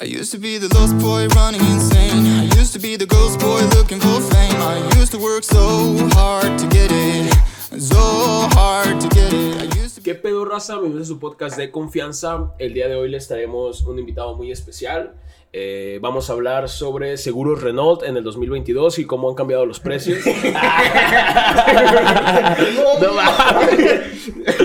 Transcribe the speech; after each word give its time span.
I 0.00 0.04
used 0.04 0.30
to 0.30 0.38
be 0.38 0.58
the 0.58 0.72
lost 0.78 0.96
boy 0.98 1.26
running 1.34 1.60
insane. 1.60 2.24
I 2.24 2.44
used 2.56 2.72
to 2.72 2.78
be 2.78 2.94
the 2.94 3.04
ghost 3.04 3.40
boy 3.40 3.62
looking 3.76 3.98
for 3.98 4.20
fame. 4.30 4.54
I 4.62 4.78
used 4.96 5.10
to 5.10 5.18
work 5.18 5.42
so 5.42 6.08
hard 6.12 6.56
to 6.56 6.68
get 6.68 6.92
it. 6.92 7.34
So 7.80 8.46
hard 8.52 9.00
to 9.00 9.08
get 9.08 9.32
it. 9.32 9.60
I 9.60 9.64
used 9.76 9.96
to 9.96 10.02
¿Qué 10.02 10.14
pedo, 10.14 10.44
raza? 10.44 10.74
Bienvenidos 10.74 11.08
a 11.08 11.14
su 11.14 11.18
podcast 11.18 11.56
de 11.56 11.72
confianza. 11.72 12.52
El 12.60 12.74
día 12.74 12.86
de 12.86 12.94
hoy 12.94 13.10
les 13.10 13.26
traemos 13.26 13.82
un 13.82 13.98
invitado 13.98 14.36
muy 14.36 14.52
especial. 14.52 15.16
Eh, 15.50 15.98
vamos 16.02 16.28
a 16.28 16.34
hablar 16.34 16.68
sobre 16.68 17.16
seguros 17.16 17.62
Renault 17.62 18.02
en 18.02 18.18
el 18.18 18.22
2022 18.22 18.98
y 18.98 19.06
cómo 19.06 19.30
han 19.30 19.34
cambiado 19.34 19.64
los 19.64 19.80
precios. 19.80 20.18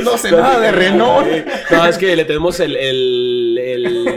no, 0.03 0.17
sé 0.17 0.31
nada 0.31 0.59
de 0.59 0.71
Renault. 0.73 1.27
No, 1.71 1.85
es 1.85 1.97
que 1.97 2.15
le 2.17 2.25
tenemos 2.25 2.59
el, 2.59 2.75
el, 2.75 3.32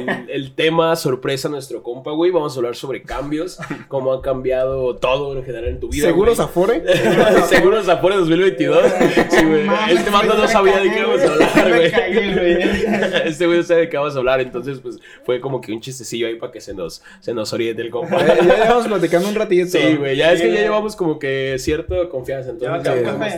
el, 0.08 0.30
el 0.30 0.54
tema 0.54 0.94
sorpresa 0.96 1.48
a 1.48 1.50
nuestro 1.50 1.82
compa, 1.82 2.10
güey. 2.12 2.30
Vamos 2.30 2.54
a 2.54 2.58
hablar 2.58 2.76
sobre 2.76 3.02
cambios, 3.02 3.58
cómo 3.88 4.12
ha 4.12 4.22
cambiado 4.22 4.96
todo 4.96 5.36
en 5.36 5.44
general 5.44 5.68
en 5.70 5.80
tu 5.80 5.88
vida. 5.88 6.06
¿Seguros 6.06 6.36
güey. 6.36 6.48
Afore? 6.48 6.82
Seguros 7.48 7.88
Afore 7.88 8.16
2022. 8.16 8.84
Sí, 9.30 9.44
güey. 9.44 9.64
Mames, 9.64 9.98
Este 9.98 10.10
mando 10.10 10.34
no 10.34 10.48
sabía 10.48 10.78
de 10.80 10.90
qué 10.90 10.98
íbamos 10.98 11.20
a 11.20 11.32
hablar, 11.32 11.68
güey. 11.76 13.26
Este 13.26 13.46
güey 13.46 13.58
no 13.58 13.64
sabe 13.64 13.80
de 13.82 13.88
qué 13.88 13.96
vamos 13.96 14.14
a 14.14 14.18
hablar, 14.18 14.40
entonces 14.40 14.80
pues 14.80 14.98
fue 15.24 15.40
como 15.40 15.60
que 15.60 15.72
un 15.72 15.80
chistecillo 15.80 16.26
ahí 16.26 16.36
para 16.36 16.52
que 16.52 16.60
se 16.60 16.74
nos, 16.74 17.02
se 17.20 17.34
nos 17.34 17.52
oriente 17.52 17.82
el 17.82 17.90
compa. 17.90 18.24
Ya, 18.26 18.36
ya 18.36 18.56
llevamos 18.64 18.86
platicando 18.86 19.28
un 19.28 19.34
ratito. 19.34 19.66
Sí, 19.68 19.96
güey, 19.96 20.16
ya 20.16 20.32
es 20.32 20.40
que 20.40 20.52
ya 20.52 20.60
llevamos 20.60 20.96
como 20.96 21.18
que 21.18 21.56
cierta 21.58 22.08
confianza, 22.08 22.50
entonces 22.50 22.84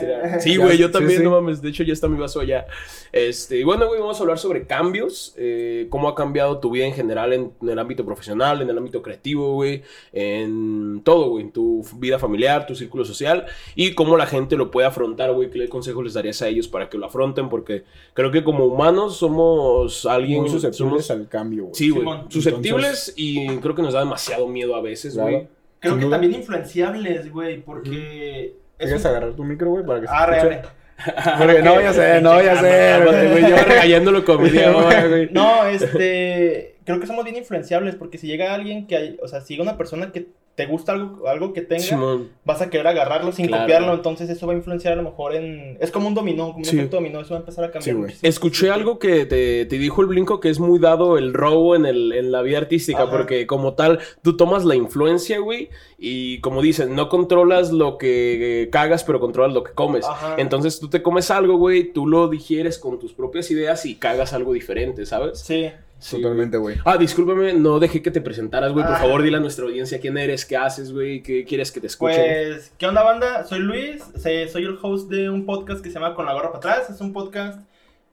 Ya. 0.02 0.38
Sí, 0.40 0.56
güey, 0.56 0.78
yo 0.78 0.90
también, 0.90 1.18
sí. 1.18 1.24
no 1.24 1.30
mames, 1.30 1.60
de 1.62 1.68
hecho 1.70 1.82
ya 1.82 1.92
está 1.92 2.08
mi 2.08 2.18
vaso 2.18 2.40
allá. 2.40 2.66
Este, 3.12 3.58
y 3.58 3.64
bueno, 3.64 3.86
güey, 3.86 4.00
vamos 4.00 4.18
a 4.18 4.22
hablar 4.22 4.38
sobre 4.38 4.66
cambios, 4.66 5.34
eh, 5.36 5.86
cómo 5.90 6.08
ha 6.08 6.14
cambiado 6.14 6.57
tu 6.60 6.70
vida 6.70 6.86
en 6.86 6.92
general 6.94 7.32
en, 7.32 7.52
en 7.62 7.68
el 7.68 7.78
ámbito 7.78 8.04
profesional, 8.04 8.60
en 8.62 8.70
el 8.70 8.76
ámbito 8.78 9.02
creativo, 9.02 9.54
güey, 9.54 9.82
en 10.12 11.02
todo, 11.04 11.30
güey, 11.30 11.44
en 11.44 11.52
tu 11.52 11.84
vida 11.96 12.18
familiar, 12.18 12.66
tu 12.66 12.74
círculo 12.74 13.04
social 13.04 13.46
y 13.74 13.94
cómo 13.94 14.16
la 14.16 14.26
gente 14.26 14.56
lo 14.56 14.70
puede 14.70 14.86
afrontar, 14.86 15.32
güey, 15.32 15.50
qué 15.50 15.68
consejos 15.68 16.04
les 16.04 16.14
darías 16.14 16.40
a 16.42 16.48
ellos 16.48 16.68
para 16.68 16.88
que 16.88 16.98
lo 16.98 17.06
afronten, 17.06 17.48
porque 17.48 17.84
creo 18.14 18.30
que 18.30 18.42
como 18.44 18.64
humanos 18.66 19.16
somos 19.16 20.04
alguien... 20.06 20.40
Muy 20.42 20.50
susceptibles 20.50 21.06
somos- 21.06 21.10
al 21.10 21.28
cambio, 21.28 21.64
güey. 21.64 21.74
Sí, 21.74 21.90
güey. 21.90 22.06
Susceptibles 22.28 23.12
y 23.16 23.46
creo 23.58 23.74
que 23.74 23.82
nos 23.82 23.94
da 23.94 24.00
demasiado 24.00 24.46
miedo 24.48 24.74
a 24.76 24.80
veces, 24.82 25.14
Claro. 25.14 25.30
güey. 25.30 25.48
Creo 25.80 25.92
Sin 25.92 26.00
que 26.00 26.06
duda. 26.06 26.16
también 26.16 26.40
influenciables, 26.40 27.32
güey, 27.32 27.62
porque... 27.62 28.56
es 28.78 28.86
¿Quieres 28.86 29.00
un- 29.04 29.10
agarrar 29.10 29.34
tu 29.34 29.44
micro, 29.44 29.70
güey? 29.70 29.86
Para 29.86 30.00
que 30.00 30.06
se 30.08 30.12
Arre, 30.12 30.36
escuche? 30.38 30.54
arre. 30.56 30.68
Porque 31.38 31.62
no, 31.62 31.80
ya 31.80 31.92
sé, 31.92 32.20
no, 32.20 32.42
ya 32.42 32.60
sé. 32.60 32.98
Cálmate, 32.98 33.28
güey, 33.28 33.50
yo 33.50 33.56
regañándolo 33.56 34.24
con 34.24 34.38
güey. 35.08 35.28
No, 35.30 35.66
este... 35.66 36.76
Creo 36.84 36.98
que 37.00 37.06
somos 37.06 37.24
bien 37.24 37.36
influenciables 37.36 37.96
porque 37.96 38.16
si 38.16 38.26
llega 38.26 38.54
alguien 38.54 38.86
que 38.86 38.96
hay... 38.96 39.18
O 39.22 39.28
sea, 39.28 39.42
si 39.42 39.54
llega 39.54 39.62
una 39.62 39.76
persona 39.76 40.10
que 40.10 40.28
te 40.58 40.66
gusta 40.66 40.90
algo, 40.90 41.28
algo 41.28 41.52
que 41.52 41.60
tenga, 41.62 41.80
Simón. 41.84 42.30
vas 42.44 42.60
a 42.60 42.68
querer 42.68 42.88
agarrarlo 42.88 43.30
sin 43.30 43.46
Claro. 43.46 43.62
copiarlo, 43.62 43.94
entonces 43.94 44.28
eso 44.28 44.44
va 44.44 44.54
a 44.54 44.56
influenciar 44.56 44.94
a 44.94 44.96
lo 44.96 45.04
mejor 45.04 45.36
en... 45.36 45.78
Es 45.80 45.92
como 45.92 46.08
un 46.08 46.14
dominó, 46.14 46.46
como 46.46 46.58
un 46.58 46.64
Sí. 46.64 46.76
efecto 46.76 46.96
dominó, 46.96 47.20
eso 47.20 47.30
va 47.34 47.36
a 47.36 47.40
empezar 47.42 47.64
a 47.66 47.70
cambiar 47.70 48.10
Sí. 48.10 48.18
Escuché 48.26 48.68
algo 48.72 48.98
que 48.98 49.24
te, 49.24 49.66
te 49.66 49.78
dijo 49.78 50.00
el 50.02 50.08
Blinco 50.08 50.40
que 50.40 50.48
es 50.50 50.58
muy 50.58 50.80
dado 50.80 51.16
el 51.16 51.32
robo 51.32 51.76
en, 51.76 51.86
el, 51.86 52.10
en 52.12 52.32
la 52.32 52.42
vida 52.42 52.58
artística, 52.58 53.04
Ajá. 53.04 53.10
porque 53.12 53.46
como 53.46 53.74
tal, 53.74 54.00
tú 54.22 54.36
tomas 54.36 54.64
la 54.64 54.74
influencia, 54.74 55.38
güey, 55.38 55.68
y 55.96 56.40
como 56.40 56.60
dicen, 56.60 56.96
no 56.96 57.08
controlas 57.08 57.70
lo 57.70 57.96
que 57.96 58.62
eh, 58.64 58.70
cagas, 58.70 59.04
pero 59.04 59.20
controlas 59.20 59.54
lo 59.54 59.62
que 59.62 59.74
comes. 59.74 60.04
Ajá. 60.06 60.34
Entonces 60.38 60.80
tú 60.80 60.88
te 60.90 61.02
comes 61.02 61.30
algo, 61.30 61.56
güey, 61.56 61.92
tú 61.92 62.04
lo 62.08 62.26
digieres 62.26 62.80
con 62.80 62.98
tus 62.98 63.12
propias 63.12 63.48
ideas 63.52 63.86
y 63.86 63.94
cagas 63.94 64.32
algo 64.32 64.54
diferente, 64.54 65.06
¿sabes? 65.06 65.38
Sí. 65.38 65.70
Sí, 65.98 66.16
Totalmente, 66.22 66.56
güey. 66.58 66.76
Ah, 66.84 66.96
discúlpame, 66.96 67.54
no 67.54 67.80
dejé 67.80 68.00
que 68.02 68.10
te 68.12 68.20
presentaras, 68.20 68.72
güey. 68.72 68.84
Por 68.84 68.94
Ah. 68.94 68.98
favor, 68.98 69.22
dile 69.22 69.38
a 69.38 69.40
nuestra 69.40 69.64
audiencia 69.64 70.00
quién 70.00 70.16
eres, 70.16 70.44
qué 70.44 70.56
haces, 70.56 70.92
güey, 70.92 71.22
qué 71.22 71.44
quieres 71.44 71.72
que 71.72 71.80
te 71.80 71.88
escuchen. 71.88 72.16
Pues, 72.20 72.72
¿qué 72.78 72.86
onda, 72.86 73.02
banda? 73.02 73.44
Soy 73.44 73.58
Luis, 73.58 74.04
soy 74.22 74.64
el 74.64 74.78
host 74.80 75.10
de 75.10 75.28
un 75.28 75.44
podcast 75.44 75.82
que 75.82 75.88
se 75.90 75.94
llama 75.98 76.14
Con 76.14 76.26
la 76.26 76.34
gorra 76.34 76.52
para 76.52 76.58
atrás. 76.58 76.90
Es 76.90 77.00
un 77.00 77.12
podcast 77.12 77.58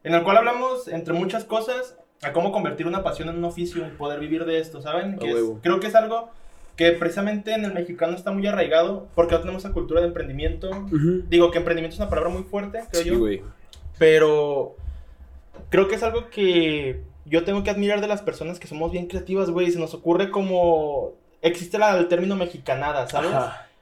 en 0.02 0.14
el 0.14 0.22
cual 0.24 0.36
hablamos, 0.38 0.88
entre 0.88 1.14
muchas 1.14 1.44
cosas, 1.44 1.96
a 2.22 2.32
cómo 2.32 2.50
convertir 2.50 2.86
una 2.88 3.04
pasión 3.04 3.28
en 3.28 3.36
un 3.36 3.44
oficio 3.44 3.84
poder 3.98 4.18
vivir 4.18 4.44
de 4.46 4.58
esto, 4.58 4.80
¿saben? 4.82 5.18
Es- 5.22 5.36
creo 5.62 5.78
que 5.78 5.86
es 5.86 5.94
algo 5.94 6.30
que 6.76 6.90
precisamente 6.92 7.52
en 7.52 7.64
el 7.64 7.72
mexicano 7.72 8.16
está 8.16 8.32
muy 8.32 8.46
arraigado 8.46 9.06
porque 9.14 9.34
no 9.34 9.40
tenemos 9.42 9.64
esa 9.64 9.72
cultura 9.72 10.00
de 10.00 10.08
emprendimiento. 10.08 10.70
Digo 11.28 11.50
que 11.52 11.58
emprendimiento 11.58 11.94
es 11.94 12.00
una 12.00 12.10
palabra 12.10 12.30
muy 12.30 12.42
fuerte, 12.42 12.82
creo 12.90 13.02
Sí, 13.02 13.08
yo. 13.10 13.18
güey. 13.18 13.42
Pero 13.98 14.74
creo 15.70 15.88
que 15.88 15.94
es 15.94 16.02
algo 16.02 16.28
que 16.30 17.00
yo 17.26 17.44
tengo 17.44 17.62
que 17.62 17.70
admirar 17.70 18.00
de 18.00 18.08
las 18.08 18.22
personas 18.22 18.58
que 18.58 18.68
somos 18.68 18.92
bien 18.92 19.06
creativas, 19.06 19.50
güey. 19.50 19.70
Se 19.70 19.78
nos 19.78 19.94
ocurre 19.94 20.30
como... 20.30 21.12
Existe 21.42 21.78
la, 21.78 21.96
el 21.96 22.08
término 22.08 22.34
mexicanada, 22.34 23.08
¿sabes? 23.08 23.30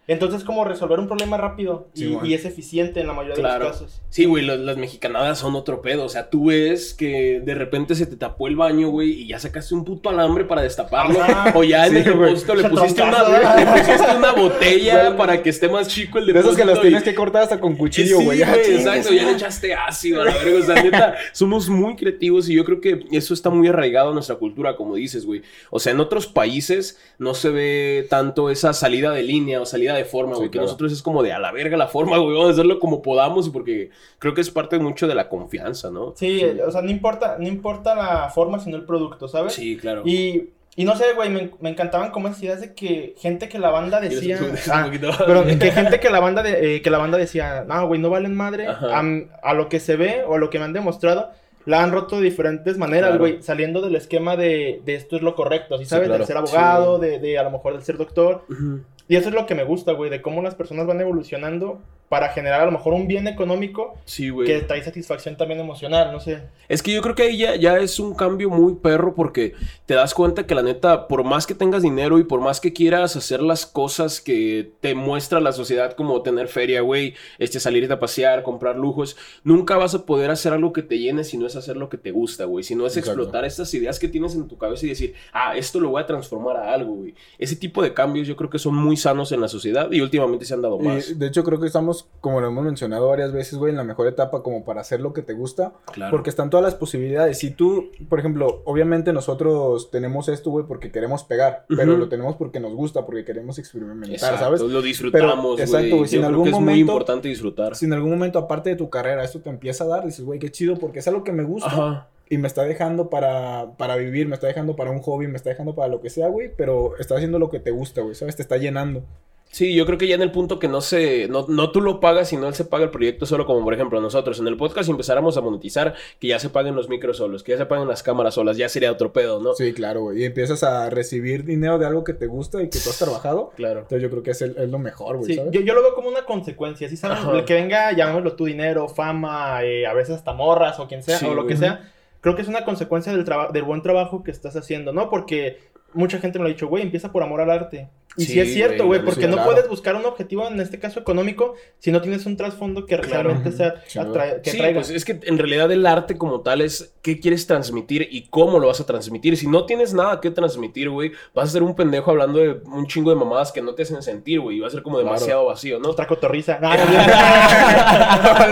Entonces, 0.07 0.45
como 0.45 0.65
resolver 0.65 0.99
un 0.99 1.07
problema 1.07 1.37
rápido 1.39 1.89
y, 1.95 2.01
Sí, 2.23 2.35
es 2.35 2.45
eficiente 2.45 3.01
en 3.01 3.07
la 3.07 3.15
mayoría 3.15 3.37
Claro. 3.37 3.65
de 3.65 3.71
los 3.71 3.81
casos. 3.81 4.03
Sí, 4.11 4.27
güey, 4.27 4.45
las 4.45 4.77
mexicanadas 4.77 5.39
son 5.39 5.55
otro 5.55 5.81
pedo. 5.81 6.05
O 6.05 6.09
sea, 6.09 6.29
tú 6.29 6.47
ves 6.47 6.93
que 6.93 7.41
de 7.45 7.55
repente 7.55 7.95
se 7.95 8.05
te 8.07 8.17
tapó 8.17 8.47
el 8.49 8.57
baño, 8.57 8.89
güey, 8.91 9.11
y 9.23 9.27
ya 9.29 9.39
sacaste 9.39 9.75
un 9.75 9.85
puto 9.85 10.11
alambre 10.11 10.45
para 10.45 10.61
destaparlo. 10.63 11.23
Ajá. 11.23 11.53
O 11.57 11.65
ya 11.65 11.87
en 11.87 11.93
Sí, 11.93 11.97
el 12.09 12.15
güey. 12.15 12.27
depósito 12.27 12.55
le 12.55 12.69
pusiste, 12.69 13.03
una, 13.03 13.57
le 13.57 13.67
pusiste 13.67 14.17
una 14.17 14.33
botella 14.33 15.17
para 15.17 15.43
que 15.43 15.49
esté 15.51 15.69
más 15.69 15.89
chico 15.89 16.19
el 16.19 16.27
De 16.27 16.33
depósito. 16.35 16.53
esos 16.53 16.61
que 16.61 16.65
los 16.71 16.79
y- 16.79 16.83
tienes 16.89 17.03
que 17.03 17.15
cortar 17.15 17.43
hasta 17.45 17.59
con 17.59 17.75
cuchillo, 17.77 18.19
Sí, 18.19 18.25
güey. 18.25 18.39
chingue 18.41 18.75
exacto, 18.77 19.13
ya 19.15 19.25
le 19.25 19.33
echaste 19.33 19.75
ácido 19.75 20.21
a 20.21 20.27
la 20.27 20.35
verga. 20.37 20.59
O 20.59 20.63
sea, 20.63 20.83
neta, 20.83 21.15
somos 21.33 21.69
muy 21.71 21.97
creativos 21.97 22.49
y 22.51 22.55
yo 22.55 22.65
creo 22.65 22.81
que 22.81 23.05
eso 23.13 23.33
está 23.33 23.49
muy 23.51 23.69
arraigado 23.69 24.11
a 24.11 24.15
nuestra 24.15 24.37
cultura, 24.37 24.77
como 24.77 24.97
dices, 24.97 25.25
güey. 25.25 25.41
O 25.71 25.81
sea, 25.81 25.93
en 25.93 26.01
otros 26.01 26.27
países 26.27 26.99
no 27.19 27.35
se 27.35 27.49
ve 27.49 28.07
tanto 28.11 28.51
esa 28.51 28.73
salida 28.75 29.11
de 29.11 29.23
línea 29.23 29.61
o 29.63 29.67
salida 29.67 29.94
de 29.95 30.05
forma, 30.05 30.35
Sí, 30.35 30.39
güey. 30.39 30.49
que 30.51 30.59
claro. 30.59 30.67
nosotros 30.67 30.93
es 30.93 31.03
como 31.03 31.23
de 31.23 31.33
a 31.33 31.39
la 31.39 31.53
verga 31.53 31.77
la 31.77 31.89
forma, 31.89 32.19
güey. 32.19 32.35
Vamos 32.35 32.49
a 32.51 32.53
hacerlo 32.53 32.79
como 32.79 33.03
podamos 33.03 33.49
porque 33.51 33.91
creo 34.19 34.35
que 34.35 34.41
es 34.41 34.51
parte 34.51 34.79
mucho 34.79 35.07
de 35.07 35.15
la 35.15 35.29
confianza, 35.29 35.91
¿no? 35.91 36.13
Sí, 36.17 36.43
o 36.45 36.71
sea, 36.71 36.83
no 36.83 36.91
importa, 36.91 37.37
no 37.39 37.49
importa 37.49 37.95
la 37.95 38.29
forma, 38.31 38.59
sino 38.61 38.77
el 38.77 38.85
producto, 38.85 39.29
¿sabes? 39.29 39.53
Sí, 39.55 39.77
claro. 39.77 40.03
Y, 40.05 40.51
y 40.77 40.85
no 40.85 40.97
sé, 40.97 41.05
güey, 41.15 41.31
me, 41.31 41.51
me 41.61 41.71
encantaban 41.71 42.11
como 42.11 42.29
esas 42.29 42.43
ideas 42.43 42.61
de 42.61 42.75
que 42.75 43.15
gente 43.19 43.49
que 43.49 43.59
la 43.61 43.71
banda 43.71 44.01
¿Quieres 44.01 44.21
decía... 44.21 44.39
Ah, 44.73 44.85
poquito? 44.87 45.11
pero 45.27 45.45
que 45.45 45.57
gente 45.71 46.01
que 46.01 46.11
la 46.11 46.21
banda 46.21 46.43
de- 46.43 46.77
eh, 46.77 46.83
que 46.83 46.91
la 46.91 46.99
banda 46.99 47.17
decía, 47.17 47.65
no, 47.67 47.87
güey, 47.87 48.01
no 48.01 48.11
valen 48.11 48.35
madre. 48.35 48.67
A, 48.67 49.03
a 49.43 49.55
lo 49.55 49.69
que 49.69 49.79
se 49.81 49.97
ve 49.97 50.25
o 50.27 50.35
a 50.35 50.39
lo 50.39 50.51
que 50.51 50.59
me 50.59 50.65
han 50.65 50.73
demostrado, 50.73 51.31
la 51.67 51.83
han 51.83 51.93
roto 51.93 52.17
de 52.19 52.25
diferentes 52.25 52.77
maneras, 52.77 53.11
Claro. 53.11 53.21
güey, 53.21 53.43
saliendo 53.43 53.81
del 53.81 53.95
esquema 53.97 54.37
de, 54.37 54.83
de 54.85 54.97
esto 54.97 55.17
es 55.17 55.23
lo 55.23 55.35
correcto, 55.35 55.79
¿sí 55.79 55.85
Sí, 55.85 55.91
sabes? 55.91 56.09
claro. 56.09 56.19
Del 56.19 56.27
ser 56.27 56.37
abogado, 56.37 56.99
de, 56.99 57.19
de 57.21 57.39
a 57.39 57.43
lo 57.45 57.51
mejor 57.53 57.73
del 57.73 57.83
ser 57.83 57.97
doctor. 57.97 58.45
Ujú. 58.51 58.81
Y 59.09 59.17
eso 59.17 59.29
es 59.29 59.35
lo 59.35 59.47
que 59.47 59.55
me 59.55 59.65
gusta, 59.65 59.93
güey, 59.93 60.11
de 60.11 60.23
cómo 60.23 60.43
las 60.43 60.55
personas 60.55 60.87
van 60.87 61.01
evolucionando 61.01 61.81
para 62.09 62.29
generar 62.29 62.61
a 62.61 62.67
lo 62.67 62.71
mejor 62.71 62.93
un 62.93 63.09
bien 63.09 63.27
económico 63.27 63.95
Sí, 64.05 64.29
güey. 64.29 64.47
que 64.47 64.61
trae 64.61 64.85
satisfacción 64.85 65.37
también 65.37 65.59
emocional, 65.59 66.13
no 66.13 66.21
sé. 66.21 66.43
Es 66.69 66.83
que 66.83 66.93
yo 66.93 67.03
creo 67.03 67.15
que 67.15 67.25
ahí 67.25 67.39
ya, 67.39 67.57
ya 67.57 67.79
es 67.79 67.99
un 67.99 68.15
cambio 68.15 68.51
muy 68.51 68.75
perro 68.77 69.15
porque 69.15 69.55
te 69.87 69.95
das 69.95 70.15
cuenta 70.15 70.47
que 70.47 70.55
la 70.55 70.63
neta, 70.63 71.09
por 71.09 71.25
más 71.25 71.47
que 71.47 71.55
tengas 71.55 71.83
dinero 71.83 72.19
y 72.19 72.25
por 72.25 72.41
más 72.41 72.61
que 72.61 72.73
quieras 72.73 73.17
hacer 73.17 73.43
las 73.43 73.67
cosas 73.67 74.21
que 74.21 74.73
te 74.81 74.95
muestra 74.95 75.41
la 75.41 75.53
sociedad 75.53 75.95
como 75.95 76.23
tener 76.23 76.47
feria, 76.49 76.83
güey, 76.83 77.15
este, 77.39 77.59
salirte 77.59 77.95
a 77.95 77.99
pasear, 77.99 78.43
comprar 78.43 78.77
lujos, 78.77 79.17
nunca 79.43 79.77
vas 79.77 79.95
a 79.95 80.05
poder 80.07 80.31
hacer 80.31 80.53
algo 80.53 80.73
que 80.73 80.83
te 80.83 80.99
llene 80.99 81.25
si 81.25 81.37
no 81.37 81.47
es 81.47 81.57
hacer 81.57 81.77
lo 81.77 81.89
que 81.89 81.99
te 81.99 82.11
gusta, 82.13 82.45
güey, 82.45 82.63
si 82.63 82.75
no 82.75 82.87
es 82.87 82.97
Exacto. 82.97 83.23
explotar 83.23 83.45
estas 83.45 83.73
ideas 83.75 83.99
que 83.99 84.09
tienes 84.09 84.35
en 84.35 84.47
tu 84.47 84.57
cabeza 84.57 84.87
y 84.87 84.91
decir, 84.91 85.15
ah, 85.33 85.57
esto 85.57 85.81
lo 85.81 85.89
voy 85.91 86.03
a 86.03 86.07
transformar 86.07 86.59
a 86.59 86.73
algo, 86.75 86.95
güey. 86.95 87.15
Ese 87.39 87.57
tipo 87.57 87.83
de 87.83 87.93
cambios 87.93 88.29
yo 88.29 88.37
creo 88.37 88.51
que 88.51 88.59
son 88.59 88.75
muy 88.77 88.94
sanos 88.97 89.33
en 89.33 89.41
la 89.41 89.49
sociedad 89.49 89.91
y 89.93 90.01
últimamente 90.01 90.45
se 90.45 90.55
han 90.55 90.63
dado 90.63 90.79
más. 90.79 91.11
Y 91.11 91.15
de 91.15 91.27
hecho 91.27 91.45
creo 91.45 91.61
que 91.61 91.67
estamos, 91.67 92.09
como 92.21 92.41
lo 92.41 92.49
hemos 92.49 92.65
mencionado 92.65 93.09
varias 93.09 93.33
veces, 93.33 93.59
güey, 93.59 93.71
en 93.71 93.77
la 93.77 93.85
mejor 93.85 94.07
etapa 94.07 94.43
como 94.43 94.65
para 94.65 94.81
hacer 94.81 95.01
lo 95.01 95.13
que 95.13 95.23
te 95.23 95.33
gusta. 95.33 95.73
claro. 95.93 96.11
Porque 96.11 96.31
están 96.31 96.51
todas 96.51 96.65
las 96.65 96.75
posibilidades. 96.75 97.39
Si 97.39 97.51
tú, 97.51 97.91
por 98.09 98.19
ejemplo, 98.19 98.63
obviamente 98.65 99.13
nosotros 99.13 99.91
tenemos 99.91 100.29
esto, 100.29 100.51
güey, 100.51 100.67
porque 100.67 100.91
queremos 100.93 101.25
pegar. 101.25 101.65
Pero 101.69 101.97
lo 101.97 102.09
tenemos 102.09 102.37
porque 102.37 102.61
nos 102.61 102.73
gusta, 102.75 103.05
porque 103.07 103.25
queremos 103.25 103.59
experimentar, 103.59 104.11
Exacto, 104.11 104.39
¿sabes? 104.39 104.61
lo 104.61 104.83
disfrutamos, 104.83 105.53
güey. 105.53 105.63
exacto, 105.63 105.97
güey, 105.97 106.09
si 106.09 106.17
en 106.19 106.25
algún 106.25 106.45
que 106.45 106.51
es 106.51 106.55
muy 106.57 106.61
momento- 106.65 106.81
importante 106.93 107.29
disfrutar. 107.29 107.75
Si 107.77 107.87
en 107.87 107.93
algún 107.93 108.11
momento, 108.11 108.39
aparte 108.39 108.71
de 108.71 108.77
tu 108.77 108.91
carrera, 108.91 109.25
esto 109.25 109.41
te 109.41 109.51
empieza 109.51 109.85
a 109.85 109.89
dar, 109.89 110.05
dices, 110.05 110.25
güey, 110.25 110.39
qué 110.39 110.51
chido, 110.51 110.77
porque 110.77 110.99
es 111.01 111.09
algo 111.09 111.25
que 111.25 111.33
me 111.33 111.43
gusta. 111.45 111.69
Ajá. 111.69 112.09
Y 112.31 112.39
me 112.39 112.49
está 112.49 112.63
dejando 112.65 113.11
para, 113.11 113.73
para 113.77 113.97
vivir, 113.97 114.27
me 114.29 114.35
está 114.35 114.47
dejando 114.47 114.77
para 114.77 114.91
un 114.91 115.01
hobby, 115.01 115.27
me 115.29 115.37
está 115.37 115.51
dejando 115.51 115.75
para 115.75 115.89
lo 115.89 116.01
que 116.01 116.11
sea, 116.11 116.29
güey. 116.29 116.51
Pero 116.57 116.97
está 116.99 117.17
haciendo 117.17 117.39
lo 117.39 117.51
que 117.51 117.61
te 117.61 117.71
gusta, 117.71 118.01
güey, 118.01 118.15
¿sabes? 118.15 118.37
Te 118.37 118.43
está 118.43 118.57
llenando. 118.57 119.03
Sí, 119.51 119.73
yo 119.73 119.87
creo 119.87 119.99
que 119.99 120.09
ya 120.09 120.17
en 120.17 120.23
el 120.23 120.33
punto 120.33 120.59
que 120.59 120.67
no 120.67 120.81
se, 120.81 121.29
no, 121.29 121.47
no 121.49 121.71
tú 121.71 121.81
lo 121.81 122.01
pagas, 122.01 122.29
sino 122.31 122.49
él 122.49 122.55
se 122.55 122.65
paga 122.65 122.83
el 122.85 122.91
proyecto 122.91 123.25
solo, 123.25 123.47
como 123.47 123.63
por 123.63 123.73
ejemplo 123.73 124.01
nosotros 124.01 124.41
en 124.41 124.49
el 124.49 124.57
podcast 124.57 124.87
si 124.87 124.91
empezáramos 124.91 125.37
a 125.37 125.43
monetizar, 125.43 125.95
que 126.19 126.27
ya 126.27 126.41
se 126.41 126.51
paguen 126.51 126.75
los 126.75 126.89
micros 126.89 127.19
solos, 127.19 127.45
que 127.45 127.53
ya 127.53 127.59
se 127.59 127.67
paguen 127.67 127.87
las 127.87 128.03
cámaras 128.03 128.35
solas, 128.35 128.57
ya 128.57 128.69
sería 128.69 128.91
otro 128.91 129.13
pedo, 129.13 129.41
¿no? 129.41 129.55
Sí, 129.55 129.73
claro, 129.73 130.01
güey. 130.01 130.23
Y 130.23 130.25
empiezas 130.25 130.65
a 130.65 130.91
recibir 130.91 131.45
dinero 131.45 131.79
de 131.79 131.87
algo 131.87 132.03
que 132.03 132.15
te 132.15 132.27
gusta 132.27 132.63
y 132.63 132.69
que 132.69 132.81
tú 132.81 132.91
has 132.91 132.99
trabajado. 132.99 133.53
Claro. 133.55 133.81
Entonces 133.83 134.03
yo 134.03 134.11
creo 134.11 134.25
que 134.25 134.33
es, 134.33 134.43
el- 134.43 134.57
es 134.59 134.69
lo 134.71 134.81
mejor, 134.81 135.19
güey, 135.19 135.29
Sí, 135.31 135.37
¿sabes? 135.37 135.53
yo, 135.53 135.61
yo 135.61 135.73
lo 135.75 135.83
veo 135.83 135.95
como 135.95 136.09
una 136.09 136.25
consecuencia, 136.25 136.89
¿sí 136.89 136.97
saben? 136.97 137.19
Ajá. 137.19 137.31
El 137.39 137.45
que 137.45 137.55
venga, 137.55 137.93
llamémoslo 137.93 138.35
tu 138.35 138.47
dinero, 138.47 138.89
fama, 138.89 139.63
eh, 139.63 139.87
a 139.87 139.95
veces 139.95 140.17
hasta 140.17 140.33
morras 140.33 140.81
o 140.81 140.89
quien 140.89 141.05
sea, 141.05 141.19
Sí, 141.19 141.27
o 141.27 141.35
lo 141.35 141.47
que 141.47 141.57
sea. 141.57 141.93
Creo 142.25 142.35
que 142.35 142.41
es 142.41 142.49
una 142.49 142.65
consecuencia 142.65 143.13
del, 143.13 143.27
del 143.53 143.63
buen 143.65 143.83
trabajo 143.83 144.25
que 144.25 144.31
estás 144.31 144.57
haciendo, 144.57 144.95
¿no? 144.95 145.11
Porque 145.11 145.59
mucha 145.93 146.19
gente 146.21 146.39
me 146.39 146.45
lo 146.45 146.49
ha 146.49 146.53
dicho, 146.55 146.69
güey, 146.69 146.83
empieza 146.83 147.13
por 147.13 147.23
amor 147.23 147.43
al 147.43 147.51
arte. 147.51 147.91
Y 148.17 148.25
sí, 148.27 148.33
Sí, 148.35 148.41
es 148.41 148.53
cierto, 148.55 148.87
güey, 148.87 149.03
porque 149.05 149.23
sí, 149.23 149.29
no 149.29 149.43
puedes 149.45 149.69
buscar 149.69 149.97
un 149.97 150.05
objetivo, 150.05 150.47
en 150.49 150.61
este 150.61 150.79
caso 150.79 151.01
económico, 151.01 151.55
si 151.79 151.91
no 151.91 152.01
tienes 152.01 152.27
un 152.27 152.37
trasfondo 152.37 152.87
que 152.87 152.97
Claro. 152.99 153.31
realmente 153.31 153.51
sea 153.57 153.75
Sin 153.89 154.05
duda. 154.05 154.25
atra- 154.25 154.41
que 154.43 154.51
Sí, 154.51 154.57
atraiga. 154.59 154.81
pues 154.81 154.91
es 154.91 155.05
que 155.05 155.19
en 155.25 155.39
realidad 155.39 155.71
el 155.73 155.85
arte 155.87 156.17
como 156.17 156.41
tal 156.43 156.61
es 156.61 156.95
qué 157.03 157.19
quieres 157.19 157.47
transmitir 157.47 158.07
y 158.11 158.29
cómo 158.29 158.59
lo 158.61 158.69
vas 158.69 158.81
a 158.81 158.87
transmitir. 158.87 159.37
Si 159.37 159.47
no 159.49 159.67
tienes 159.67 159.95
nada 159.95 160.21
que 160.21 160.31
transmitir, 160.31 160.91
güey, 160.91 161.13
vas 161.35 161.49
a 161.49 161.53
ser 161.53 161.63
un 161.65 161.75
pendejo 161.75 162.11
hablando 162.13 162.39
de 162.39 162.61
un 162.67 162.87
chingo 162.87 163.11
de 163.11 163.17
mamadas 163.17 163.51
que 163.53 163.61
no 163.63 163.75
te 163.75 163.83
hacen 163.83 164.03
sentir, 164.03 164.41
güey, 164.41 164.59
y 164.59 164.61
va 164.61 164.69
a 164.69 164.71
ser 164.71 164.83
como 164.83 164.97
Claro. 164.99 165.13
demasiado 165.15 165.47
vacío, 165.47 165.79
¿no? 165.81 165.91
Otra 165.91 166.07
cotorriza. 166.07 166.59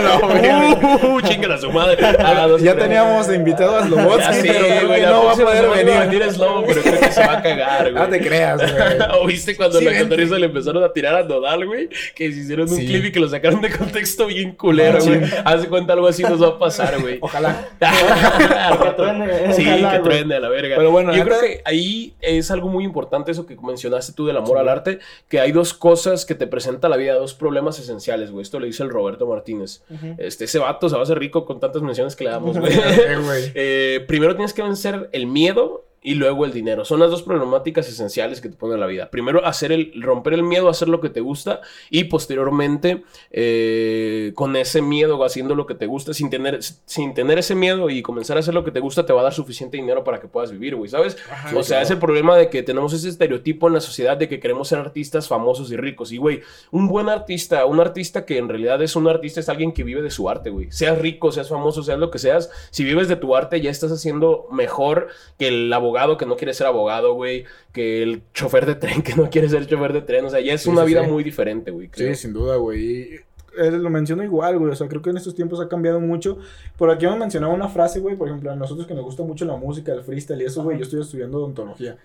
No, 0.03 1.15
uh, 1.15 1.21
chinga 1.21 1.53
a 1.55 1.57
su 1.57 1.71
madre. 1.71 1.97
Ah, 2.19 2.45
no 2.47 2.57
se 2.57 2.65
Ya 2.65 2.75
teníamos 2.75 3.27
de 3.27 3.35
invitado 3.35 3.77
a 3.77 3.83
Slobotsky, 3.85 4.33
sé, 4.33 4.41
pero 4.47 4.87
güey, 4.87 5.01
no 5.03 5.25
va 5.25 5.31
a 5.31 5.35
poder 5.35 5.65
a 5.65 5.69
venir. 5.69 5.99
venir 6.19 6.31
Slobo, 6.31 6.63
pero 6.65 6.81
creo 6.81 6.99
que 6.99 7.11
se 7.11 7.19
va 7.25 7.33
a 7.37 7.41
cagar, 7.41 7.81
güey. 7.91 8.03
No 8.03 8.09
te 8.09 8.19
creas, 8.19 8.57
güey. 8.61 8.73
¿O 9.21 9.27
viste 9.53 9.57
cuando 9.63 9.79
Sí, 9.79 9.85
la 9.85 9.99
cotorriza 10.03 10.37
le 10.39 10.45
empezaron 10.45 10.83
a 10.83 10.91
tirar 10.93 11.15
a 11.15 11.23
Nodal, 11.23 11.65
güey? 11.65 11.89
Que 12.15 12.31
se 12.31 12.39
hicieron 12.41 12.69
un 12.69 12.75
Sí. 12.75 12.85
clip 12.85 13.05
y 13.05 13.11
que 13.11 13.19
lo 13.19 13.27
sacaron 13.29 13.61
de 13.61 13.69
contexto 13.71 14.27
bien 14.27 14.51
culero, 14.53 14.99
güey. 15.03 15.25
sí. 15.25 15.35
Hace 15.45 15.67
cuenta 15.67 15.93
algo 15.93 16.07
así 16.07 16.23
nos 16.23 16.41
va 16.41 16.47
a 16.49 16.59
pasar, 16.59 16.99
güey. 17.01 17.17
Ojalá. 17.21 17.67
Que 18.83 18.89
truene, 18.95 19.53
Sí, 19.53 19.61
ojalá, 19.67 19.91
que 19.93 19.99
truene 19.99 20.35
a 20.35 20.39
la 20.39 20.49
verga. 20.49 20.75
Pero 20.77 20.91
bueno, 20.91 21.15
yo 21.15 21.23
creo 21.23 21.39
que 21.39 21.61
ahí 21.65 22.13
es 22.21 22.51
algo 22.51 22.69
muy 22.69 22.83
importante 22.83 23.31
eso 23.31 23.45
que 23.45 23.55
mencionaste 23.61 24.13
tú 24.13 24.25
del 24.25 24.37
amor 24.37 24.57
al 24.57 24.69
arte, 24.69 24.99
que 25.29 25.39
hay 25.39 25.51
dos 25.51 25.73
cosas 25.73 26.25
que 26.25 26.35
te 26.35 26.47
presenta 26.47 26.89
la 26.89 26.97
vida, 26.97 27.13
dos 27.15 27.33
problemas 27.33 27.79
esenciales, 27.79 28.31
güey. 28.31 28.41
Esto 28.43 28.59
le 28.59 28.67
dice 28.67 28.83
el 28.83 28.89
Roberto 28.89 29.27
Martínez. 29.27 29.83
Este, 30.17 30.45
ese 30.45 30.59
vato 30.59 30.89
se 30.89 30.95
va 30.95 31.01
a 31.01 31.03
hacer 31.03 31.19
rico 31.19 31.45
con 31.45 31.59
tantas 31.59 31.81
menciones 31.81 32.15
que 32.15 32.23
le 32.25 32.29
damos, 32.31 32.57
güey. 32.59 32.73
Eh, 32.73 33.17
güey. 33.23 33.51
Eh, 33.55 34.03
primero 34.07 34.35
tienes 34.35 34.53
que 34.53 34.61
vencer 34.63 35.09
el 35.11 35.27
miedo 35.27 35.85
y 36.03 36.15
luego 36.15 36.45
el 36.45 36.51
dinero. 36.51 36.85
Son 36.85 36.99
las 36.99 37.09
dos 37.09 37.23
problemáticas 37.23 37.87
esenciales 37.87 38.41
que 38.41 38.49
te 38.49 38.55
ponen 38.55 38.75
en 38.75 38.81
la 38.81 38.87
vida. 38.87 39.09
Primero, 39.09 39.45
hacer 39.45 39.71
el, 39.71 39.93
romper 40.01 40.33
el 40.33 40.43
miedo 40.43 40.67
a 40.67 40.71
hacer 40.71 40.89
lo 40.89 40.99
que 40.99 41.09
te 41.09 41.21
gusta 41.21 41.61
y 41.89 42.05
posteriormente, 42.05 43.03
eh, 43.31 44.33
con 44.35 44.55
ese 44.55 44.81
miedo, 44.81 45.23
haciendo 45.23 45.55
lo 45.55 45.65
que 45.65 45.75
te 45.75 45.87
gusta, 45.87 46.13
sin 46.13 46.29
tener, 46.29 46.59
sin 46.61 47.13
tener 47.13 47.39
ese 47.39 47.55
miedo 47.55 47.89
y 47.89 48.01
comenzar 48.01 48.37
a 48.37 48.41
hacer 48.41 48.53
lo 48.53 48.63
que 48.63 48.71
te 48.71 48.81
gusta, 48.81 49.05
te 49.05 49.13
va 49.13 49.21
a 49.21 49.23
dar 49.23 49.33
suficiente 49.33 49.77
dinero 49.77 50.03
para 50.03 50.19
que 50.19 50.27
puedas 50.27 50.51
vivir, 50.51 50.75
güey, 50.75 50.89
¿sabes? 50.89 51.17
Ajá, 51.31 51.57
o 51.57 51.63
sea, 51.63 51.81
es 51.81 51.89
el 51.89 51.99
problema 51.99 52.35
de 52.35 52.49
que 52.49 52.63
tenemos 52.63 52.93
ese 52.93 53.07
estereotipo 53.07 53.67
en 53.67 53.73
la 53.73 53.81
sociedad 53.81 54.17
de 54.17 54.27
que 54.27 54.39
queremos 54.39 54.67
ser 54.67 54.79
artistas 54.79 55.27
famosos 55.27 55.71
y 55.71 55.77
ricos. 55.77 56.11
Y, 56.11 56.17
güey, 56.17 56.41
un 56.71 56.87
buen 56.87 57.07
artista, 57.07 57.65
un 57.65 57.79
artista 57.79 58.25
que 58.25 58.37
en 58.37 58.49
realidad 58.49 58.81
es 58.81 58.95
un 58.95 59.07
artista, 59.07 59.39
es 59.39 59.47
alguien 59.47 59.71
que 59.71 59.83
vive 59.83 60.01
de 60.01 60.11
su 60.11 60.29
arte, 60.29 60.49
güey. 60.49 60.69
Seas 60.71 60.97
rico, 60.97 61.31
seas 61.31 61.47
famoso, 61.47 61.81
seas 61.81 61.99
lo 61.99 62.11
que 62.11 62.19
seas, 62.19 62.49
si 62.71 62.83
vives 62.83 63.07
de 63.07 63.15
tu 63.15 63.35
arte 63.35 63.61
ya 63.61 63.69
estás 63.69 63.91
haciendo 63.91 64.47
mejor 64.51 65.07
que 65.37 65.47
el 65.47 65.71
abogado 65.71 65.92
que 66.17 66.25
no 66.25 66.35
quiere 66.35 66.53
ser 66.53 66.67
abogado, 66.67 67.13
güey, 67.13 67.45
que 67.71 68.03
el 68.03 68.21
chofer 68.33 68.65
de 68.65 68.75
tren 68.75 69.01
que 69.03 69.15
no 69.15 69.29
quiere 69.29 69.49
ser 69.49 69.65
chofer 69.67 69.93
de 69.93 70.01
tren. 70.01 70.25
O 70.25 70.29
sea, 70.29 70.39
ya 70.41 70.53
es 70.53 70.61
Sí, 70.61 70.69
una 70.69 70.81
sí, 70.81 70.87
vida 70.87 71.03
sí. 71.05 71.11
muy 71.11 71.23
diferente, 71.23 71.71
güey. 71.71 71.89
Sí, 71.93 72.15
sin 72.15 72.33
duda, 72.33 72.55
güey. 72.57 73.19
Eh, 73.55 73.69
lo 73.71 73.89
menciono 73.89 74.23
igual, 74.23 74.57
güey. 74.57 74.71
O 74.71 74.75
sea, 74.75 74.87
creo 74.87 75.01
que 75.01 75.11
en 75.11 75.17
estos 75.17 75.35
tiempos 75.35 75.59
ha 75.61 75.69
cambiado 75.69 75.99
mucho. 75.99 76.39
Por 76.77 76.89
aquí 76.89 77.05
me 77.05 77.15
mencionaba 77.17 77.53
una 77.53 77.67
frase, 77.69 77.99
güey. 77.99 78.15
Por 78.15 78.27
ejemplo, 78.27 78.51
a 78.51 78.55
nosotros 78.55 78.87
que 78.87 78.93
nos 78.95 79.03
gusta 79.05 79.23
mucho 79.23 79.45
la 79.45 79.55
música, 79.55 79.93
el 79.93 80.03
freestyle 80.03 80.41
y 80.41 80.45
eso, 80.45 80.63
güey. 80.63 80.77
Yo 80.77 80.83
estoy 80.83 81.01
estudiando 81.01 81.37
odontología. 81.37 81.97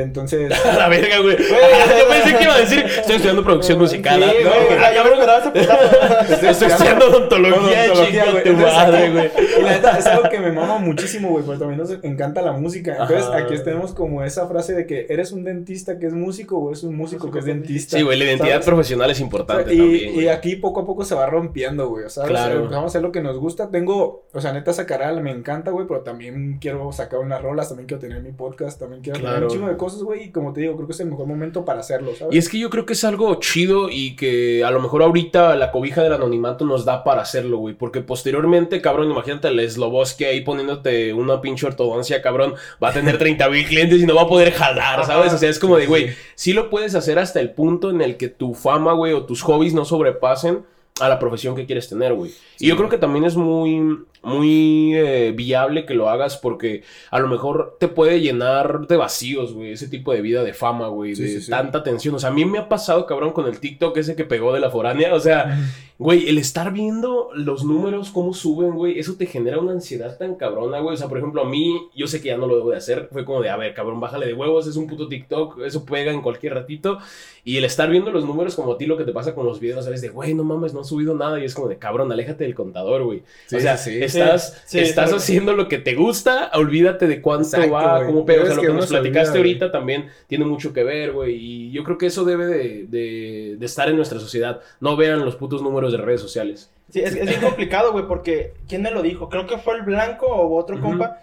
Entonces. 0.00 0.52
A 0.66 0.76
la 0.76 0.88
verga, 0.88 1.18
güey. 1.20 1.36
Yo 1.38 2.08
pensé 2.08 2.36
que 2.36 2.44
iba 2.44 2.54
a 2.54 2.58
decir, 2.58 2.84
estoy 2.84 3.16
estudiando 3.16 3.42
producción 3.44 3.78
musical. 3.78 4.22
Sí, 4.22 4.30
¿ah? 4.46 4.50
güey, 4.68 4.94
ya 4.94 5.04
me 5.04 5.10
esperaba 5.10 5.38
ese 5.38 5.50
putazo. 5.50 6.46
Estoy 6.50 6.68
estudiando 6.68 7.06
odontología, 7.08 7.92
güey. 7.94 8.12
tu 8.42 8.48
Entonces, 8.50 8.74
madre, 8.74 9.10
güey. 9.12 9.30
Y 9.58 9.62
la 9.62 9.70
neta, 9.72 9.98
es 9.98 10.06
algo 10.06 10.28
que 10.28 10.40
me 10.40 10.52
mama 10.52 10.78
muchísimo, 10.78 11.28
güey, 11.30 11.44
porque 11.44 11.60
también 11.60 11.78
nos 11.80 11.90
encanta 12.02 12.42
la 12.42 12.52
música. 12.52 12.92
Entonces, 12.92 13.26
Ajá. 13.26 13.38
aquí 13.38 13.54
tenemos 13.64 13.92
como 13.92 14.22
esa 14.22 14.46
frase 14.48 14.74
de 14.74 14.86
que 14.86 15.06
eres 15.08 15.32
un 15.32 15.44
dentista 15.44 15.98
que 15.98 16.06
es 16.06 16.12
músico 16.12 16.58
o 16.58 16.68
eres 16.70 16.82
un 16.82 16.96
músico 16.96 17.30
que 17.30 17.38
es 17.38 17.44
dentista. 17.44 17.96
Sí, 17.96 18.02
güey, 18.02 18.18
la 18.18 18.24
identidad 18.24 18.50
¿sabes? 18.50 18.66
profesional 18.66 19.10
es 19.10 19.20
importante 19.20 19.72
y, 19.74 19.78
también. 19.78 20.20
y 20.20 20.28
aquí 20.28 20.56
poco 20.56 20.80
a 20.80 20.86
poco 20.86 21.04
se 21.04 21.14
va 21.14 21.26
rompiendo, 21.26 21.88
güey. 21.88 22.04
O 22.04 22.10
sea, 22.10 22.24
Claro. 22.24 22.56
empezamos 22.62 22.84
a 22.84 22.86
hacer 22.88 23.02
lo 23.02 23.12
que 23.12 23.20
nos 23.22 23.38
gusta. 23.38 23.70
Tengo, 23.70 24.24
o 24.32 24.40
sea, 24.40 24.52
neta, 24.52 24.72
sacar 24.72 24.96
me 25.22 25.30
encanta, 25.30 25.70
güey, 25.70 25.86
pero 25.86 26.00
también 26.00 26.58
quiero 26.60 26.90
sacar 26.92 27.20
unas 27.20 27.40
rolas, 27.40 27.68
también 27.68 27.86
quiero 27.86 28.00
tener 28.00 28.22
mi 28.22 28.32
podcast, 28.32 28.78
también 28.80 29.02
quiero 29.02 29.18
tener 29.18 29.30
Claro. 29.32 29.46
un 29.46 29.52
chingo 29.52 29.68
de 29.68 29.76
cosas, 29.76 29.85
güey. 29.94 30.24
Y 30.24 30.30
como 30.30 30.52
te 30.52 30.60
digo, 30.60 30.74
creo 30.76 30.86
que 30.86 30.92
es 30.92 31.00
el 31.00 31.08
mejor 31.08 31.26
momento 31.26 31.64
para 31.64 31.80
hacerlo, 31.80 32.14
¿sabes? 32.16 32.34
Y 32.34 32.38
es 32.38 32.48
que 32.48 32.58
yo 32.58 32.70
creo 32.70 32.86
que 32.86 32.92
es 32.94 33.04
algo 33.04 33.34
chido 33.36 33.88
y 33.90 34.16
que 34.16 34.64
a 34.64 34.70
lo 34.70 34.80
mejor 34.80 35.02
ahorita 35.02 35.56
la 35.56 35.72
cobija 35.72 36.02
del 36.02 36.12
anonimato 36.12 36.64
nos 36.64 36.84
da 36.84 37.04
para 37.04 37.22
hacerlo, 37.22 37.58
güey. 37.58 37.74
Porque 37.74 38.00
posteriormente, 38.00 38.80
cabrón, 38.80 39.10
imagínate 39.10 39.48
el 39.48 39.70
Sloboski 39.70 40.24
ahí 40.24 40.40
poniéndote 40.42 41.12
una 41.12 41.40
pinche 41.40 41.66
ortodoncia, 41.66 42.22
cabrón. 42.22 42.54
Va 42.82 42.90
a 42.90 42.92
tener 42.92 43.18
30 43.18 43.48
mil 43.48 43.66
clientes 43.66 44.00
y 44.00 44.06
no 44.06 44.14
va 44.14 44.22
a 44.22 44.28
poder 44.28 44.52
jalar, 44.52 45.04
¿sabes? 45.04 45.32
O 45.32 45.38
sea, 45.38 45.48
es 45.48 45.58
como 45.58 45.76
de, 45.76 45.86
güey, 45.86 46.10
sí 46.34 46.52
lo 46.52 46.70
puedes 46.70 46.94
hacer 46.94 47.18
hasta 47.18 47.40
el 47.40 47.50
punto 47.50 47.90
en 47.90 48.00
el 48.00 48.16
que 48.16 48.28
tu 48.28 48.54
fama, 48.54 48.92
güey, 48.92 49.12
o 49.12 49.24
tus 49.24 49.42
hobbies 49.42 49.74
no 49.74 49.84
sobrepasen 49.84 50.64
a 51.00 51.08
la 51.08 51.18
profesión 51.18 51.54
que 51.54 51.66
quieres 51.66 51.88
tener, 51.88 52.14
güey. 52.14 52.32
Y 52.58 52.68
yo 52.68 52.76
creo 52.76 52.88
que 52.88 52.98
también 52.98 53.24
es 53.24 53.36
muy, 53.36 53.98
muy 54.26 54.94
eh, 54.94 55.32
viable 55.34 55.86
que 55.86 55.94
lo 55.94 56.08
hagas 56.08 56.36
porque 56.36 56.82
a 57.10 57.18
lo 57.20 57.28
mejor 57.28 57.76
te 57.78 57.88
puede 57.88 58.20
llenar 58.20 58.86
de 58.88 58.96
vacíos, 58.96 59.54
güey, 59.54 59.72
ese 59.72 59.88
tipo 59.88 60.12
de 60.12 60.20
vida 60.20 60.42
de 60.42 60.52
fama, 60.52 60.88
güey, 60.88 61.14
Sí, 61.14 61.22
de 61.22 61.40
sí, 61.40 61.50
tanta 61.50 61.82
tensión. 61.82 62.14
O 62.16 62.18
sea, 62.18 62.30
a 62.30 62.32
mí 62.32 62.44
me 62.44 62.58
ha 62.58 62.68
pasado, 62.68 63.06
cabrón, 63.06 63.32
con 63.32 63.46
el 63.46 63.60
TikTok 63.60 63.96
ese 63.96 64.16
que 64.16 64.24
pegó 64.24 64.52
de 64.52 64.60
la 64.60 64.70
foránea. 64.70 65.14
O 65.14 65.20
sea, 65.20 65.58
güey, 65.98 66.28
el 66.28 66.38
estar 66.38 66.72
viendo 66.72 67.30
los 67.34 67.64
números, 67.64 68.10
cómo 68.10 68.34
suben, 68.34 68.72
güey, 68.72 68.98
eso 68.98 69.14
te 69.16 69.26
genera 69.26 69.58
una 69.58 69.72
ansiedad 69.72 70.18
tan 70.18 70.34
cabrona, 70.34 70.80
güey. 70.80 70.94
O 70.94 70.96
sea, 70.96 71.08
por 71.08 71.18
ejemplo, 71.18 71.42
a 71.42 71.48
mí, 71.48 71.88
yo 71.94 72.06
sé 72.06 72.20
que 72.20 72.28
ya 72.28 72.36
no 72.36 72.46
lo 72.46 72.56
debo 72.56 72.70
de 72.70 72.76
hacer. 72.76 73.08
Fue 73.12 73.24
como 73.24 73.40
de, 73.40 73.50
a 73.50 73.56
ver, 73.56 73.74
cabrón, 73.74 74.00
bájale 74.00 74.26
de 74.26 74.34
huevos, 74.34 74.66
es 74.66 74.76
un 74.76 74.86
puto 74.86 75.08
TikTok, 75.08 75.60
eso 75.60 75.84
pega 75.84 76.12
en 76.12 76.20
cualquier 76.20 76.54
ratito. 76.54 76.98
Y 77.44 77.58
el 77.58 77.64
estar 77.64 77.88
viendo 77.88 78.10
los 78.10 78.24
números 78.24 78.56
como 78.56 78.72
a 78.72 78.78
ti 78.78 78.86
lo 78.86 78.96
que 78.96 79.04
te 79.04 79.12
pasa 79.12 79.34
con 79.34 79.46
los 79.46 79.60
videos, 79.60 79.84
¿sabes? 79.84 80.00
De, 80.00 80.08
güey, 80.08 80.34
no 80.34 80.42
mames, 80.42 80.74
no 80.74 80.80
han 80.80 80.84
subido 80.84 81.14
nada. 81.14 81.40
Y 81.40 81.44
es 81.44 81.54
como 81.54 81.68
de, 81.68 81.78
cabrón, 81.78 82.10
aléjate 82.10 82.44
del 82.44 82.54
contador, 82.54 83.04
güey. 83.04 83.22
Sí, 83.46 83.56
o 83.56 83.60
sea, 83.60 83.76
sí, 83.76 84.08
sí. 84.08 84.15
Estás, 84.20 84.62
Sí, 84.66 84.78
estás 84.80 85.10
sí. 85.10 85.16
haciendo 85.16 85.52
lo 85.54 85.68
que 85.68 85.78
te 85.78 85.94
gusta, 85.94 86.50
olvídate 86.54 87.06
de 87.06 87.20
cuánto 87.20 87.44
Exacto, 87.46 87.70
va, 87.72 87.96
güey. 87.96 88.06
cómo 88.06 88.24
pega. 88.26 88.42
O 88.42 88.44
sea, 88.44 88.50
Es 88.52 88.56
lo 88.56 88.62
que 88.62 88.68
que 88.68 88.74
nos 88.74 88.84
olvida, 88.86 89.00
platicaste 89.00 89.38
güey. 89.38 89.50
ahorita 89.52 89.72
también 89.72 90.08
tiene 90.26 90.44
mucho 90.44 90.72
que 90.72 90.84
ver, 90.84 91.12
güey. 91.12 91.34
Y 91.36 91.70
yo 91.72 91.84
creo 91.84 91.98
que 91.98 92.06
eso 92.06 92.24
debe 92.24 92.46
de, 92.46 92.86
de- 92.88 93.56
de 93.58 93.66
estar 93.66 93.88
en 93.88 93.96
nuestra 93.96 94.18
sociedad. 94.20 94.60
No 94.80 94.96
vean 94.96 95.24
los 95.24 95.36
putos 95.36 95.62
números 95.62 95.92
de 95.92 95.98
redes 95.98 96.20
sociales. 96.20 96.70
Sí, 96.90 97.00
es, 97.00 97.14
es 97.16 97.28
bien 97.28 97.40
complicado, 97.40 97.92
güey, 97.92 98.06
porque 98.06 98.52
¿quién 98.68 98.82
me 98.82 98.90
lo 98.90 99.02
dijo? 99.02 99.28
Creo 99.28 99.46
que 99.46 99.58
fue 99.58 99.74
el 99.76 99.82
Blanco 99.82 100.26
o 100.26 100.56
otro 100.56 100.76
Ujú. 100.76 100.84
compa. 100.86 101.20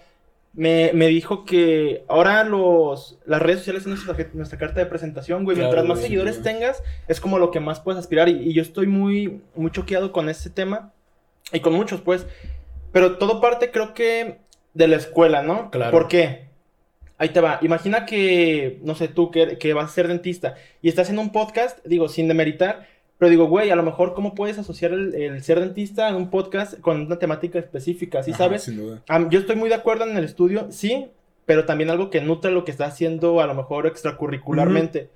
Me, 0.55 0.91
me 0.93 1.07
dijo 1.07 1.45
que 1.45 2.03
ahora 2.07 2.43
los, 2.43 3.17
las 3.25 3.41
redes 3.41 3.59
sociales 3.59 3.81
son 3.83 3.93
nuestra, 3.93 4.15
nuestra 4.33 4.59
carta 4.59 4.79
de 4.81 4.85
presentación, 4.85 5.45
güey. 5.45 5.55
Claro, 5.57 5.69
Mientras 5.71 5.87
más 5.87 5.97
güey, 5.97 6.03
seguidores 6.09 6.41
güey. 6.41 6.53
tengas, 6.53 6.83
es 7.07 7.19
como 7.19 7.39
lo 7.39 7.49
que 7.49 7.59
más 7.59 7.79
puedes 7.79 7.97
aspirar. 7.97 8.29
Y, 8.29 8.33
y 8.49 8.53
yo 8.53 8.61
estoy 8.61 8.85
muy, 8.85 9.41
muy 9.55 9.71
choqueado 9.71 10.11
con 10.11 10.29
este 10.29 10.51
tema. 10.51 10.91
Y 11.51 11.59
con 11.61 11.73
muchos, 11.73 12.01
pues. 12.01 12.27
Pero 12.93 13.17
todo 13.17 13.41
parte, 13.41 13.71
creo 13.71 13.93
que, 13.93 14.37
de 14.73 14.87
la 14.87 14.95
escuela, 14.95 15.43
¿no? 15.43 15.69
Claro. 15.71 15.91
¿Por 15.91 16.07
qué? 16.07 16.45
Ahí 17.17 17.29
te 17.29 17.41
va. 17.41 17.59
Imagina 17.61 18.05
que, 18.05 18.79
no 18.83 18.95
sé, 18.95 19.09
tú 19.09 19.31
que, 19.31 19.57
que 19.57 19.73
vas 19.73 19.91
a 19.91 19.93
ser 19.93 20.07
dentista 20.07 20.55
y 20.81 20.87
estás 20.87 21.09
en 21.09 21.19
un 21.19 21.31
podcast, 21.31 21.83
digo, 21.85 22.07
sin 22.07 22.29
demeritar, 22.29 22.87
pero 23.17 23.29
digo, 23.29 23.45
güey, 23.45 23.69
a 23.69 23.75
lo 23.75 23.83
mejor, 23.83 24.13
¿cómo 24.13 24.35
puedes 24.35 24.57
asociar 24.57 24.91
el, 24.91 25.13
el 25.15 25.43
ser 25.43 25.59
dentista 25.59 26.09
en 26.09 26.15
un 26.15 26.29
podcast 26.29 26.79
con 26.79 27.01
una 27.01 27.19
temática 27.19 27.59
específica? 27.59 28.23
¿Sí 28.23 28.31
Ajá, 28.31 28.45
sabes? 28.45 28.63
Sin 28.63 28.77
duda. 28.77 29.01
Am, 29.07 29.29
yo 29.29 29.39
estoy 29.39 29.55
muy 29.55 29.69
de 29.69 29.75
acuerdo 29.75 30.05
en 30.05 30.15
el 30.15 30.23
estudio, 30.23 30.67
sí, 30.71 31.07
pero 31.45 31.65
también 31.65 31.89
algo 31.89 32.09
que 32.09 32.21
nutre 32.21 32.51
lo 32.51 32.65
que 32.65 32.71
está 32.71 32.85
haciendo 32.85 33.41
a 33.41 33.47
lo 33.47 33.53
mejor 33.53 33.87
extracurricularmente. 33.87 35.09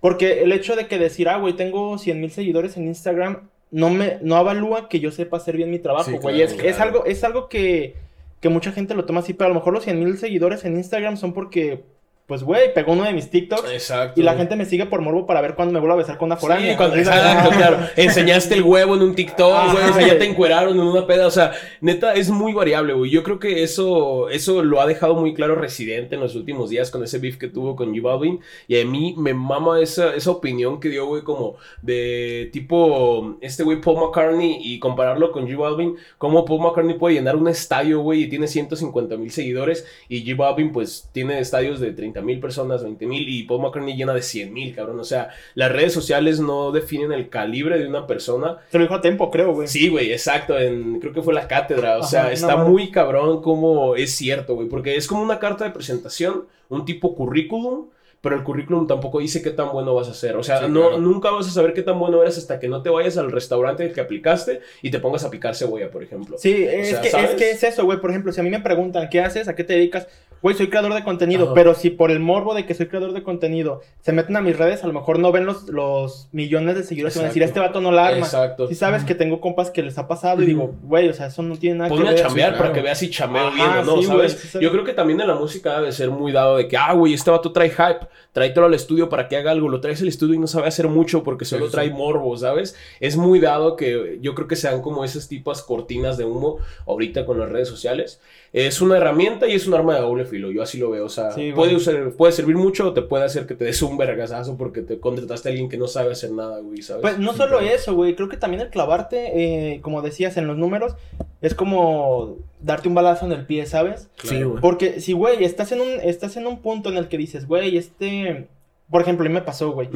Porque 0.00 0.42
el 0.42 0.52
hecho 0.52 0.76
de 0.76 0.86
que 0.86 0.98
decir, 0.98 1.28
ah, 1.28 1.36
güey, 1.36 1.54
tengo 1.54 1.98
100 1.98 2.20
mil 2.20 2.30
seguidores 2.30 2.76
en 2.76 2.86
Instagram, 2.86 3.50
no 3.70 3.90
me 3.90 4.18
no 4.22 4.36
avalúa 4.36 4.88
que 4.88 5.00
yo 5.00 5.10
sepa 5.10 5.36
hacer 5.38 5.56
bien 5.56 5.70
mi 5.70 5.78
trabajo, 5.78 6.10
Sí, 6.10 6.18
güey. 6.18 6.36
claro, 6.36 6.52
es, 6.52 6.64
es 6.64 6.80
algo, 6.80 7.04
es 7.04 7.24
algo 7.24 7.48
que, 7.48 7.94
que 8.40 8.48
mucha 8.48 8.72
gente 8.72 8.94
lo 8.94 9.04
toma 9.04 9.20
así, 9.20 9.34
pero 9.34 9.46
a 9.46 9.48
lo 9.50 9.54
mejor 9.56 9.72
los 9.74 9.84
100 9.84 9.98
mil 9.98 10.18
seguidores 10.18 10.64
en 10.64 10.76
Instagram 10.76 11.16
son 11.16 11.32
porque, 11.32 11.84
pues, 12.30 12.44
güey, 12.44 12.72
pegó 12.72 12.92
uno 12.92 13.02
de 13.02 13.12
mis 13.12 13.28
TikToks 13.28 13.72
Exacto. 13.72 14.20
y 14.20 14.22
la 14.22 14.36
gente 14.36 14.54
me 14.54 14.64
sigue 14.64 14.86
por 14.86 15.00
morbo 15.00 15.26
para 15.26 15.40
ver 15.40 15.56
cuándo 15.56 15.72
me 15.74 15.80
vuelvo 15.80 15.94
a 15.94 15.96
besar 15.96 16.16
con 16.16 16.26
una 16.26 16.36
foránea. 16.36 16.70
Sí, 16.70 16.76
cuando, 16.76 16.94
exacto, 16.94 17.50
claro. 17.56 17.78
Enseñaste 17.96 18.54
el 18.54 18.62
huevo 18.62 18.94
en 18.94 19.02
un 19.02 19.16
TikTok, 19.16 19.72
güey. 19.72 19.90
O 19.90 19.92
sea, 19.92 20.06
ya 20.06 20.16
te 20.16 20.26
encueraron 20.26 20.74
en 20.74 20.80
una 20.84 21.08
peda. 21.08 21.26
O 21.26 21.30
sea, 21.32 21.50
neta, 21.80 22.14
es 22.14 22.30
muy 22.30 22.52
variable, 22.52 22.92
güey. 22.92 23.10
Yo 23.10 23.24
creo 23.24 23.40
que 23.40 23.64
eso, 23.64 24.28
eso 24.28 24.62
lo 24.62 24.80
ha 24.80 24.86
dejado 24.86 25.16
muy 25.16 25.34
claro 25.34 25.56
Residente 25.56 26.14
en 26.14 26.20
los 26.20 26.36
últimos 26.36 26.70
días 26.70 26.92
con 26.92 27.02
ese 27.02 27.18
beef 27.18 27.36
que 27.36 27.48
tuvo 27.48 27.74
con 27.74 27.88
J 27.88 28.00
Balvin. 28.00 28.38
Y 28.68 28.80
a 28.80 28.84
mí 28.84 29.16
me 29.18 29.34
mama 29.34 29.80
esa, 29.80 30.14
esa 30.14 30.30
opinión 30.30 30.78
que 30.78 30.88
dio, 30.88 31.06
güey, 31.06 31.22
como 31.22 31.56
de 31.82 32.48
tipo 32.52 33.38
este 33.40 33.64
güey 33.64 33.80
Paul 33.80 34.06
McCartney 34.06 34.56
y 34.62 34.78
compararlo 34.78 35.32
con 35.32 35.50
J 35.50 35.60
Balvin. 35.60 35.96
Cómo 36.16 36.44
Paul 36.44 36.60
McCartney 36.60 36.96
puede 36.96 37.16
llenar 37.16 37.34
un 37.34 37.48
estadio, 37.48 37.98
güey, 38.02 38.22
y 38.22 38.28
tiene 38.28 38.46
150 38.46 39.16
mil 39.16 39.32
seguidores. 39.32 39.84
Y 40.08 40.24
J 40.24 40.40
Balvin, 40.40 40.70
pues, 40.70 41.10
tiene 41.12 41.40
estadios 41.40 41.80
de 41.80 41.90
30 41.90 42.19
30 42.20 42.26
mil 42.26 42.40
personas, 42.40 42.82
20 42.82 43.06
mil, 43.06 43.28
y 43.28 43.42
Paul 43.44 43.62
McCartney 43.62 43.96
llena 43.96 44.14
de 44.14 44.22
100 44.22 44.52
mil, 44.52 44.74
cabrón. 44.74 45.00
O 45.00 45.04
sea, 45.04 45.30
las 45.54 45.72
redes 45.72 45.92
sociales 45.92 46.40
no 46.40 46.70
definen 46.72 47.12
el 47.12 47.28
calibre 47.28 47.78
de 47.78 47.86
una 47.86 48.06
persona. 48.06 48.58
Se 48.70 48.78
lo 48.78 48.84
dijo 48.84 48.94
a 48.94 49.00
tiempo, 49.00 49.30
creo, 49.30 49.52
güey. 49.54 49.68
Sí, 49.68 49.88
güey, 49.88 50.12
exacto. 50.12 50.58
En, 50.58 51.00
creo 51.00 51.12
que 51.12 51.22
fue 51.22 51.34
la 51.34 51.48
cátedra. 51.48 51.96
O 51.96 52.00
Ajá, 52.00 52.08
sea, 52.08 52.32
está 52.32 52.56
muy 52.56 52.90
cabrón 52.90 53.42
como 53.42 53.96
es 53.96 54.12
cierto, 54.14 54.54
güey. 54.54 54.68
Porque 54.68 54.96
es 54.96 55.06
como 55.06 55.22
una 55.22 55.38
carta 55.38 55.64
de 55.64 55.70
presentación, 55.70 56.44
un 56.68 56.84
tipo 56.84 57.14
currículum. 57.14 57.86
Pero 58.22 58.36
el 58.36 58.42
currículum 58.42 58.86
tampoco 58.86 59.18
dice 59.20 59.40
qué 59.40 59.48
tan 59.48 59.72
bueno 59.72 59.94
vas 59.94 60.06
a 60.10 60.12
ser. 60.12 60.36
O 60.36 60.42
sea, 60.42 60.58
Sí, 60.58 60.66
no, 60.68 60.88
claro. 60.88 60.98
nunca 60.98 61.30
vas 61.30 61.46
a 61.48 61.50
saber 61.50 61.72
qué 61.72 61.80
tan 61.80 61.98
bueno 61.98 62.20
eres 62.20 62.36
hasta 62.36 62.60
que 62.60 62.68
no 62.68 62.82
te 62.82 62.90
vayas 62.90 63.16
al 63.16 63.32
restaurante 63.32 63.82
del 63.82 63.94
que 63.94 64.02
aplicaste 64.02 64.60
y 64.82 64.90
te 64.90 64.98
pongas 64.98 65.24
a 65.24 65.30
picar 65.30 65.54
cebolla, 65.56 65.90
por 65.90 66.02
ejemplo. 66.02 66.36
Sí, 66.36 66.66
es, 66.68 66.90
sea, 66.90 67.00
que, 67.00 67.08
es 67.08 67.30
que 67.30 67.50
es 67.52 67.62
eso, 67.64 67.82
güey. 67.86 67.98
Por 67.98 68.10
ejemplo, 68.10 68.30
si 68.30 68.38
a 68.38 68.42
mí 68.42 68.50
me 68.50 68.60
preguntan, 68.60 69.08
¿qué 69.08 69.20
haces? 69.22 69.48
¿A 69.48 69.56
qué 69.56 69.64
te 69.64 69.72
dedicas? 69.72 70.06
Güey, 70.42 70.56
soy 70.56 70.68
creador 70.68 70.94
de 70.94 71.04
contenido, 71.04 71.46
Ajá. 71.46 71.54
pero 71.54 71.74
si 71.74 71.90
por 71.90 72.10
el 72.10 72.18
morbo 72.18 72.54
de 72.54 72.64
que 72.64 72.74
soy 72.74 72.86
creador 72.86 73.12
de 73.12 73.22
contenido 73.22 73.82
se 74.00 74.12
meten 74.12 74.36
a 74.36 74.40
mis 74.40 74.56
redes, 74.56 74.82
a 74.82 74.86
lo 74.86 74.92
mejor 74.92 75.18
no 75.18 75.32
ven 75.32 75.44
los, 75.44 75.68
los 75.68 76.28
millones 76.32 76.76
de 76.76 76.82
seguidores 76.82 77.14
y 77.14 77.18
van 77.18 77.26
a 77.26 77.28
decir, 77.28 77.42
este 77.42 77.60
vato 77.60 77.80
no 77.80 77.92
la 77.92 78.06
arma. 78.06 78.20
Exacto. 78.20 78.66
Si 78.66 78.74
sabes 78.74 79.04
que 79.04 79.14
tengo 79.14 79.40
compas 79.40 79.70
que 79.70 79.82
les 79.82 79.98
ha 79.98 80.08
pasado 80.08 80.42
y 80.42 80.46
digo, 80.46 80.74
güey, 80.82 81.08
o 81.08 81.12
sea, 81.12 81.26
eso 81.26 81.42
no 81.42 81.56
tiene 81.56 81.76
nada 81.78 81.90
Ponme 81.90 82.04
que 82.04 82.08
a 82.08 82.12
ver. 82.12 82.22
chambear 82.22 82.48
sí, 82.52 82.52
para 82.52 82.70
claro. 82.70 82.74
que 82.74 82.80
veas 82.82 82.98
si 82.98 83.10
chameo 83.10 83.50
bien 83.50 83.68
o 83.68 83.84
no, 83.84 83.96
sí, 83.98 84.04
¿sabes? 84.04 84.32
sí. 84.32 84.58
Yo 84.60 84.70
creo 84.72 84.84
que 84.84 84.92
también 84.94 85.20
en 85.20 85.28
la 85.28 85.34
música 85.34 85.74
debe 85.78 85.92
ser 85.92 86.10
muy 86.10 86.32
dado 86.32 86.56
de 86.56 86.68
que, 86.68 86.76
ah, 86.76 86.92
güey, 86.94 87.12
este 87.14 87.30
vato 87.30 87.52
trae 87.52 87.68
hype, 87.70 88.06
tráetelo 88.32 88.66
al 88.66 88.74
estudio 88.74 89.08
para 89.08 89.26
que 89.28 89.36
haga 89.36 89.50
algo, 89.50 89.68
lo 89.68 89.80
traes 89.80 90.00
al 90.02 90.08
estudio 90.08 90.34
y 90.34 90.38
no 90.38 90.46
sabe 90.46 90.68
hacer 90.68 90.86
mucho 90.88 91.22
porque 91.24 91.44
solo 91.44 91.66
sí, 91.66 91.72
trae 91.72 91.88
sí. 91.88 91.92
morbo, 91.94 92.36
¿sabes? 92.36 92.76
Es 93.00 93.16
muy 93.16 93.40
dado 93.40 93.74
que 93.76 94.18
yo 94.20 94.34
creo 94.34 94.46
que 94.46 94.56
sean 94.56 94.82
como 94.82 95.04
esas 95.04 95.26
tipas 95.28 95.62
cortinas 95.62 96.16
de 96.16 96.24
humo 96.24 96.58
ahorita 96.86 97.26
con 97.26 97.38
las 97.40 97.48
redes 97.48 97.68
sociales. 97.68 98.20
Es 98.52 98.80
una 98.80 98.96
herramienta 98.96 99.46
y 99.48 99.52
es 99.54 99.66
un 99.66 99.74
arma 99.74 99.94
de 99.94 100.00
doble 100.00 100.24
filo, 100.24 100.50
yo 100.50 100.62
así 100.62 100.78
lo 100.78 100.90
veo, 100.90 101.04
o 101.06 101.08
sea, 101.08 101.32
Sí, 101.32 101.52
puede, 101.52 101.74
usar- 101.76 102.12
puede 102.16 102.32
servir 102.32 102.56
mucho 102.56 102.88
o 102.88 102.92
te 102.92 103.02
puede 103.02 103.24
hacer 103.24 103.46
que 103.46 103.54
te 103.54 103.64
des 103.64 103.80
un 103.82 103.96
vergasazo 103.96 104.56
porque 104.56 104.82
te 104.82 104.98
contrataste 104.98 105.48
a 105.48 105.50
alguien 105.50 105.68
que 105.68 105.76
no 105.78 105.86
sabe 105.88 106.12
hacer 106.12 106.30
nada, 106.32 106.58
güey, 106.60 106.82
¿sabes? 106.82 107.02
Pues 107.02 107.18
no 107.18 107.32
solo 107.32 107.60
eso, 107.60 107.94
güey. 107.94 108.14
Creo 108.16 108.28
que 108.28 108.36
también 108.36 108.60
el 108.62 108.70
clavarte, 108.70 109.74
eh, 109.74 109.80
como 109.82 110.02
decías 110.02 110.36
en 110.36 110.46
los 110.46 110.56
números, 110.56 110.94
es 111.40 111.54
como 111.54 112.36
darte 112.60 112.88
un 112.88 112.94
balazo 112.94 113.26
en 113.26 113.32
el 113.32 113.46
pie, 113.46 113.66
¿sabes? 113.66 114.10
Sí, 114.22 114.42
güey. 114.42 114.60
Porque 114.60 115.00
si, 115.00 115.12
güey, 115.12 115.44
estás 115.44 115.72
en 115.72 115.80
un, 115.80 115.88
estás 116.02 116.36
en 116.36 116.46
un 116.46 116.60
punto 116.60 116.90
en 116.90 116.96
el 116.96 117.08
que 117.08 117.18
dices, 117.18 117.46
güey, 117.46 117.76
este. 117.76 118.48
Por 118.90 119.02
ejemplo, 119.02 119.24
a 119.24 119.28
mí 119.28 119.34
me 119.34 119.42
pasó, 119.42 119.70
güey. 119.70 119.88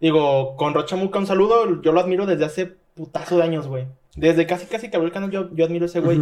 Digo, 0.00 0.56
con 0.56 0.74
Rocha 0.74 0.96
Muca, 0.96 1.20
un 1.20 1.26
saludo. 1.26 1.80
Yo 1.82 1.92
lo 1.92 2.00
admiro 2.00 2.26
desde 2.26 2.44
hace 2.44 2.72
putazo 2.94 3.36
de 3.36 3.44
años, 3.44 3.68
güey. 3.68 3.86
Desde 4.16 4.44
casi 4.46 4.66
casi 4.66 4.90
que 4.90 4.96
abrió 4.96 5.06
el 5.06 5.12
canal, 5.12 5.30
yo, 5.30 5.54
yo 5.54 5.64
admiro 5.64 5.84
a 5.84 5.86
ese 5.86 6.00
güey. 6.00 6.20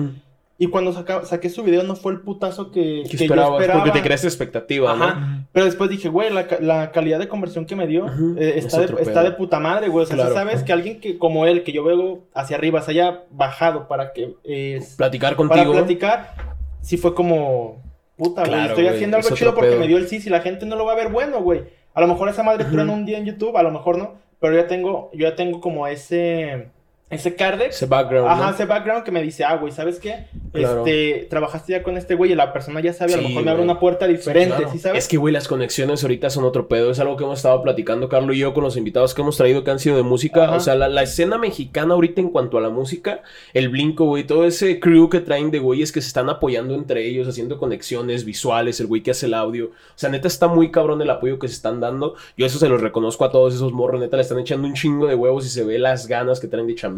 Y 0.60 0.66
cuando 0.66 0.92
saca- 0.92 1.24
saqué 1.24 1.48
su 1.50 1.62
video, 1.62 1.84
no 1.84 1.94
fue 1.94 2.10
el 2.12 2.20
putazo 2.20 2.72
que, 2.72 3.02
¿Qué 3.04 3.10
que 3.10 3.16
yo 3.16 3.24
esperabas? 3.26 3.60
esperaba. 3.60 3.80
Porque 3.84 3.98
te 3.98 4.04
creaste 4.04 4.26
expectativa, 4.26 4.92
¿no? 4.96 5.04
Ajá. 5.04 5.46
Pero 5.52 5.66
después 5.66 5.88
dije, 5.88 6.08
güey, 6.08 6.30
la, 6.32 6.48
la 6.60 6.90
calidad 6.90 7.20
de 7.20 7.28
conversión 7.28 7.64
que 7.64 7.76
me 7.76 7.86
dio 7.86 8.06
eh, 8.36 8.54
Es 8.56 8.64
está, 8.66 8.80
de, 8.80 9.00
está 9.02 9.22
de 9.22 9.30
puta 9.32 9.60
madre, 9.60 9.88
güey. 9.88 10.02
O 10.02 10.06
sea, 10.06 10.16
Claro. 10.16 10.34
sabes 10.34 10.64
que 10.64 10.72
alguien 10.72 10.98
que 11.00 11.16
como 11.16 11.46
él, 11.46 11.62
que 11.62 11.70
yo 11.72 11.84
veo 11.84 12.24
hacia 12.34 12.56
arriba, 12.56 12.82
se 12.82 12.90
haya 12.90 13.22
bajado 13.30 13.86
para 13.86 14.12
que 14.12 14.34
eh, 14.42 14.80
Platicar 14.96 15.36
para 15.36 15.48
contigo. 15.48 15.72
platicar, 15.74 16.34
sí 16.80 16.96
fue 16.96 17.14
como 17.14 17.80
puta, 18.16 18.44
güey. 18.44 18.66
Estoy 18.66 18.82
güey, 18.82 18.94
haciendo 18.96 19.16
algo 19.16 19.30
chido 19.36 19.54
porque 19.54 19.70
pedo. 19.70 19.80
me 19.80 19.86
dio 19.86 19.96
el 19.96 20.08
sí. 20.08 20.20
Si 20.20 20.28
la 20.28 20.40
gente 20.40 20.66
no 20.66 20.74
lo 20.74 20.84
va 20.86 20.92
a 20.94 20.96
ver 20.96 21.10
bueno, 21.10 21.40
güey. 21.40 21.62
A 21.94 22.00
lo 22.00 22.08
mejor 22.08 22.28
esa 22.30 22.42
madre 22.42 22.64
Ujú. 22.64 22.72
truena 22.72 22.92
un 22.92 23.04
día 23.06 23.18
en 23.18 23.26
YouTube, 23.26 23.56
a 23.56 23.62
lo 23.62 23.70
mejor 23.70 23.96
no. 23.96 24.14
Pero 24.40 24.56
ya 24.56 24.66
tengo, 24.66 25.10
yo 25.14 25.28
ya 25.28 25.36
tengo 25.36 25.60
como 25.60 25.86
ese, 25.86 26.68
ese 27.10 27.34
cardex. 27.34 27.76
Ese 27.76 27.86
background. 27.86 28.28
Ajá, 28.28 28.46
¿no? 28.46 28.50
ese 28.50 28.66
background 28.66 29.02
que 29.02 29.10
me 29.10 29.22
dice, 29.22 29.42
ah, 29.42 29.56
güey, 29.56 29.72
¿sabes 29.72 29.98
qué? 29.98 30.26
Claro. 30.52 30.84
Este, 30.84 31.26
trabajaste 31.30 31.72
ya 31.72 31.82
con 31.82 31.96
este 31.96 32.14
güey 32.14 32.32
y 32.32 32.34
la 32.34 32.52
persona 32.52 32.80
ya 32.80 32.92
sabe, 32.92 33.14
a 33.14 33.16
lo 33.16 33.22
Sí, 33.22 33.28
mejor 33.28 33.44
me 33.44 33.50
abre 33.50 33.62
una 33.62 33.80
puerta 33.80 34.06
diferente, 34.06 34.56
claro. 34.56 34.72
¿sí 34.72 34.78
sabes? 34.78 35.04
Es 35.04 35.08
que, 35.08 35.16
güey, 35.16 35.32
las 35.32 35.48
conexiones 35.48 36.02
ahorita 36.02 36.28
son 36.28 36.44
otro 36.44 36.68
pedo. 36.68 36.90
Es 36.90 37.00
algo 37.00 37.16
que 37.16 37.24
hemos 37.24 37.38
estado 37.38 37.62
platicando, 37.62 38.10
Carlos 38.10 38.36
y 38.36 38.40
yo, 38.40 38.52
con 38.52 38.62
los 38.62 38.76
invitados 38.76 39.14
que 39.14 39.22
hemos 39.22 39.38
traído 39.38 39.64
que 39.64 39.70
han 39.70 39.78
sido 39.78 39.96
de 39.96 40.02
música. 40.02 40.44
Ajá. 40.44 40.56
O 40.56 40.60
sea, 40.60 40.74
la, 40.74 40.88
la 40.88 41.02
escena 41.02 41.38
mexicana 41.38 41.94
ahorita 41.94 42.20
en 42.20 42.28
cuanto 42.28 42.58
a 42.58 42.60
la 42.60 42.68
música, 42.68 43.22
el 43.54 43.70
Blinco, 43.70 44.04
güey, 44.04 44.24
todo 44.24 44.44
ese 44.44 44.78
crew 44.78 45.08
que 45.08 45.20
traen 45.20 45.50
de 45.50 45.60
güeyes 45.60 45.92
que 45.92 46.02
se 46.02 46.08
están 46.08 46.28
apoyando 46.28 46.74
entre 46.74 47.06
ellos, 47.06 47.26
haciendo 47.26 47.56
conexiones 47.56 48.26
visuales, 48.26 48.80
el 48.80 48.86
güey 48.86 49.02
que 49.02 49.12
hace 49.12 49.26
el 49.26 49.34
audio. 49.34 49.66
O 49.66 49.70
sea, 49.94 50.10
neta 50.10 50.28
está 50.28 50.46
muy 50.46 50.70
cabrón 50.70 51.00
el 51.00 51.08
apoyo 51.08 51.38
que 51.38 51.48
se 51.48 51.54
están 51.54 51.80
dando. 51.80 52.16
Yo 52.36 52.44
eso 52.44 52.58
se 52.58 52.68
los 52.68 52.82
reconozco 52.82 53.24
a 53.24 53.30
todos 53.30 53.54
esos 53.54 53.72
morros, 53.72 53.98
neta, 53.98 54.16
le 54.16 54.22
están 54.22 54.38
echando 54.38 54.68
un 54.68 54.74
chingo 54.74 55.06
de 55.06 55.14
huevos 55.14 55.46
y 55.46 55.48
se 55.48 55.64
ve 55.64 55.78
las 55.78 56.06
ganas 56.06 56.38
que 56.38 56.48
traen 56.48 56.66
de 56.66 56.74
chambear. 56.74 56.97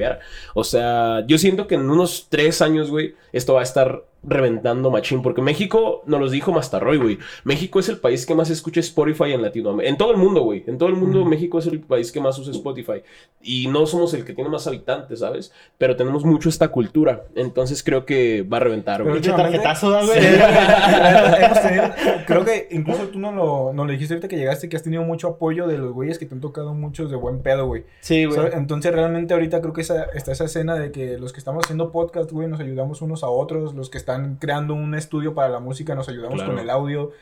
O 0.54 0.64
sea, 0.64 1.25
yo 1.26 1.38
siento 1.38 1.66
que 1.66 1.76
en 1.76 1.90
unos 1.90 2.26
tres 2.28 2.62
años, 2.62 2.90
güey, 2.90 3.14
esto 3.33 3.54
va 3.54 3.61
a 3.61 3.64
estar 3.64 4.04
reventando 4.23 4.91
machín. 4.91 5.23
Porque 5.23 5.43
México, 5.43 6.03
nos 6.07 6.21
los 6.21 6.31
dijo 6.31 6.53
Mastarroy, 6.53 6.99
güey. 6.99 7.19
México 7.45 7.81
es 7.81 7.89
el 7.89 7.99
país 7.99 8.27
que 8.27 8.35
más 8.35 8.50
escucha 8.50 8.81
Spotify 8.81 9.33
en 9.33 9.43
Latinoamérica. 9.43 9.91
En 9.91 9.97
todo 9.97 10.11
el 10.12 10.17
mundo, 10.19 10.43
güey. 10.43 10.65
En 10.67 10.79
todo 10.79 10.89
el 10.89 10.97
mundo, 10.97 11.25
México 11.25 11.59
es 11.59 11.67
el 11.67 11.81
país 11.81 12.12
que 12.12 12.21
más 12.21 12.39
usa 12.39 12.53
Spotify. 12.53 13.03
Y 13.43 13.69
no 13.69 13.87
somos 13.87 14.12
el 14.15 14.25
que 14.25 14.33
tiene 14.35 14.50
más 14.50 14.67
habitantes, 14.67 15.21
¿sabes? 15.21 15.53
Pero 15.79 15.97
tenemos 15.97 16.25
mucho 16.25 16.49
esta 16.49 16.69
cultura. 16.69 17.25
Entonces 17.35 17.83
creo 17.83 18.05
que 18.05 18.43
va 18.43 18.59
a 18.59 18.61
reventar, 18.61 19.03
güey. 19.03 19.15
Últimamente- 19.17 19.59
tarjetazo, 19.59 19.91
da, 19.91 20.05
güey. 20.05 20.21
Sí, 20.21 20.27
hemos 21.45 21.62
tenido- 21.62 21.91
creo 22.27 22.45
que 22.45 22.69
incluso 22.71 23.05
tú 23.09 23.19
no 23.19 23.33
lo, 23.33 23.73
no 23.73 23.85
lo 23.85 23.93
dijiste 23.93 24.15
ahorita 24.15 24.29
que 24.29 24.37
llegaste, 24.37 24.69
que 24.69 24.77
has 24.77 24.83
tenido 24.83 25.03
mucho 25.03 25.29
apoyo 25.29 25.67
de 25.67 25.79
los 25.79 25.93
güeyes 25.93 26.19
que 26.19 26.27
te 26.27 26.35
han 26.35 26.41
tocado 26.41 26.75
muchos 26.75 27.11
de 27.11 27.17
buen 27.17 27.41
pedo, 27.41 27.67
güey. 27.67 27.85
Sí, 28.00 28.25
güey. 28.25 28.37
¿Sabes? 28.37 28.55
Entonces 28.55 28.93
realmente 28.93 29.35
ahorita 29.35 29.61
creo 29.61 29.73
que 29.73 29.81
esa, 29.83 30.05
está 30.15 30.33
esa 30.33 30.45
escena 30.45 30.75
de 30.77 30.93
que 30.93 31.19
los 31.19 31.33
que 31.33 31.39
estamos 31.39 31.65
haciendo 31.65 31.91
podcast, 31.93 32.31
güey, 32.31 32.49
nos 32.49 32.61
ayudamos 32.61 33.00
unos 33.03 33.23
a 33.25 33.29
otros, 33.29 33.75
los 33.75 33.89
que 33.91 33.99
están 33.99 34.10
creando 34.38 34.75
un 34.75 34.95
estudio 34.95 35.35
para 35.35 35.49
la 35.49 35.61
música, 35.61 35.95
nos 35.95 36.09
ayudamos 36.09 36.37
Claro. 36.37 36.52
con 36.52 36.61
el 36.61 36.71
audio. 36.71 37.12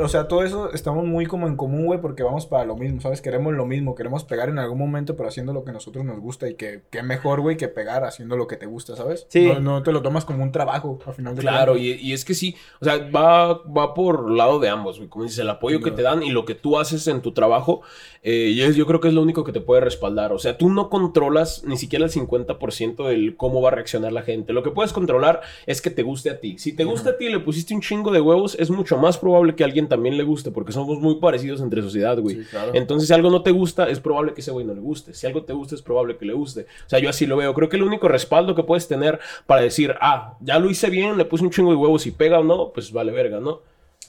O 0.00 0.08
sea, 0.08 0.26
todo 0.26 0.42
eso 0.42 0.72
estamos 0.72 1.04
muy 1.04 1.26
como 1.26 1.46
en 1.48 1.56
común, 1.56 1.84
güey, 1.84 2.00
porque 2.00 2.22
vamos 2.22 2.46
para 2.46 2.64
lo 2.64 2.76
mismo, 2.76 3.00
¿sabes? 3.02 3.20
Queremos 3.20 3.52
lo 3.52 3.66
mismo, 3.66 3.94
queremos 3.94 4.24
pegar 4.24 4.48
en 4.48 4.58
algún 4.58 4.78
momento, 4.78 5.16
pero 5.16 5.28
haciendo 5.28 5.52
lo 5.52 5.64
que 5.64 5.70
a 5.70 5.74
nosotros 5.74 6.02
nos 6.04 6.18
gusta 6.18 6.48
y 6.48 6.54
que, 6.54 6.82
que 6.90 7.02
mejor, 7.02 7.42
güey, 7.42 7.58
que 7.58 7.68
pegar 7.68 8.04
haciendo 8.04 8.36
lo 8.38 8.46
que 8.46 8.56
te 8.56 8.64
gusta, 8.64 8.96
¿sabes? 8.96 9.26
Sí. 9.28 9.46
No, 9.46 9.60
no 9.60 9.82
te 9.82 9.92
lo 9.92 10.00
tomas 10.00 10.24
como 10.24 10.42
un 10.42 10.50
trabajo, 10.50 10.98
al 11.04 11.12
final 11.12 11.34
de 11.36 11.42
Claro, 11.42 11.76
y, 11.76 11.92
y 11.92 12.14
es 12.14 12.24
que 12.24 12.32
sí, 12.32 12.56
o 12.80 12.84
sea, 12.86 12.96
va, 13.14 13.52
va 13.64 13.92
por 13.92 14.30
lado 14.30 14.60
de 14.60 14.70
ambos, 14.70 14.96
güey. 14.96 15.10
Como 15.10 15.24
dices, 15.24 15.40
el 15.40 15.50
apoyo 15.50 15.80
que 15.82 15.90
te 15.90 16.00
dan 16.02 16.22
y 16.22 16.30
lo 16.30 16.46
que 16.46 16.54
tú 16.54 16.78
haces 16.78 17.06
en 17.06 17.20
tu 17.20 17.32
trabajo, 17.32 17.82
eh, 18.22 18.50
y 18.54 18.62
es- 18.62 18.76
yo 18.76 18.86
creo 18.86 19.00
que 19.00 19.08
es 19.08 19.14
lo 19.14 19.20
único 19.20 19.44
que 19.44 19.52
te 19.52 19.60
puede 19.60 19.82
respaldar. 19.82 20.32
O 20.32 20.38
sea, 20.38 20.56
tú 20.56 20.70
no 20.70 20.88
controlas 20.88 21.64
ni 21.66 21.76
siquiera 21.76 22.06
el 22.06 22.10
50% 22.10 23.06
del 23.08 23.36
cómo 23.36 23.60
va 23.60 23.68
a 23.68 23.72
reaccionar 23.72 24.12
la 24.12 24.22
gente. 24.22 24.54
Lo 24.54 24.62
que 24.62 24.70
puedes 24.70 24.92
controlar 24.94 25.42
es 25.66 25.82
que 25.82 25.90
te 25.90 26.02
guste 26.02 26.30
a 26.30 26.40
ti. 26.40 26.56
Si 26.58 26.72
te 26.74 26.84
gusta 26.84 27.10
a 27.10 27.16
ti 27.18 27.26
y 27.26 27.30
le 27.32 27.40
pusiste 27.40 27.74
un 27.74 27.82
chingo 27.82 28.10
de 28.10 28.20
huevos, 28.22 28.56
es 28.58 28.70
mucho 28.70 28.96
más 28.96 29.18
probable 29.18 29.54
que 29.54 29.64
a 29.64 29.66
alguien 29.82 29.88
también 29.88 30.16
le 30.16 30.24
guste, 30.24 30.50
porque 30.50 30.72
somos 30.72 30.98
muy 31.00 31.16
parecidos 31.16 31.60
entre 31.60 31.82
sociedad, 31.82 32.18
güey. 32.18 32.36
Sí, 32.36 32.44
claro. 32.50 32.72
Entonces, 32.74 33.08
si 33.08 33.14
algo 33.14 33.30
no 33.30 33.42
te 33.42 33.50
gusta, 33.50 33.88
es 33.88 34.00
probable 34.00 34.32
que 34.34 34.40
ese 34.40 34.50
güey 34.50 34.64
no 34.64 34.74
le 34.74 34.80
guste. 34.80 35.14
Si 35.14 35.26
algo 35.26 35.42
te 35.44 35.52
gusta, 35.52 35.74
es 35.74 35.82
probable 35.82 36.16
que 36.16 36.24
le 36.26 36.32
guste. 36.32 36.62
O 36.86 36.88
sea, 36.88 36.98
yo 36.98 37.08
así 37.10 37.26
lo 37.26 37.36
veo. 37.36 37.52
Creo 37.54 37.68
que 37.68 37.76
el 37.76 37.82
único 37.82 38.08
respaldo 38.08 38.54
que 38.54 38.62
puedes 38.62 38.88
tener 38.88 39.18
para 39.46 39.60
decir, 39.62 39.94
ah, 40.00 40.34
ya 40.40 40.58
lo 40.58 40.70
hice 40.70 40.90
bien, 40.90 41.16
le 41.18 41.24
puse 41.24 41.44
un 41.44 41.50
chingo 41.50 41.70
de 41.70 41.76
huevos 41.76 42.06
y 42.06 42.10
pega 42.10 42.38
o 42.40 42.44
no, 42.44 42.70
pues 42.72 42.92
vale 42.92 43.12
verga, 43.12 43.40
¿no? 43.40 43.60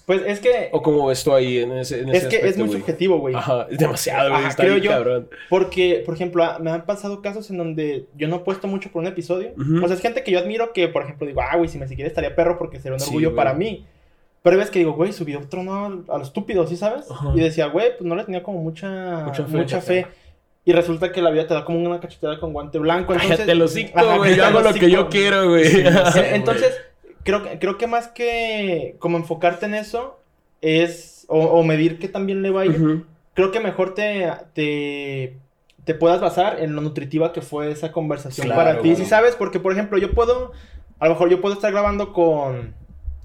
Pues 0.06 0.22
es 0.26 0.42
que, 0.42 0.68
O 0.74 0.82
como 0.82 1.08
ves 1.08 1.24
tú 1.24 1.32
ahí 1.34 1.60
en 1.60 1.72
ese, 1.78 2.02
en 2.02 2.10
es 2.10 2.18
ese 2.18 2.28
que 2.28 2.36
es 2.36 2.42
aspecto, 2.42 2.60
muy 2.60 2.68
güey. 2.68 2.80
subjetivo, 2.82 3.20
güey. 3.20 3.36
Ajá, 3.36 3.68
es 3.72 3.78
demasiado, 3.78 4.32
güey. 4.32 4.46
Está 4.48 4.64
creo 4.64 4.74
bien 4.74 4.84
yo. 4.84 4.92
cabrón. 4.92 5.30
Porque, 5.50 6.04
por 6.06 6.14
ejemplo, 6.16 6.44
ah, 6.44 6.58
me 6.62 6.72
han 6.72 6.86
pasado 6.86 7.22
casos 7.22 7.50
en 7.52 7.58
donde 7.58 8.08
yo 8.18 8.28
no 8.28 8.36
he 8.36 8.40
puesto 8.40 8.68
mucho 8.68 8.92
por 8.92 9.02
un 9.02 9.08
episodio. 9.08 9.52
Ujú. 9.58 9.78
O 9.82 9.88
sea, 9.88 9.96
es 9.96 10.02
gente 10.02 10.22
que 10.24 10.32
yo 10.32 10.40
admiro 10.40 10.74
que, 10.74 10.90
por 10.90 11.04
ejemplo, 11.04 11.26
digo, 11.26 11.40
ah, 11.42 11.56
güey, 11.56 11.70
si 11.70 11.78
me 11.78 11.88
siguiera 11.88 12.10
estaría 12.10 12.36
perro 12.36 12.58
porque 12.58 12.80
sería 12.82 12.96
un 12.96 13.00
Sí, 13.00 13.08
orgullo 13.08 13.30
güey. 13.30 13.38
para 13.38 13.54
mí. 13.54 13.86
Pero 14.44 14.58
ves 14.58 14.70
que 14.70 14.80
digo, 14.80 14.94
güey, 14.94 15.14
subió 15.14 15.40
otro 15.40 15.64
no 15.64 16.04
a 16.08 16.18
lo 16.18 16.22
estúpido, 16.24 16.68
¿sí 16.68 16.76
sabes? 16.78 17.08
Y 17.34 17.40
decía, 17.40 17.68
güey, 17.68 17.98
pues 17.98 18.02
no 18.08 18.16
le 18.16 18.24
tenía 18.26 18.44
como 18.44 18.62
mucha, 18.62 19.24
Mucha 19.26 19.44
mucha 19.48 19.82
fe. 19.82 20.06
Y 20.66 20.72
resulta 20.74 21.12
que 21.12 21.22
la 21.22 21.30
vida 21.32 21.48
te 21.48 21.54
da 21.54 21.66
como 21.66 21.80
una 21.80 22.00
cachetada 22.00 22.40
con 22.40 22.54
guante 22.54 22.78
blanco. 22.78 23.14
Entonces, 23.14 23.48
los 23.58 23.72
hocico, 23.72 23.98
Ajá, 24.00 24.18
güey. 24.18 24.36
Yo 24.36 24.46
hago 24.46 24.62
lo 24.62 24.74
que 24.74 24.90
yo 24.92 25.10
quiero, 25.10 25.50
güey. 25.50 25.66
Entonces, 26.32 26.74
creo, 27.24 27.42
que- 27.44 27.58
creo 27.60 27.78
que 27.78 27.88
más 27.88 28.10
que 28.10 28.96
como 29.00 29.18
enfocarte 29.18 29.66
en 29.66 29.74
eso 29.76 30.20
es, 30.62 31.26
o, 31.28 31.40
o 31.40 31.64
medir 31.64 32.00
qué 32.00 32.08
también 32.10 32.42
le 32.42 32.50
va 32.52 32.62
a 32.62 32.66
ir, 32.66 33.06
creo 33.34 33.52
que 33.52 33.60
mejor 33.62 33.94
te, 33.94 34.30
te, 34.54 35.38
te 35.86 35.94
puedas 35.96 36.22
basar 36.22 36.60
en 36.62 36.76
lo 36.76 36.82
nutritiva 36.82 37.32
que 37.34 37.42
fue 37.42 37.72
esa 37.72 37.92
conversación 37.92 38.48
Claro, 38.48 38.62
para 38.62 38.82
ti. 38.82 38.96
Si 38.96 39.06
sabes, 39.06 39.36
porque 39.36 39.60
por 39.60 39.72
ejemplo, 39.74 39.98
yo 39.98 40.12
puedo, 40.12 40.52
a 41.00 41.06
lo 41.06 41.12
mejor 41.12 41.30
yo 41.30 41.42
puedo 41.42 41.56
estar 41.56 41.72
grabando 41.72 42.14
con, 42.14 42.74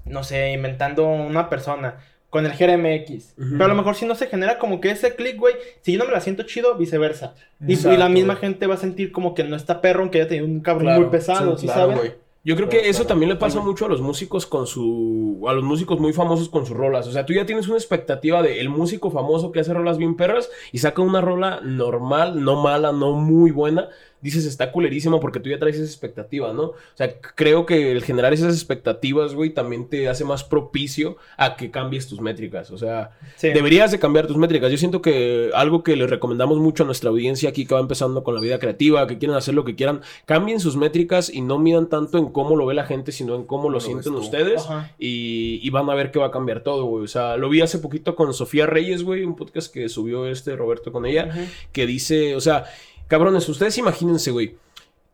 no 0.09 0.23
sé, 0.23 0.51
inventando 0.51 1.07
una 1.07 1.49
persona. 1.49 1.95
Con 2.29 2.45
el 2.45 2.51
GRMX. 2.51 3.33
Ujú. 3.39 3.49
Pero 3.53 3.65
a 3.65 3.67
lo 3.69 3.73
mejor 3.73 3.95
si 3.95 4.05
no 4.05 4.13
se 4.13 4.27
genera 4.27 4.59
como 4.59 4.79
que 4.79 4.91
ese 4.91 5.15
click, 5.15 5.37
güey. 5.37 5.55
Si 5.81 5.93
yo 5.93 5.97
no 5.97 6.05
me 6.05 6.11
la 6.11 6.21
siento 6.21 6.43
chido, 6.43 6.75
viceversa. 6.75 7.33
Y- 7.67 7.75
la 7.97 8.07
misma 8.07 8.35
gente 8.35 8.67
va 8.67 8.75
a 8.75 8.77
sentir 8.77 9.11
como 9.11 9.33
que 9.33 9.43
no 9.43 9.55
está 9.55 9.81
perro, 9.81 10.01
aunque 10.01 10.19
haya 10.19 10.27
tenido 10.27 10.45
un 10.45 10.59
cabrón 10.59 10.85
Claro, 10.85 11.01
muy 11.01 11.09
pesado, 11.09 11.57
sí, 11.57 11.61
¿sí 11.65 11.73
claro, 11.73 11.95
sabes? 11.95 12.13
Yo 12.43 12.55
creo 12.55 12.69
Claro, 12.69 12.83
que 12.83 12.89
eso 12.89 13.05
también 13.05 13.29
le 13.29 13.35
pasa 13.35 13.59
mucho 13.61 13.85
a 13.85 13.89
los 13.89 13.99
músicos 14.01 14.45
con 14.45 14.67
su... 14.67 15.43
A 15.49 15.53
los 15.53 15.63
músicos 15.63 15.99
muy 15.99 16.13
famosos 16.13 16.49
con 16.49 16.67
sus 16.67 16.77
rolas. 16.77 17.07
O 17.07 17.11
sea, 17.11 17.25
tú 17.25 17.33
ya 17.33 17.47
tienes 17.47 17.67
una 17.67 17.77
expectativa 17.77 18.43
de 18.43 18.59
el 18.61 18.69
músico 18.69 19.09
famoso 19.09 19.51
que 19.51 19.59
hace 19.61 19.73
rolas 19.73 19.97
bien 19.97 20.15
perras 20.15 20.51
y 20.71 20.77
saca 20.77 21.01
una 21.01 21.21
rola 21.21 21.59
normal, 21.63 22.43
no 22.43 22.61
mala, 22.61 22.91
no 22.91 23.13
muy 23.13 23.49
buena. 23.49 23.89
Dices 24.21 24.45
está 24.45 24.71
culerísimo 24.71 25.19
porque 25.19 25.39
tú 25.39 25.49
ya 25.49 25.59
traes 25.59 25.75
esa 25.77 25.85
expectativa, 25.85 26.51
¿no? 26.53 26.63
O 26.63 26.75
sea, 26.95 27.13
creo 27.19 27.65
que 27.65 27.91
el 27.91 28.03
generar 28.03 28.33
esas 28.33 28.53
expectativas, 28.53 29.33
güey, 29.33 29.51
también 29.51 29.87
te 29.87 30.09
hace 30.09 30.25
más 30.25 30.43
propicio 30.43 31.17
a 31.37 31.55
que 31.55 31.71
cambies 31.71 32.07
tus 32.07 32.19
métricas. 32.21 32.71
O 32.71 32.77
sea, 32.77 33.11
Sí. 33.35 33.49
deberías 33.49 33.91
de 33.91 33.99
cambiar 33.99 34.27
tus 34.27 34.37
métricas. 34.37 34.71
Yo 34.71 34.77
siento 34.77 35.01
que 35.01 35.49
algo 35.53 35.83
que 35.83 35.95
les 35.95 36.09
recomendamos 36.09 36.57
mucho 36.57 36.83
a 36.83 36.85
nuestra 36.85 37.09
audiencia 37.09 37.49
aquí 37.49 37.65
que 37.65 37.73
va 37.75 37.79
empezando 37.79 38.23
con 38.23 38.35
la 38.35 38.41
vida 38.41 38.59
creativa, 38.59 39.07
que 39.07 39.17
quieren 39.17 39.37
hacer 39.37 39.53
lo 39.53 39.63
que 39.65 39.75
quieran, 39.75 40.01
cambien 40.25 40.59
sus 40.59 40.75
métricas 40.75 41.29
y 41.33 41.41
no 41.41 41.57
midan 41.59 41.87
tanto 41.87 42.17
en 42.17 42.27
cómo 42.29 42.55
lo 42.55 42.65
ve 42.65 42.73
la 42.73 42.85
gente, 42.85 43.11
sino 43.11 43.35
en 43.35 43.43
cómo 43.45 43.69
lo 43.69 43.79
sienten 43.79 44.13
ustedes. 44.15 44.67
Y, 44.97 45.59
y 45.63 45.69
van 45.69 45.89
a 45.89 45.95
ver 45.95 46.11
que 46.11 46.19
va 46.19 46.27
a 46.27 46.31
cambiar 46.31 46.61
todo, 46.61 46.85
güey. 46.85 47.03
O 47.03 47.07
sea, 47.07 47.37
lo 47.37 47.49
vi 47.49 47.61
hace 47.61 47.79
poquito 47.79 48.15
con 48.15 48.33
Sofía 48.33 48.65
Reyes, 48.65 49.03
güey, 49.03 49.23
un 49.23 49.35
podcast 49.35 49.73
que 49.73 49.87
subió 49.89 50.27
este 50.27 50.55
Roberto 50.55 50.91
con 50.91 51.05
ella, 51.05 51.29
que 51.71 51.85
dice, 51.85 52.35
o 52.35 52.41
sea, 52.41 52.65
cabrones, 53.09 53.49
ustedes 53.49 53.77
imagínense, 53.77 54.31
güey. 54.31 54.55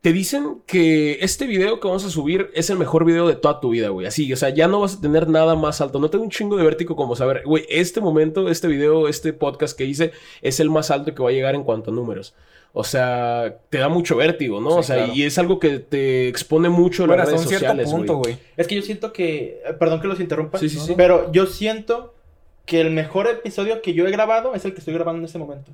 Te 0.01 0.13
dicen 0.13 0.61
que 0.67 1.17
este 1.21 1.47
video 1.47 1.79
que 1.79 1.87
vamos 1.87 2.05
a 2.05 2.11
subir 2.11 2.51
es 2.53 2.69
el 2.69 2.77
mejor 2.77 3.05
video 3.05 3.27
de 3.27 3.35
toda 3.35 3.59
tu 3.59 3.71
vida, 3.71 3.89
güey. 3.89 4.05
Así, 4.05 4.31
o 4.31 4.37
sea, 4.37 4.49
ya 4.49 4.67
no 4.67 4.79
vas 4.81 4.97
a 4.97 5.01
tener 5.01 5.27
nada 5.27 5.55
más 5.55 5.81
alto. 5.81 5.97
No 5.97 6.11
tengo 6.11 6.23
un 6.23 6.29
chingo 6.29 6.57
de 6.57 6.63
vértigo 6.63 6.95
como 6.95 7.15
saber, 7.15 7.41
güey, 7.43 7.65
este 7.69 8.01
momento, 8.01 8.47
este 8.49 8.67
video, 8.67 9.07
este 9.07 9.33
podcast 9.33 9.75
que 9.75 9.85
hice 9.85 10.11
es 10.43 10.59
el 10.59 10.69
más 10.69 10.91
alto 10.91 11.15
que 11.15 11.23
va 11.23 11.29
a 11.29 11.33
llegar 11.33 11.55
en 11.55 11.63
cuanto 11.63 11.89
a 11.89 11.93
números. 11.95 12.35
O 12.71 12.83
sea, 12.83 13.57
te 13.71 13.79
da 13.79 13.89
mucho 13.89 14.15
vértigo, 14.17 14.61
¿no? 14.61 14.73
Sí, 14.73 14.77
o 14.79 14.83
sea, 14.83 14.95
claro. 14.97 15.13
y 15.15 15.23
es 15.23 15.39
algo 15.39 15.57
que 15.59 15.79
te 15.79 16.27
expone 16.27 16.69
mucho 16.69 17.03
en 17.03 17.07
Bueno, 17.07 17.23
las 17.23 17.29
redes 17.29 17.41
un 17.41 17.47
cierto 17.47 17.65
sociales, 17.67 17.89
punto, 17.91 18.17
güey. 18.17 18.33
güey. 18.35 18.45
Es 18.57 18.67
que 18.67 18.75
yo 18.75 18.81
siento 18.83 19.11
que. 19.11 19.61
eh, 19.65 19.73
Perdón 19.79 20.01
que 20.01 20.07
los 20.07 20.19
interrumpa. 20.19 20.59
Sí, 20.59 20.69
sí, 20.69 20.77
sí. 20.79 20.93
Pero 20.95 21.31
yo 21.31 21.47
siento 21.47 22.13
que 22.65 22.81
el 22.81 22.91
mejor 22.91 23.27
episodio 23.27 23.81
que 23.81 23.93
yo 23.93 24.05
he 24.05 24.11
grabado 24.11 24.53
es 24.53 24.65
el 24.65 24.73
que 24.73 24.79
estoy 24.79 24.93
grabando 24.93 25.19
en 25.19 25.25
este 25.25 25.39
momento. 25.39 25.71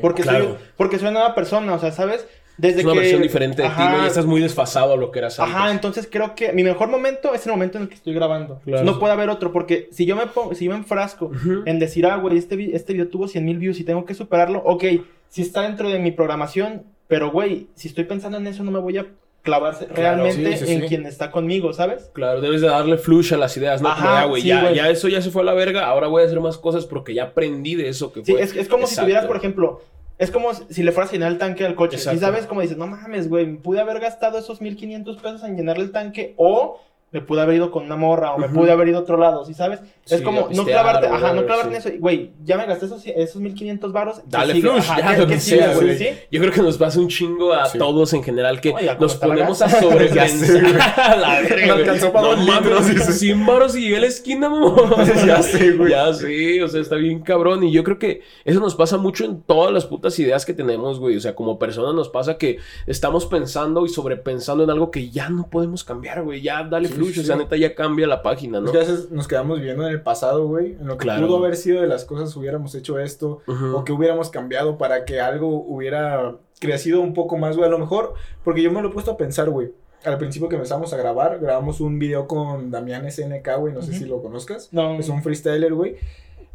Porque, 0.00 0.22
Claro. 0.22 0.44
soy, 0.44 0.54
porque 0.76 0.98
soy 0.98 1.08
una 1.08 1.20
nueva 1.20 1.34
persona, 1.34 1.74
o 1.74 1.78
sea, 1.78 1.90
¿sabes? 1.92 2.26
Desde 2.56 2.80
Es 2.80 2.84
una 2.84 2.94
que... 2.94 3.00
versión 3.00 3.22
diferente 3.22 3.62
de 3.62 3.68
ti. 3.68 3.74
¿no? 3.76 3.98
Ya 4.02 4.06
estás 4.06 4.26
muy 4.26 4.40
desfasado 4.40 4.92
a 4.92 4.96
lo 4.96 5.10
que 5.10 5.18
eras 5.18 5.40
antes. 5.40 5.54
Ajá, 5.56 5.70
entonces 5.72 6.08
creo 6.10 6.36
que 6.36 6.52
mi 6.52 6.62
mejor 6.62 6.88
momento 6.88 7.34
es 7.34 7.44
el 7.46 7.50
momento 7.52 7.78
en 7.78 7.82
el 7.82 7.88
que 7.88 7.96
estoy 7.96 8.14
grabando. 8.14 8.60
Claro. 8.64 8.84
No 8.84 9.00
puede 9.00 9.12
haber 9.12 9.28
otro, 9.28 9.50
porque 9.52 9.88
si 9.90 10.06
yo 10.06 10.14
me 10.14 10.28
pongo, 10.28 10.54
si 10.54 10.66
yo 10.66 10.70
me 10.70 10.76
enfrasco 10.76 11.32
en 11.66 11.78
decir, 11.80 12.06
ah, 12.06 12.16
güey, 12.16 12.38
este, 12.38 12.54
vi- 12.54 12.70
este 12.72 12.92
video 12.92 13.08
tuvo 13.08 13.26
100 13.26 13.44
mil 13.44 13.58
views 13.58 13.80
y 13.80 13.84
tengo 13.84 14.04
que 14.04 14.14
superarlo, 14.14 14.62
ok, 14.64 14.84
si 15.28 15.42
está 15.42 15.62
dentro 15.62 15.88
de 15.90 15.98
mi 15.98 16.12
programación, 16.12 16.84
pero 17.08 17.32
güey, 17.32 17.66
si 17.74 17.88
estoy 17.88 18.04
pensando 18.04 18.38
en 18.38 18.46
eso, 18.46 18.62
no 18.62 18.70
me 18.70 18.78
voy 18.78 18.98
a 18.98 19.06
clavar 19.44 19.76
realmente 19.94 20.56
sí, 20.56 20.66
sí, 20.66 20.72
en 20.72 20.80
sí. 20.82 20.88
quien 20.88 21.06
está 21.06 21.30
conmigo, 21.30 21.72
¿sabes? 21.72 22.10
Claro, 22.12 22.40
debes 22.40 22.62
de 22.62 22.66
darle 22.66 22.98
flush 22.98 23.32
a 23.34 23.36
las 23.36 23.56
ideas, 23.56 23.80
¿no? 23.80 23.90
Como, 23.94 24.00
Ajá, 24.08 24.22
ya, 24.22 24.26
güey, 24.26 24.42
sí, 24.42 24.48
ya, 24.48 24.72
ya 24.72 24.88
eso 24.90 25.06
ya 25.06 25.22
se 25.22 25.30
fue 25.30 25.42
a 25.42 25.44
la 25.44 25.54
verga, 25.54 25.86
ahora 25.86 26.08
voy 26.08 26.22
a 26.22 26.26
hacer 26.26 26.40
más 26.40 26.58
cosas 26.58 26.86
porque 26.86 27.14
ya 27.14 27.24
aprendí 27.24 27.76
de 27.76 27.88
eso 27.88 28.12
que 28.12 28.24
Sí, 28.24 28.32
fue. 28.32 28.42
es, 28.42 28.56
es 28.56 28.68
como 28.68 28.88
si 28.88 28.96
tuvieras, 28.96 29.26
por 29.26 29.36
ejemplo, 29.36 29.82
es 30.18 30.30
como 30.30 30.52
si 30.54 30.82
le 30.82 30.90
fueras 30.92 31.10
a 31.10 31.12
llenar 31.12 31.30
el 31.30 31.38
tanque 31.38 31.64
al 31.66 31.74
coche. 31.74 31.96
Exacto. 31.96 32.16
Y 32.16 32.20
sabes, 32.20 32.46
como 32.46 32.62
dices, 32.62 32.76
no 32.76 32.86
mames, 32.86 33.28
güey, 33.28 33.56
pude 33.56 33.80
haber 33.80 34.00
gastado 34.00 34.38
esos 34.38 34.60
1500 34.60 35.16
pesos 35.18 35.44
en 35.44 35.56
llenarle 35.56 35.84
el 35.84 35.92
tanque 35.92 36.34
o 36.36 36.80
me 37.12 37.20
pude 37.20 37.42
haber 37.42 37.56
ido 37.56 37.70
con 37.70 37.84
una 37.84 37.94
morra 37.94 38.32
o 38.32 38.38
me 38.38 38.48
pude 38.48 38.72
haber 38.72 38.88
ido 38.88 38.98
a 38.98 39.02
otro 39.02 39.16
lado, 39.16 39.44
¿sí 39.44 39.54
sabes? 39.54 39.78
Sí, 40.06 40.16
es 40.16 40.20
como 40.20 40.48
no 40.52 40.64
clavarte, 40.64 41.06
ajá, 41.06 41.32
no 41.32 41.46
clavarte 41.46 41.80
sí. 41.80 41.88
en 41.88 41.94
eso. 41.94 42.00
Güey, 42.00 42.32
ya 42.44 42.58
me 42.58 42.66
gasté 42.66 42.86
esos, 42.86 43.02
esos 43.06 43.40
1500 43.40 43.92
varos. 43.92 44.16
¿qué 44.18 44.22
Dale 44.26 44.52
sigue? 44.54 44.68
flush, 44.68 44.78
Ajá, 44.90 45.00
ya 45.00 45.14
¿qué- 45.14 45.20
lo 45.22 45.26
que 45.26 45.40
sea, 45.40 45.66
güey? 45.74 45.86
güey. 45.86 45.98
¿Sí? 45.98 46.08
Yo 46.30 46.40
creo 46.40 46.52
que 46.52 46.60
nos 46.62 46.76
pasa 46.76 47.00
un 47.00 47.08
chingo 47.08 47.52
a 47.54 47.66
Sí. 47.66 47.78
todos 47.78 48.12
en 48.12 48.22
general 48.22 48.60
que 48.60 48.72
Oye, 48.74 48.86
¿cómo 48.88 49.00
nos 49.00 49.14
ponemos 49.16 49.62
a 49.62 49.68
sobrepensar. 49.80 50.62
La 51.18 51.40
verga, 51.40 51.56
Me 51.56 51.66
güey. 51.66 51.70
alcanzó 51.70 52.12
para 52.12 52.28
No 52.28 52.36
dos 52.36 52.46
mames, 52.46 52.64
litros, 52.64 52.88
dice. 52.88 53.12
100 53.12 53.46
baros 53.46 53.76
y 53.76 53.80
llegué 53.82 53.96
a 53.96 54.00
la 54.00 54.06
esquina, 54.06 54.48
mamón. 54.50 54.74
Ya 55.26 55.42
sé, 55.42 55.72
güey. 55.72 55.90
Ya 55.90 56.12
sé, 56.12 56.62
o 56.62 56.68
sea, 56.68 56.80
está 56.80 56.96
bien 56.96 57.20
cabrón. 57.20 57.64
Y 57.64 57.72
yo 57.72 57.82
creo 57.84 57.98
que 57.98 58.22
eso 58.44 58.60
nos 58.60 58.74
pasa 58.74 58.98
mucho 58.98 59.24
en 59.24 59.40
todas 59.42 59.72
las 59.72 59.86
putas 59.86 60.18
ideas 60.18 60.44
que 60.44 60.52
tenemos, 60.54 61.00
güey. 61.00 61.16
O 61.16 61.20
sea, 61.20 61.34
como 61.34 61.58
personas 61.58 61.94
nos 61.94 62.08
pasa 62.08 62.36
que 62.36 62.58
estamos 62.86 63.26
pensando 63.26 63.86
y 63.86 63.88
sobrepensando 63.88 64.64
en 64.64 64.70
algo 64.70 64.90
que 64.90 65.08
ya 65.10 65.30
no 65.30 65.48
podemos 65.48 65.82
cambiar, 65.84 66.22
güey. 66.22 66.42
Ya 66.42 66.62
dale 66.64 66.88
Sí, 66.88 66.94
flush, 66.94 67.14
sí, 67.14 67.20
o 67.20 67.24
sea, 67.24 67.36
neta 67.36 67.56
ya 67.56 67.74
cambia 67.74 68.06
la 68.06 68.22
página, 68.22 68.60
¿no? 68.60 68.66
Es 68.66 68.72
que 68.72 68.78
a 68.78 68.80
veces 68.80 69.10
nos 69.10 69.26
quedamos 69.28 69.58
viviendo 69.58 69.88
en 69.88 69.93
el 69.94 70.02
pasado, 70.02 70.46
güey. 70.46 70.72
En 70.72 70.86
lo 70.86 70.98
que 70.98 71.04
Claro. 71.04 71.26
pudo 71.26 71.38
haber 71.38 71.56
sido 71.56 71.80
de 71.80 71.86
las 71.88 72.04
cosas, 72.04 72.34
hubiéramos 72.36 72.74
hecho 72.74 72.98
esto. 72.98 73.40
Ujú. 73.46 73.76
O 73.76 73.84
que 73.84 73.92
hubiéramos 73.92 74.30
cambiado 74.30 74.76
para 74.78 75.04
que 75.04 75.20
algo 75.20 75.48
hubiera 75.48 76.36
crecido 76.60 77.00
un 77.00 77.14
poco 77.14 77.36
más, 77.38 77.56
güey. 77.56 77.68
A 77.68 77.70
lo 77.70 77.78
mejor, 77.78 78.14
porque 78.44 78.62
yo 78.62 78.70
me 78.70 78.80
lo 78.82 78.88
he 78.88 78.92
puesto 78.92 79.10
a 79.12 79.16
pensar, 79.16 79.50
güey. 79.50 79.72
Al 80.04 80.18
principio 80.18 80.48
que 80.50 80.56
empezamos 80.56 80.92
a 80.92 80.98
grabar, 80.98 81.38
grabamos 81.38 81.80
un 81.80 81.98
video 81.98 82.26
con 82.26 82.70
Damián 82.70 83.06
SNK, 83.10 83.56
güey. 83.58 83.72
No 83.72 83.80
sé 83.80 83.90
Ujú. 83.92 83.98
si 84.00 84.04
lo 84.04 84.20
conozcas. 84.22 84.68
No, 84.70 84.98
Es 84.98 85.08
un 85.08 85.22
freestyler, 85.22 85.72
güey. 85.72 85.96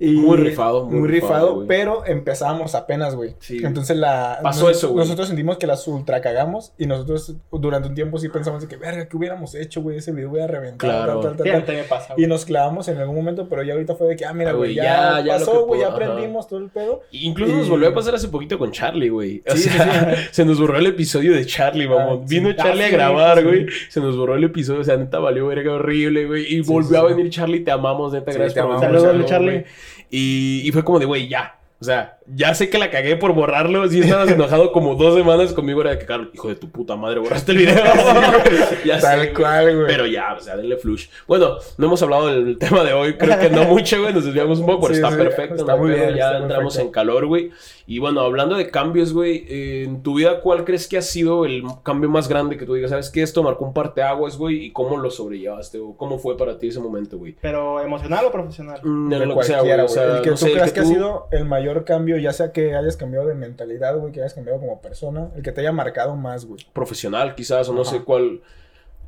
Y 0.01 0.13
Muy 0.13 0.37
rifado, 0.37 0.85
muy 0.85 0.99
Muy, 1.01 1.09
rifado, 1.09 1.65
pero 1.67 2.05
empezamos 2.05 2.73
apenas, 2.73 3.15
güey. 3.15 3.35
Sí. 3.39 3.59
Entonces 3.63 3.97
la... 3.97 4.39
Pasó 4.41 4.67
nos- 4.67 4.77
eso, 4.77 4.89
güey. 4.89 4.99
Nosotros 5.03 5.27
sentimos 5.27 5.57
que 5.57 5.67
las 5.67 5.85
ultra 5.89 6.21
cagamos 6.21 6.71
y 6.77 6.85
nosotros 6.85 7.35
durante 7.51 7.89
un 7.89 7.95
tiempo 7.95 8.17
sí 8.17 8.29
pensamos 8.29 8.61
de 8.61 8.67
que, 8.69 8.77
verga, 8.77 9.07
¿qué 9.09 9.17
hubiéramos 9.17 9.55
hecho, 9.55 9.81
güey? 9.81 9.97
Ese 9.97 10.11
video 10.13 10.31
Claro. 10.77 11.19
tal, 11.19 11.35
tal, 11.35 11.37
tal, 11.37 11.43
Sí, 11.45 11.49
a 11.49 11.53
mí 11.53 11.59
tal". 11.59 11.65
también 11.65 11.83
me 11.83 11.89
pasa, 11.89 12.13
Y 12.17 12.27
nos 12.27 12.45
clavamos 12.45 12.87
en 12.87 12.97
algún 12.97 13.15
momento, 13.15 13.47
pero 13.49 13.61
ya 13.63 13.73
ahorita 13.73 13.95
fue 13.95 14.07
de 14.07 14.15
que, 14.15 14.25
ah, 14.25 14.33
mira, 14.33 14.51
Ah, 14.51 14.53
güey, 14.53 14.73
ya, 14.73 15.21
ya- 15.25 15.33
pasó, 15.33 15.65
güey, 15.65 15.81
ya 15.81 15.87
ajá. 15.87 15.95
aprendimos 15.95 16.47
todo 16.47 16.59
el 16.59 16.69
pedo. 16.69 17.01
Incluso 17.11 17.53
nos 17.55 17.69
volvió 17.69 17.89
a 17.89 17.93
pasar 17.93 18.15
hace 18.15 18.29
poquito 18.29 18.57
con 18.57 18.71
Charlie, 18.71 19.09
güey. 19.09 19.43
O 19.49 19.55
Sí, 19.55 19.63
sí, 19.63 19.69
sea, 19.69 20.15
se 20.31 20.45
nos 20.45 20.59
borró 20.61 20.77
el 20.77 20.87
episodio 20.87 21.33
de 21.33 21.45
Charlie. 21.45 21.89
Ah, 21.91 22.17
sí. 22.25 22.35
Vino 22.35 22.49
Ah, 22.51 22.55
Charlie 22.55 22.83
a 22.83 22.87
sí, 22.87 22.93
grabar, 22.93 23.37
sí. 23.39 23.43
güey. 23.43 23.65
Se 23.89 23.99
nos 23.99 24.15
borró 24.15 24.35
el 24.35 24.43
episodio, 24.45 24.79
o 24.79 24.83
sea, 24.83 24.95
neta 24.95 25.19
valió 25.19 25.47
verga 25.47 25.73
horrible, 25.73 26.25
güey. 26.25 26.43
Y 26.45 26.63
Sí, 26.63 26.71
volvió 26.71 26.89
sí, 27.01 27.05
a 27.05 27.09
sí. 27.09 27.13
venir 27.15 27.29
Charlie, 27.31 27.59
te 27.61 27.71
amamos, 27.71 28.13
neta, 28.13 28.31
Sí, 28.31 28.37
gracias 28.37 28.53
te 28.65 28.69
por. 28.71 28.79
Saludos, 28.79 29.25
Charlie. 29.25 29.65
Y 30.09 30.69
fue 30.73 30.83
como 30.83 30.99
de, 30.99 31.05
güey, 31.05 31.27
ya. 31.27 31.59
O 31.79 31.83
sea, 31.83 32.18
ya 32.35 32.53
sé 32.53 32.69
que 32.69 32.77
la 32.77 32.89
cagué 32.91 33.15
por 33.15 33.33
borrarlo. 33.33 33.87
Si 33.87 33.99
estabas 34.01 34.29
enojado 34.31 34.71
como 34.71 34.95
dos 34.95 35.15
semanas 35.15 35.53
conmigo, 35.53 35.81
era 35.81 35.91
de 35.91 35.99
que, 35.99 36.05
Carlos, 36.05 36.29
hijo 36.33 36.47
de 36.47 36.55
tu 36.55 36.69
puta 36.69 36.95
madre, 36.95 37.19
borraste 37.19 37.51
el 37.53 37.57
video. 37.59 37.75
ya 38.85 38.99
Tal 38.99 39.21
sé, 39.21 39.33
cual, 39.33 39.75
güey. 39.75 39.87
Pero 39.87 40.05
ya, 40.05 40.33
o 40.37 40.39
sea, 40.39 40.55
denle 40.57 40.77
flush. 40.77 41.07
Bueno, 41.27 41.57
no 41.77 41.85
hemos 41.87 42.01
hablado 42.01 42.27
del 42.27 42.57
tema 42.57 42.83
de 42.83 42.93
hoy, 42.93 43.15
creo 43.15 43.39
que 43.39 43.49
no 43.49 43.63
mucho, 43.65 44.01
güey, 44.01 44.13
nos 44.13 44.25
desviamos 44.25 44.59
un 44.59 44.65
poco, 44.65 44.81
pero 44.87 44.93
Sí, 44.95 45.01
está 45.01 45.11
sí, 45.11 45.17
perfecto. 45.17 45.55
está 45.55 45.73
no 45.75 45.77
muy 45.79 45.91
bien, 45.91 46.15
Ya 46.15 46.25
está 46.31 46.37
entramos 46.39 46.73
perfecto. 46.73 46.87
en 46.87 46.91
calor, 46.91 47.25
güey. 47.27 47.51
Y 47.87 47.97
bueno, 47.97 48.21
hablando 48.21 48.55
de 48.55 48.69
cambios, 48.69 49.13
güey, 49.13 49.45
eh, 49.49 49.83
en 49.85 50.03
tu 50.03 50.15
vida, 50.15 50.41
¿cuál 50.41 50.63
crees 50.63 50.87
que 50.87 50.97
ha 50.97 51.01
sido 51.01 51.45
el 51.45 51.63
cambio 51.81 52.07
más 52.09 52.27
grande 52.27 52.55
que 52.57 52.65
tú 52.65 52.75
digas? 52.75 52.91
¿Sabes 52.91 53.09
qué? 53.09 53.23
Esto 53.23 53.41
marcó 53.41 53.65
un 53.65 53.73
parteaguas, 53.73 54.37
güey, 54.37 54.65
y 54.65 54.71
cómo 54.71 54.97
lo 54.97 55.09
sobrellevaste, 55.09 55.79
o 55.79 55.97
cómo 55.97 56.19
fue 56.19 56.37
para 56.37 56.59
ti 56.59 56.67
ese 56.67 56.79
momento, 56.79 57.17
güey. 57.17 57.35
Pero 57.41 57.81
emocional 57.81 58.25
o 58.25 58.31
profesional. 58.31 58.79
Mm, 58.83 59.09
de 59.09 59.25
lo 59.25 59.35
que 59.37 59.43
sea, 59.43 59.55
cualquiera, 59.57 59.83
güey. 59.83 59.91
O 59.91 59.95
güey. 59.95 60.07
sea, 60.07 60.17
el 60.17 60.21
que 60.21 60.29
no 60.29 60.35
tú 60.35 60.45
sé, 60.45 60.51
creas 60.51 60.71
que, 60.71 60.79
ha 60.81 60.85
sido 60.85 61.27
el 61.31 61.45
mayor 61.45 61.83
cambio, 61.83 62.18
ya 62.19 62.33
sea 62.33 62.51
que 62.51 62.75
hayas 62.75 62.97
cambiado 62.97 63.27
de 63.27 63.33
mentalidad, 63.35 63.97
güey, 63.97 64.11
que 64.11 64.19
hayas 64.21 64.33
cambiado 64.33 64.59
como 64.59 64.81
persona, 64.81 65.29
el 65.35 65.43
que 65.43 65.51
te 65.51 65.61
haya 65.61 65.71
marcado 65.71 66.15
más, 66.15 66.45
güey. 66.45 66.65
profesional, 66.73 67.35
quizás, 67.35 67.67
o 67.69 67.73
no 67.73 67.81
Ajá. 67.81 67.91
sé 67.91 68.03
cuál. 68.03 68.41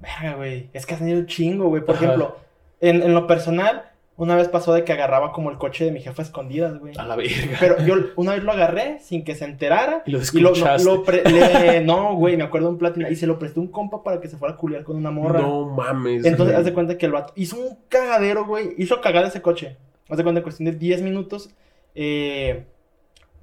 Verga, 0.02 0.36
güey. 0.36 0.70
Es 0.74 0.86
que 0.86 0.94
has 0.94 1.00
tenido 1.00 1.20
un 1.20 1.28
chingo, 1.28 1.68
güey. 1.68 1.84
Por 1.86 1.96
Ajá. 1.96 2.06
ejemplo, 2.06 2.36
en, 2.80 3.04
en 3.04 3.14
lo 3.14 3.28
personal, 3.28 3.84
una 4.18 4.36
vez 4.36 4.48
pasó 4.50 4.74
de 4.74 4.84
que 4.84 4.94
agarraba 4.94 5.32
como 5.32 5.50
el 5.52 5.58
coche 5.58 5.86
de 5.86 5.92
mi 5.92 6.00
jefa 6.02 6.22
a 6.22 6.26
escondidas, 6.26 6.80
güey. 6.80 6.94
A 6.98 7.06
la 7.06 7.16
verga. 7.16 7.58
Pero 7.60 7.80
yo 7.86 7.96
una 8.16 8.34
vez 8.34 8.44
lo 8.44 8.52
agarré 8.52 9.00
sin 9.00 9.24
que 9.24 9.36
se 9.36 9.46
enterara. 9.46 10.04
Y 10.06 10.12
lo 10.12 10.18
Y 10.18 10.40
lo, 10.42 10.52
escuchaste. 10.52 10.86
lo 10.86 11.04
le- 11.06 11.82
no, 11.86 12.16
güey, 12.16 12.36
me 12.38 12.44
acuerdo 12.44 12.68
de 12.68 12.74
un 12.74 12.80
platina. 12.80 13.10
Y 13.10 13.16
se 13.16 13.26
lo 13.28 13.38
presté 13.40 13.60
a 13.60 13.64
un 13.64 13.70
compa 13.70 14.04
para 14.04 14.20
que 14.20 14.28
se 14.28 14.38
fuera 14.38 14.56
a 14.56 14.58
culiar 14.58 14.84
con 14.84 14.96
una 14.98 15.12
morra. 15.12 15.40
No 15.42 15.66
mames. 15.70 16.26
Entonces, 16.26 16.48
güey. 16.54 16.56
haz 16.60 16.66
de 16.66 16.74
cuenta 16.74 16.98
que 16.98 17.06
el 17.06 17.12
vato 17.12 17.34
hizo 17.36 17.58
un 17.58 17.78
cagadero, 17.90 18.46
güey. 18.46 18.74
Hizo 18.78 19.02
cagar 19.02 19.26
ese 19.26 19.42
coche. 19.42 19.78
Haz 20.10 20.18
de 20.18 20.24
cuenta, 20.24 20.40
en 20.40 20.44
cuestión 20.44 20.66
de 20.70 20.78
10 20.78 21.02
minutos, 21.04 21.50
eh, 21.96 22.66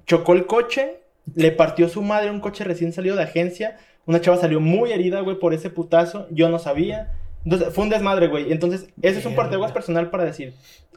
chocó 0.09 0.33
el 0.33 0.45
coche, 0.47 0.99
le 1.35 1.51
partió 1.51 1.87
su 1.87 2.01
madre 2.01 2.31
un 2.31 2.39
coche 2.39 2.63
recién 2.63 2.91
salido 2.91 3.15
de 3.15 3.23
agencia. 3.23 3.77
Una 4.07 4.19
chava 4.19 4.37
salió 4.37 4.59
muy 4.59 4.91
herida, 4.91 5.21
güey, 5.21 5.37
por 5.37 5.53
ese 5.53 5.69
putazo. 5.69 6.25
Yo 6.31 6.49
no 6.49 6.57
sabía. 6.57 7.11
Entonces, 7.45 7.69
fue 7.73 7.83
un 7.83 7.91
desmadre, 7.91 8.27
güey. 8.27 8.51
Entonces, 8.51 8.89
ese 9.03 9.19
es 9.19 9.25
un 9.25 9.35
parteaguas 9.35 9.71
personal 9.71 10.09
para 10.09 10.25
decir. 10.25 10.53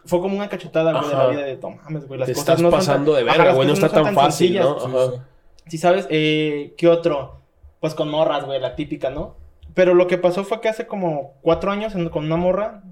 Fue 0.07 0.20
como 0.20 0.35
una 0.37 0.48
cachetada, 0.48 0.92
güey, 0.92 1.09
de 1.11 1.14
la 1.16 1.27
vida 1.29 1.42
de, 1.42 1.57
no 1.59 1.70
mames, 1.85 2.09
güey, 2.09 2.18
las 2.18 2.27
Te 2.27 2.33
cosas 2.33 2.48
estás 2.48 2.62
no 2.62 2.70
pasando 2.70 3.12
tan- 3.12 3.20
de 3.20 3.25
verga, 3.31 3.53
güey, 3.53 3.68
no 3.68 3.75
está 3.75 3.88
tan 3.90 4.14
fácil. 4.14 4.59
¿no? 4.59 4.77
Ajá. 4.79 5.25
Si 5.68 5.77
sabes, 5.79 6.09
eh, 6.11 6.72
¿qué 6.79 6.88
otro? 6.88 7.40
Pues 7.81 7.94
con 7.94 8.09
morras, 8.11 8.44
güey, 8.46 8.59
la 8.61 8.75
típica, 8.75 9.11
¿no? 9.11 9.37
Pero 9.75 9.94
lo 9.94 10.07
que 10.09 10.18
pasó 10.18 10.42
fue 10.44 10.61
que 10.61 10.68
hace 10.68 10.87
como 10.87 11.35
cuatro 11.42 11.70
años 11.70 11.94
en- 11.94 12.09
con 12.09 12.25
una 12.25 12.37
morra, 12.37 12.83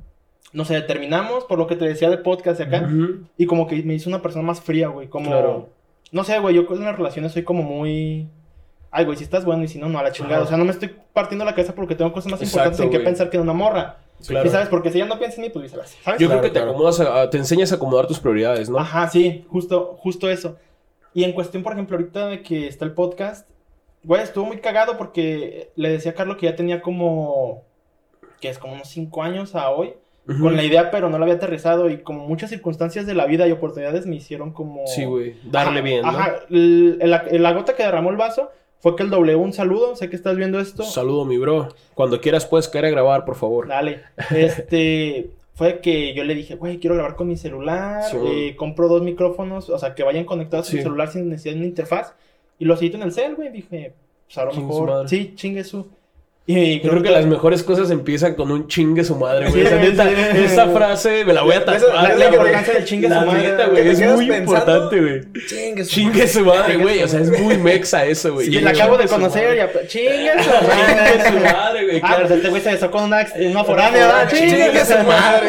no 0.52 0.64
sé, 0.64 0.80
terminamos 0.82 1.44
por 1.44 1.58
lo 1.58 1.66
que 1.66 1.76
te 1.76 1.84
decía 1.86 2.10
de 2.10 2.18
podcast 2.18 2.58
de 2.60 2.64
acá, 2.66 2.88
y 3.36 3.46
como 3.46 3.66
que 3.66 3.82
me 3.82 3.94
hizo 3.94 4.08
una 4.08 4.22
persona 4.22 4.44
más 4.44 4.60
fría, 4.60 4.88
güey, 4.88 5.08
como... 5.08 5.30
Claro. 5.30 5.68
No 6.12 6.24
sé, 6.24 6.38
güey, 6.40 6.54
yo 6.54 6.66
con 6.66 6.82
las 6.84 6.96
relaciones 6.96 7.32
soy 7.32 7.44
como 7.44 7.62
muy... 7.62 8.28
Ay, 8.90 9.04
güey, 9.04 9.16
si 9.16 9.22
estás 9.24 9.44
bueno 9.44 9.62
y 9.62 9.68
si 9.68 9.78
no, 9.78 9.88
no, 9.88 9.98
a 10.00 10.02
la 10.02 10.10
chingada. 10.12 10.36
Ajá. 10.38 10.44
O 10.44 10.48
sea, 10.48 10.56
no 10.56 10.64
me 10.64 10.72
estoy 10.72 10.94
partiendo 11.12 11.44
la 11.44 11.54
cabeza 11.54 11.74
porque 11.74 11.94
tengo 11.94 12.12
cosas 12.12 12.32
más 12.32 12.40
Exacto, 12.42 12.58
importantes 12.70 12.80
en 12.86 12.90
que 12.90 13.00
pensar 13.04 13.30
que 13.30 13.36
en 13.36 13.42
una 13.44 13.52
morra. 13.52 13.98
Claro. 14.26 14.44
¿Sí 14.44 14.52
sabes? 14.52 14.68
Porque 14.68 14.90
si 14.90 14.98
ella 14.98 15.06
no 15.06 15.18
piensa 15.18 15.36
en 15.36 15.42
mí, 15.42 15.50
pues 15.50 15.62
viceversa, 15.62 15.96
¿sabes? 16.02 16.20
Yo 16.20 16.26
Claro, 16.26 16.40
creo 16.40 16.50
que 16.50 16.54
te 16.54 16.60
claro. 16.60 16.72
acomodas, 16.72 17.00
a- 17.00 17.22
a- 17.22 17.30
te 17.30 17.38
enseñas 17.38 17.70
a 17.72 17.76
acomodar 17.76 18.06
tus 18.06 18.18
prioridades, 18.18 18.68
¿no? 18.68 18.78
Ajá, 18.78 19.08
sí, 19.08 19.44
justo, 19.48 19.96
justo 20.00 20.28
eso. 20.28 20.56
Y 21.14 21.24
en 21.24 21.32
cuestión, 21.32 21.62
por 21.62 21.72
ejemplo, 21.72 21.96
ahorita 21.96 22.26
de 22.26 22.42
que 22.42 22.66
está 22.66 22.84
el 22.84 22.92
podcast, 22.92 23.48
güey, 24.02 24.22
estuvo 24.22 24.44
muy 24.44 24.58
cagado 24.58 24.98
porque 24.98 25.70
le 25.76 25.88
decía 25.88 26.10
a 26.10 26.14
Carlos 26.14 26.36
que 26.36 26.46
ya 26.46 26.56
tenía 26.56 26.82
como, 26.82 27.62
que 28.40 28.48
es 28.48 28.58
como 28.58 28.74
unos 28.74 28.88
cinco 28.88 29.22
años 29.22 29.54
a 29.54 29.70
hoy, 29.70 29.94
Con 30.26 30.54
la 30.56 30.62
idea, 30.62 30.90
pero 30.90 31.10
no 31.10 31.18
la 31.18 31.24
había 31.24 31.34
aterrizado 31.36 31.90
y 31.90 31.98
como 31.98 32.26
muchas 32.28 32.50
circunstancias 32.50 33.04
de 33.06 33.14
la 33.14 33.26
vida 33.26 33.48
y 33.48 33.52
oportunidades 33.52 34.06
me 34.06 34.16
hicieron 34.16 34.52
como... 34.52 34.86
Sí, 34.86 35.04
güey. 35.04 35.34
Darle 35.44 35.80
Ajá, 35.80 35.82
bien, 35.82 36.02
¿no? 36.02 36.08
Ajá, 36.08 36.34
la 36.48 37.52
gota 37.52 37.74
que 37.74 37.82
derramó 37.82 38.10
el 38.10 38.16
vaso 38.16 38.50
fue 38.78 38.96
que 38.96 39.02
el 39.02 39.10
W, 39.10 39.34
un 39.36 39.52
saludo, 39.52 39.96
sé 39.96 40.08
que 40.08 40.16
estás 40.16 40.36
viendo 40.36 40.60
esto. 40.60 40.84
Saludo, 40.84 41.24
mi 41.24 41.36
bro. 41.36 41.68
Cuando 41.94 42.20
quieras 42.20 42.46
puedes 42.46 42.68
caer 42.68 42.86
a 42.86 42.90
grabar, 42.90 43.24
por 43.24 43.34
favor. 43.36 43.66
Dale. 43.68 44.02
Este, 44.34 45.30
fue 45.54 45.80
que 45.80 46.14
yo 46.14 46.24
le 46.24 46.34
dije, 46.34 46.54
güey, 46.54 46.78
quiero 46.78 46.94
grabar 46.94 47.16
con 47.16 47.28
mi 47.28 47.36
celular, 47.36 48.02
Sí. 48.04 48.16
eh, 48.24 48.56
compro 48.56 48.88
dos 48.88 49.02
micrófonos, 49.02 49.68
o 49.68 49.78
sea, 49.78 49.94
que 49.94 50.02
vayan 50.02 50.24
conectados 50.24 50.68
a 50.68 50.70
Sí. 50.70 50.76
mi 50.78 50.82
celular 50.82 51.10
sin 51.10 51.28
necesidad 51.28 51.54
de 51.54 51.60
una 51.60 51.68
interfaz, 51.68 52.14
y 52.58 52.64
los 52.64 52.80
edito 52.80 52.96
en 52.96 53.02
el 53.02 53.12
cel, 53.12 53.34
güey, 53.34 53.50
dije, 53.50 53.92
pues 54.26 54.38
a 54.38 54.44
lo 54.44 54.52
mejor, 54.54 55.08
sí, 55.08 55.32
chingue 55.34 55.64
su. 55.64 55.86
Y 56.52 56.80
Yo 56.80 56.90
creo 56.90 57.02
que 57.02 57.10
las 57.10 57.26
mejores 57.26 57.62
cosas 57.62 57.90
empiezan 57.90 58.34
con 58.34 58.50
un 58.50 58.66
chingue 58.66 59.04
su 59.04 59.14
madre, 59.14 59.50
güey. 59.50 59.66
Sí, 59.66 59.72
neta, 59.80 60.08
sí. 60.08 60.14
esa 60.44 60.66
frase 60.68 61.24
me 61.24 61.32
la 61.32 61.42
voy 61.42 61.54
a 61.54 61.64
tatuar. 61.64 62.18
la- 62.18 62.26
importancia 62.26 62.74
del 62.74 62.84
chingue 62.84 63.08
su 63.08 63.14
La 63.14 63.20
madre. 63.24 63.42
neta, 63.42 63.66
güey. 63.66 63.88
Es 63.88 63.98
muy 64.00 64.26
pensando, 64.26 64.34
importante, 64.36 65.00
güey. 65.00 65.20
Chingue 65.46 65.84
su 65.84 65.90
Chingue 65.90 66.26
su 66.28 66.44
madre, 66.44 66.76
güey. 66.76 66.98
su 67.00 67.04
O 67.04 67.08
sea, 67.08 67.20
es 67.20 67.40
muy 67.40 67.56
mexa 67.58 68.04
eso, 68.06 68.34
güey. 68.34 68.48
Y 68.54 68.60
la 68.60 68.70
acabo 68.70 68.96
de 68.96 69.06
su 69.06 69.14
conocer 69.14 69.44
madre. 69.44 69.56
y 69.56 69.60
a- 69.60 69.86
chingue 69.86 70.32
su 70.42 70.50
Chingue 70.50 71.24
su 71.24 71.32
madre. 71.34 71.52
madre, 71.52 71.84
güey. 71.84 71.96
Ah, 71.98 72.00
claro. 72.08 72.22
pero 72.24 72.34
este 72.34 72.48
güey 72.48 72.62
se 72.62 72.70
besó 72.72 72.90
con 72.90 73.04
una, 73.04 73.26
una 73.36 73.64
foránea, 73.64 74.06
¿verdad? 74.06 74.28
Chingue 74.30 74.84
su 74.84 74.98
madre. 75.06 75.48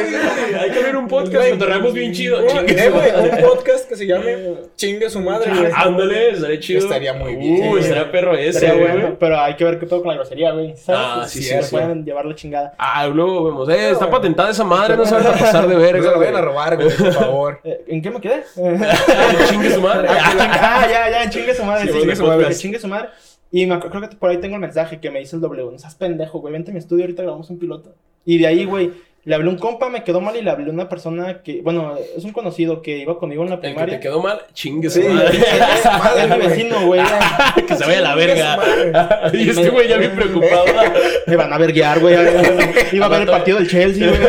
Hay 0.60 0.70
que 0.70 0.80
abrir 0.80 0.96
un 0.98 1.08
podcast, 1.08 1.36
Güey. 1.36 1.52
cotorreamos 1.52 1.94
bien 1.94 2.12
chido. 2.14 2.46
Chingue 2.48 2.90
güey, 2.90 3.10
su 3.10 3.18
madre. 3.18 3.32
un 3.44 3.50
podcast 3.50 3.90
que 3.90 3.96
se 3.96 4.06
llame 4.06 4.38
Chingue 4.76 5.10
su 5.10 5.20
madre. 5.22 5.52
güey. 5.52 5.72
Ándale, 5.76 6.30
estaría 6.32 6.60
chido. 6.60 6.80
Estaría 6.80 7.14
muy 7.14 7.36
bien. 7.36 7.70
Uh, 7.70 7.78
estaría 7.78 8.12
perro 8.12 8.36
ese, 8.36 8.72
güey. 8.72 9.16
pero 9.20 9.40
hay 9.40 9.56
que 9.56 9.64
ver 9.64 9.80
qué 9.80 9.86
pedo 9.88 10.02
con 10.02 10.10
la 10.10 10.16
grosería, 10.18 10.52
güey. 10.52 10.74
¿Sabes? 10.92 11.18
Ah, 11.26 11.28
sí, 11.28 11.42
sí, 11.44 11.56
me 11.56 11.64
sí. 11.64 11.72
pueden 11.72 12.06
llevar 12.06 12.26
la 12.26 12.36
chingada. 12.36 12.74
Ah, 12.78 13.08
luego 13.08 13.44
vemos. 13.46 13.70
Eh, 13.70 13.92
está 13.92 14.10
patentada 14.10 14.50
esa 14.52 14.64
madre, 14.64 14.96
no 14.98 15.06
se 15.06 15.16
van 15.16 15.28
a 15.28 15.32
pasar 15.40 15.68
de 15.68 15.74
No 15.76 15.80
verga. 15.80 16.04
se 16.04 16.12
lo 16.12 16.20
vayan 16.20 16.36
a 16.36 16.42
robar, 16.42 16.76
güey, 16.76 16.90
por 16.96 17.14
favor. 17.14 17.60
Eh, 17.64 17.84
¿En 17.88 18.02
qué 18.02 18.10
me 18.12 18.20
quedé? 18.22 18.44
Chingue 19.50 19.72
su 19.74 19.82
madre. 19.82 20.08
ah, 20.10 20.88
ya, 20.90 21.10
ya, 21.10 21.30
chingue 21.30 21.54
su 21.54 21.64
madre. 21.64 21.84
Sí, 21.88 21.94
sí, 21.94 22.00
chingue 22.00 22.16
su 22.16 22.26
madre. 22.26 22.56
Chingue 22.56 22.80
su 22.80 22.88
madre. 22.88 23.10
Y 23.52 23.66
me 23.66 23.76
acuerdo- 23.76 23.90
creo 24.00 24.10
que 24.10 24.16
por 24.16 24.30
ahí 24.30 24.38
tengo 24.38 24.56
el 24.56 24.62
mensaje 24.62 25.00
que 25.00 25.10
me 25.12 25.20
dice 25.20 25.36
el 25.36 25.42
W. 25.42 25.72
No 25.72 25.78
seas 25.78 25.96
pendejo, 25.96 26.40
güey. 26.40 26.54
Vente 26.54 26.72
a 26.72 26.74
mi 26.74 26.80
estudio, 26.80 27.04
ahorita 27.04 27.24
grabamos 27.24 27.50
un 27.50 27.60
piloto. 27.60 27.94
Y 28.26 28.38
de 28.38 28.48
ahí, 28.48 28.66
güey, 28.66 28.92
le 29.24 29.36
hablé 29.36 29.50
a 29.50 29.52
un 29.52 29.60
compa, 29.60 29.88
me 29.90 30.04
quedó 30.04 30.20
mal 30.20 30.36
y 30.36 30.42
le 30.42 30.50
hablé 30.50 30.70
a 30.70 30.74
una 30.74 30.90
persona 30.90 31.44
que, 31.44 31.62
bueno, 31.62 31.96
es 32.18 32.24
un 32.24 32.32
conocido 32.34 32.82
que 32.82 32.98
iba 32.98 33.20
conmigo 33.20 33.44
en 33.44 33.50
la 33.50 33.56
El 33.56 33.62
que 33.62 33.68
primaria. 33.68 33.96
te 33.96 34.02
quedó 34.02 34.20
mal, 34.22 34.42
chingue 34.54 34.90
su 34.90 35.00
Sí. 35.02 35.08
madre. 35.08 35.38
Es 35.38 36.30
mi 36.38 36.48
vecino, 36.48 36.86
güey. 36.88 37.02
que 37.68 37.76
se 37.76 37.86
vaya 37.86 38.00
a 38.00 38.02
la 38.02 38.16
verga. 38.16 39.30
y 39.34 39.50
este 39.50 39.70
güey 39.70 39.88
ya 39.90 39.98
bien 39.98 40.16
preocupado. 40.16 40.66
Me 41.28 41.36
van 41.36 41.54
a 41.54 41.58
verguear, 41.60 42.00
güey. 42.00 42.16
Iba 42.94 43.06
a 43.06 43.10
ver 43.10 43.22
el 43.22 43.28
partido 43.28 43.60
del 43.60 43.70
Chelsea, 43.70 44.08
güey. 44.10 44.20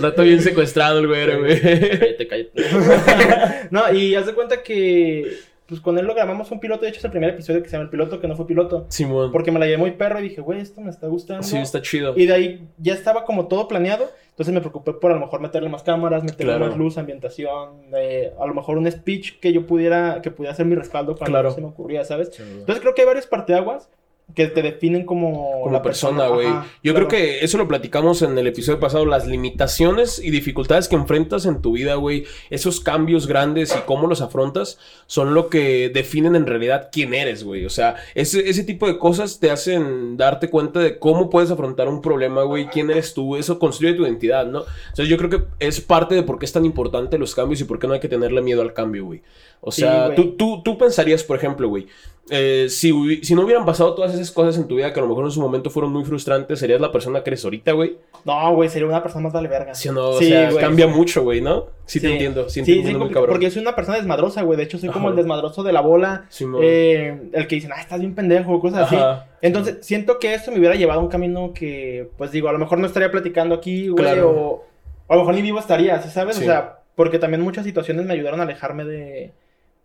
Rato 0.00 0.22
bien 0.22 0.42
secuestrado 0.42 0.98
el 0.98 1.06
güey, 1.06 1.36
güey. 1.38 1.60
Cállate, 1.60 2.28
cállate. 2.28 3.68
no, 3.70 3.90
y 3.92 4.14
haz 4.14 4.26
de 4.26 4.34
cuenta 4.34 4.62
que 4.62 5.32
pues 5.68 5.80
con 5.82 5.98
él 5.98 6.06
lo 6.06 6.14
grabamos 6.14 6.50
un 6.50 6.60
piloto. 6.60 6.82
De 6.82 6.88
hecho, 6.88 6.98
es 6.98 7.04
el 7.04 7.10
primer 7.10 7.30
episodio 7.30 7.62
que 7.62 7.68
se 7.68 7.72
llama 7.72 7.84
El 7.84 7.90
Piloto, 7.90 8.20
que 8.20 8.26
no 8.26 8.34
fue 8.34 8.46
piloto. 8.46 8.86
Simón. 8.88 9.30
Porque 9.30 9.52
me 9.52 9.58
la 9.58 9.66
llevé 9.66 9.76
muy 9.76 9.90
perro 9.92 10.18
y 10.18 10.22
dije, 10.22 10.40
güey, 10.40 10.60
esto 10.60 10.80
me 10.80 10.88
está 10.90 11.06
gustando. 11.08 11.42
Sí, 11.42 11.58
está 11.58 11.82
chido. 11.82 12.14
Y 12.16 12.24
de 12.26 12.32
ahí 12.32 12.68
ya 12.78 12.94
estaba 12.94 13.24
como 13.24 13.48
todo 13.48 13.68
planeado. 13.68 14.08
Entonces 14.30 14.54
me 14.54 14.60
preocupé 14.60 14.92
por 14.94 15.10
a 15.10 15.14
lo 15.14 15.20
mejor 15.20 15.40
meterle 15.40 15.68
más 15.68 15.82
cámaras, 15.82 16.22
meterle 16.24 16.52
Claro. 16.54 16.66
más 16.68 16.76
luz, 16.78 16.96
ambientación, 16.96 17.80
eh, 17.96 18.32
a 18.40 18.46
lo 18.46 18.54
mejor 18.54 18.78
un 18.78 18.90
speech 18.90 19.40
que 19.40 19.52
yo 19.52 19.66
pudiera, 19.66 20.22
que 20.22 20.30
pudiera 20.30 20.54
ser 20.54 20.64
mi 20.66 20.74
respaldo 20.76 21.16
cuando 21.16 21.32
Claro. 21.38 21.50
se 21.50 21.60
me 21.60 21.66
ocurría, 21.66 22.04
¿sabes? 22.04 22.30
Entonces 22.40 22.80
creo 22.80 22.94
que 22.94 23.02
hay 23.02 23.06
varios 23.06 23.26
parteaguas 23.26 23.90
que 24.34 24.46
te 24.46 24.62
definen 24.62 25.06
como, 25.06 25.62
Como 25.62 25.72
la 25.72 25.82
persona, 25.82 26.28
güey. 26.28 26.46
Yo 26.46 26.92
claro. 26.92 27.08
creo 27.08 27.08
que 27.08 27.44
eso 27.44 27.56
lo 27.56 27.66
platicamos 27.66 28.20
en 28.22 28.36
el 28.36 28.46
episodio 28.46 28.78
pasado, 28.78 29.06
las 29.06 29.26
limitaciones 29.26 30.18
y 30.18 30.30
dificultades 30.30 30.86
que 30.86 30.96
enfrentas 30.96 31.46
en 31.46 31.62
tu 31.62 31.72
vida, 31.72 31.94
güey. 31.94 32.24
Esos 32.50 32.80
cambios 32.80 33.26
grandes 33.26 33.74
y 33.74 33.80
cómo 33.86 34.06
los 34.06 34.20
afrontas 34.20 34.78
son 35.06 35.32
lo 35.32 35.48
que 35.48 35.88
definen 35.88 36.36
en 36.36 36.46
realidad 36.46 36.90
quién 36.92 37.14
eres, 37.14 37.42
güey. 37.42 37.64
O 37.64 37.70
sea, 37.70 37.96
ese, 38.14 38.48
ese 38.48 38.64
tipo 38.64 38.86
de 38.86 38.98
cosas 38.98 39.40
te 39.40 39.50
hacen 39.50 40.18
darte 40.18 40.50
cuenta 40.50 40.80
de 40.80 40.98
cómo 40.98 41.30
puedes 41.30 41.50
afrontar 41.50 41.88
un 41.88 42.02
problema, 42.02 42.42
güey. 42.42 42.66
¿Quién 42.66 42.90
eres 42.90 43.14
tú? 43.14 43.34
Eso 43.36 43.58
construye 43.58 43.94
tu 43.94 44.04
identidad, 44.04 44.46
¿no? 44.46 44.60
O 44.60 44.66
sea, 44.96 45.06
yo 45.06 45.16
creo 45.16 45.30
que 45.30 45.42
es 45.58 45.80
parte 45.80 46.14
de 46.14 46.22
por 46.22 46.38
qué 46.38 46.44
es 46.44 46.52
tan 46.52 46.66
importante 46.66 47.18
los 47.18 47.34
cambios 47.34 47.62
y 47.62 47.64
por 47.64 47.78
qué 47.78 47.86
no 47.86 47.94
hay 47.94 48.00
que 48.00 48.08
tenerle 48.08 48.42
miedo 48.42 48.60
al 48.60 48.74
cambio, 48.74 49.06
güey. 49.06 49.22
O 49.60 49.72
sea, 49.72 50.14
tú, 50.14 50.36
tú, 50.36 50.62
tú 50.62 50.78
pensarías, 50.78 51.24
por 51.24 51.36
ejemplo, 51.36 51.68
güey, 51.68 51.88
eh, 52.30 52.66
si, 52.68 52.92
no 53.34 53.42
hubieran 53.42 53.64
pasado 53.64 53.94
todas 53.94 54.14
esas 54.14 54.30
cosas 54.30 54.56
en 54.56 54.68
tu 54.68 54.76
vida 54.76 54.92
que 54.92 55.00
a 55.00 55.02
lo 55.02 55.08
mejor 55.08 55.24
en 55.24 55.30
su 55.30 55.40
momento 55.40 55.70
fueron 55.70 55.92
muy 55.92 56.04
frustrantes, 56.04 56.58
¿serías 56.58 56.80
la 56.80 56.92
persona 56.92 57.22
que 57.22 57.30
eres 57.30 57.44
ahorita, 57.44 57.72
güey? 57.72 57.96
No, 58.24 58.54
güey, 58.54 58.68
sería 58.68 58.86
una 58.88 59.02
persona 59.02 59.24
más 59.24 59.32
vale 59.32 59.48
verga. 59.48 59.74
Sí 59.74 59.88
no, 59.90 60.10
o 60.10 60.18
sea, 60.18 60.50
güey. 60.50 60.62
cambia 60.62 60.86
mucho, 60.86 61.22
güey, 61.22 61.40
¿no? 61.40 61.66
Sí, 61.86 62.00
te 62.00 62.12
entiendo, 62.12 62.48
sí, 62.48 62.62
te 62.62 62.72
entiendo 62.72 62.98
muy 62.98 63.08
cabrón. 63.10 63.30
porque 63.30 63.46
yo 63.46 63.50
soy 63.50 63.62
una 63.62 63.74
persona 63.74 63.96
desmadrosa, 63.96 64.42
güey. 64.42 64.56
De 64.56 64.64
hecho, 64.64 64.78
soy 64.78 64.90
como 64.90 65.08
el 65.08 65.16
desmadroso 65.16 65.62
de 65.62 65.72
la 65.72 65.80
bola. 65.80 66.26
Eh, 66.60 67.30
el 67.32 67.46
que 67.46 67.54
dicen, 67.56 67.72
ah, 67.74 67.80
estás 67.80 68.00
bien 68.00 68.14
pendejo, 68.14 68.60
cosas 68.60 68.92
así. 68.92 68.96
Entonces, 69.40 69.78
siento 69.80 70.18
que 70.18 70.34
eso 70.34 70.50
me 70.50 70.58
hubiera 70.58 70.74
llevado 70.74 71.00
a 71.00 71.02
un 71.02 71.08
camino 71.08 71.52
que, 71.54 72.10
pues 72.16 72.32
digo, 72.32 72.48
a 72.48 72.52
lo 72.52 72.58
mejor 72.58 72.78
no 72.78 72.86
estaría 72.86 73.10
platicando 73.10 73.54
aquí, 73.54 73.88
güey, 73.88 74.04
Claro. 74.04 74.30
o, 74.30 74.64
o 75.06 75.12
a 75.12 75.16
lo 75.16 75.22
mejor 75.22 75.34
ni 75.34 75.42
vivo 75.42 75.58
estaría, 75.58 76.00
¿sí 76.02 76.10
¿sabes? 76.10 76.38
O 76.38 76.40
sea, 76.40 76.80
porque 76.94 77.18
también 77.18 77.40
muchas 77.40 77.64
situaciones 77.64 78.04
me 78.06 78.14
ayudaron 78.14 78.40
a 78.40 78.42
alejarme 78.42 78.84
de, 78.84 79.32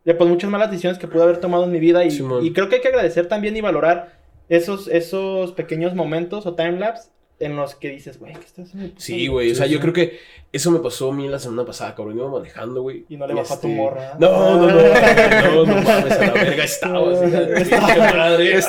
de 0.05 0.13
pues, 0.13 0.29
muchas 0.29 0.49
malas 0.49 0.69
decisiones 0.69 0.99
que 0.99 1.07
pude 1.07 1.23
haber 1.23 1.37
tomado 1.37 1.63
en 1.63 1.71
mi 1.71 1.79
vida 1.79 2.03
y, 2.03 2.11
Simón. 2.11 2.45
y 2.45 2.53
creo 2.53 2.69
que 2.69 2.75
hay 2.75 2.81
que 2.81 2.89
agradecer 2.89 3.27
también 3.27 3.55
y 3.55 3.61
valorar 3.61 4.17
esos, 4.49 4.87
esos 4.87 5.53
pequeños 5.53 5.95
momentos 5.95 6.45
o 6.45 6.55
timelapse 6.55 7.09
en 7.39 7.55
los 7.55 7.75
que 7.75 7.89
dices, 7.89 8.19
güey, 8.19 8.33
¿qué 8.33 8.45
estás 8.45 8.69
haciendo? 8.69 8.93
Sí, 8.97 9.27
güey, 9.27 9.51
o 9.51 9.55
sea, 9.55 9.65
yo 9.65 9.79
creo 9.79 9.91
que 9.91 10.19
eso 10.51 10.71
me 10.71 10.79
pasó 10.79 11.11
a 11.11 11.13
mí 11.13 11.27
la 11.27 11.39
semana 11.39 11.65
pasada, 11.65 11.95
cabrón, 11.95 12.17
iba 12.17 12.29
manejando, 12.29 12.81
güey. 12.83 13.05
Y 13.09 13.17
no 13.17 13.27
le 13.27 13.33
bajó 13.33 13.55
a 13.55 13.59
tu 13.59 13.67
Este, 13.67 13.79
morra. 13.79 14.15
No, 14.19 14.57
no, 14.57 14.67
no, 14.67 14.71
no, 14.71 15.65
no 15.65 15.81
mames, 15.81 16.13
a 16.13 16.25
la 16.27 16.33
verga 16.33 16.63
estaba, 16.63 17.11
así, 17.11 17.53
pinche 17.55 17.77
madre. 17.77 18.59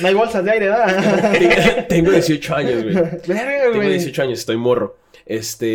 No 0.00 0.08
hay 0.08 0.14
bolsas 0.14 0.44
de 0.44 0.50
aire, 0.50 0.68
¿verdad? 0.68 1.86
Tengo 1.88 2.10
18 2.10 2.54
años, 2.54 2.82
güey. 2.84 2.94
Verga, 3.26 3.62
Tengo 3.62 3.76
güey. 3.76 3.88
18 3.90 4.22
años, 4.22 4.38
estoy 4.40 4.56
morro. 4.58 4.96
Este, 5.24 5.66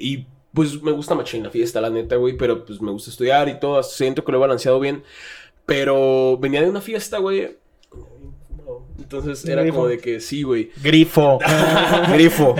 y 0.00 0.26
pues 0.54 0.82
me 0.82 0.92
gusta 0.92 1.14
machín 1.14 1.42
la 1.42 1.50
fiesta, 1.50 1.80
la 1.80 1.90
neta, 1.90 2.16
güey, 2.16 2.36
pero 2.36 2.64
pues 2.64 2.80
me 2.80 2.90
gusta 2.90 3.10
estudiar 3.10 3.48
y 3.48 3.60
todo, 3.60 3.82
siento 3.82 4.24
que 4.24 4.32
lo 4.32 4.38
he 4.38 4.40
balanceado 4.40 4.80
bien. 4.80 5.02
Pero 5.66 6.38
venía 6.38 6.62
de 6.62 6.70
una 6.70 6.80
fiesta, 6.80 7.18
güey. 7.18 7.56
Entonces 8.98 9.44
era 9.46 9.62
Grifo. 9.62 9.76
como 9.76 9.88
de 9.88 9.98
que 9.98 10.20
sí, 10.20 10.42
güey. 10.42 10.70
Grifo. 10.82 11.38
Grifo. 12.12 12.54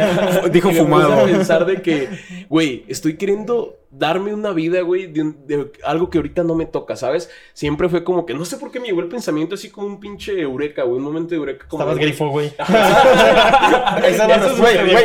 Dijo 0.52 0.70
fumado. 0.72 1.12
a 1.12 1.24
pensar 1.24 1.64
de 1.66 1.82
que, 1.82 2.08
güey, 2.48 2.84
estoy 2.88 3.16
queriendo 3.16 3.77
darme 3.90 4.34
una 4.34 4.52
vida, 4.52 4.82
güey, 4.82 5.06
de, 5.06 5.22
un- 5.22 5.46
de 5.46 5.72
algo 5.84 6.10
que 6.10 6.18
ahorita 6.18 6.42
no 6.44 6.54
me 6.54 6.66
toca, 6.66 6.94
¿sabes? 6.96 7.30
Siempre 7.54 7.88
fue 7.88 8.04
como 8.04 8.26
que, 8.26 8.34
no 8.34 8.44
sé 8.44 8.56
por 8.58 8.70
qué 8.70 8.80
me 8.80 8.86
llegó 8.88 9.00
el 9.00 9.08
pensamiento 9.08 9.54
así 9.54 9.70
como 9.70 9.86
un 9.86 9.98
pinche 10.00 10.38
eureka, 10.40 10.82
güey, 10.82 10.98
un 10.98 11.04
momento 11.04 11.30
de 11.30 11.36
eureka. 11.36 11.66
Como 11.68 11.82
Estabas 11.82 11.98
grifo, 11.98 12.28
güey. 12.28 12.48
Esa 14.04 14.26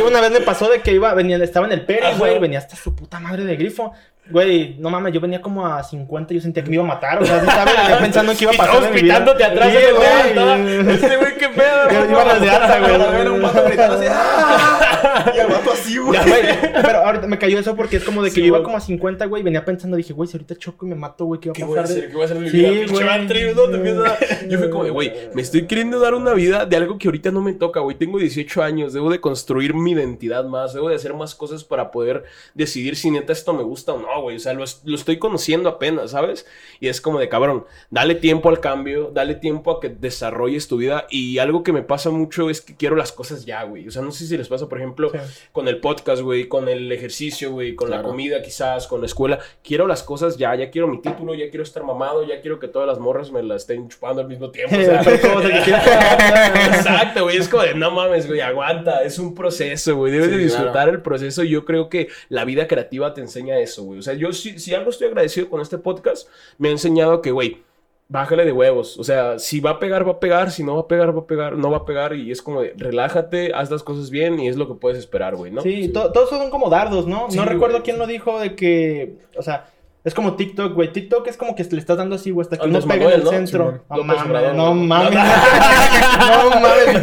una 0.06 0.20
vez 0.20 0.30
me 0.30 0.40
pasó 0.40 0.68
de 0.68 0.80
que 0.80 0.92
iba, 0.92 1.12
venía, 1.14 1.36
estaba 1.42 1.66
en 1.66 1.72
el 1.72 1.84
Peri, 1.86 2.16
güey, 2.18 2.38
venía 2.38 2.58
hasta 2.58 2.76
su 2.76 2.94
puta 2.94 3.18
madre 3.20 3.44
de 3.44 3.56
grifo. 3.56 3.92
Güey, 4.30 4.76
no 4.78 4.88
mames, 4.88 5.12
yo 5.12 5.20
venía 5.20 5.42
como 5.42 5.66
a 5.66 5.82
50 5.82 6.32
y 6.32 6.36
yo 6.36 6.42
sentía 6.42 6.64
que 6.64 6.70
me 6.70 6.76
iba 6.76 6.84
a 6.84 6.86
matar, 6.86 7.22
o 7.22 7.26
sea, 7.26 7.40
sí 7.40 7.46
estaba 7.46 7.70
venía 7.82 7.98
pensando 7.98 8.32
en 8.32 8.38
que 8.38 8.44
iba 8.44 8.52
a 8.54 8.56
pasar 8.56 8.76
todos 8.76 8.88
pitándote 8.88 9.44
atrás 9.44 9.70
Sí, 9.70 9.78
güey. 9.94 10.94
Este 10.94 11.16
güey, 11.18 11.36
qué 11.36 11.48
pedo. 11.50 12.08
Yo- 12.10 12.24
las 12.24 12.40
de 12.40 12.48
alta, 12.50 12.80
güey. 12.80 13.20
Era 13.20 13.32
un 13.32 13.42
vato 13.42 13.64
gritando 13.64 13.94
así. 13.96 14.06
¡ah! 14.10 14.80
Y 15.34 15.38
el 15.38 15.46
vato 15.46 15.72
así, 15.72 15.96
güey. 15.98 16.18
Ya, 16.18 16.26
güey, 16.26 16.42
Pero 16.82 16.98
ahorita 17.06 17.26
me 17.26 17.38
cayó 17.38 17.58
eso 17.58 17.76
porque 17.76 17.96
es 17.96 18.04
como 18.04 18.22
de 18.22 18.30
que 18.30 18.34
Sí, 18.36 18.40
yo 18.40 18.46
iba 18.46 18.62
como 18.62 18.76
a 18.76 18.80
50, 18.80 19.26
güey, 19.26 19.42
venía 19.42 19.64
pensando, 19.64 19.96
dije, 19.96 20.12
güey, 20.12 20.28
si 20.28 20.36
ahorita 20.36 20.56
choco 20.56 20.86
y 20.86 20.88
me 20.88 20.94
mato, 20.96 21.24
güey, 21.26 21.40
¿qué 21.40 21.50
va 21.50 21.52
a 21.52 21.54
¿Qué 21.56 21.64
voy 21.64 21.78
a 21.78 21.82
pasar? 21.82 21.96
hacer? 21.96 22.08
¿Qué 22.10 22.14
voy 22.14 22.22
a 22.22 22.24
hacer 22.24 22.36
en 22.38 22.42
mi 22.42 22.50
Sí, 22.50 22.64
a- 22.66 24.48
Yo 24.48 24.58
fui 24.58 24.70
como 24.70 24.84
güey, 24.92 25.12
me 25.34 25.42
estoy 25.42 25.66
queriendo 25.66 26.00
dar 26.00 26.14
una 26.14 26.32
vida 26.34 26.66
de 26.66 26.76
algo 26.76 26.98
que 26.98 27.08
ahorita 27.08 27.30
no 27.30 27.42
me 27.42 27.52
toca, 27.52 27.80
güey. 27.80 27.96
Tengo 27.96 28.18
18 28.18 28.62
años, 28.62 28.92
debo 28.92 29.10
de 29.10 29.20
construir 29.20 29.74
mi 29.74 29.92
identidad 29.92 30.44
más, 30.44 30.74
debo 30.74 30.88
de 30.88 30.96
hacer 30.96 31.14
más 31.14 31.34
cosas 31.34 31.64
para 31.64 31.90
poder 31.90 32.24
decidir 32.54 32.96
si 32.96 33.10
neta 33.10 33.32
esto 33.32 33.52
me 33.54 33.62
gusta 33.62 33.92
o 33.92 33.98
no, 34.00 34.13
güey. 34.20 34.36
O 34.36 34.40
sea, 34.40 34.52
lo, 34.54 34.64
es- 34.64 34.80
lo 34.84 34.94
estoy 34.96 35.18
conociendo 35.18 35.68
apenas, 35.68 36.10
¿sabes? 36.12 36.46
Y 36.80 36.88
es 36.88 37.00
como 37.00 37.18
de, 37.18 37.28
cabrón, 37.28 37.64
dale 37.90 38.14
tiempo 38.14 38.48
al 38.48 38.60
cambio, 38.60 39.10
dale 39.12 39.34
tiempo 39.34 39.70
a 39.70 39.80
que 39.80 39.88
desarrolles 39.88 40.68
tu 40.68 40.76
vida. 40.76 41.06
Y 41.10 41.38
algo 41.38 41.62
que 41.62 41.72
me 41.72 41.82
pasa 41.82 42.10
mucho 42.10 42.50
es 42.50 42.60
que 42.60 42.76
quiero 42.76 42.96
las 42.96 43.12
cosas 43.12 43.44
ya, 43.46 43.62
güey. 43.64 43.86
O 43.88 43.90
sea, 43.90 44.02
no 44.02 44.10
sé 44.12 44.26
si 44.26 44.36
les 44.36 44.48
pasa, 44.48 44.68
por 44.68 44.78
ejemplo, 44.78 45.10
Sí. 45.10 45.18
con 45.52 45.68
el 45.68 45.78
podcast, 45.80 46.22
güey, 46.22 46.48
con 46.48 46.68
el 46.68 46.90
ejercicio, 46.92 47.50
güey, 47.52 47.74
con 47.74 47.90
la 47.90 48.02
comida 48.02 48.42
quizás, 48.42 48.86
con 48.86 49.00
la 49.00 49.06
escuela. 49.06 49.38
Quiero 49.62 49.86
las 49.86 50.02
cosas 50.02 50.36
ya, 50.36 50.54
ya 50.54 50.70
quiero 50.70 50.88
mi 50.88 51.00
título, 51.00 51.34
ya 51.34 51.48
quiero 51.50 51.62
estar 51.62 51.82
mamado, 51.84 52.26
ya 52.26 52.40
quiero 52.40 52.58
que 52.58 52.68
todas 52.68 52.86
las 52.88 52.98
morras 52.98 53.30
me 53.32 53.42
la 53.42 53.56
estén 53.56 53.88
chupando 53.88 54.20
al 54.22 54.28
mismo 54.28 54.50
tiempo. 54.50 54.74
O 54.76 54.80
sea, 54.80 55.02
Exacto, 56.76 57.24
güey, 57.24 57.36
es 57.38 57.48
como 57.48 57.62
de 57.62 57.74
no 57.74 57.90
mames, 57.90 58.26
güey, 58.26 58.40
aguanta, 58.40 59.02
es 59.02 59.18
un 59.18 59.34
proceso, 59.34 59.96
güey, 59.96 60.12
debes 60.12 60.28
Sí, 60.28 60.36
de 60.36 60.42
disfrutar 60.42 60.72
claro. 60.72 60.90
el 60.92 61.02
proceso. 61.02 61.42
y 61.44 61.50
Yo 61.50 61.64
creo 61.64 61.88
que 61.88 62.08
la 62.28 62.44
vida 62.44 62.66
creativa 62.66 63.14
te 63.14 63.20
enseña 63.20 63.58
eso, 63.58 63.82
güey. 63.84 63.98
O 64.04 64.10
sea, 64.10 64.14
yo 64.14 64.32
si, 64.32 64.58
si 64.58 64.74
algo 64.74 64.90
estoy 64.90 65.08
agradecido 65.08 65.48
con 65.48 65.60
este 65.60 65.78
podcast, 65.78 66.28
me 66.58 66.68
ha 66.68 66.72
enseñado 66.72 67.22
que, 67.22 67.30
güey, 67.30 67.62
bájale 68.08 68.44
de 68.44 68.52
huevos. 68.52 68.98
O 68.98 69.04
sea, 69.04 69.38
si 69.38 69.60
va 69.60 69.70
a 69.70 69.78
pegar, 69.78 70.06
va 70.06 70.12
a 70.12 70.20
pegar, 70.20 70.50
si 70.50 70.62
no 70.62 70.74
va 70.74 70.82
a 70.82 70.88
pegar, 70.88 71.16
va 71.16 71.20
a 71.20 71.26
pegar, 71.26 71.56
no 71.56 71.70
va 71.70 71.78
a 71.78 71.84
pegar 71.86 72.14
y 72.14 72.30
es 72.30 72.42
como 72.42 72.60
de 72.60 72.74
relájate, 72.76 73.52
haz 73.54 73.70
las 73.70 73.82
cosas 73.82 74.10
bien 74.10 74.38
y 74.38 74.48
es 74.48 74.56
lo 74.56 74.68
que 74.68 74.74
puedes 74.74 74.98
esperar, 74.98 75.36
güey, 75.36 75.50
¿no? 75.50 75.62
Sí, 75.62 75.88
to- 75.88 76.12
todos 76.12 76.28
son 76.28 76.50
como 76.50 76.68
dardos, 76.68 77.06
¿no? 77.06 77.30
Sí, 77.30 77.36
no 77.38 77.44
recuerdo 77.46 77.76
güey. 77.76 77.82
quién 77.84 77.98
lo 77.98 78.06
dijo 78.06 78.38
de 78.38 78.54
que, 78.54 79.16
o 79.36 79.42
sea, 79.42 79.70
Es 80.04 80.12
como 80.12 80.34
TikTok, 80.36 80.74
güey. 80.74 80.92
TikTok 80.92 81.26
es 81.28 81.38
como 81.38 81.54
que 81.56 81.64
le 81.64 81.78
estás 81.78 81.96
dando 81.96 82.16
así, 82.16 82.30
güey, 82.30 82.44
hasta 82.44 82.58
que 82.58 82.64
Andrés 82.64 82.84
no 82.84 82.92
pega 82.92 83.06
en 83.06 83.10
el 83.12 83.18
Manuel, 83.24 83.24
¿no? 83.24 83.30
centro. 83.48 83.64
Simón. 83.64 83.82
No 83.88 84.04
mames, 84.04 84.22
Obrador, 84.26 84.54
no 84.54 84.66
¿no? 84.66 84.74
mames. 84.74 85.18
No 86.18 86.50
mames, 86.60 87.00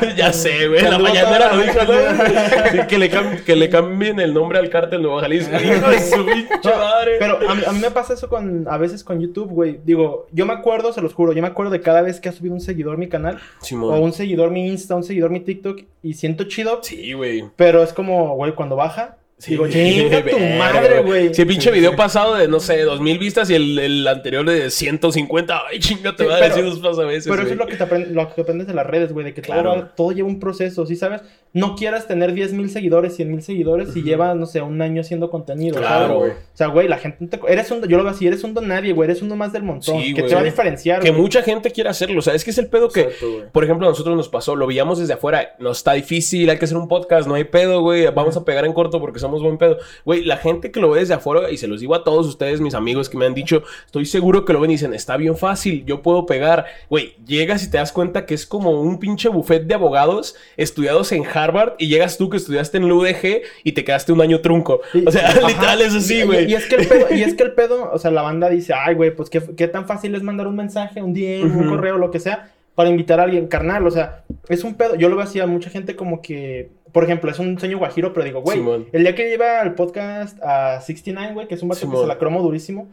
güey, 0.00 0.14
ya 0.16 0.32
sé, 0.32 0.68
güey. 0.68 0.82
La 0.82 0.98
mañanera 0.98 1.52
lo 1.54 1.62
dijo, 1.62 1.78
¿no? 1.84 2.70
Sí, 2.70 2.78
que, 2.88 2.98
le 2.98 3.10
cam- 3.10 3.42
que 3.44 3.56
le 3.56 3.68
cambien 3.68 4.20
el 4.20 4.34
nombre 4.34 4.58
al 4.58 4.68
cártel 4.70 5.02
Nuevo 5.02 5.20
Jalisco. 5.20 5.54
Hijo 5.62 5.90
de 5.90 6.00
su 6.00 6.16
madre. 6.64 7.16
Pero 7.18 7.38
a 7.48 7.54
mí, 7.54 7.62
a 7.66 7.72
mí 7.72 7.78
me 7.78 7.90
pasa 7.90 8.14
eso 8.14 8.28
con, 8.28 8.66
a 8.68 8.76
veces 8.76 9.04
con 9.04 9.20
YouTube, 9.20 9.48
güey. 9.50 9.80
Digo, 9.84 10.26
yo 10.32 10.46
me 10.46 10.52
acuerdo, 10.52 10.92
se 10.92 11.00
los 11.00 11.14
juro, 11.14 11.32
yo 11.32 11.42
me 11.42 11.48
acuerdo 11.48 11.72
de 11.72 11.80
cada 11.80 12.02
vez 12.02 12.20
que 12.20 12.28
ha 12.28 12.32
subido 12.32 12.54
un 12.54 12.60
seguidor 12.60 12.98
mi 12.98 13.08
canal, 13.08 13.36
o 13.60 13.64
Simón. 13.64 14.02
un 14.02 14.12
seguidor 14.12 14.50
mi 14.50 14.68
Insta, 14.68 14.94
un 14.94 15.04
seguidor 15.04 15.30
mi 15.30 15.40
TikTok, 15.40 15.80
y 16.02 16.14
siento 16.14 16.44
chido, 16.44 16.80
Sí, 16.82 17.12
güey. 17.12 17.44
pero 17.56 17.82
es 17.82 17.92
como, 17.92 18.34
güey, 18.36 18.54
cuando 18.54 18.76
baja, 18.76 19.14
Sí, 19.14 19.21
digo, 19.50 19.68
chinga 19.68 20.24
tu 20.24 20.38
madre, 20.38 21.02
güey. 21.02 21.34
Si 21.34 21.42
el 21.42 21.48
pinche 21.48 21.70
video 21.70 21.94
pasado 21.96 22.34
de, 22.36 22.48
no 22.48 22.60
sé, 22.60 22.80
2000 22.82 23.18
vistas 23.18 23.50
y 23.50 23.54
el, 23.54 23.78
el 23.78 24.06
anterior 24.08 24.44
de 24.48 24.70
150, 24.70 25.62
ay, 25.70 25.78
chinga, 25.80 26.14
te 26.14 26.24
Sí, 26.24 26.28
va 26.28 26.36
a 26.36 26.40
decir 26.40 26.64
dos 26.64 26.78
pasos 26.78 26.98
a 27.00 27.04
veces. 27.04 27.28
Pero 27.28 27.42
eso 27.42 27.52
es 27.52 27.58
lo 27.58 27.66
que, 27.66 27.76
te 27.76 27.84
aprend- 27.84 28.08
lo 28.08 28.34
que 28.34 28.40
aprendes 28.40 28.66
de 28.66 28.74
las 28.74 28.86
redes, 28.86 29.12
güey, 29.12 29.24
de 29.24 29.34
que 29.34 29.42
todo 29.42 29.52
Claro. 29.62 29.88
todo, 29.96 30.12
lleva 30.12 30.28
un 30.28 30.38
proceso, 30.40 30.86
¿sí 30.86 30.96
sabes? 30.96 31.20
No 31.52 31.76
quieras 31.76 32.06
tener 32.06 32.32
10 32.32 32.52
mil 32.54 32.70
seguidores, 32.70 33.14
100 33.16 33.30
mil 33.30 33.42
seguidores 33.42 33.92
si 33.92 34.02
llevas, 34.02 34.34
no 34.36 34.46
sé, 34.46 34.62
un 34.62 34.80
año 34.80 35.00
haciendo 35.02 35.30
contenido, 35.30 35.76
Claro, 35.78 36.18
güey. 36.20 36.30
O 36.30 36.34
sea, 36.54 36.68
güey, 36.68 36.88
la 36.88 36.98
gente, 36.98 37.26
te- 37.26 37.40
eres 37.52 37.70
un, 37.70 37.82
yo 37.86 37.96
lo 37.96 38.04
veo 38.04 38.12
así, 38.12 38.26
eres 38.26 38.42
un 38.44 38.54
don 38.54 38.68
nadie, 38.68 38.92
güey, 38.92 39.10
eres 39.10 39.22
uno 39.22 39.36
más 39.36 39.52
del 39.52 39.62
montón, 39.62 40.00
Sí, 40.00 40.14
que 40.14 40.22
te 40.22 40.34
va 40.34 40.40
a 40.40 40.44
diferenciar, 40.44 41.00
Que 41.02 41.12
mucha 41.12 41.42
gente 41.42 41.70
quiere 41.70 41.90
hacerlo. 41.90 42.20
O 42.20 42.22
sea, 42.22 42.34
es 42.34 42.44
que 42.44 42.50
es 42.50 42.58
el 42.58 42.68
pedo 42.68 42.88
que, 42.88 43.00
Exacto, 43.02 43.30
güey. 43.32 43.44
por 43.52 43.64
ejemplo, 43.64 43.86
a 43.86 43.90
nosotros 43.90 44.16
nos 44.16 44.28
pasó. 44.28 44.56
Lo 44.56 44.66
veíamos 44.66 44.98
desde 44.98 45.12
afuera. 45.14 45.54
No 45.58 45.70
está 45.72 45.92
difícil, 45.92 46.48
hay 46.50 46.58
que 46.58 46.64
hacer 46.64 46.76
un 46.76 46.88
podcast. 46.88 47.26
No 47.28 47.34
hay 47.34 47.44
pedo, 47.44 47.80
güey. 47.80 48.06
Vamos 48.14 48.36
a 48.36 48.44
pegar 48.44 48.64
en 48.64 48.72
corto 48.72 49.00
porque 49.00 49.18
somos 49.18 49.31
buen 49.40 49.56
pedo. 49.56 49.78
Güey, 50.04 50.24
la 50.24 50.36
gente 50.36 50.70
que 50.70 50.80
lo 50.80 50.90
ve 50.90 51.00
desde 51.00 51.14
afuera, 51.14 51.50
y 51.50 51.56
se 51.56 51.68
los 51.68 51.80
digo 51.80 51.94
a 51.94 52.04
todos 52.04 52.26
ustedes, 52.26 52.60
mis 52.60 52.74
amigos 52.74 53.08
que 53.08 53.16
me 53.16 53.24
han 53.24 53.32
dicho, 53.34 53.62
estoy 53.86 54.04
seguro 54.04 54.44
que 54.44 54.52
lo 54.52 54.60
ven 54.60 54.72
y 54.72 54.74
dicen, 54.74 54.92
está 54.92 55.16
bien 55.16 55.36
fácil, 55.36 55.84
yo 55.86 56.02
puedo 56.02 56.26
pegar. 56.26 56.66
Güey, 56.90 57.14
llegas 57.24 57.64
y 57.64 57.70
te 57.70 57.78
das 57.78 57.92
cuenta 57.92 58.26
que 58.26 58.34
es 58.34 58.44
como 58.44 58.82
un 58.82 58.98
pinche 58.98 59.28
buffet 59.28 59.62
de 59.62 59.74
abogados 59.74 60.34
estudiados 60.56 61.12
en 61.12 61.24
Harvard 61.26 61.74
y 61.78 61.88
llegas 61.88 62.18
tú 62.18 62.28
que 62.28 62.36
estudiaste 62.36 62.76
en 62.78 62.88
la 62.88 62.94
UDG 62.94 63.42
y 63.64 63.72
te 63.72 63.84
quedaste 63.84 64.12
un 64.12 64.20
año 64.20 64.40
trunco. 64.40 64.80
Y- 64.92 65.06
O 65.06 65.10
sea, 65.12 65.28
Ajá. 65.28 65.46
literal 65.48 65.80
es 65.80 65.94
así, 65.94 66.22
güey. 66.24 66.50
Y, 66.50 66.54
es 66.54 66.66
que 66.66 66.74
el 66.76 66.88
pedo, 66.88 67.06
y 67.14 67.22
es 67.22 67.34
que 67.34 67.44
el 67.44 67.52
pedo, 67.52 67.90
o 67.92 67.98
sea, 67.98 68.10
la 68.10 68.22
banda 68.22 68.48
dice, 68.48 68.74
ay, 68.74 68.94
güey, 68.94 69.14
pues 69.14 69.30
¿qué, 69.30 69.40
qué 69.56 69.68
tan 69.68 69.86
fácil 69.86 70.14
es 70.14 70.22
mandar 70.22 70.46
un 70.48 70.56
mensaje, 70.56 71.00
un 71.02 71.14
DM, 71.14 71.56
un 71.56 71.68
correo, 71.68 71.98
lo 71.98 72.10
que 72.10 72.18
sea, 72.20 72.50
para 72.74 72.88
invitar 72.88 73.20
a 73.20 73.24
alguien, 73.24 73.48
carnal, 73.48 73.86
o 73.86 73.90
sea, 73.90 74.24
es 74.48 74.64
un 74.64 74.74
pedo. 74.74 74.94
Yo 74.96 75.08
lo 75.10 75.16
veo 75.16 75.24
así 75.24 75.38
a 75.40 75.46
mucha 75.46 75.68
gente 75.68 75.94
como 75.94 76.22
que, 76.22 76.70
por 76.92 77.04
ejemplo, 77.04 77.30
es 77.30 77.38
un 77.38 77.58
sueño 77.58 77.78
guajiro, 77.78 78.12
pero 78.12 78.24
digo, 78.24 78.42
güey, 78.42 78.58
Simón. 78.58 78.86
el 78.92 79.02
día 79.02 79.14
que 79.14 79.28
lleva 79.28 79.60
al 79.60 79.74
podcast 79.74 80.38
a 80.42 80.80
69, 80.80 81.34
güey, 81.34 81.48
que 81.48 81.54
es 81.54 81.62
un 81.62 81.70
vato 81.70 81.90
que 81.90 81.96
se 81.96 82.06
la 82.06 82.18
cromo 82.18 82.42
durísimo, 82.42 82.88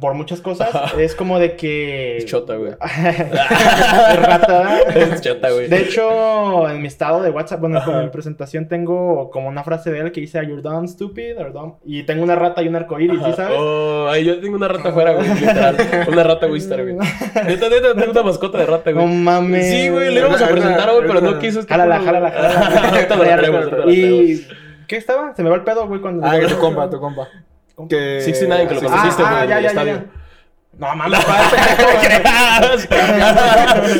por 0.00 0.12
muchas 0.14 0.40
cosas, 0.42 0.68
es 0.98 1.14
como 1.14 1.38
de 1.38 1.56
que... 1.56 2.18
Es 2.18 2.26
chota, 2.26 2.56
güey. 2.56 2.72
Rata. 4.16 4.80
Es 4.94 5.20
chata, 5.22 5.50
güey. 5.50 5.68
De 5.68 5.80
hecho, 5.80 6.68
en 6.68 6.82
mi 6.82 6.88
estado 6.88 7.22
de 7.22 7.30
WhatsApp, 7.30 7.60
bueno, 7.60 7.80
en 7.86 8.04
mi 8.04 8.10
presentación 8.10 8.68
tengo 8.68 9.30
como 9.30 9.48
una 9.48 9.64
frase 9.64 9.90
de 9.90 10.00
él 10.00 10.12
que 10.12 10.20
dice, 10.20 10.38
You're 10.46 10.60
dumb, 10.62 10.86
stupid, 10.88 11.38
or 11.38 11.52
dumb. 11.52 11.74
Y 11.84 12.02
tengo 12.02 12.22
una 12.22 12.34
rata 12.36 12.62
y 12.62 12.68
un 12.68 12.76
arcoíris, 12.76 13.18
¿sí 13.24 13.32
sabes? 13.34 13.56
Oh, 13.58 14.08
ay, 14.10 14.24
yo 14.24 14.38
tengo 14.40 14.56
una 14.56 14.68
rata 14.68 14.90
afuera, 14.90 15.12
güey, 15.12 15.28
literal. 15.34 15.76
Una 16.08 16.22
rata 16.22 16.46
Wister, 16.46 16.82
güey. 16.82 16.94
Neta, 16.94 17.68
neta, 17.70 17.94
tengo 17.94 18.10
una 18.10 18.22
mascota 18.22 18.58
de 18.58 18.66
rata, 18.66 18.90
No 18.90 19.02
güey. 19.02 19.14
mames. 19.14 19.66
Sí, 19.70 19.88
güey, 19.88 20.12
le 20.12 20.20
íbamos 20.20 20.42
a 20.42 20.48
presentar 20.48 20.90
hoy, 20.90 21.04
pero 21.06 21.20
no 21.20 21.38
quiso 21.38 21.60
este 21.60 21.72
Jálala, 21.72 22.00
jálala, 22.00 22.30
güey. 22.30 22.42
jálala. 22.42 23.84
Y... 23.88 24.46
¿Qué 24.86 24.96
estaba? 24.96 25.34
Se 25.34 25.42
me 25.42 25.50
va 25.50 25.56
el 25.56 25.62
pedo, 25.64 25.86
güey, 25.86 26.00
cuando... 26.00 26.26
Ah, 26.26 26.38
tu 26.48 26.58
compa, 26.58 26.88
tu 26.88 26.98
compa. 26.98 27.28
Que... 27.86 28.20
69, 28.22 28.68
que 28.68 28.74
lo 28.74 28.80
Ah, 28.80 28.84
conociste, 28.84 29.22
ah, 29.22 29.30
güey, 29.30 29.42
en 29.44 29.48
ya, 29.48 29.56
el 29.58 29.62
ya, 29.62 29.62
ya, 29.62 29.68
estadio. 29.68 29.92
ya. 29.94 30.04
No 30.78 30.94
mames. 30.94 31.18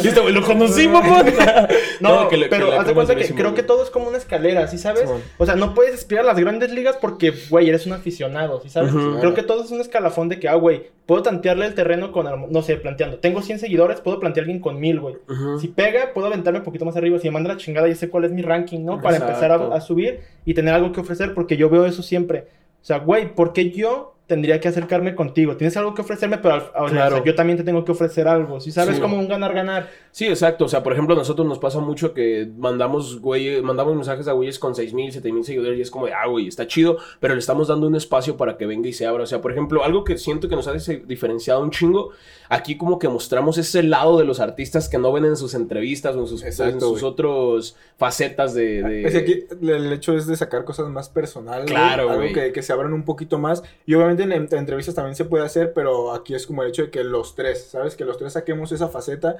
Listo, 0.04 0.22
güey, 0.22 0.32
lo 0.34 0.42
conocimos, 0.44 1.02
puta. 1.06 1.68
No, 2.00 2.28
que 2.28 2.36
le- 2.36 2.48
pero 2.48 2.70
que 2.70 2.76
haz 2.76 2.86
de 2.86 2.94
cuenta 2.94 3.14
que 3.16 3.34
creo 3.34 3.54
que 3.54 3.62
todo 3.62 3.82
es 3.82 3.90
como 3.90 4.08
una 4.08 4.18
escalera, 4.18 4.66
¿sí 4.68 4.78
sabes? 4.78 5.08
O 5.38 5.46
sea, 5.46 5.56
no 5.56 5.74
puedes 5.74 5.94
aspirar 5.94 6.24
a 6.24 6.28
las 6.28 6.38
grandes 6.38 6.70
ligas 6.72 6.96
porque, 7.00 7.32
güey, 7.50 7.68
eres 7.68 7.86
un 7.86 7.92
aficionado, 7.94 8.60
¿sí 8.60 8.68
sabes? 8.68 8.92
Creo 9.20 9.34
que 9.34 9.42
todo 9.42 9.64
es 9.64 9.70
un 9.70 9.80
escalafón 9.80 10.28
de 10.28 10.38
que, 10.38 10.48
ah, 10.48 10.54
güey, 10.54 10.86
puedo 11.06 11.22
tantearle 11.22 11.66
el 11.66 11.74
terreno 11.74 12.12
con, 12.12 12.26
no 12.50 12.62
sé, 12.62 12.76
planteando. 12.76 13.18
Tengo 13.18 13.42
100 13.42 13.58
seguidores, 13.58 14.00
puedo 14.00 14.20
plantear 14.20 14.42
a 14.42 14.46
alguien 14.46 14.60
con 14.60 14.78
1000, 14.78 15.00
güey. 15.00 15.16
Si 15.60 15.68
pega, 15.68 16.12
puedo 16.14 16.28
aventarme 16.28 16.60
un 16.60 16.64
poquito 16.64 16.84
más 16.84 16.96
arriba. 16.96 17.18
Si 17.18 17.26
me 17.28 17.32
manda 17.32 17.48
la 17.50 17.56
chingada, 17.56 17.88
ya 17.88 17.94
sé 17.96 18.08
cuál 18.08 18.24
es 18.24 18.30
mi 18.30 18.42
ranking, 18.42 18.84
¿no? 18.84 19.00
Para 19.00 19.16
Exacto. 19.16 19.32
empezar 19.34 19.72
a, 19.72 19.74
a 19.76 19.80
subir 19.80 20.20
y 20.44 20.54
tener 20.54 20.74
algo 20.74 20.92
que 20.92 21.00
ofrecer, 21.00 21.34
porque 21.34 21.56
yo 21.56 21.68
veo 21.68 21.86
eso 21.86 22.02
siempre. 22.02 22.46
O 22.80 22.84
sea, 22.84 22.98
güey, 22.98 23.34
¿por 23.34 23.52
qué 23.52 23.70
yo 23.70 24.17
tendría 24.28 24.60
que 24.60 24.68
acercarme 24.68 25.16
contigo? 25.16 25.56
Tienes 25.56 25.76
algo 25.76 25.94
que 25.94 26.02
ofrecerme, 26.02 26.38
pero 26.38 26.54
al- 26.54 26.60
o 26.76 26.88
sea, 26.88 27.08
Claro. 27.08 27.24
yo 27.24 27.34
también 27.34 27.56
te 27.58 27.64
tengo 27.64 27.84
que 27.84 27.90
ofrecer 27.90 28.28
algo. 28.28 28.60
¿Sí 28.60 28.70
sabes? 28.70 28.94
Sí. 28.96 29.00
como 29.00 29.18
un 29.18 29.26
ganar-ganar. 29.26 29.88
Sí, 30.12 30.26
exacto. 30.26 30.66
O 30.66 30.68
sea, 30.68 30.82
por 30.84 30.92
ejemplo, 30.92 31.14
a 31.14 31.18
nosotros 31.18 31.46
nos 31.48 31.58
pasa 31.58 31.80
mucho 31.80 32.12
que 32.14 32.48
mandamos, 32.56 33.20
güey, 33.20 33.60
mandamos 33.62 33.94
mensajes 33.96 34.28
a 34.28 34.32
güeyes 34.32 34.58
con 34.58 34.74
6.000, 34.74 35.10
7.000 35.12 35.42
seguidores 35.44 35.78
y 35.78 35.82
es 35.82 35.90
como 35.90 36.06
de, 36.06 36.12
ah, 36.12 36.26
güey, 36.28 36.46
está 36.46 36.66
chido, 36.66 36.98
pero 37.20 37.34
le 37.34 37.40
estamos 37.40 37.68
dando 37.68 37.86
un 37.86 37.96
espacio 37.96 38.36
para 38.36 38.56
que 38.56 38.66
venga 38.66 38.88
y 38.88 38.92
se 38.92 39.06
abra. 39.06 39.22
O 39.24 39.26
sea, 39.26 39.40
por 39.40 39.50
ejemplo, 39.50 39.82
algo 39.82 40.04
que 40.04 40.18
siento 40.18 40.48
que 40.48 40.56
nos 40.56 40.68
ha 40.68 40.72
diferenciado 41.06 41.62
un 41.62 41.70
chingo, 41.70 42.10
aquí 42.50 42.76
como 42.76 42.98
que 42.98 43.08
mostramos 43.08 43.58
ese 43.58 43.82
lado 43.82 44.18
de 44.18 44.24
los 44.24 44.40
artistas 44.40 44.88
que 44.88 44.98
no 44.98 45.12
ven 45.12 45.24
en 45.24 45.36
sus 45.36 45.54
entrevistas 45.54 46.14
o 46.16 46.20
en 46.20 46.26
sus, 46.26 46.42
Exacto, 46.44 46.74
en 46.74 46.80
sus 46.80 47.00
güey. 47.00 47.04
otros 47.12 47.76
facetas 47.96 48.54
de... 48.54 48.82
de- 48.82 49.02
Es 49.04 49.12
que 49.12 49.18
aquí 49.18 49.44
el 49.62 49.92
hecho 49.92 50.14
es 50.16 50.26
de 50.26 50.36
sacar 50.36 50.64
cosas 50.64 50.88
más 50.88 51.08
personales. 51.08 51.64
güey, 51.64 51.74
Claro, 51.74 52.02
Algo 52.10 52.16
güey. 52.22 52.32
que, 52.32 52.52
que 52.52 52.62
se 52.62 52.72
abran 52.72 52.92
un 52.92 53.04
poquito 53.04 53.38
más. 53.38 53.62
Y 53.86 53.94
obviamente 53.94 54.17
en, 54.20 54.32
en 54.32 54.48
entrevistas 54.52 54.94
también 54.94 55.14
se 55.14 55.24
puede 55.24 55.44
hacer, 55.44 55.72
pero 55.72 56.12
aquí 56.12 56.34
es 56.34 56.46
como 56.46 56.62
el 56.62 56.70
hecho 56.70 56.82
de 56.82 56.90
que 56.90 57.04
los 57.04 57.34
tres, 57.34 57.64
¿sabes? 57.70 57.96
Que 57.96 58.04
los 58.04 58.18
tres 58.18 58.34
saquemos 58.34 58.72
esa 58.72 58.88
faceta. 58.88 59.36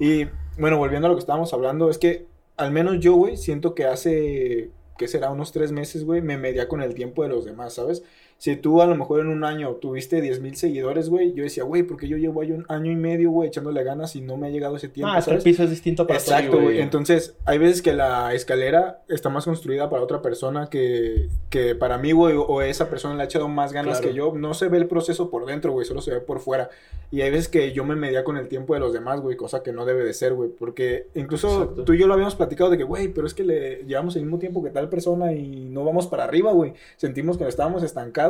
Y 0.00 0.26
bueno, 0.58 0.78
volviendo 0.78 1.06
a 1.06 1.10
lo 1.10 1.16
que 1.16 1.20
estábamos 1.20 1.52
hablando, 1.52 1.90
es 1.90 1.98
que 1.98 2.26
al 2.56 2.72
menos 2.72 2.98
yo, 3.00 3.14
güey, 3.14 3.36
siento 3.36 3.74
que 3.74 3.84
hace, 3.84 4.70
¿qué 4.96 5.08
será? 5.08 5.30
Unos 5.30 5.52
tres 5.52 5.72
meses, 5.72 6.04
güey, 6.04 6.20
me 6.20 6.38
medía 6.38 6.68
con 6.68 6.82
el 6.82 6.94
tiempo 6.94 7.22
de 7.22 7.28
los 7.28 7.44
demás, 7.44 7.74
¿sabes? 7.74 8.02
Si 8.38 8.54
tú 8.54 8.80
a 8.80 8.86
lo 8.86 8.94
mejor 8.94 9.18
en 9.20 9.26
un 9.26 9.42
año 9.42 9.72
tuviste 9.74 10.20
10 10.20 10.40
mil 10.40 10.54
seguidores, 10.54 11.08
güey, 11.10 11.34
yo 11.34 11.42
decía, 11.42 11.64
güey, 11.64 11.82
porque 11.82 12.06
yo 12.06 12.16
llevo 12.16 12.40
ahí 12.40 12.52
un 12.52 12.64
año 12.68 12.92
y 12.92 12.94
medio, 12.94 13.32
güey, 13.32 13.48
echándole 13.48 13.82
ganas 13.82 14.14
y 14.14 14.20
no 14.20 14.36
me 14.36 14.46
ha 14.46 14.50
llegado 14.50 14.76
ese 14.76 14.88
tiempo, 14.88 15.12
Ah, 15.12 15.18
es 15.18 15.24
que 15.24 15.30
el 15.32 15.40
¿sabes? 15.40 15.44
piso 15.44 15.64
es 15.64 15.70
distinto 15.70 16.06
para. 16.06 16.20
Exacto, 16.20 16.60
güey. 16.60 16.80
Entonces, 16.80 17.34
hay 17.44 17.58
veces 17.58 17.82
que 17.82 17.92
la 17.94 18.32
escalera 18.34 19.02
está 19.08 19.28
más 19.28 19.44
construida 19.44 19.90
para 19.90 20.02
otra 20.04 20.22
persona 20.22 20.68
que, 20.70 21.28
que 21.50 21.74
para 21.74 21.98
mí, 21.98 22.12
güey, 22.12 22.36
o 22.38 22.62
esa 22.62 22.88
persona 22.88 23.16
le 23.16 23.22
ha 23.22 23.24
echado 23.24 23.48
más 23.48 23.72
ganas 23.72 23.98
Claro. 23.98 24.08
que 24.12 24.16
yo. 24.16 24.32
No 24.36 24.54
se 24.54 24.68
ve 24.68 24.78
el 24.78 24.86
proceso 24.86 25.30
por 25.30 25.44
dentro, 25.44 25.72
güey, 25.72 25.84
solo 25.84 26.00
se 26.00 26.12
ve 26.12 26.20
por 26.20 26.38
fuera. 26.38 26.70
Y 27.10 27.22
hay 27.22 27.30
veces 27.32 27.48
que 27.48 27.72
yo 27.72 27.84
me 27.84 27.96
medía 27.96 28.22
con 28.22 28.36
el 28.36 28.46
tiempo 28.46 28.74
de 28.74 28.80
los 28.80 28.92
demás, 28.92 29.20
güey, 29.20 29.36
cosa 29.36 29.64
que 29.64 29.72
no 29.72 29.84
debe 29.84 30.04
de 30.04 30.12
ser, 30.12 30.34
güey. 30.34 30.50
Porque 30.50 31.08
incluso 31.16 31.62
Exacto. 31.62 31.84
tú 31.84 31.92
y 31.94 31.98
yo 31.98 32.06
lo 32.06 32.14
habíamos 32.14 32.36
platicado 32.36 32.70
de 32.70 32.78
que, 32.78 32.84
güey, 32.84 33.08
pero 33.08 33.26
es 33.26 33.34
que 33.34 33.42
le 33.42 33.84
llevamos 33.84 34.14
el 34.14 34.22
mismo 34.22 34.38
tiempo 34.38 34.62
que 34.62 34.70
tal 34.70 34.88
persona 34.88 35.32
y 35.32 35.64
no 35.70 35.84
vamos 35.84 36.06
para 36.06 36.22
arriba, 36.22 36.52
güey. 36.52 36.74
Sentimos 36.96 37.36
que 37.36 37.48
estábamos 37.48 37.82
estancados. 37.82 38.27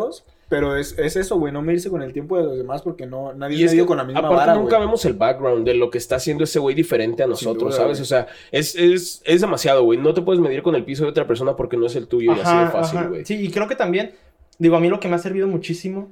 Pero 0.49 0.77
es, 0.77 0.99
es 0.99 1.17
eso, 1.17 1.39
güey, 1.39 1.53
no 1.53 1.61
medirse 1.61 1.91
con 1.91 2.01
el 2.01 2.15
tiempo 2.15 2.39
de 2.39 2.45
los 2.45 2.57
demás 2.57 2.81
porque 2.81 3.07
no, 3.07 3.35
nadie 3.35 3.67
es 3.67 3.75
que, 3.75 3.85
con 3.85 3.99
la 3.99 4.05
misma 4.05 4.21
aparte, 4.21 4.35
vara, 4.35 4.55
nunca 4.55 4.79
vemos 4.79 5.05
el 5.05 5.13
background 5.13 5.67
de 5.67 5.75
lo 5.75 5.91
que 5.91 5.99
está 5.99 6.17
haciendo 6.17 6.45
ese 6.45 6.59
güey 6.59 6.75
diferente 6.75 7.23
a 7.23 7.27
nosotros, 7.27 7.75
duda, 7.75 7.83
¿sabes? 7.83 8.01
O 8.01 8.07
sea, 8.07 8.29
es, 8.51 8.75
es, 8.75 9.21
es 9.27 9.41
demasiado, 9.43 9.85
güey. 9.85 9.99
No 9.99 10.15
te 10.15 10.23
puedes 10.23 10.41
medir 10.41 10.63
con 10.63 10.75
el 10.75 10.85
piso 10.85 11.05
de 11.05 11.11
otra 11.11 11.27
persona 11.27 11.55
porque 11.55 11.77
no 11.77 11.85
es 11.85 11.97
el 11.97 12.09
tuyo 12.09 12.33
y 12.35 12.41
así 12.41 12.57
de 12.57 12.67
fácil, 12.69 13.09
güey. 13.09 13.25
Sí, 13.27 13.35
y 13.35 13.51
creo 13.51 13.69
que 13.69 13.77
también, 13.77 14.13
digo, 14.59 14.77
a 14.77 14.81
mí 14.81 14.89
lo 14.89 15.01
que 15.01 15.09
me 15.09 15.17
ha 15.17 15.19
servido 15.19 15.49
muchísimo 15.49 16.09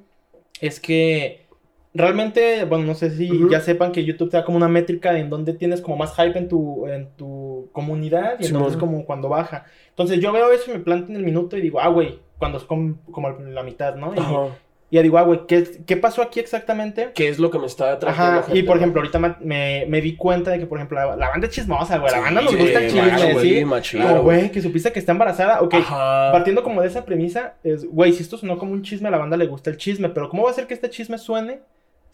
es 0.61 0.81
que 0.81 1.47
realmente, 1.95 2.65
bueno, 2.65 2.85
no 2.85 2.95
sé 2.95 3.11
si 3.11 3.31
ya 3.51 3.61
sepan 3.61 3.93
que 3.93 4.05
YouTube 4.05 4.31
te 4.31 4.37
da 4.37 4.45
como 4.45 4.59
una 4.59 4.69
métrica 4.69 5.19
en 5.19 5.31
donde 5.31 5.55
tienes 5.55 5.81
como 5.81 5.97
más 5.97 6.15
hype 6.15 6.39
en 6.39 6.49
tu, 6.49 6.87
en 6.89 7.09
tu 7.17 7.71
comunidad 7.73 8.37
y 8.39 8.47
entonces 8.47 8.77
como 8.77 9.07
cuando 9.07 9.31
baja. 9.31 9.65
Entonces 9.89 10.21
yo 10.21 10.31
veo 10.31 10.53
eso 10.53 10.71
y 10.71 10.75
me 10.75 10.81
planto 10.81 11.11
en 11.11 11.17
el 11.17 11.25
minuto 11.25 11.57
y 11.57 11.63
digo, 11.63 11.81
ah, 11.81 11.89
güey, 11.89 12.19
cuando 12.39 12.59
es 12.59 12.65
com- 12.65 12.97
como 13.11 13.31
la 13.31 13.63
mitad, 13.63 13.95
¿no? 13.97 14.15
Y, 14.15 14.19
Ajá. 14.19 14.49
y 14.91 14.97
ya 14.97 15.03
digo, 15.03 15.19
ah, 15.19 15.23
güey, 15.23 15.47
¿qué, 15.49 15.65
¿qué 15.87 15.97
pasó 15.97 16.23
aquí 16.23 16.39
exactamente? 16.39 17.11
¿Qué 17.15 17.29
es 17.29 17.39
lo 17.39 17.51
que 17.51 17.59
me 17.59 17.67
está 17.67 17.93
atrayendo? 17.93 18.25
Ajá, 18.41 18.55
y 18.55 18.63
por 18.63 18.77
ejemplo, 18.77 19.01
ahorita 19.01 19.19
me, 19.19 19.35
me, 19.41 19.85
me 19.89 20.01
di 20.01 20.17
cuenta 20.17 20.51
de 20.53 20.59
que, 20.59 20.67
por 20.67 20.79
ejemplo, 20.79 20.99
la, 20.99 21.17
la 21.17 21.29
banda 21.29 21.47
es 21.49 21.53
chismosa, 21.55 21.99
güey. 21.99 22.13
La 22.13 22.21
banda 22.21 22.41
nos 22.43 22.57
gusta 22.57 22.79
el 22.81 22.91
chisme, 22.91 23.33
güey, 23.33 23.83
¿sí? 23.83 23.99
Como, 23.99 24.23
güey, 24.23 24.51
que 24.53 24.63
supiste 24.63 24.93
que 24.93 24.99
está 25.01 25.13
embarazada. 25.13 25.61
Ok, 25.63 25.75
Ajá. 25.75 26.31
partiendo 26.33 26.63
como 26.63 26.83
de 26.83 26.89
esa 26.89 27.05
premisa, 27.05 27.55
es, 27.65 27.85
güey, 27.85 28.13
si 28.13 28.23
esto 28.23 28.37
sonó 28.39 28.59
como 28.59 28.73
un 28.73 28.83
chisme, 28.83 29.09
a 29.09 29.11
la 29.11 29.19
banda 29.19 29.37
le 29.37 29.47
gusta 29.47 29.71
el 29.71 29.77
chisme, 29.77 30.09
pero 30.11 30.29
¿cómo 30.29 30.45
va 30.45 30.51
a 30.51 30.55
ser 30.55 30.67
que 30.67 30.75
este 30.75 30.89
chisme 30.91 31.19
suene 31.19 31.61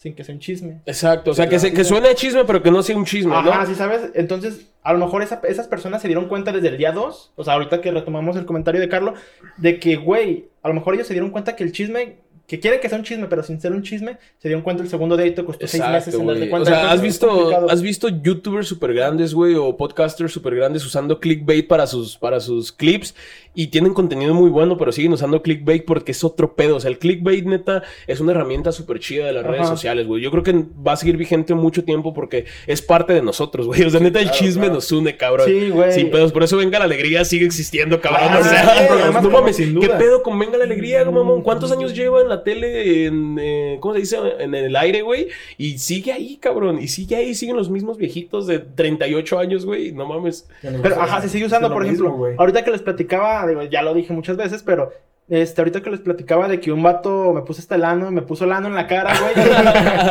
sin 0.02 0.16
que 0.16 0.24
sea 0.24 0.34
un 0.34 0.40
chisme? 0.40 0.80
Exacto, 0.84 1.30
o 1.30 1.34
sea, 1.34 1.48
que, 1.48 1.60
se, 1.60 1.72
que 1.72 1.84
suene 1.84 2.08
a 2.08 2.14
chisme, 2.16 2.44
pero 2.44 2.60
que 2.60 2.72
no 2.72 2.82
sea 2.82 2.96
un 2.96 3.04
chisme, 3.04 3.32
Ajá, 3.36 3.60
¿no? 3.60 3.66
sí, 3.66 3.76
¿sabes? 3.76 4.10
Entonces, 4.14 4.66
a 4.82 4.92
lo 4.92 4.98
mejor 4.98 5.22
esa- 5.22 5.40
esas 5.48 5.68
personas 5.68 6.02
se 6.02 6.08
dieron 6.08 6.26
cuenta 6.26 6.50
desde 6.50 6.68
el 6.68 6.76
día 6.76 6.90
2, 6.90 7.32
o 7.36 7.44
sea, 7.44 7.54
ahorita 7.54 7.80
que 7.80 7.92
retomamos 7.92 8.36
el 8.36 8.44
comentario 8.44 8.80
de 8.80 8.88
Carlos, 8.88 9.14
de 9.58 9.78
que, 9.78 9.94
güey, 9.94 10.48
a 10.64 10.66
lo 10.68 10.74
mejor 10.74 10.94
ellos 10.94 11.06
se 11.06 11.14
dieron 11.14 11.30
cuenta 11.30 11.54
que 11.54 11.62
el 11.62 11.70
chisme 11.70 12.16
que 12.46 12.60
quieren 12.60 12.80
que 12.80 12.88
sea 12.88 12.98
un 12.98 13.04
chisme, 13.04 13.26
pero 13.28 13.42
sin 13.42 13.60
ser 13.60 13.72
un 13.72 13.82
chisme, 13.82 14.18
se 14.38 14.48
dieron 14.48 14.62
cuenta 14.62 14.82
el 14.82 14.88
segundo 14.88 15.16
dedito 15.16 15.44
costó 15.44 15.66
seis 15.66 15.82
meses 15.88 16.14
en 16.14 16.24
güey. 16.24 16.48
cuenta. 16.50 16.70
O 16.70 16.74
sea, 16.74 16.90
¿has 16.90 17.00
visto, 17.00 17.68
has 17.68 17.82
visto 17.82 18.08
youtubers 18.08 18.66
super 18.68 18.92
grandes, 18.92 19.32
güey, 19.32 19.54
o 19.54 19.76
podcasters 19.76 20.32
super 20.32 20.54
grandes 20.54 20.84
usando 20.84 21.20
clickbait 21.20 21.66
para 21.66 21.86
sus, 21.86 22.16
para 22.16 22.40
sus 22.40 22.72
clips 22.72 23.14
y 23.54 23.68
tienen 23.68 23.92
contenido 23.92 24.34
muy 24.34 24.50
bueno, 24.50 24.78
pero 24.78 24.92
siguen 24.92 25.12
usando 25.12 25.42
clickbait 25.42 25.84
porque 25.84 26.12
es 26.12 26.24
otro 26.24 26.54
pedo. 26.54 26.76
O 26.76 26.80
sea, 26.80 26.90
el 26.90 26.98
clickbait, 26.98 27.44
neta, 27.44 27.82
es 28.06 28.20
una 28.20 28.32
herramienta 28.32 28.72
súper 28.72 28.98
chida 28.98 29.26
de 29.26 29.32
las 29.32 29.44
redes 29.44 29.68
sociales, 29.68 30.06
güey. 30.06 30.22
Yo 30.22 30.30
creo 30.30 30.42
que 30.42 30.64
va 30.86 30.92
a 30.92 30.96
seguir 30.96 31.16
vigente 31.16 31.54
mucho 31.54 31.84
tiempo 31.84 32.14
porque 32.14 32.46
es 32.66 32.82
parte 32.82 33.12
de 33.12 33.22
nosotros, 33.22 33.66
güey. 33.66 33.82
O 33.84 33.90
sea, 33.90 34.00
neta, 34.00 34.20
el 34.20 34.26
claro, 34.26 34.38
chisme 34.38 34.62
claro. 34.62 34.74
nos 34.74 34.90
une, 34.92 35.16
cabrón. 35.16 35.46
Sí, 35.46 35.70
güey. 35.70 35.92
Sin 35.92 36.10
pedos. 36.10 36.32
Por 36.32 36.42
eso 36.42 36.56
Venga 36.56 36.78
la 36.78 36.86
Alegría 36.86 37.24
sigue 37.24 37.44
existiendo, 37.44 38.00
cabrón. 38.00 38.28
Ah, 38.30 38.38
o 38.40 38.44
sea, 38.44 39.20
no 39.22 39.30
mames, 39.30 39.56
sin 39.56 39.78
¿qué 39.78 39.88
pedo 39.88 40.22
con 40.22 40.38
Venga 40.38 40.56
la 40.58 40.64
Alegría, 40.64 41.04
mamón? 41.04 41.42
¿Cuántos 41.42 41.72
años 41.72 41.94
lleva 41.94 42.22
en 42.22 42.28
la 42.36 42.44
tele, 42.44 43.06
en, 43.06 43.36
eh, 43.40 43.78
¿cómo 43.80 43.94
se 43.94 44.00
dice? 44.00 44.16
En 44.38 44.54
el 44.54 44.74
aire, 44.76 45.02
güey. 45.02 45.28
Y 45.58 45.78
sigue 45.78 46.12
ahí, 46.12 46.36
cabrón. 46.36 46.78
Y 46.80 46.88
sigue 46.88 47.16
ahí, 47.16 47.34
siguen 47.34 47.56
los 47.56 47.70
mismos 47.70 47.96
viejitos 47.96 48.46
de 48.46 48.58
38 48.58 49.38
años, 49.38 49.64
güey. 49.64 49.92
No 49.92 50.06
mames. 50.06 50.48
Pero, 50.60 51.00
ajá, 51.00 51.20
se 51.20 51.28
sigue 51.28 51.46
usando, 51.46 51.72
por 51.72 51.86
mismo, 51.86 52.08
ejemplo, 52.08 52.34
ahorita 52.38 52.64
que 52.64 52.70
les 52.70 52.82
platicaba, 52.82 53.46
digo, 53.46 53.62
ya 53.64 53.82
lo 53.82 53.94
dije 53.94 54.12
muchas 54.12 54.36
veces, 54.36 54.62
pero 54.62 54.92
este, 55.34 55.62
ahorita 55.62 55.80
que 55.80 55.88
les 55.90 56.00
platicaba 56.00 56.46
de 56.46 56.60
que 56.60 56.70
un 56.72 56.82
vato 56.82 57.32
me 57.32 57.40
puso 57.40 57.60
este 57.60 57.78
lano, 57.78 58.10
me 58.10 58.20
puso 58.20 58.44
lano 58.44 58.68
en 58.68 58.74
la 58.74 58.86
cara, 58.86 59.14
güey. 59.18 59.46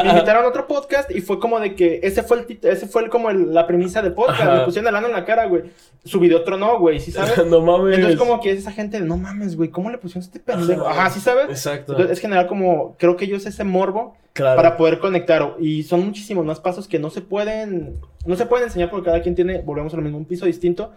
me 0.04 0.10
invitaron 0.10 0.44
a 0.44 0.48
otro 0.48 0.66
podcast 0.68 1.12
y 1.12 1.22
fue 1.22 1.40
como 1.40 1.60
de 1.60 1.76
que 1.76 2.00
ese 2.02 2.24
fue 2.24 2.40
el 2.40 2.48
tit- 2.48 2.66
ese 2.66 2.88
fue 2.88 3.04
el, 3.04 3.10
como 3.10 3.30
el- 3.30 3.54
la 3.54 3.68
premisa 3.68 4.02
de 4.02 4.10
podcast, 4.12 4.42
Ajá. 4.42 4.56
me 4.56 4.66
pusieron 4.66 4.88
el 4.88 4.94
lano 4.96 5.08
en 5.08 5.14
la 5.14 5.24
cara, 5.24 5.46
güey. 5.46 5.64
Su 6.04 6.20
video 6.20 6.44
tronó, 6.44 6.80
güey, 6.80 7.00
¿sí 7.00 7.12
sabes? 7.12 7.46
no 7.46 7.62
mames. 7.62 7.96
Entonces 7.98 8.18
como 8.20 8.40
que 8.42 8.50
es 8.52 8.58
esa 8.60 8.72
gente 8.72 9.00
no 9.00 9.18
mames, 9.18 9.56
güey, 9.56 9.70
¿cómo 9.70 9.92
le 9.92 10.00
pusieron 10.00 10.24
este 10.24 10.40
pendejo? 10.40 10.88
Ajá, 10.88 11.10
¿sí 11.12 11.20
sabes? 11.20 11.50
Exacto. 11.50 11.92
Entonces 11.94 12.14
es 12.18 12.20
general 12.20 12.48
como, 12.48 12.96
creo 12.98 13.16
que 13.16 13.26
ellos 13.26 13.46
ese 13.46 13.64
morbo 13.64 14.16
claro. 14.34 14.56
para 14.56 14.76
poder 14.76 14.98
conectar. 14.98 15.56
Y 15.60 15.84
son 15.84 16.04
muchísimos 16.04 16.44
más 16.46 16.60
pasos 16.60 16.88
que 16.88 16.98
no 16.98 17.12
se 17.12 17.22
pueden, 17.22 17.98
no 18.26 18.36
se 18.36 18.48
pueden 18.48 18.66
enseñar 18.68 18.90
porque 18.90 19.06
cada 19.06 19.22
quien 19.22 19.36
tiene, 19.36 19.60
volvemos 19.62 19.94
a 19.94 19.98
lo 19.98 20.02
mismo, 20.02 20.18
un 20.18 20.26
piso 20.26 20.48
distinto. 20.48 20.92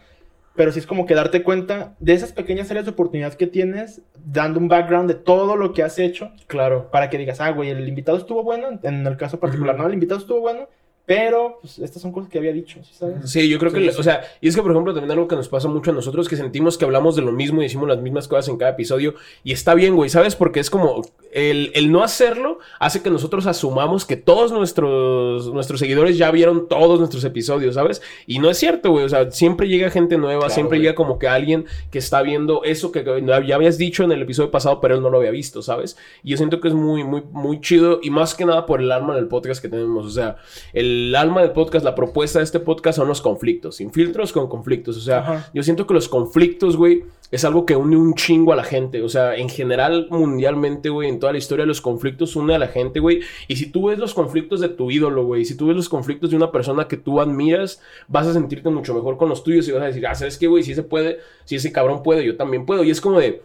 Pero 0.57 0.71
sí 0.71 0.79
es 0.79 0.87
como 0.87 1.05
que 1.05 1.15
darte 1.15 1.43
cuenta 1.43 1.95
de 1.99 2.13
esas 2.13 2.33
pequeñas 2.33 2.71
áreas 2.71 2.85
de 2.87 2.93
oportunidad 2.93 3.35
que 3.35 3.47
tienes, 3.49 4.03
dando 4.25 4.61
un 4.61 4.69
background 4.69 5.09
de 5.09 5.17
todo 5.17 5.57
lo 5.57 5.73
que 5.73 5.83
has 5.83 5.99
hecho, 5.99 6.31
Claro. 6.47 6.91
para 6.93 7.11
que 7.11 7.19
digas, 7.19 7.41
ah, 7.41 7.51
güey, 7.51 7.71
el 7.71 7.89
invitado 7.89 8.19
estuvo 8.19 8.43
bueno, 8.45 8.79
en 8.83 9.07
el 9.07 9.17
caso 9.17 9.41
particular, 9.41 9.77
no, 9.77 9.87
el 9.87 9.95
invitado 9.95 10.21
estuvo 10.21 10.41
bueno, 10.41 10.69
pero 11.07 11.59
pues, 11.61 11.79
estas 11.79 12.01
son 12.01 12.13
cosas 12.13 12.31
que 12.31 12.39
había 12.39 12.53
dicho, 12.53 12.79
¿sí 12.83 12.95
sabes? 12.95 13.31
Sí, 13.31 13.49
yo 13.49 13.59
creo 13.59 13.71
Sí, 13.71 13.79
que, 13.79 13.93
sí. 13.93 14.01
o 14.01 14.03
sea, 14.03 14.23
y 14.41 14.49
es 14.49 14.55
que 14.57 14.63
por 14.63 14.71
ejemplo 14.71 14.95
también 14.95 15.11
algo 15.13 15.29
que 15.29 15.37
nos 15.37 15.49
pasa 15.49 15.69
mucho 15.69 15.91
a 15.91 15.95
nosotros 15.95 16.29
que 16.29 16.37
sentimos 16.37 16.79
que 16.79 16.85
hablamos 16.87 17.15
de 17.17 17.23
lo 17.23 17.33
mismo 17.33 17.61
y 17.61 17.65
decimos 17.65 17.89
las 17.89 17.99
mismas 18.01 18.27
cosas 18.27 18.49
en 18.49 18.57
cada 18.57 18.71
episodio 18.71 19.15
y 19.43 19.53
está 19.53 19.75
bien, 19.75 19.97
güey, 19.97 20.09
¿sabes? 20.09 20.35
Porque 20.35 20.61
es 20.61 20.71
como 20.71 21.03
el, 21.33 21.73
el 21.75 21.93
no 21.93 22.03
hacerlo 22.05 22.59
hace 22.81 23.03
que 23.03 23.11
nosotros 23.11 23.47
asumamos 23.47 24.07
que 24.07 24.17
todos 24.17 24.51
nuestros, 24.53 25.53
nuestros 25.53 25.81
seguidores 25.81 26.17
ya 26.17 26.31
vieron 26.31 26.69
todos 26.69 26.99
nuestros 26.99 27.23
episodios, 27.25 27.75
¿sabes? 27.75 28.01
Y 28.27 28.39
no 28.39 28.49
es 28.51 28.57
cierto, 28.57 28.91
güey, 28.91 29.05
o 29.05 29.09
sea, 29.09 29.31
siempre 29.31 29.69
llega 29.69 29.91
gente 29.91 30.17
nueva, 30.17 30.41
Claro, 30.43 30.55
siempre 30.55 30.79
güey. 30.79 30.83
llega 30.87 30.95
como 30.95 31.19
que 31.19 31.29
alguien 31.29 31.67
que 31.91 31.99
está 31.99 32.23
viendo 32.23 32.63
eso 32.65 32.93
que 32.93 33.05
ya 33.47 33.55
habías 33.57 33.77
dicho 33.79 34.05
en 34.05 34.13
el 34.13 34.23
episodio 34.23 34.51
pasado, 34.51 34.81
pero 34.81 34.95
él 34.95 35.03
no 35.03 35.11
lo 35.11 35.19
había 35.19 35.31
visto, 35.33 35.61
¿sabes? 35.61 35.97
Y 36.23 36.31
yo 36.31 36.37
siento 36.37 36.61
que 36.61 36.69
es 36.69 36.75
muy, 36.75 37.05
muy, 37.05 37.23
muy 37.33 37.61
chido 37.61 38.01
y 38.03 38.11
más 38.11 38.35
que 38.35 38.45
nada 38.47 38.65
por 38.65 38.81
el 38.81 38.91
alma 38.93 39.15
del 39.17 39.27
podcast 39.29 39.61
que 39.61 39.69
tenemos, 39.69 40.07
o 40.07 40.11
sea, 40.11 40.37
el 40.73 40.94
alma 41.15 41.43
del 41.43 41.53
podcast, 41.53 41.85
la 41.85 41.95
propuesta 41.95 42.39
de 42.39 42.45
este 42.45 42.61
podcast 42.61 42.99
son 42.99 43.09
los 43.09 43.21
conflictos, 43.21 43.77
sin 43.77 43.93
filtros 43.93 44.33
con 44.33 44.49
conflictos. 44.49 44.97
O 44.97 45.01
sea, 45.01 45.19
Ajá. 45.19 45.51
yo 45.55 45.63
siento 45.63 45.87
que 45.87 45.95
los 45.95 46.09
conflictos, 46.09 46.77
güey, 46.77 47.05
es 47.31 47.45
algo 47.45 47.67
que 47.67 47.75
une 47.75 47.97
un 47.97 48.15
chingo 48.15 48.53
a 48.53 48.57
la 48.57 48.65
gente. 48.65 49.03
O 49.03 49.09
sea, 49.09 49.35
en 49.35 49.49
general, 49.49 50.07
mundialmente, 50.11 50.89
güey, 50.89 51.09
en 51.09 51.19
toda 51.19 51.33
la 51.33 51.39
historia, 51.39 51.67
los 51.67 51.81
conflictos 51.81 52.37
une 52.37 52.55
a 52.55 52.59
la 52.59 52.69
gente, 52.69 53.01
güey. 53.01 53.21
Y 53.49 53.57
si 53.57 53.71
tú 53.71 53.89
ves 53.89 53.99
los 53.99 54.15
conflictos 54.15 54.61
de 54.61 54.69
tu 54.69 54.91
ídolo, 54.91 55.25
güey, 55.25 55.45
si 55.45 55.57
tú 55.57 55.67
ves 55.67 55.77
los 55.77 55.89
conflictos 55.89 56.31
de 56.31 56.37
una 56.37 56.53
persona 56.53 56.87
que 56.87 56.97
tú 56.97 57.21
admiras, 57.21 57.81
vas 58.09 58.27
a 58.27 58.33
sentirte 58.33 58.71
mucho 58.71 58.95
mejor 58.95 59.17
con 59.17 59.29
los 59.29 59.43
tuyos 59.43 59.67
y 59.69 59.73
vas 59.73 59.83
a 59.83 59.87
decir, 59.87 60.07
ah, 60.07 60.15
¿sabes 60.15 60.39
qué, 60.39 60.47
güey? 60.47 60.63
Si 60.63 60.73
ese 60.73 60.83
puede, 60.83 61.19
si 61.45 61.57
ese 61.57 61.73
cabrón 61.73 62.03
puede, 62.03 62.25
yo 62.25 62.37
también 62.37 62.67
puedo. 62.67 62.85
Y 62.85 62.91
es 62.91 63.01
como 63.01 63.19
de 63.19 63.43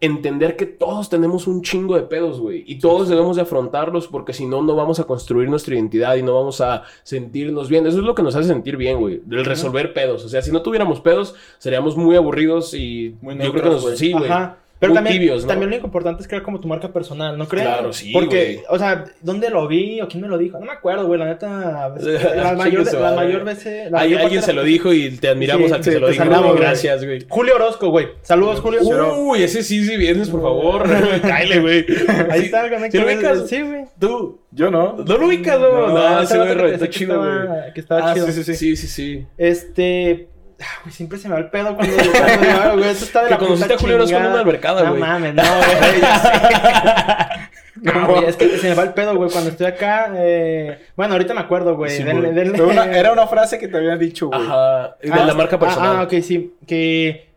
entender 0.00 0.56
que 0.56 0.66
todos 0.66 1.08
tenemos 1.08 1.46
un 1.46 1.62
chingo 1.62 1.96
de 1.96 2.02
pedos, 2.02 2.38
güey. 2.38 2.64
Y 2.66 2.78
todos 2.78 3.08
debemos 3.08 3.36
de 3.36 3.42
afrontarlos 3.42 4.08
porque 4.08 4.32
si 4.32 4.46
no, 4.46 4.62
no 4.62 4.76
vamos 4.76 5.00
a 5.00 5.04
construir 5.04 5.48
nuestra 5.48 5.74
identidad 5.74 6.16
y 6.16 6.22
no 6.22 6.34
vamos 6.34 6.60
a 6.60 6.82
sentirnos 7.02 7.68
bien. 7.68 7.86
Eso 7.86 7.98
es 7.98 8.04
lo 8.04 8.14
que 8.14 8.22
nos 8.22 8.36
hace 8.36 8.48
sentir 8.48 8.76
bien, 8.76 9.00
güey. 9.00 9.22
El 9.30 9.44
resolver 9.44 9.94
pedos. 9.94 10.24
O 10.24 10.28
sea, 10.28 10.42
si 10.42 10.52
no 10.52 10.62
tuviéramos 10.62 11.00
pedos, 11.00 11.34
seríamos 11.58 11.96
muy 11.96 12.16
aburridos 12.16 12.74
y 12.74 13.14
Muy 13.20 13.38
yo 13.38 13.52
creo 13.52 13.64
que 13.64 13.70
nos... 13.70 13.82
güey. 13.82 13.96
Sí, 13.96 14.12
güey. 14.12 14.30
Pero 14.78 14.90
Muy 14.92 14.96
también, 14.96 15.18
tibios, 15.18 15.42
¿no? 15.42 15.48
también 15.48 15.70
lo 15.70 15.76
importante 15.76 16.20
es 16.20 16.28
crear 16.28 16.42
como 16.42 16.60
tu 16.60 16.68
marca 16.68 16.88
personal, 16.92 17.38
¿no 17.38 17.48
crees? 17.48 17.66
Claro, 17.66 17.94
sí, 17.94 18.12
Porque, 18.12 18.44
güey. 18.56 18.60
o 18.68 18.78
sea, 18.78 19.04
¿dónde 19.22 19.48
lo 19.48 19.66
vi 19.66 20.02
o 20.02 20.08
quién 20.08 20.20
me 20.20 20.28
lo 20.28 20.36
dijo? 20.36 20.58
No 20.58 20.66
me 20.66 20.72
acuerdo, 20.72 21.06
güey, 21.06 21.18
la 21.18 21.24
neta. 21.24 21.46
La 22.36 22.52
mayor, 22.52 22.92
la 22.92 23.12
mayor 23.14 23.44
veces. 23.44 23.90
la 23.90 23.98
mayor 24.00 24.20
alguien 24.20 24.42
se 24.42 24.52
lo 24.52 24.62
dijo 24.64 24.92
y 24.92 25.10
te 25.16 25.28
admiramos 25.28 25.68
Sí, 25.68 25.72
al 25.72 25.78
que 25.78 25.84
sí, 25.84 25.90
se 25.92 26.00
lo 26.00 26.06
te 26.08 26.12
dijo. 26.12 26.24
saludamos, 26.24 26.50
güey. 26.52 26.60
Gracias, 26.62 27.04
güey. 27.04 27.26
Julio 27.26 27.54
Orozco, 27.54 27.88
güey. 27.88 28.08
Saludos, 28.20 28.60
Julio. 28.60 28.80
Uy, 29.18 29.42
ese 29.42 29.62
sí, 29.62 29.82
sí 29.82 29.96
vienes, 29.96 30.28
por 30.28 30.42
favor. 30.42 30.86
Cáile, 31.22 31.60
güey. 31.60 31.86
Ahí 32.30 32.40
Sí, 32.40 32.44
está, 32.46 32.64
¿sí 32.64 32.70
conecta. 32.74 32.98
lo 32.98 33.06
ubicas? 33.06 33.48
Sí, 33.48 33.62
güey. 33.62 33.84
Tú. 33.98 34.40
Yo 34.50 34.70
no. 34.70 34.96
No 34.98 35.16
lo 35.18 35.26
ubicas, 35.26 35.58
no. 35.58 35.70
No, 35.88 35.88
No, 35.88 36.20
ese 36.20 36.36
güey 36.36 36.54
que- 36.54 36.74
está 36.74 36.86
que 36.86 36.90
chido, 36.92 37.18
güey. 37.18 37.30
estaba- 37.32 37.72
Que 37.72 37.80
estaba 37.80 38.10
Ah, 38.10 38.14
chido. 38.14 38.26
sí, 38.26 38.32
sí, 38.32 38.44
sí. 38.44 38.54
Sí, 38.56 38.76
sí, 38.76 38.86
sí. 38.88 39.26
Este. 39.38 40.28
Ah, 40.60 40.64
güey, 40.84 40.92
siempre 40.94 41.18
se 41.18 41.28
me 41.28 41.34
va 41.34 41.40
el 41.40 41.50
pedo 41.50 41.74
cuando, 41.76 41.94
cuando 41.96 42.46
digo, 42.46 42.58
ah, 42.62 42.72
güey, 42.74 42.88
esto 42.90 43.04
está 43.04 43.20
de 43.22 43.26
Que 43.26 43.30
la 43.34 43.38
conociste 43.38 43.74
a 43.74 43.78
Julio 43.78 44.04
chingada. 44.04 44.28
una 44.30 44.40
albercada, 44.40 44.82
No 44.84 44.88
güey. 44.90 45.00
mames, 45.00 45.34
no, 45.34 45.42
güey. 45.42 46.00
No, 47.82 48.06
güey, 48.08 48.24
es 48.24 48.36
que 48.36 48.48
se 48.56 48.70
me 48.70 48.74
va 48.74 48.84
el 48.84 48.94
pedo, 48.94 49.14
güey, 49.16 49.30
cuando 49.30 49.50
estoy 49.50 49.66
acá. 49.66 50.10
Eh... 50.16 50.78
Bueno, 50.96 51.12
ahorita 51.12 51.34
me 51.34 51.40
acuerdo, 51.40 51.76
güey. 51.76 51.90
Sí, 51.90 52.02
denle, 52.02 52.30
güey. 52.30 52.44
denle- 52.46 52.56
Fue 52.56 52.66
una- 52.66 52.86
era 52.96 53.12
una 53.12 53.26
frase 53.26 53.58
que 53.58 53.68
te 53.68 53.76
había 53.76 53.96
dicho, 53.96 54.28
güey. 54.28 54.40
Ajá. 54.40 54.96
De 55.02 55.12
Ah, 55.12 55.26
la 55.26 55.34
marca 55.34 55.58
personal. 55.58 55.96
Ah, 55.96 56.00
ah, 56.00 56.04
ok, 56.04 56.14
sí. 56.22 56.54
Que, 56.66 57.28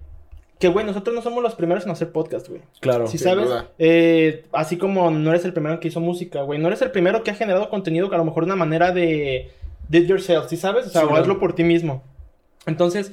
que, 0.57 0.69
güey, 0.69 0.85
nosotros 0.85 1.13
no 1.13 1.21
somos 1.21 1.43
los 1.43 1.55
primeros 1.55 1.83
en 1.85 1.91
hacer 1.91 2.11
podcast, 2.13 2.47
güey. 2.47 2.61
Claro. 2.79 3.05
¿Sí 3.07 3.17
sin 3.17 3.27
sabes? 3.27 3.49
Eh, 3.79 4.45
así 4.53 4.77
como 4.77 5.11
no 5.11 5.29
eres 5.29 5.43
el 5.43 5.51
primero 5.51 5.77
que 5.81 5.89
hizo 5.89 5.99
música, 5.99 6.41
güey. 6.43 6.57
No 6.57 6.67
eres 6.69 6.81
el 6.81 6.91
primero 6.91 7.21
que 7.21 7.31
ha 7.31 7.35
generado 7.35 7.69
contenido 7.69 8.07
que 8.09 8.15
a 8.15 8.19
lo 8.19 8.25
mejor 8.25 8.45
una 8.45 8.55
manera 8.55 8.91
de... 8.93 9.51
Did 9.89 10.05
yourself, 10.07 10.47
¿sí 10.47 10.55
sabes? 10.55 10.87
O 10.87 10.89
sea, 10.89 11.01
Sí, 11.01 11.07
o 11.11 11.15
hazlo 11.17 11.37
por 11.39 11.53
ti 11.53 11.63
mismo. 11.65 12.01
Entonces, 12.69 13.11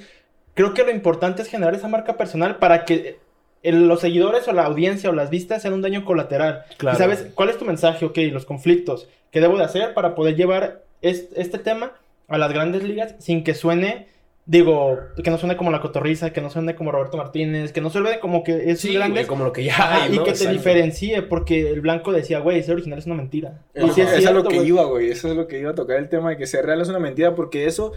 creo 0.54 0.72
que 0.74 0.84
lo 0.84 0.90
importante 0.92 1.42
es 1.42 1.48
generar 1.48 1.74
esa 1.74 1.88
marca 1.88 2.16
personal 2.16 2.56
para 2.56 2.84
que 2.84 3.18
el- 3.62 3.88
los 3.88 4.00
seguidores 4.00 4.46
o 4.46 4.52
la 4.52 4.64
audiencia 4.64 5.10
o 5.10 5.12
las 5.12 5.28
vistas 5.30 5.62
sean 5.62 5.74
un 5.74 5.82
daño 5.82 6.04
colateral. 6.04 6.62
Claro. 6.76 6.96
¿Y 6.96 7.00
sabes 7.00 7.26
cuál 7.34 7.48
es 7.50 7.58
tu 7.58 7.64
mensaje? 7.64 8.04
Ok, 8.04 8.18
los 8.32 8.44
conflictos. 8.46 9.08
¿Qué 9.32 9.40
debo 9.40 9.58
de 9.58 9.64
hacer 9.64 9.92
para 9.92 10.14
poder 10.14 10.36
llevar 10.36 10.82
es- 11.02 11.28
este 11.34 11.58
tema 11.58 11.92
a 12.28 12.38
las 12.38 12.52
grandes 12.52 12.84
ligas 12.84 13.16
sin 13.18 13.42
que 13.42 13.54
suene... 13.54 14.14
Digo, 14.48 14.96
que 15.24 15.28
no 15.32 15.38
suene 15.38 15.56
como 15.56 15.72
la 15.72 15.80
cotorriza, 15.80 16.32
que 16.32 16.40
no 16.40 16.50
suene 16.50 16.76
como 16.76 16.92
Roberto 16.92 17.16
Martínez, 17.16 17.72
que 17.72 17.80
no 17.80 17.90
suene 17.90 18.20
como 18.20 18.44
que 18.44 18.70
es 18.70 18.78
Sí, 18.80 18.94
grande. 18.94 19.26
como 19.26 19.42
lo 19.42 19.52
que 19.52 19.64
ya 19.64 20.04
hay, 20.04 20.12
y 20.14 20.16
¿no? 20.18 20.22
que 20.22 20.30
te 20.30 20.36
Exacto. 20.36 20.52
diferencie, 20.52 21.22
porque 21.22 21.68
el 21.68 21.80
blanco 21.80 22.12
decía, 22.12 22.38
güey, 22.38 22.62
ser 22.62 22.74
original 22.74 23.00
es 23.00 23.06
una 23.06 23.16
mentira. 23.16 23.62
Y 23.74 23.88
sí 23.90 24.02
es 24.02 24.12
eso 24.12 24.28
es 24.28 24.34
lo 24.36 24.44
que 24.44 24.62
iba, 24.62 24.84
güey. 24.84 25.10
Eso 25.10 25.28
es 25.28 25.36
lo 25.36 25.48
que 25.48 25.58
iba 25.58 25.72
a 25.72 25.74
tocar 25.74 25.96
el 25.96 26.08
tema 26.08 26.30
de 26.30 26.36
que 26.36 26.46
ser 26.46 26.64
real 26.64 26.80
es 26.80 26.88
una 26.88 27.00
mentira, 27.00 27.34
porque 27.34 27.66
eso. 27.66 27.92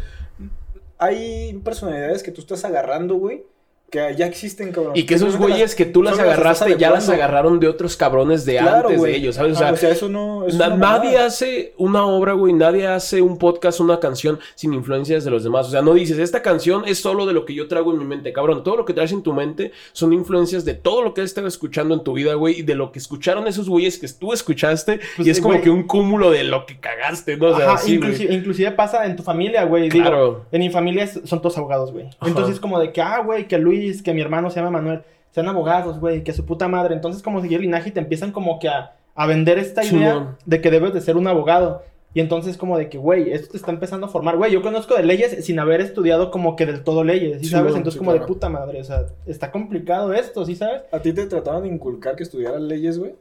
Hay 1.00 1.54
personalidades 1.64 2.24
que 2.24 2.32
tú 2.32 2.42
estás 2.42 2.66
agarrando, 2.66 3.16
güey, 3.16 3.46
que 3.90 4.16
ya 4.18 4.26
existen, 4.28 4.72
cabrón. 4.72 4.94
Y 4.96 5.04
que 5.06 5.16
esos 5.16 5.38
güeyes 5.38 5.76
que 5.76 5.86
tú 5.86 6.04
las 6.04 6.20
agarraste 6.20 6.78
ya 6.78 6.90
las 6.92 7.10
agarraron 7.10 7.60
de 7.60 7.68
otros 7.68 7.98
cabrones 7.98 8.46
de 8.46 8.58
Claro, 8.58 8.88
antes 8.88 8.98
güey. 9.00 9.12
de 9.14 9.18
ellos, 9.18 9.36
¿sabes? 9.36 9.60
O 9.60 9.64
Ajá, 9.64 9.76
sea, 9.76 9.90
eso 9.92 10.10
no. 10.10 10.46
eso 10.46 10.50
es 10.50 10.56
Na- 10.56 10.68
una 10.74 10.78
nadie 10.78 11.18
hace 11.18 11.74
una 11.78 12.06
obra, 12.06 12.34
güey, 12.34 12.54
nadie 12.54 12.88
hace 12.88 13.22
un 13.22 13.38
podcast, 13.38 13.80
una 13.80 14.00
canción 14.00 14.40
sin 14.56 14.74
influencias 14.74 15.24
de 15.24 15.32
los 15.32 15.44
demás. 15.44 15.68
O 15.68 15.72
sea, 15.72 15.82
no 15.82 15.94
dices, 15.94 16.18
esta 16.20 16.42
canción 16.42 16.84
es 16.88 17.00
solo 17.00 17.26
de 17.26 17.34
lo 17.34 17.46
que 17.46 17.54
yo 17.54 17.68
traigo 17.68 17.92
en 17.92 18.00
mi 18.00 18.06
mente, 18.06 18.32
cabrón. 18.34 18.64
Todo 18.64 18.78
lo 18.78 18.86
que 18.86 18.94
traes 18.94 19.12
en 19.12 19.24
tu 19.24 19.34
mente 19.34 19.72
son 19.92 20.14
influencias 20.14 20.66
de 20.66 20.74
todo 20.74 21.02
lo 21.04 21.14
que 21.14 21.22
has 21.22 21.26
estado 21.26 21.48
escuchando 21.48 21.94
en 21.96 22.04
tu 22.04 22.14
vida, 22.14 22.34
güey, 22.36 22.60
y 22.60 22.62
de 22.62 22.76
lo 22.76 22.92
que 22.92 23.00
escucharon 23.00 23.48
esos 23.48 23.70
güeyes 23.70 23.98
que 23.98 24.08
tú 24.08 24.34
escuchaste. 24.34 25.00
Pues, 25.16 25.28
y 25.28 25.32
es 25.32 25.40
como 25.40 25.54
güey. 25.54 25.64
que 25.64 25.70
un 25.70 25.84
cúmulo 25.84 26.32
de 26.32 26.44
lo 26.44 26.66
que 26.66 26.80
cagaste, 26.80 27.38
¿no? 27.38 27.48
O 27.48 27.56
sea, 27.58 27.72
Ajá, 27.74 27.78
sí, 27.80 27.98
güey. 27.98 28.34
inclusive, 28.34 28.72
pasa 28.72 29.06
en 29.06 29.16
tu 29.16 29.24
familia, 29.24 29.64
güey. 29.66 29.90
Digo, 29.90 30.04
Claro. 30.06 30.46
en 30.52 30.60
mi 30.60 30.70
familia 30.70 31.08
son 31.08 31.42
todos 31.42 31.58
abogados, 31.58 31.92
güey. 31.92 32.06
Entonces 32.26 32.56
es 32.56 32.60
como 32.60 32.80
de 32.80 32.92
que, 32.92 33.02
ah, 33.02 33.22
güey, 33.26 33.48
que 33.48 33.58
Luis, 33.58 33.79
que 34.04 34.14
mi 34.14 34.22
hermano 34.22 34.50
se 34.50 34.60
llama 34.60 34.72
Manuel, 34.80 35.04
sean 35.32 35.48
abogados, 35.48 36.00
güey, 36.00 36.24
que 36.24 36.34
su 36.34 36.46
puta 36.46 36.68
madre. 36.68 36.96
Entonces 36.96 37.22
como 37.24 37.42
seguir 37.42 37.58
el 37.58 37.64
linaje 37.64 37.90
y 37.90 37.92
te 37.92 38.00
empiezan 38.00 38.32
como 38.32 38.60
que 38.60 38.68
a, 38.70 38.96
a 39.16 39.26
vender 39.28 39.58
esta 39.60 39.84
idea 39.84 40.14
Simón. 40.14 40.38
de 40.46 40.62
que 40.62 40.72
debes 40.72 40.94
de 40.94 41.02
ser 41.02 41.18
un 41.18 41.28
abogado. 41.28 41.84
Y 42.14 42.22
entonces 42.22 42.58
como 42.58 42.76
de 42.78 42.90
que, 42.90 42.98
güey, 42.98 43.32
esto 43.32 43.50
te 43.52 43.58
está 43.58 43.72
empezando 43.72 44.08
a 44.08 44.10
formar. 44.10 44.36
Güey, 44.36 44.52
yo 44.52 44.64
conozco 44.64 44.96
de 44.96 45.04
leyes 45.04 45.46
sin 45.46 45.60
haber 45.60 45.80
estudiado 45.80 46.32
como 46.32 46.56
que 46.56 46.66
del 46.66 46.84
todo 46.84 47.04
leyes, 47.04 47.38
¿sí 47.40 47.46
Sí, 47.46 47.52
sabes? 47.52 47.66
bueno, 47.66 47.78
Entonces 47.78 47.94
sí, 47.94 48.00
como 48.00 48.14
de 48.14 48.22
puta 48.22 48.50
madre, 48.50 48.82
o 48.82 48.84
sea, 48.84 49.06
está 49.28 49.52
complicado 49.52 50.12
esto, 50.14 50.44
¿sí 50.44 50.56
sabes? 50.56 50.82
¿A 50.92 51.00
ti 51.00 51.14
te 51.14 51.28
trataban 51.28 51.62
de 51.64 51.70
inculcar 51.70 52.16
que 52.16 52.24
estudiaras 52.24 52.62
leyes, 52.62 52.98
güey? 52.98 53.14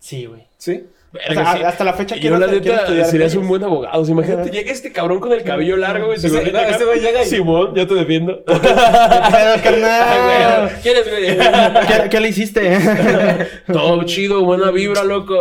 Sí, 0.00 0.26
güey. 0.26 0.46
¿Sí? 0.58 0.86
O 1.16 1.28
Verga, 1.28 1.44
sea, 1.44 1.56
sí. 1.56 1.62
hasta 1.64 1.84
la 1.84 1.92
fecha 1.94 2.14
Yo 2.16 2.20
quiero, 2.20 2.38
la 2.38 2.46
neta 2.46 3.04
serías 3.06 3.34
un 3.34 3.48
buen 3.48 3.62
abogado. 3.64 4.00
O 4.00 4.04
sea, 4.04 4.12
imagínate, 4.12 4.50
llega 4.50 4.70
este 4.72 4.92
cabrón 4.92 5.20
con 5.20 5.32
el 5.32 5.42
cabello 5.42 5.76
largo, 5.76 6.06
güey. 6.06 6.18
se 6.18 6.28
lo 6.28 6.34
no, 6.40 6.58
este 6.60 6.84
güey 6.84 7.00
llega 7.00 7.22
y- 7.22 7.26
Simón, 7.26 7.74
yo 7.74 7.86
te 7.86 7.94
defiendo. 7.94 8.42
¿Qué 8.46 8.52
pedo, 8.54 8.80
Ay, 8.80 9.60
carnal? 9.62 10.60
güey, 10.68 10.72
¿Quién 10.82 10.96
es, 10.96 11.10
güey? 11.10 11.86
¿Qué, 11.86 12.08
qué 12.10 12.20
le 12.20 12.28
hiciste? 12.28 12.78
Todo 13.72 14.02
chido, 14.04 14.44
buena 14.44 14.70
vibra, 14.70 15.04
loco. 15.04 15.38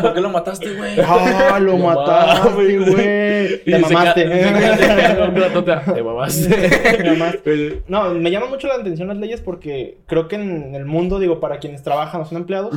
¿Por 0.00 0.14
qué 0.14 0.20
lo 0.20 0.30
mataste, 0.30 0.74
güey? 0.74 0.92
Ah, 1.00 1.58
lo 1.60 1.72
No 1.78 1.84
mataste, 1.86 2.78
güey. 2.78 3.60
Y 3.66 3.70
Te 3.72 3.78
mamaste. 3.78 4.24
Te 4.24 6.02
mamaste. 6.02 6.48
Te 6.96 7.04
mamaste. 7.10 7.40
Pero- 7.44 7.76
No, 7.88 8.10
me 8.14 8.30
llama 8.30 8.46
mucho 8.46 8.66
la 8.68 8.74
atención 8.74 9.08
las 9.08 9.16
leyes 9.16 9.40
porque 9.40 9.98
creo 10.06 10.28
que 10.28 10.36
en 10.36 10.74
el 10.74 10.84
mundo, 10.84 11.18
digo, 11.18 11.40
para 11.40 11.58
quienes 11.58 11.82
trabajan 11.82 12.20
o 12.20 12.24
son 12.24 12.38
empleados. 12.38 12.74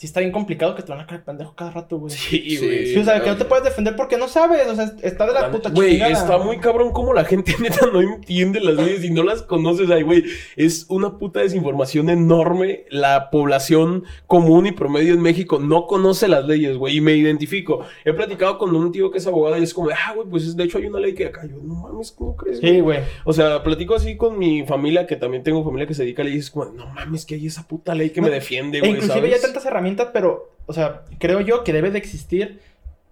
Sí 0.00 0.06
está 0.06 0.20
bien 0.20 0.32
complicado 0.32 0.74
que 0.74 0.82
te 0.82 0.90
van 0.90 1.02
a 1.02 1.06
caer 1.06 1.22
pendejo 1.22 1.54
cada 1.54 1.72
rato, 1.72 1.98
güey. 1.98 2.10
Sí, 2.10 2.56
güey. 2.58 2.86
Sí, 2.86 2.98
o 2.98 3.04
sea, 3.04 3.20
que 3.22 3.28
no 3.28 3.36
te 3.36 3.44
puedes 3.44 3.64
defender 3.66 3.94
porque 3.96 4.16
no 4.16 4.28
sabes, 4.28 4.66
o 4.66 4.74
sea, 4.74 4.90
está 5.02 5.26
de 5.26 5.34
la 5.34 5.50
puta 5.50 5.68
Güey, 5.68 5.90
chingada. 5.92 6.12
está 6.12 6.38
muy 6.38 6.56
cabrón 6.56 6.90
como 6.92 7.12
la 7.12 7.24
gente 7.26 7.54
neta 7.60 7.86
no 7.92 8.00
entiende 8.00 8.60
las 8.60 8.76
leyes 8.76 9.04
y 9.04 9.10
no 9.10 9.22
las 9.22 9.42
conoces 9.42 9.90
ahí, 9.90 10.02
güey. 10.02 10.24
Es 10.56 10.86
una 10.88 11.18
puta 11.18 11.40
desinformación 11.40 12.08
enorme. 12.08 12.84
La 12.88 13.28
población 13.30 14.04
común 14.26 14.66
y 14.66 14.72
promedio 14.72 15.12
en 15.12 15.20
México 15.20 15.58
no 15.58 15.86
conoce 15.86 16.28
las 16.28 16.46
leyes, 16.46 16.78
güey. 16.78 16.96
Y 16.96 17.00
me 17.02 17.12
identifico. 17.14 17.84
He 18.06 18.14
platicado 18.14 18.56
con 18.56 18.74
un 18.74 18.92
tío 18.92 19.10
que 19.10 19.18
es 19.18 19.26
abogado 19.26 19.58
y 19.58 19.64
es 19.64 19.74
como, 19.74 19.90
ah, 19.90 20.14
güey, 20.14 20.26
pues 20.30 20.56
de 20.56 20.64
hecho 20.64 20.78
hay 20.78 20.86
una 20.86 20.98
ley 21.00 21.12
que 21.14 21.26
acá. 21.26 21.42
Yo, 21.46 21.56
no 21.62 21.74
mames, 21.74 22.12
¿cómo 22.12 22.36
crees? 22.36 22.58
güey?" 22.62 22.72
Sí, 22.72 22.80
güey. 22.80 23.00
O 23.26 23.34
sea, 23.34 23.62
platico 23.62 23.94
así 23.96 24.16
con 24.16 24.38
mi 24.38 24.64
familia, 24.64 25.06
que 25.06 25.16
también 25.16 25.42
tengo 25.42 25.62
familia 25.62 25.86
que 25.86 25.92
se 25.92 26.04
dedica 26.04 26.22
a 26.22 26.24
leyes. 26.24 26.44
Es 26.46 26.50
como, 26.50 26.66
no 26.72 26.86
mames, 26.86 27.26
que 27.26 27.34
hay 27.34 27.46
esa 27.46 27.68
puta 27.68 27.94
ley 27.94 28.08
que 28.10 28.22
me 28.22 28.30
defiende, 28.30 28.78
E 28.78 28.80
güey. 28.80 28.92
inclusive 28.92 29.14
¿sabes? 29.14 29.30
ya 29.30 29.36
hay 29.36 29.42
tantas 29.42 29.66
herramientas, 29.66 29.89
pero, 30.12 30.50
o 30.66 30.72
sea, 30.72 31.02
creo 31.18 31.40
yo 31.40 31.64
que 31.64 31.72
debe 31.72 31.90
de 31.90 31.98
existir 31.98 32.60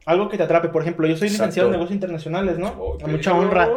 algo 0.06 0.28
que 0.28 0.36
te 0.36 0.42
atrape. 0.42 0.68
Por 0.68 0.82
ejemplo, 0.82 1.06
yo 1.06 1.16
soy 1.16 1.28
Exacto. 1.28 1.44
licenciado 1.44 1.68
en 1.68 1.72
negocios 1.72 1.94
internacionales, 1.94 2.58
¿no? 2.58 2.68
Ok. 2.68 3.02
A 3.04 3.06
mucha 3.06 3.34
honra. 3.34 3.68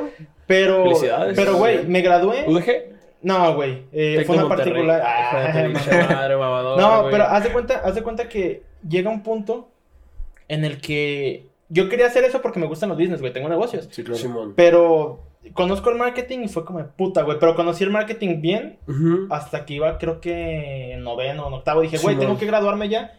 Pero, 0.47 0.84
Felicidades. 0.84 1.36
pero, 1.36 1.56
güey, 1.56 1.86
me 1.86 2.02
gradué. 2.02 2.45
¿UDG? 2.47 2.91
No, 3.24 3.54
güey, 3.56 3.84
eh, 3.91 4.24
fue 4.26 4.36
una 4.38 4.47
particular. 4.49 5.02
Ah, 5.06 5.54
madre, 6.10 6.36
mamador, 6.38 6.80
No, 6.80 6.99
güey. 7.02 7.12
pero 7.12 7.26
haz 7.26 7.43
de 7.43 7.52
cuenta, 7.52 7.82
haz 7.84 7.93
de 7.95 8.02
cuenta 8.02 8.28
que 8.28 8.64
llega 8.88 9.10
un 9.12 9.22
punto 9.22 9.70
en 10.47 10.66
el 10.66 10.82
que 10.82 11.45
yo 11.70 11.88
quería 11.88 12.08
hacer 12.08 12.24
eso 12.24 12.41
porque 12.41 12.60
me 12.60 12.66
gustan 12.66 12.89
los 12.89 12.97
business, 12.97 13.22
güey, 13.22 13.32
tengo 13.32 13.47
negocios. 13.47 13.88
Sí, 13.91 14.04
claro. 14.04 14.18
Simón. 14.20 14.54
Pero 14.56 15.20
conozco 15.53 15.89
el 15.89 15.97
marketing 15.97 16.39
y 16.43 16.47
fue 16.47 16.63
como 16.65 16.79
de 16.79 16.85
puta, 16.85 17.23
güey, 17.23 17.37
pero 17.39 17.55
conocí 17.55 17.83
el 17.83 17.89
marketing 17.89 18.41
bien 18.41 18.77
Ujú. 18.87 19.27
hasta 19.29 19.65
que 19.65 19.73
iba, 19.75 19.97
creo 19.97 20.21
que 20.21 20.93
en 20.93 21.03
noveno 21.03 21.45
o 21.45 21.47
en 21.47 21.53
octavo. 21.55 21.81
Dije, 21.81 21.97
güey, 21.97 22.15
Simón. 22.15 22.27
tengo 22.27 22.39
que 22.39 22.45
graduarme 22.45 22.89
ya. 22.89 23.17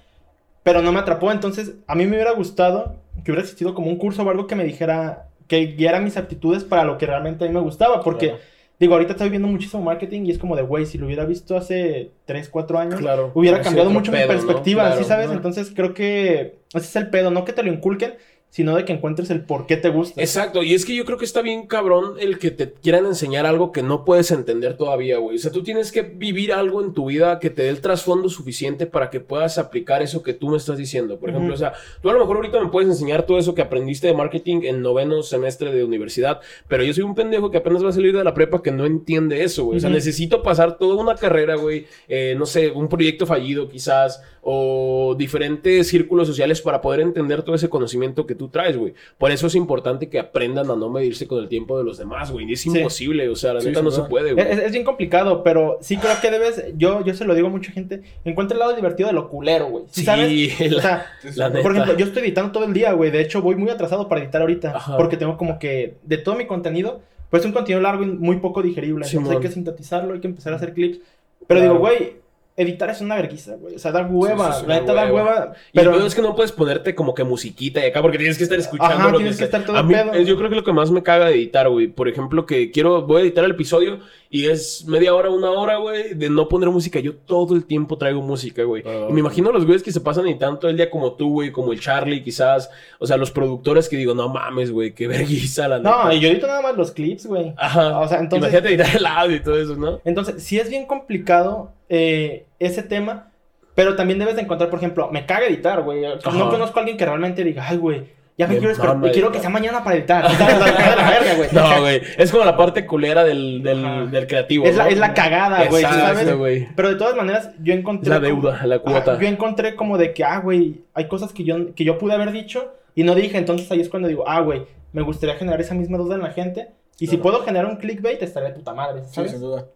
Pero 0.63 0.81
no 0.81 0.93
me 0.93 1.01
atrapó, 1.01 1.33
entonces 1.33 1.75
a 1.89 1.95
mí 1.97 2.07
me 2.07 2.13
hubiera 2.15 2.31
gustado 2.33 2.95
que 3.25 3.33
hubiera 3.33 3.43
existido 3.43 3.75
como 3.75 3.89
un 3.89 3.97
curso 3.97 4.23
o 4.23 4.31
algo 4.31 4.47
que 4.47 4.55
me 4.55 4.63
dijera, 4.65 5.29
que 5.49 5.67
guiara 5.67 5.99
mis 6.01 6.17
aptitudes 6.17 6.63
para 6.65 6.85
lo 6.85 6.97
que 6.99 7.07
realmente 7.07 7.45
a 7.45 7.49
mí 7.49 7.53
me 7.55 7.61
gustaba. 7.61 8.01
Porque, 8.01 8.29
Claro. 8.29 8.43
digo, 8.79 8.95
ahorita 8.95 9.13
estoy 9.15 9.29
viendo 9.29 9.49
muchísimo 9.49 9.83
marketing 9.83 10.23
y 10.27 10.31
es 10.31 10.39
como 10.39 10.55
de, 10.55 10.63
güey, 10.63 10.87
si 10.87 10.99
lo 10.99 11.07
hubiera 11.07 11.25
visto 11.25 11.57
hace 11.57 12.13
3, 12.27 12.49
4 12.49 12.79
años, 12.79 13.01
Claro. 13.01 13.33
hubiera 13.35 13.61
cambiado 13.61 13.91
mucho 13.91 14.13
pedo, 14.13 14.23
mi 14.23 14.29
¿no? 14.29 14.35
perspectiva, 14.41 14.83
Claro. 14.87 14.99
¿sí 15.03 15.05
sabes? 15.09 15.27
Ajá. 15.27 15.35
Entonces 15.35 15.73
creo 15.75 15.95
que 15.95 16.61
ese 16.73 16.87
es 16.87 16.97
el 16.97 17.11
pedo, 17.11 17.33
no 17.33 17.45
que 17.45 17.53
te 17.53 17.65
lo 17.65 17.73
inculquen, 17.73 18.15
sino 18.53 18.77
de 18.77 18.85
que 18.85 18.93
encuentres 18.93 19.31
el 19.31 19.41
por 19.41 19.67
qué 19.67 19.79
te 19.79 19.89
gusta. 19.89 20.21
Exacto, 20.21 20.63
y 20.63 20.75
es 20.75 20.85
que 20.85 20.95
yo 20.95 21.07
creo 21.07 21.17
que 21.17 21.25
está 21.25 21.41
bien 21.41 21.67
cabrón 21.67 22.17
el 22.21 22.39
que 22.39 22.51
te 22.51 22.71
quieran 22.71 23.07
enseñar 23.07 23.47
algo 23.47 23.73
que 23.73 23.83
no 23.83 24.05
puedes 24.05 24.31
entender 24.31 24.77
todavía, 24.77 25.17
güey. 25.17 25.37
O 25.37 25.39
sea, 25.39 25.51
tú 25.51 25.63
tienes 25.63 25.91
que 25.91 26.03
vivir 26.03 26.53
algo 26.53 26.83
en 26.83 26.93
tu 26.93 27.07
vida 27.07 27.39
que 27.39 27.49
te 27.49 27.63
dé 27.63 27.71
el 27.71 27.81
trasfondo 27.81 28.29
suficiente 28.29 28.85
para 28.85 29.09
que 29.09 29.21
puedas 29.21 29.57
aplicar 29.57 30.03
eso 30.03 30.23
que 30.23 30.35
tú 30.35 30.51
me 30.51 30.59
estás 30.59 30.77
diciendo. 30.77 31.19
Por 31.19 31.31
ejemplo, 31.31 31.55
o 31.55 31.57
sea, 31.57 31.73
tú 32.03 32.11
a 32.11 32.13
lo 32.13 32.19
mejor 32.19 32.37
ahorita 32.37 32.61
me 32.61 32.69
puedes 32.69 32.91
enseñar 32.91 33.25
todo 33.25 33.39
eso 33.39 33.55
que 33.55 33.63
aprendiste 33.63 34.07
de 34.07 34.13
marketing 34.13 34.61
en 34.65 34.83
noveno 34.83 35.23
semestre 35.23 35.73
de 35.73 35.83
universidad, 35.83 36.41
pero 36.69 36.85
yo 36.85 36.93
soy 36.93 37.05
un 37.05 37.15
pendejo 37.15 37.51
que 37.51 37.57
apenas 37.57 37.83
va 37.83 37.89
a 37.89 37.93
salir 37.93 38.15
de 38.15 38.23
la 38.23 38.35
prepa 38.35 38.63
que 38.63 38.71
no 38.71 38.85
entiende 38.85 39.45
eso, 39.45 39.65
güey. 39.65 39.79
O 39.79 39.81
sea, 39.81 39.89
necesito 39.89 40.43
pasar 40.43 40.77
toda 40.77 41.03
una 41.03 41.15
carrera, 41.15 41.55
güey, 41.55 41.87
eh, 42.07 42.35
no 42.37 42.45
sé, 42.45 42.71
un 42.71 42.91
proyecto 42.91 43.25
fallido 43.25 43.71
quizás, 43.71 44.23
o 44.43 45.15
diferentes 45.17 45.89
círculos 45.89 46.27
sociales 46.29 46.61
para 46.61 46.83
poder 46.83 47.01
entender 47.01 47.43
todo 47.43 47.55
ese 47.55 47.71
conocimiento 47.71 48.27
que 48.27 48.35
tú 48.35 48.42
traes, 48.49 48.77
güey. 48.77 48.95
Por 49.19 49.31
eso 49.31 49.47
es 49.47 49.55
importante 49.55 50.09
que 50.09 50.19
aprendan 50.19 50.71
a 50.71 50.77
no 50.77 50.89
medirse 50.91 51.27
con 51.27 51.39
el 51.39 51.49
tiempo 51.49 51.77
de 51.79 51.85
los 51.85 51.99
demás, 51.99 52.31
güey. 52.31 52.53
Es 52.53 52.61
Sí. 52.63 52.69
imposible, 52.77 53.29
o 53.29 53.37
sea, 53.37 53.55
la 53.55 53.61
Sí, 53.61 53.69
neta 53.69 53.81
sin 53.81 53.85
no 53.85 53.91
duda. 53.91 54.05
se 54.05 54.09
puede, 54.11 54.33
güey. 54.35 54.47
Es, 54.51 54.59
es 54.59 54.73
bien 54.73 54.85
complicado, 54.85 55.43
pero 55.43 55.79
sí 55.81 55.97
creo 55.97 56.15
que 56.21 56.31
debes, 56.31 56.65
yo, 56.77 57.05
yo 57.05 57.15
se 57.15 57.25
lo 57.25 57.35
digo 57.35 57.49
a 57.49 57.51
mucha 57.51 57.73
gente, 57.73 58.03
encuentra 58.25 58.55
el 58.55 58.61
lado 58.61 58.75
divertido 58.75 59.09
de 59.09 59.13
lo 59.15 59.29
culero, 59.29 59.67
güey. 59.67 59.85
¿Sí, 59.91 60.01
Sí, 60.01 60.05
sabes? 60.07 60.61
la- 60.71 60.77
O 60.77 60.81
sea, 60.81 61.07
la 61.37 61.49
neta. 61.49 61.63
por 61.63 61.73
ejemplo, 61.73 61.97
yo 61.97 62.07
estoy 62.07 62.23
editando 62.23 62.53
todo 62.53 62.65
el 62.65 62.73
día, 62.73 62.93
güey. 62.93 63.11
De 63.11 63.21
hecho, 63.21 63.43
voy 63.43 63.57
muy 63.57 63.71
atrasado 63.71 64.09
para 64.09 64.23
editar 64.23 64.41
ahorita. 64.41 64.77
Ajá. 64.77 64.97
Porque 64.97 65.17
tengo 65.17 65.37
como 65.37 65.59
que, 65.59 65.95
de 66.05 66.19
todo 66.19 66.35
mi 66.35 66.47
contenido, 66.47 67.01
pues 67.31 67.43
es 67.43 67.47
un 67.47 67.53
contenido 67.53 67.81
largo 67.81 68.03
y 68.03 68.07
muy 68.07 68.37
poco 68.37 68.63
digerible. 68.63 69.07
Entonces 69.07 69.19
Simón. 69.21 69.33
hay 69.35 69.41
que 69.41 69.49
sintetizarlo, 69.51 70.15
hay 70.15 70.21
que 70.21 70.27
empezar 70.29 70.53
a 70.53 70.57
hacer 70.57 70.75
clips. 70.75 70.99
Pero 71.47 71.61
Claro. 71.61 71.73
digo, 71.75 71.79
güey, 71.79 72.22
editar 72.57 72.91
es 72.91 73.01
una 73.01 73.17
vergüenza, 73.17 73.55
güey. 73.57 73.75
O 73.77 73.79
sea, 73.79 73.93
da 73.93 74.07
hueva, 74.07 74.53
Sí, 74.53 74.65
la 74.67 74.81
neta 74.81 74.93
da 74.93 75.05
hueva. 75.07 75.23
hueva. 75.25 75.53
Y 75.73 75.79
el 75.79 75.87
Pero 75.87 76.07
es 76.07 76.15
que 76.15 76.23
no 76.23 76.35
puedes 76.37 76.53
ponerte 76.53 76.95
como 76.95 77.15
que 77.15 77.25
musiquita 77.25 77.81
y 77.81 77.89
acá 77.89 78.03
porque 78.03 78.19
tienes 78.19 78.37
que 78.37 78.45
estar 78.45 78.59
escuchando 78.59 78.95
Ajá, 78.95 79.11
lo 79.11 79.19
tienes 79.19 79.39
que 79.39 79.45
está- 79.45 79.59
estar 79.59 79.67
todo 79.67 79.79
a 79.79 79.83
mí, 79.83 79.95
pedo. 79.95 80.21
yo 80.23 80.37
creo 80.37 80.51
que 80.51 80.57
lo 80.57 80.65
que 80.65 80.73
más 80.73 80.91
me 80.91 81.03
caga 81.03 81.27
de 81.27 81.35
editar, 81.35 81.69
güey, 81.69 81.87
por 81.89 82.09
ejemplo, 82.09 82.45
que 82.47 82.71
quiero 82.71 83.03
voy 83.03 83.21
a 83.21 83.25
editar 83.25 83.45
el 83.45 83.53
episodio 83.53 84.01
y 84.35 84.47
es 84.47 84.87
media 84.89 85.15
hora, 85.15 85.29
una 85.29 85.51
hora, 85.51 85.77
güey, 85.77 86.15
de 86.15 86.31
no 86.31 86.49
poner 86.49 86.71
música. 86.71 86.99
Yo 87.01 87.15
todo 87.15 87.55
el 87.55 87.67
tiempo 87.67 87.99
traigo 87.99 88.23
música, 88.23 88.63
güey. 88.65 88.83
Ah, 88.87 89.09
y 89.11 89.13
me 89.13 89.21
imagino 89.21 89.53
los 89.53 89.67
güeyes 89.67 89.83
que 89.83 89.93
se 89.93 90.01
pasan 90.01 90.27
editando 90.27 90.59
todo 90.59 90.71
el 90.71 90.79
día 90.79 90.89
como 90.89 91.13
tú, 91.13 91.33
güey, 91.35 91.53
como 91.53 91.73
el 91.75 91.81
Charlie, 91.81 92.25
quizás, 92.25 92.71
o 92.99 93.07
sea, 93.07 93.19
los 93.19 93.31
productores 93.31 93.91
que 93.91 93.99
digo, 93.99 94.15
no 94.15 94.31
mames, 94.31 94.71
güey, 94.71 94.95
qué 94.95 95.07
vergüenza 95.09 95.69
la 95.69 95.79
no, 95.81 96.05
neta. 96.05 96.15
y 96.15 96.21
yo 96.21 96.29
edito 96.31 96.47
nada 96.47 96.63
más 96.63 96.75
los 96.79 96.93
clips, 96.93 97.27
güey. 97.27 97.53
Ajá. 97.59 97.99
O 98.01 98.09
sea, 98.09 98.21
entonces- 98.21 98.49
Imagínate 98.51 98.75
editar 98.75 98.97
el 98.97 99.05
audio 99.07 99.37
y 99.37 99.41
todo 99.41 99.61
eso, 99.61 99.77
¿no? 99.77 100.01
Entonces, 100.07 100.43
sí 100.43 100.59
es 100.59 100.71
bien 100.71 100.87
complicado 100.87 101.73
eh, 101.91 102.47
ese 102.59 102.83
tema, 102.83 103.31
pero 103.75 103.97
también 103.97 104.19
debes 104.19 104.37
de 104.37 104.43
encontrar, 104.43 104.71
por 104.71 104.79
ejemplo, 104.79 105.11
me 105.13 105.27
caga 105.27 105.47
editar, 105.47 105.83
güey. 105.83 106.01
No 106.01 106.49
conozco 106.51 106.79
a 106.79 106.81
alguien 106.83 106.97
que 106.97 107.05
realmente 107.05 107.45
diga, 107.45 107.67
ay, 107.69 107.77
güey, 107.77 108.05
ya 108.39 108.47
me 108.47 108.57
quiero 108.59 108.73
esperar, 108.73 108.99
quiero 109.01 109.13
que 109.13 109.39
editar". 109.39 109.41
sea 109.41 109.51
mañana 109.51 109.85
para 109.85 109.97
editar. 109.97 110.25
No, 111.53 111.81
güey. 111.81 112.01
Es 112.17 112.31
como 112.31 112.45
la 112.45 112.57
parte 112.57 112.87
culera 112.87 113.25
del, 113.25 113.63
del, 113.63 114.27
creativo. 114.27 114.65
Es 114.65 114.77
la, 114.77 114.85
¿no? 114.85 114.91
es 114.91 114.99
la 114.99 115.15
cagada, 115.15 115.67
güey, 115.69 115.83
Exacto, 115.85 116.07
¿sabes? 116.07 116.37
güey. 116.37 116.69
Pero 116.75 116.89
de 116.89 116.95
todas 116.97 117.17
maneras, 117.17 117.51
yo 117.63 117.73
Es 117.75 117.81
encontré... 117.81 118.11
la 118.11 118.17
como- 118.17 118.27
deuda, 118.43 118.67
la 118.67 118.79
cuota. 118.79 119.19
Yo 119.19 119.29
encontré 119.29 119.75
como 119.77 119.99
de 119.99 120.13
que, 120.13 120.25
ah, 120.25 120.39
güey, 120.39 120.83
hay 120.95 121.09
cosas 121.09 121.33
que 121.33 121.45
yo, 121.45 121.75
que 121.75 121.85
yo 121.85 121.99
pude 121.99 122.15
haber 122.15 122.33
dicho 122.33 122.73
y 122.95 123.05
no 123.05 123.15
dije. 123.15 123.37
Entonces 123.39 123.71
ahí 123.71 123.81
es 123.81 123.89
cuando 123.89 124.09
digo, 124.09 124.25
ah, 124.27 124.41
güey, 124.41 124.63
me 124.93 125.03
gustaría 125.03 125.37
generar 125.37 125.61
esa 125.61 125.75
misma 125.75 125.99
duda 125.99 126.15
en 126.17 126.23
la 126.23 126.31
gente. 126.31 126.69
Y 126.99 127.09
si 127.09 127.17
puedo 127.17 127.43
generar 127.43 127.67
un 127.67 127.77
clickbait, 127.77 128.23
estaría 128.23 128.51
de 128.51 128.55
puta 128.55 128.73
madre, 128.75 129.03
Sí, 129.11 129.29
sin 129.29 129.41
duda. 129.41 129.67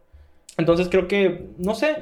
Entonces 0.58 0.88
creo 0.88 1.06
que, 1.08 1.48
no 1.58 1.74
sé, 1.74 1.96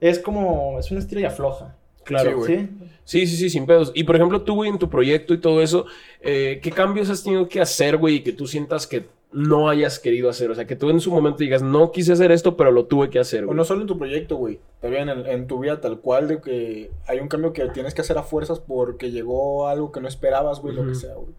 es 0.00 0.18
como, 0.18 0.78
es 0.78 0.90
una 0.90 1.00
estira 1.00 1.20
y 1.20 1.24
afloja. 1.24 1.76
Claro. 2.04 2.30
Sí, 2.30 2.36
güey. 2.54 2.68
¿Sí? 3.04 3.26
Sí, 3.26 3.36
sí, 3.36 3.50
sin 3.50 3.66
pedos. 3.66 3.92
Y 3.94 4.04
por 4.04 4.16
ejemplo, 4.16 4.42
tú, 4.42 4.54
güey, 4.54 4.70
en 4.70 4.78
tu 4.78 4.88
proyecto 4.88 5.34
y 5.34 5.38
todo 5.38 5.60
eso, 5.60 5.86
eh, 6.20 6.60
¿qué 6.62 6.70
cambios 6.70 7.10
has 7.10 7.22
tenido 7.22 7.48
que 7.48 7.60
hacer, 7.60 7.96
güey, 7.98 8.16
y 8.16 8.20
que 8.22 8.32
tú 8.32 8.46
sientas 8.46 8.86
que 8.86 9.06
no 9.30 9.68
hayas 9.68 9.98
querido 9.98 10.30
hacer? 10.30 10.50
O 10.50 10.54
sea, 10.54 10.66
que 10.66 10.74
tú 10.76 10.88
en 10.88 11.00
su 11.00 11.10
momento 11.10 11.38
digas, 11.38 11.62
no 11.62 11.92
quise 11.92 12.12
hacer 12.12 12.32
esto, 12.32 12.56
pero 12.56 12.70
lo 12.70 12.86
tuve 12.86 13.10
que 13.10 13.18
hacer, 13.18 13.44
O 13.44 13.48
güey. 13.48 13.56
no 13.56 13.64
solo 13.64 13.82
en 13.82 13.88
tu 13.88 13.98
proyecto, 13.98 14.36
güey. 14.36 14.58
También 14.80 15.10
en, 15.10 15.26
en 15.26 15.46
tu 15.46 15.58
vida 15.58 15.80
tal 15.82 16.00
cual, 16.00 16.28
de 16.28 16.40
que 16.40 16.90
hay 17.06 17.18
un 17.20 17.28
cambio 17.28 17.52
que 17.52 17.68
tienes 17.68 17.92
que 17.92 18.00
hacer 18.00 18.16
a 18.16 18.22
fuerzas 18.22 18.58
porque 18.60 19.10
llegó 19.10 19.68
algo 19.68 19.92
que 19.92 20.00
no 20.00 20.08
esperabas, 20.08 20.60
güey, 20.60 20.74
lo 20.74 20.86
que 20.86 20.94
sea, 20.94 21.14
güey. 21.14 21.34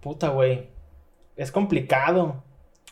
Puta, 0.00 0.30
güey. 0.30 0.68
Es 1.36 1.52
complicado. 1.52 2.42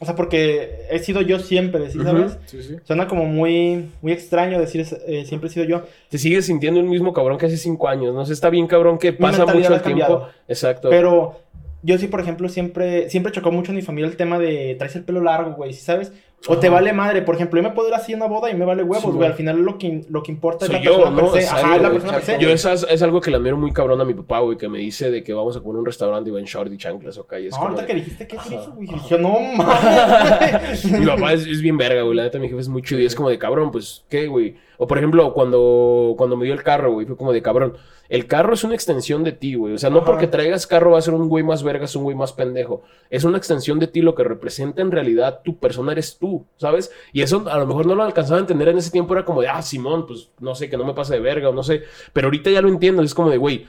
O 0.02 0.06
sea, 0.06 0.14
porque 0.14 0.86
he 0.90 0.98
sido 1.00 1.20
yo 1.20 1.38
siempre, 1.38 1.90
¿sí 1.90 1.98
sabes? 2.02 2.38
Sí, 2.46 2.62
sí. 2.62 2.76
Suena 2.84 3.06
como 3.06 3.26
muy, 3.26 3.90
muy 4.00 4.12
extraño 4.12 4.58
decir 4.58 4.86
eh, 5.06 5.26
siempre 5.26 5.50
he 5.50 5.52
sido 5.52 5.66
yo. 5.66 5.82
Te 6.08 6.16
sigues 6.16 6.46
sintiendo 6.46 6.80
el 6.80 6.86
mismo 6.86 7.12
cabrón 7.12 7.36
que 7.36 7.44
hace 7.44 7.58
cinco 7.58 7.86
años, 7.86 8.14
¿no? 8.14 8.22
O 8.22 8.24
sea, 8.24 8.32
está 8.32 8.48
bien 8.48 8.66
cabrón 8.66 8.98
que 8.98 9.12
pasa 9.12 9.44
mucho 9.44 9.74
el 9.74 9.82
tiempo. 9.82 10.26
Exacto. 10.48 10.88
Pero 10.88 11.42
yo 11.82 11.98
sí, 11.98 12.06
por 12.06 12.20
ejemplo, 12.20 12.48
siempre, 12.48 13.10
siempre 13.10 13.30
chocó 13.30 13.52
mucho 13.52 13.72
en 13.72 13.76
mi 13.76 13.82
familia 13.82 14.08
el 14.08 14.16
tema 14.16 14.38
de 14.38 14.74
traes 14.78 14.96
el 14.96 15.04
pelo 15.04 15.20
largo, 15.20 15.52
güey, 15.52 15.74
¿sí 15.74 15.82
sabes? 15.82 16.12
O 16.46 16.56
te 16.56 16.70
vale 16.70 16.92
madre. 16.94 17.20
Por 17.20 17.34
ejemplo, 17.34 17.60
yo 17.60 17.68
me 17.68 17.74
puedo 17.74 17.88
ir 17.88 17.94
así 17.94 18.14
a 18.14 18.16
una 18.16 18.26
boda 18.26 18.50
y 18.50 18.54
me 18.54 18.64
vale 18.64 18.82
huevos, 18.82 19.14
güey. 19.14 19.28
Al 19.28 19.34
final 19.34 19.60
lo 19.60 19.76
que, 19.76 20.06
lo 20.08 20.22
que 20.22 20.32
importa 20.32 20.64
Soy 20.64 20.76
es 20.76 20.80
la 20.80 20.84
yo, 20.84 20.96
persona 20.96 21.22
¿no? 21.22 21.32
per 21.32 21.42
se. 21.42 21.48
Ajá, 21.48 21.76
es 21.76 21.82
la 21.82 21.90
persona 21.90 22.12
per 22.14 22.22
se. 22.22 22.38
Yo 22.38 22.48
es, 22.48 23.02
algo 23.02 23.20
que 23.20 23.30
le 23.30 23.36
admiro 23.36 23.58
muy 23.58 23.72
cabrón 23.72 24.00
a 24.00 24.04
mi 24.06 24.14
papá, 24.14 24.40
güey, 24.40 24.56
que 24.56 24.68
me 24.68 24.78
dice 24.78 25.10
de 25.10 25.22
que 25.22 25.34
vamos 25.34 25.56
a 25.56 25.62
poner 25.62 25.80
un 25.80 25.86
restaurante 25.86 26.30
y 26.30 26.32
va 26.32 26.38
en 26.38 26.46
short 26.46 26.72
y 26.72 26.78
chanclas 26.78 27.18
o 27.18 27.26
calles. 27.26 27.52
No, 27.52 27.58
ahorita 27.64 27.82
de- 27.82 27.86
que 27.86 27.94
dijiste 27.94 28.26
que 28.26 28.36
es 28.36 28.46
eso, 28.46 28.72
güey. 28.74 28.88
Dije, 28.88 29.18
no 29.18 29.38
mames. 29.38 30.84
Mi 30.90 31.06
papá 31.06 31.34
es, 31.34 31.46
es 31.46 31.60
bien 31.60 31.76
verga, 31.76 32.02
güey. 32.02 32.16
La 32.16 32.22
neta, 32.22 32.38
mi 32.38 32.48
jefe 32.48 32.60
es 32.60 32.68
muy 32.68 32.82
chido. 32.82 33.00
Y 33.00 33.04
es 33.04 33.14
como 33.14 33.28
de 33.28 33.38
cabrón, 33.38 33.70
pues, 33.70 34.04
¿qué, 34.08 34.26
güey? 34.26 34.56
O 34.82 34.86
por 34.86 34.96
ejemplo, 34.96 35.34
cuando, 35.34 36.14
cuando 36.16 36.38
me 36.38 36.46
dio 36.46 36.54
el 36.54 36.62
carro, 36.62 36.90
güey, 36.90 37.04
fue 37.04 37.14
como 37.14 37.34
de 37.34 37.42
cabrón. 37.42 37.76
El 38.08 38.26
carro 38.26 38.54
es 38.54 38.64
una 38.64 38.74
extensión 38.74 39.22
de 39.24 39.32
ti, 39.32 39.54
güey. 39.54 39.74
O 39.74 39.78
sea, 39.78 39.90
no 39.90 39.98
Ajá. 39.98 40.06
porque 40.06 40.26
traigas 40.26 40.66
carro 40.66 40.92
va 40.92 40.98
a 40.98 41.02
ser 41.02 41.12
un 41.12 41.28
güey 41.28 41.44
más 41.44 41.62
vergas, 41.62 41.94
un 41.96 42.04
güey 42.04 42.16
más 42.16 42.32
pendejo. 42.32 42.82
Es 43.10 43.24
una 43.24 43.36
extensión 43.36 43.78
de 43.78 43.88
ti, 43.88 44.00
lo 44.00 44.14
que 44.14 44.24
representa 44.24 44.80
en 44.80 44.90
realidad 44.90 45.42
tu 45.44 45.58
persona 45.58 45.92
eres 45.92 46.16
tú, 46.16 46.46
¿sabes? 46.56 46.90
Y 47.12 47.20
eso 47.20 47.44
a 47.50 47.58
lo 47.58 47.66
mejor 47.66 47.84
no 47.84 47.94
lo 47.94 48.04
alcanzaba 48.04 48.38
a 48.38 48.40
entender 48.40 48.68
en 48.68 48.78
ese 48.78 48.90
tiempo. 48.90 49.12
Era 49.12 49.26
como 49.26 49.42
de, 49.42 49.48
ah, 49.48 49.60
Simón, 49.60 50.06
pues 50.06 50.30
no 50.40 50.54
sé, 50.54 50.70
que 50.70 50.78
no 50.78 50.86
me 50.86 50.94
pase 50.94 51.12
de 51.12 51.20
verga 51.20 51.50
o 51.50 51.52
no 51.52 51.62
sé. 51.62 51.82
Pero 52.14 52.28
ahorita 52.28 52.48
ya 52.48 52.62
lo 52.62 52.70
entiendo. 52.70 53.02
Es 53.02 53.14
como 53.14 53.28
de, 53.28 53.36
güey, 53.36 53.66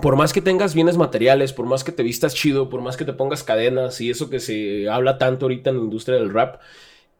por 0.00 0.16
más 0.16 0.32
que 0.32 0.40
tengas 0.40 0.74
bienes 0.74 0.96
materiales, 0.96 1.52
por 1.52 1.66
más 1.66 1.84
que 1.84 1.92
te 1.92 2.02
vistas 2.02 2.34
chido, 2.34 2.70
por 2.70 2.80
más 2.80 2.96
que 2.96 3.04
te 3.04 3.12
pongas 3.12 3.44
cadenas 3.44 4.00
y 4.00 4.08
eso 4.08 4.30
que 4.30 4.40
se 4.40 4.88
habla 4.88 5.18
tanto 5.18 5.44
ahorita 5.44 5.68
en 5.68 5.76
la 5.76 5.84
industria 5.84 6.16
del 6.16 6.32
rap, 6.32 6.62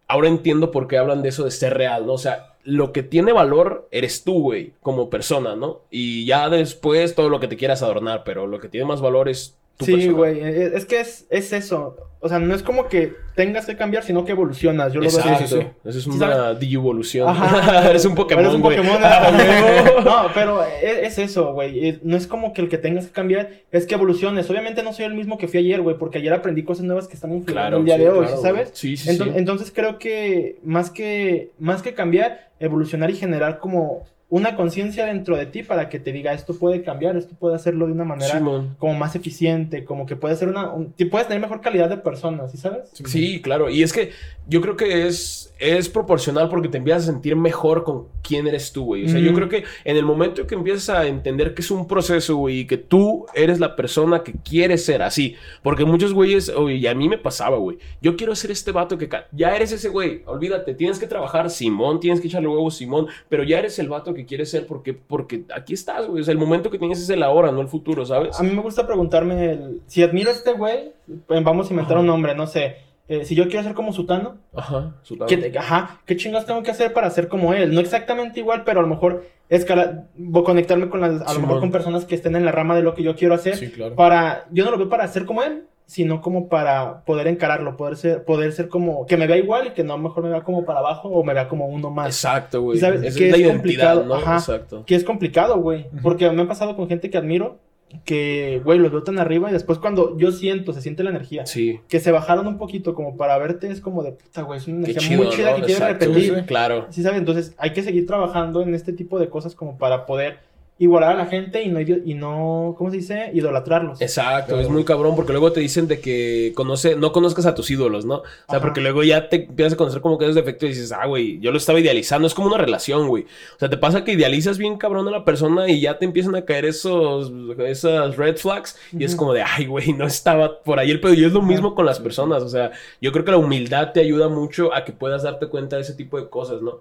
ahora 0.09 0.29
entiendo 0.29 0.71
por 0.71 0.89
qué 0.89 0.97
hablan 0.97 1.21
de 1.21 1.29
eso 1.29 1.45
de 1.45 1.51
ser 1.51 1.75
real, 1.75 2.07
¿no? 2.07 2.15
O 2.15 2.19
sea, 2.19 2.54
lo 2.65 2.93
que 2.93 3.03
tiene 3.03 3.33
valor 3.33 3.89
eres 3.91 4.25
tú, 4.25 4.41
güey, 4.41 4.73
como 4.81 5.11
persona, 5.11 5.55
¿no? 5.55 5.83
Y 5.91 6.25
ya 6.25 6.49
después 6.49 7.15
todo 7.15 7.29
lo 7.29 7.41
que 7.41 7.49
te 7.49 7.57
quieras 7.57 7.83
adornar, 7.83 8.25
pero 8.25 8.47
lo 8.47 8.59
que 8.59 8.69
tiene 8.69 8.87
más 8.87 9.01
valor 9.01 9.29
es 9.29 9.59
Sí, 9.81 10.09
güey, 10.09 10.41
e- 10.41 10.77
es 10.77 10.85
que 10.85 11.01
es, 11.01 11.27
es 11.31 11.53
eso. 11.53 11.97
O 12.20 12.29
sea, 12.31 12.39
no 12.39 12.55
es 12.55 12.62
como 12.62 12.89
que 12.89 13.12
tengas 13.35 13.66
que 13.66 13.77
cambiar, 13.77 14.03
sino 14.03 14.25
que 14.25 14.33
evolucionas. 14.33 14.95
Yo 14.95 15.01
lo 15.01 15.09
veo 15.11 15.18
Exacto. 15.18 15.45
así. 15.45 15.66
Eso 15.85 15.99
es 15.99 16.07
una 16.07 16.55
digievolución. 16.55 17.29
Ajá. 17.29 17.91
Eres 17.91 18.07
un 18.07 18.14
Pokémon, 18.14 18.45
Eres 18.45 18.55
un 18.55 18.62
güey. 18.62 18.79
Pokémon. 18.79 18.99
Ah, 19.05 20.03
no, 20.03 20.31
pero 20.33 20.64
es, 20.64 20.99
es 21.03 21.18
eso, 21.18 21.53
güey. 21.53 21.99
No 22.03 22.16
es 22.16 22.27
como 22.27 22.55
que 22.55 22.62
el 22.62 22.70
que 22.70 22.79
tengas 22.79 23.07
que 23.07 23.12
cambiar, 23.12 23.51
es 23.70 23.85
que 23.85 23.95
evoluciones. 23.95 24.49
Obviamente 24.49 24.83
no 24.83 24.95
soy 24.95 25.05
el 25.05 25.12
mismo 25.14 25.37
que 25.37 25.49
fui 25.49 25.59
ayer, 25.61 25.83
güey, 25.83 25.99
porque 25.99 26.16
ayer 26.18 26.33
aprendí 26.33 26.62
cosas 26.62 26.85
nuevas 26.87 27.09
que 27.09 27.14
están 27.14 27.31
influyendo 27.33 27.61
Claro, 27.61 27.77
el 27.79 27.85
día 27.85 27.97
sí, 27.97 28.03
de 28.03 28.09
hoy, 28.09 28.27
claro, 28.27 28.41
¿sabes? 28.41 28.70
Sí, 28.72 28.97
sí, 28.97 29.14
sí. 29.16 29.22
Entonces 29.35 29.70
creo 29.75 29.99
que 29.99 30.57
más 30.64 30.91
que 30.91 31.51
más 31.59 31.83
que 31.83 31.93
cambiar, 31.93 32.49
evolucionar 32.59 33.11
y 33.11 33.16
generar 33.16 33.59
como 33.59 34.05
una 34.35 34.57
conciencia 34.57 35.07
dentro 35.07 35.37
de 35.37 35.47
ti 35.47 35.62
para 35.62 35.89
que 35.89 36.01
te 36.01 36.11
diga 36.11 36.32
esto 36.32 36.55
puede 36.59 36.82
cambiar, 36.82 37.16
esto 37.16 37.37
puede 37.39 37.55
hacerlo 37.55 37.87
de 37.87 37.93
una 37.93 38.05
manera 38.05 38.37
Simón. 38.39 38.74
como 38.80 38.95
más 38.95 39.14
eficiente, 39.14 39.85
como 39.85 40.07
que 40.07 40.16
puede 40.16 40.35
ser 40.35 40.49
una 40.49 40.72
un- 40.72 40.93
puedes 41.11 41.28
tener 41.28 41.41
mejor 41.41 41.61
calidad 41.61 41.89
de 41.89 41.99
persona, 41.99 42.49
¿sí 42.49 42.57
sabes? 42.57 42.91
Sí, 42.93 43.41
claro. 43.41 43.70
Y 43.70 43.82
es 43.85 43.93
que 43.93 44.11
yo 44.49 44.61
creo 44.61 44.76
que 44.76 45.07
es, 45.07 45.55
es 45.61 45.89
proporcional 45.89 46.49
porque 46.49 46.68
te 46.68 46.78
empiezas 46.78 47.05
a 47.05 47.12
sentir 47.12 47.37
mejor 47.37 47.85
con 47.85 48.09
quién 48.22 48.47
eres 48.49 48.72
tú, 48.72 48.85
güey. 48.87 49.05
O 49.07 49.09
sea, 49.09 49.20
yo 49.20 49.28
Ujú. 49.30 49.37
creo 49.37 49.49
que 49.49 49.64
en 49.85 49.97
el 49.97 50.05
momento 50.05 50.47
que 50.49 50.57
empiezas 50.57 50.89
a 50.91 51.07
entender 51.07 51.55
que 51.55 51.62
es 51.62 51.70
un 51.70 51.87
proceso, 51.87 52.37
güey, 52.37 52.61
y 52.61 52.66
que 52.66 52.76
tú 52.76 53.26
eres 53.35 53.61
la 53.61 53.76
persona 53.76 54.24
que 54.24 54.32
quieres 54.32 54.85
ser 54.85 55.03
así. 55.03 55.37
Porque 55.62 55.85
muchos 55.85 56.12
güeyes, 56.12 56.49
oye, 56.49 56.74
y 56.74 56.87
a 56.89 56.95
mí 56.95 57.09
me 57.09 57.18
pasaba, 57.18 57.57
güey. 57.59 57.78
Yo 58.03 58.16
quiero 58.16 58.35
ser 58.35 58.51
este 58.51 58.72
vato 58.72 58.99
que... 58.99 59.09
Ya 59.32 59.55
eres 59.55 59.70
ese 59.70 59.89
güey, 59.91 60.22
olvídate. 60.26 60.74
Tienes 60.74 60.99
que 60.99 61.07
trabajar, 61.07 61.49
Simón. 61.51 62.01
Tienes 62.01 62.20
que 62.20 62.26
echarle 62.26 62.49
huevos, 62.49 62.76
Simón. 62.76 63.07
Pero 63.28 63.45
ya 63.45 63.59
eres 63.61 63.78
el 63.78 63.89
vato 63.89 64.12
que 64.12 64.24
quieres 64.27 64.51
ser 64.51 64.66
porque, 64.66 64.93
porque 64.95 65.45
aquí 65.55 65.75
estás, 65.75 66.07
güey. 66.07 66.20
O 66.20 66.25
sea, 66.25 66.33
el 66.33 66.39
momento 66.39 66.70
que 66.70 66.79
tienes 66.79 67.01
es 67.01 67.11
el 67.11 67.22
ahora, 67.22 67.53
no 67.53 67.61
el 67.61 67.68
futuro, 67.68 68.05
¿sabes? 68.05 68.39
A 68.39 68.43
mí 68.43 68.51
me 68.51 68.62
gusta 68.62 68.87
preguntarme 68.87 69.53
el- 69.53 69.81
si 69.87 70.03
admiro 70.03 70.31
a 70.31 70.33
este 70.33 70.53
güey, 70.53 70.93
pues, 71.27 71.43
vamos 71.45 71.68
a 71.68 71.70
inventar 71.72 71.97
Ajá. 71.97 72.01
un 72.01 72.07
nombre, 72.07 72.35
no 72.35 72.47
sé. 72.47 72.77
eh, 73.07 73.27
si 73.27 73.35
yo 73.35 73.49
quiero 73.49 73.62
ser 73.62 73.75
como 73.75 73.93
Sutano, 73.93 74.39
Ajá. 74.57 74.95
su 75.03 75.14
lado. 75.16 75.27
¿qué, 75.27 75.53
ajá, 75.59 76.01
¿qué 76.07 76.16
chingas 76.16 76.47
tengo 76.47 76.62
que 76.62 76.70
hacer 76.70 76.95
para 76.95 77.11
ser 77.11 77.29
como 77.29 77.53
él? 77.53 77.75
No 77.75 77.81
exactamente 77.81 78.41
igual, 78.41 78.62
pero 78.64 78.79
a 78.81 78.83
lo 78.83 78.89
mejor 78.89 79.27
escala, 79.51 80.07
conectarme 80.43 80.89
con 80.89 81.03
las, 81.03 81.20
a 81.20 81.35
lo 81.39 81.61
con 81.61 81.70
personas 81.70 82.07
que 82.07 82.14
estén 82.14 82.35
en 82.35 82.47
la 82.47 82.51
rama 82.53 82.75
de 82.75 82.83
lo 82.83 82.95
que 82.95 83.03
yo 83.03 83.14
quiero 83.14 83.35
hacer. 83.35 83.57
Sí, 83.57 83.70
claro. 83.70 83.95
Para, 83.95 84.47
yo 84.53 84.64
no 84.64 84.70
lo 84.70 84.79
veo 84.79 84.89
para 84.89 85.07
ser 85.09 85.27
como 85.27 85.43
él, 85.43 85.64
sino 85.87 86.20
como 86.22 86.49
para 86.49 87.05
poder 87.05 87.26
encararlo, 87.26 87.76
poder 87.76 87.97
ser, 87.97 88.24
poder 88.24 88.53
ser 88.53 88.68
como, 88.68 89.05
que 89.07 89.16
me 89.16 89.26
vea 89.26 89.37
igual 89.37 89.66
y 89.68 89.70
que 89.70 89.85
no 89.85 89.99
mejor 89.99 90.22
me 90.24 90.30
vea 90.30 90.43
como 90.43 90.64
para 90.64 90.78
abajo 90.80 91.09
o 91.09 91.22
me 91.24 91.35
vea 91.35 91.47
como 91.49 91.66
uno 91.66 91.91
más. 91.91 92.07
Exacto, 92.09 92.62
güey. 92.62 92.78
Sabes 92.78 93.03
Esa 93.03 93.18
que 93.18 93.26
es 93.26 93.30
la 93.32 93.37
es 93.37 93.43
identidad, 93.43 93.95
complicado, 93.95 94.05
¿no? 94.07 94.14
ajá. 94.14 94.37
Exacto. 94.37 94.85
Que 94.87 94.95
es 94.95 95.05
complicado, 95.05 95.59
güey. 95.61 95.87
Porque 96.03 96.30
me 96.30 96.43
ha 96.43 96.49
pasado 96.49 96.74
con 96.74 96.89
gente 96.89 97.11
que 97.11 97.18
admiro, 97.18 97.59
que, 98.05 98.61
güey, 98.64 98.78
los 98.78 98.91
veo 98.91 99.03
tan 99.05 99.18
arriba 99.18 99.51
y 99.51 99.53
después 99.53 99.78
cuando 99.78 100.18
yo 100.18 100.32
siento, 100.32 100.72
se 100.72 100.80
siente 100.80 101.05
la 101.05 101.11
energía. 101.11 101.47
Sí. 101.47 101.80
Que 101.89 102.01
se 102.01 102.11
bajaron 102.11 102.47
un 102.47 102.59
poquito 102.59 102.95
como 102.95 103.16
para 103.16 103.39
verte, 103.39 103.68
es 103.70 103.80
como 103.80 104.03
de 104.03 104.12
puta, 104.12 104.43
güey, 104.43 104.59
es 104.59 104.66
una 104.66 104.78
energía 104.78 104.99
chido, 105.01 105.22
muy 105.22 105.30
chida 105.32 105.51
¿no? 105.51 105.57
que 105.57 105.62
quiero 105.62 105.85
Exacto, 105.85 106.07
repetir. 106.07 106.35
sí, 106.35 106.43
Claro. 106.47 106.87
Sí, 106.91 107.03
¿sabes? 107.03 107.18
Entonces 107.18 107.55
hay 107.59 107.72
que 107.72 107.82
seguir 107.82 108.07
trabajando 108.07 108.62
en 108.62 108.74
este 108.74 108.93
tipo 108.95 109.18
de 109.20 109.28
cosas 109.28 109.55
como 109.55 109.78
para 109.78 110.07
poder 110.07 110.39
igualar 110.77 111.12
a 111.12 111.14
la 111.14 111.27
gente 111.27 111.62
y 111.62 111.68
no, 111.68 111.81
y 111.81 112.14
no 112.14 112.75
¿cómo 112.77 112.91
se 112.91 112.97
dice? 112.97 113.31
Idolatrarlos. 113.33 114.01
Exacto, 114.01 114.59
es 114.59 114.68
muy 114.68 114.85
cabrón 114.85 115.14
porque 115.14 115.33
luego 115.33 115.53
te 115.53 115.61
dicen 115.61 115.87
de 115.87 116.01
que 116.01 116.53
conoce, 116.57 116.97
no 116.97 117.12
conozcas 117.12 117.47
a 117.47 117.55
tus 117.55 117.70
ídolos, 117.70 118.05
¿no? 118.05 118.16
O 118.16 118.22
sea, 118.22 118.57
Ajá. 118.57 118.61
porque 118.61 118.81
luego 118.81 119.05
ya 119.05 119.29
te 119.29 119.45
empiezas 119.45 119.75
a 119.75 119.77
conocer 119.77 120.01
como 120.01 120.18
que 120.18 120.25
eres 120.25 120.35
defecto 120.35 120.66
y 120.66 120.70
dices, 120.70 120.91
ah, 120.91 121.07
güey, 121.07 121.39
yo 121.39 121.53
lo 121.53 121.59
estaba 121.59 121.79
idealizando. 121.79 122.27
Es 122.27 122.35
como 122.35 122.49
una 122.49 122.59
relación, 122.59 123.07
güey. 123.07 123.22
O 123.22 123.59
sea, 123.59 123.70
te 123.70 123.77
pasa 123.77 124.03
que 124.03 124.12
idealizas 124.12 124.59
bien 124.59 124.77
cabrón 124.77 125.07
a 125.07 125.12
la 125.12 125.25
persona 125.25 125.68
y 125.68 125.81
ya 125.81 125.99
te 125.99 126.07
empiezan 126.07 126.35
a 126.35 126.45
caer 126.45 126.64
esos, 126.64 127.33
esas 127.61 128.16
red 128.16 128.37
flags 128.37 128.77
y 128.93 129.05
es 129.05 129.14
como 129.14 129.33
de, 129.33 129.43
ay, 129.43 129.66
güey, 129.66 129.93
no 129.93 130.07
estaba 130.07 130.61
por 130.62 130.81
ahí 130.81 130.91
el 130.91 131.01
pedo. 131.01 131.14
Y 131.14 131.25
es 131.25 131.33
lo 131.33 131.43
mismo 131.43 131.77
con 131.77 131.87
las 131.87 132.01
personas. 132.01 132.43
O 132.43 132.49
sea, 132.49 132.72
yo 133.01 133.12
creo 133.12 133.25
que 133.25 133.31
la 133.31 133.39
humildad 133.39 133.93
te 133.93 134.01
ayuda 134.01 134.29
mucho 134.29 134.75
a 134.75 134.85
que 134.85 134.93
puedas 134.93 135.22
darte 135.22 135.47
cuenta 135.47 135.77
de 135.77 135.83
ese 135.83 135.95
tipo 135.95 136.20
de 136.20 136.29
cosas, 136.29 136.62
¿no? 136.62 136.81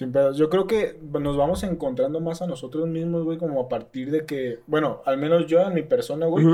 Sin 0.00 0.12
pedos. 0.12 0.38
Yo 0.38 0.48
creo 0.48 0.66
que 0.66 0.96
nos 1.12 1.36
vamos 1.36 1.62
encontrando 1.62 2.20
más 2.20 2.40
a 2.40 2.46
nosotros 2.46 2.88
mismos, 2.88 3.22
güey, 3.22 3.36
como 3.36 3.60
a 3.60 3.68
partir 3.68 4.10
de 4.10 4.24
que, 4.24 4.60
bueno, 4.66 5.02
al 5.04 5.18
menos 5.18 5.46
yo 5.46 5.60
en 5.60 5.74
mi 5.74 5.82
persona, 5.82 6.24
güey, 6.24 6.46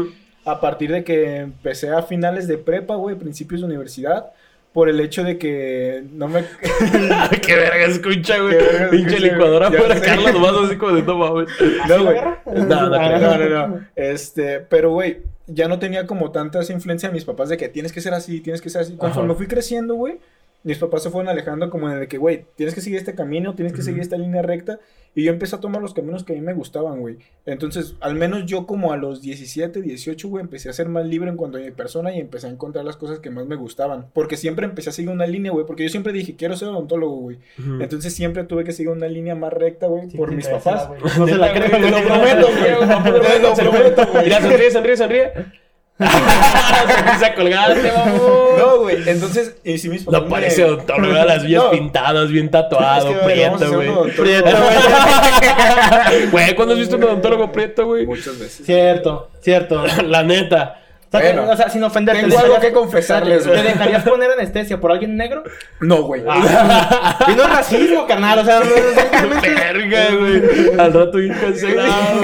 a 0.45 0.61
partir 0.61 0.91
de 0.91 1.05
que 1.05 1.37
empecé 1.37 1.91
a 1.91 2.03
finales 2.03 2.49
de 2.49 2.59
prepa, 2.59 2.97
güey, 2.97 3.15
principios 3.15 3.61
de 3.61 3.69
universidad, 3.69 4.33
por 4.73 4.89
el 4.89 4.99
hecho 4.99 5.23
de 5.23 5.39
que 5.39 6.03
no 6.11 6.27
me... 6.27 6.45
Qué 7.47 7.55
verga 7.55 7.85
escucha, 7.85 8.41
güey. 8.41 8.57
Pinche 8.91 9.21
licuadora 9.21 9.71
sé. 9.71 10.01
Carla, 10.01 10.33
nomás 10.33 10.53
así 10.65 10.77
como 10.77 10.97
de 10.97 11.03
no 11.05 11.17
mames. 11.17 11.49
No, 11.89 12.03
güey. 12.03 12.17
No, 12.47 12.89
no. 12.89 13.19
No, 13.19 13.39
no, 13.39 13.69
no. 13.69 13.81
Este, 13.95 14.59
pero, 14.59 14.91
güey, 14.91 15.19
ya 15.47 15.69
no 15.69 15.79
tenía 15.79 16.05
como 16.09 16.33
tanta 16.33 16.61
esa 16.61 16.73
influencia 16.73 17.09
de 17.09 17.13
mis 17.13 17.25
papás 17.25 17.49
de 17.49 17.57
que 17.57 17.69
tienes 17.69 17.93
que 17.93 18.01
ser 18.01 18.13
así, 18.13 18.41
tienes 18.41 18.61
que 18.61 18.71
ser 18.71 18.83
así. 18.83 18.97
Conforme 18.97 19.35
fui 19.35 19.47
creciendo, 19.47 19.95
güey, 19.95 20.19
mis 20.67 20.79
papás 20.79 21.05
se 21.05 21.11
fueron 21.11 21.29
alejando 21.31 21.71
como 21.71 21.89
de 21.89 22.09
que, 22.09 22.19
güey, 22.19 22.45
tienes 22.57 22.75
que 22.75 22.81
seguir 22.81 22.99
este 22.99 23.15
camino, 23.15 23.55
tienes 23.55 23.73
que 23.73 23.83
seguir 23.83 24.01
esta 24.01 24.17
línea 24.19 24.43
recta. 24.43 24.81
Y 25.15 25.23
yo 25.23 25.33
empecé 25.33 25.57
a 25.57 25.61
tomar 25.61 25.81
los 25.81 25.95
caminos 25.95 26.25
que 26.25 26.33
a 26.33 26.35
mí 26.35 26.43
me 26.43 26.53
gustaban, 26.53 27.01
güey. 27.01 27.17
Entonces, 27.47 27.95
al 28.01 28.17
menos 28.17 28.45
yo 28.47 28.67
como 28.67 28.93
a 28.93 28.97
los 28.99 29.23
17, 29.23 29.81
18, 29.81 30.29
güey, 30.29 30.43
empecé 30.43 30.69
a 30.69 30.73
ser 30.75 30.89
más 30.89 31.07
libre 31.07 31.31
en 31.31 31.37
cuanto 31.37 31.57
a 31.57 31.61
mi 31.63 31.71
persona 31.71 32.15
y 32.15 32.19
empecé 32.21 32.49
a 32.49 32.51
encontrar 32.51 32.85
las 32.85 32.97
cosas 32.97 33.21
que 33.21 33.31
más 33.31 33.47
me 33.47 33.55
gustaban. 33.55 34.07
Porque 34.13 34.37
siempre 34.37 34.67
empecé 34.67 34.91
a 34.91 34.93
seguir 34.93 35.11
una 35.11 35.27
línea, 35.27 35.53
güey, 35.53 35.65
porque 35.65 35.85
yo 35.85 35.89
siempre 35.89 36.13
dije, 36.13 36.35
quiero 36.37 36.57
ser 36.57 36.69
odontólogo, 36.69 37.17
güey. 37.17 37.39
Entonces 37.81 38.13
siempre 38.13 38.43
tuve 38.45 38.65
que 38.65 38.73
seguir 38.73 38.91
una 38.91 39.07
línea 39.09 39.35
más 39.37 39.53
recta, 39.53 39.87
güey, 39.87 40.11
Sí, 40.11 40.17
por 40.19 40.31
te 40.31 40.37
mis 40.37 40.49
papás. 40.49 40.89
güey. 40.89 41.01
No 41.17 41.27
se 41.29 41.37
la 41.37 41.53
creo, 41.53 41.71
te 41.71 41.91
lo 41.91 42.03
prometo, 42.03 42.47
güey. 42.49 42.65
Te 43.23 43.43
lo 43.43 43.71
prometo, 43.71 44.07
güey. 44.13 44.25
Mira, 44.25 44.43
sonríe, 44.43 44.71
sonríe, 44.71 44.97
sonríe. 44.97 45.33
Colgante, 47.37 47.91
vamos. 47.91 48.21
No, 48.59 48.79
güey. 48.81 48.97
Entonces, 49.09 49.57
y 49.65 49.79
si 49.79 49.89
mis. 49.89 50.07
No 50.07 50.23
me- 50.23 50.31
parece 50.31 50.65
odontólogo, 50.65 51.09
¿verdad? 51.13 51.27
las 51.27 51.45
vías 51.45 51.65
No. 51.65 51.71
pintadas, 51.71 52.29
bien 52.31 52.47
Es 52.47 52.51
tatuado, 52.53 53.09
que, 53.09 53.19
güey, 53.21 53.41
vamos 53.45 53.63
a 53.63 53.67
prieto, 53.67 53.77
güey. 53.77 53.89
odontólogo. 53.89 54.23
Prieto, 54.23 54.51
güey. 56.11 56.27
Güey, 56.31 56.55
¿cuándo 56.55 56.75
has 56.75 56.81
visto 56.81 56.97
un 56.97 57.05
odontólogo 57.05 57.53
prieto, 57.53 57.87
güey? 57.87 58.07
Muchas 58.07 58.39
veces. 58.39 58.65
Cierto, 58.67 59.31
cierto. 59.41 59.85
La 60.05 60.23
neta. 60.23 60.81
O 61.09 61.19
sea, 61.19 61.33
Bueno. 61.33 61.53
o 61.53 61.57
sea, 61.57 61.69
sin 61.71 61.83
ofenderte. 61.85 62.23
Tengo 62.23 62.37
¿te 62.37 62.43
algo 62.45 62.61
que 62.61 62.73
confesarles, 62.73 63.45
¿Te 63.45 63.51
dejarías 63.51 64.03
poner 64.03 64.31
anestesia 64.33 64.81
por 64.81 64.91
alguien 64.91 65.17
negro? 65.17 65.45
No, 65.81 66.03
güey. 66.03 66.23
Y 66.23 66.25
no 67.37 67.43
es 67.45 67.49
racismo, 67.51 68.07
carnal. 68.07 68.41
O 68.41 68.45
sea, 68.45 68.61
no 68.61 68.67
es 68.67 69.43
Verga, 69.43 70.07
güey. 70.19 70.81
Al 70.81 70.93
rato 70.93 71.19
bien 71.19 71.35
cancelado, 71.35 72.21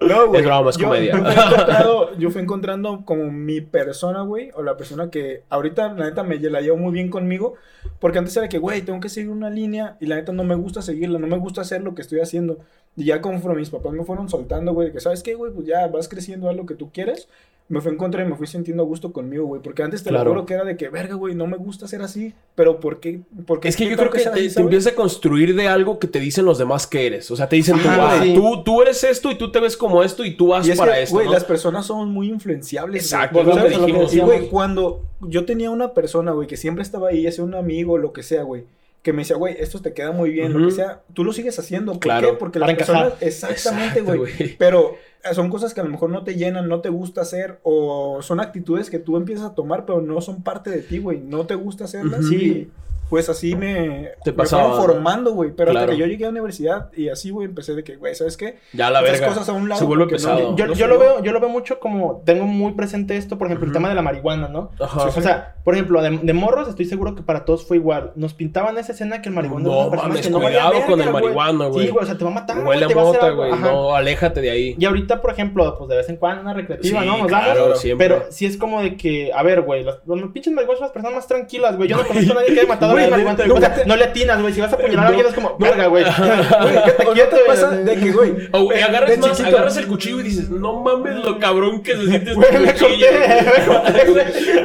no. 0.00 0.06
No, 0.08 0.26
güey. 0.28 0.40
Es 0.40 0.46
broma, 0.46 0.70
es 0.70 0.78
comedia. 0.78 1.12
Yo 1.12 1.22
fui, 1.22 1.30
encontrando, 1.30 2.10
yo 2.18 2.30
fui 2.30 2.42
encontrando 2.42 3.04
como 3.04 3.30
mi 3.30 3.60
persona, 3.60 4.22
güey, 4.22 4.50
o 4.54 4.62
la 4.62 4.76
persona 4.76 5.10
que 5.10 5.42
ahorita, 5.50 5.92
la 5.92 6.06
neta, 6.06 6.22
me 6.22 6.38
la 6.38 6.60
llevo 6.60 6.78
muy 6.78 6.92
bien 6.92 7.10
conmigo. 7.10 7.54
Porque 7.98 8.18
antes 8.18 8.36
era 8.36 8.48
que, 8.48 8.58
güey, 8.58 8.82
tengo 8.82 9.00
que 9.00 9.08
seguir 9.10 9.30
una 9.30 9.50
línea 9.50 9.96
y 10.00 10.06
la 10.06 10.16
neta 10.16 10.32
no 10.32 10.42
me 10.44 10.54
gusta 10.54 10.80
seguirla, 10.82 11.18
no 11.18 11.26
me 11.26 11.36
gusta 11.38 11.60
hacer 11.60 11.82
lo 11.82 11.94
que 11.94 12.02
estoy 12.02 12.20
haciendo. 12.20 12.58
Y 12.96 13.04
ya 13.04 13.20
conforme 13.20 13.58
mis 13.60 13.70
papás 13.70 13.92
me 13.92 14.04
fueron 14.04 14.28
soltando, 14.28 14.72
güey, 14.72 14.90
que, 14.90 15.00
¿sabes 15.00 15.22
qué, 15.22 15.34
güey? 15.34 15.52
Pues 15.52 15.66
ya 15.66 15.86
vas 15.86 16.08
creciendo, 16.08 16.48
haz 16.48 16.56
lo 16.56 16.66
que 16.66 16.74
tú 16.74 16.90
quieres. 16.92 17.28
Me 17.70 17.80
fui 17.80 17.92
en 17.92 17.96
contra 17.98 18.22
y 18.22 18.28
me 18.28 18.34
fui 18.36 18.46
sintiendo 18.46 18.82
a 18.82 18.86
gusto 18.86 19.12
conmigo, 19.12 19.46
güey. 19.46 19.62
Porque 19.62 19.82
antes 19.82 20.02
te 20.02 20.10
Claro. 20.10 20.24
lo 20.24 20.30
juro 20.32 20.44
que 20.46 20.54
era 20.54 20.64
de 20.64 20.76
que, 20.76 20.88
verga, 20.88 21.14
güey, 21.14 21.34
no 21.36 21.46
me 21.46 21.56
gusta 21.56 21.86
ser 21.88 22.02
así. 22.02 22.34
Pero 22.56 22.80
¿por 22.80 22.98
qué? 23.00 23.20
¿Por 23.46 23.60
qué 23.60 23.68
Es 23.68 23.76
que 23.76 23.88
yo 23.88 23.96
creo 23.96 24.10
que 24.10 24.18
ser 24.18 24.32
te, 24.32 24.40
así, 24.40 24.48
te 24.48 24.54
sabes? 24.54 24.64
empieza 24.66 24.90
a 24.90 24.94
construir 24.96 25.54
de 25.54 25.68
algo 25.68 25.98
que 26.00 26.08
te 26.08 26.18
dicen 26.20 26.44
los 26.44 26.58
demás 26.58 26.86
que 26.88 27.06
eres. 27.06 27.30
O 27.30 27.36
sea, 27.36 27.48
te 27.48 27.54
dicen 27.56 27.80
tú, 27.80 27.88
Ajá, 27.88 28.18
ah, 28.18 28.22
sí. 28.24 28.34
tú, 28.34 28.64
tú 28.64 28.82
eres 28.82 29.02
esto 29.04 29.30
y 29.30 29.38
tú 29.38 29.52
te 29.52 29.60
ves 29.60 29.76
como 29.76 30.02
esto 30.02 30.24
y 30.24 30.36
tú 30.36 30.48
vas 30.48 30.66
Y 30.66 30.72
es 30.72 30.78
para 30.78 30.94
que, 30.94 31.02
esto. 31.04 31.14
güey, 31.14 31.26
¿no? 31.28 31.32
las 31.32 31.44
personas 31.44 31.86
son 31.86 32.10
muy 32.10 32.28
influenciables. 32.28 33.04
Exacto, 33.04 33.44
güey. 33.44 33.56
lo 33.56 33.86
que. 34.08 34.16
Y, 34.16 34.18
güey, 34.18 34.48
cuando 34.48 35.04
yo 35.20 35.44
tenía 35.44 35.70
una 35.70 35.94
persona, 35.94 36.32
güey, 36.32 36.48
que 36.48 36.56
siempre 36.56 36.82
estaba 36.82 37.10
ahí, 37.10 37.22
ya 37.22 37.30
sea 37.32 37.44
un 37.44 37.54
amigo, 37.54 37.98
lo 37.98 38.12
que 38.12 38.24
sea, 38.24 38.42
güey, 38.42 38.64
que 39.02 39.12
me 39.12 39.22
decía, 39.22 39.36
güey, 39.36 39.54
esto 39.60 39.80
te 39.80 39.94
queda 39.94 40.10
muy 40.12 40.30
bien, 40.30 40.52
lo 40.52 40.66
que 40.68 40.74
sea, 40.74 41.02
tú 41.14 41.22
lo 41.24 41.32
sigues 41.32 41.56
haciendo. 41.58 41.92
¿Por 41.92 42.00
Claro, 42.00 42.30
qué? 42.32 42.36
Porque 42.36 42.58
para 42.58 42.72
las 42.72 42.78
personas, 42.78 43.02
encajar. 43.12 43.28
exactamente, 43.28 44.00
güey. 44.02 44.56
Pero 44.58 44.96
son 45.32 45.50
cosas 45.50 45.74
que 45.74 45.80
a 45.80 45.84
lo 45.84 45.90
mejor 45.90 46.10
no 46.10 46.24
te 46.24 46.34
llenan, 46.36 46.68
no 46.68 46.80
te 46.80 46.88
gusta 46.88 47.20
hacer, 47.20 47.60
o 47.62 48.20
son 48.22 48.40
actitudes 48.40 48.90
que 48.90 48.98
tú 48.98 49.16
empiezas 49.16 49.44
a 49.50 49.54
tomar, 49.54 49.84
pero 49.86 50.00
no 50.00 50.20
son 50.20 50.42
parte 50.42 50.70
de 50.70 50.82
ti, 50.82 50.98
güey. 50.98 51.20
No 51.20 51.46
te 51.46 51.54
gusta 51.54 51.84
hacerlas. 51.84 52.30
Y- 52.30 52.70
pues 53.10 53.28
así 53.28 53.54
me, 53.56 54.12
Te 54.24 54.30
me 54.30 54.36
pasaba, 54.38 54.62
fueron 54.62 54.78
¿no? 54.78 54.82
formando, 54.86 55.32
güey. 55.32 55.50
Pero 55.54 55.72
Claro. 55.72 55.84
hasta 55.84 55.92
que 55.92 55.98
yo 56.00 56.06
llegué 56.06 56.24
a 56.24 56.28
la 56.28 56.30
universidad 56.32 56.92
y 56.96 57.08
así, 57.08 57.30
güey, 57.30 57.46
empecé 57.46 57.74
de 57.74 57.84
que, 57.84 57.96
güey, 57.96 58.14
¿sabes 58.14 58.36
qué? 58.36 58.58
Ya 58.72 58.88
la 58.90 59.00
Esas 59.00 59.12
verga. 59.20 59.26
cosas 59.28 59.48
a 59.48 59.52
un 59.52 59.68
lado 59.68 59.78
Se 59.80 59.84
vuelve 59.84 60.04
no- 60.04 60.10
pesado. 60.10 60.56
Yo, 60.56 60.66
no 60.68 60.72
yo 60.74 60.86
lo 60.86 60.98
veo, 60.98 61.22
yo 61.22 61.32
lo 61.32 61.40
veo 61.40 61.48
mucho 61.50 61.80
como, 61.80 62.22
tengo 62.24 62.44
muy 62.46 62.72
presente 62.72 63.16
esto, 63.16 63.36
por 63.36 63.48
ejemplo, 63.48 63.66
el 63.66 63.72
tema 63.72 63.88
de 63.88 63.94
la 63.96 64.02
marihuana, 64.02 64.48
¿no? 64.48 64.70
Ajá. 64.80 65.04
O 65.04 65.20
sea, 65.20 65.56
por 65.64 65.74
ejemplo, 65.74 66.00
de, 66.02 66.18
de 66.22 66.32
morros 66.32 66.68
estoy 66.68 66.86
seguro 66.86 67.14
que 67.14 67.22
para 67.22 67.44
todos 67.44 67.66
fue 67.66 67.76
igual. 67.76 68.12
Nos 68.14 68.32
pintaban 68.34 68.78
esa 68.78 68.92
escena 68.92 69.20
que 69.20 69.28
el 69.28 69.34
marihuana 69.34 69.64
No 69.64 69.72
era 69.72 69.80
una 69.82 69.90
persona 69.90 70.08
mames, 70.08 70.26
que 70.26 70.30
no 70.32 70.40
valía 70.40 70.62
cuidado 70.70 70.86
con 70.86 71.00
el 71.00 71.10
marihuana, 71.12 71.66
güey. 71.66 71.86
Sí, 71.86 71.92
güey, 71.92 72.04
o 72.04 72.06
sea, 72.06 72.16
te 72.16 72.24
va 72.24 72.30
a 72.30 72.34
matar, 72.34 72.64
Huele 72.64 72.84
a 72.84 72.88
mota, 72.88 73.30
güey. 73.30 73.52
No, 73.58 73.94
aléjate 73.94 74.40
de 74.40 74.50
ahí. 74.50 74.76
Y 74.78 74.84
ahorita, 74.84 75.20
por 75.20 75.30
ejemplo, 75.32 75.76
pues 75.76 75.90
de 75.90 75.96
vez 75.96 76.08
en 76.08 76.16
cuando 76.16 76.42
una 76.42 76.54
recreativa, 76.54 77.00
Sí, 77.00 77.06
¿no? 77.06 77.18
Nos 77.18 77.26
claro, 77.26 77.62
damos. 77.64 77.80
siempre. 77.80 78.08
Pero 78.08 78.24
sí 78.30 78.46
es 78.46 78.56
como 78.56 78.80
de 78.82 78.96
que, 78.96 79.32
a 79.34 79.42
ver, 79.42 79.62
güey, 79.62 79.82
los, 79.84 79.98
pinches 80.32 80.52
marihuanos 80.52 80.78
son 80.78 80.86
las 80.86 80.92
personas 80.92 81.16
más 81.16 81.26
tranquilas, 81.26 81.76
güey. 81.76 81.88
Yo 81.88 81.96
no 81.96 82.06
conozco 82.06 82.32
a 82.32 82.34
nadie 82.36 82.54
que 82.54 82.60
haya 82.60 82.68
matado 82.68 82.94
Güey, 83.08 83.50
O 83.50 83.60
sea, 83.60 83.82
no 83.86 83.96
le 83.96 84.04
atinas, 84.04 84.40
güey. 84.40 84.52
Si 84.52 84.60
vas 84.60 84.72
a 84.72 84.76
apuñalar 84.76 85.04
a 85.06 85.08
alguien 85.08 85.26
es 85.26 85.34
como, 85.34 85.50
no. 85.50 85.56
verga, 85.58 85.86
güey. 85.86 86.04
Güey, 86.60 86.82
quédate 86.84 87.02
¿O 87.02 87.04
no 87.06 87.12
quieto, 87.12 87.36
te 87.36 87.42
pasa 87.46 87.70
de 87.70 87.96
que, 87.96 88.12
güey? 88.12 88.32
O, 88.52 88.64
güey, 88.64 88.82
agarras, 88.82 89.18
más, 89.18 89.76
el 89.76 89.86
cuchillo 89.86 90.20
y 90.20 90.24
dices, 90.24 90.50
no 90.50 90.80
mames 90.80 91.16
lo 91.24 91.38
cabrón 91.38 91.82
que 91.82 91.96
se 91.96 92.06
siente 92.06 92.32
este 92.32 92.72
cuchillo. 92.82 93.06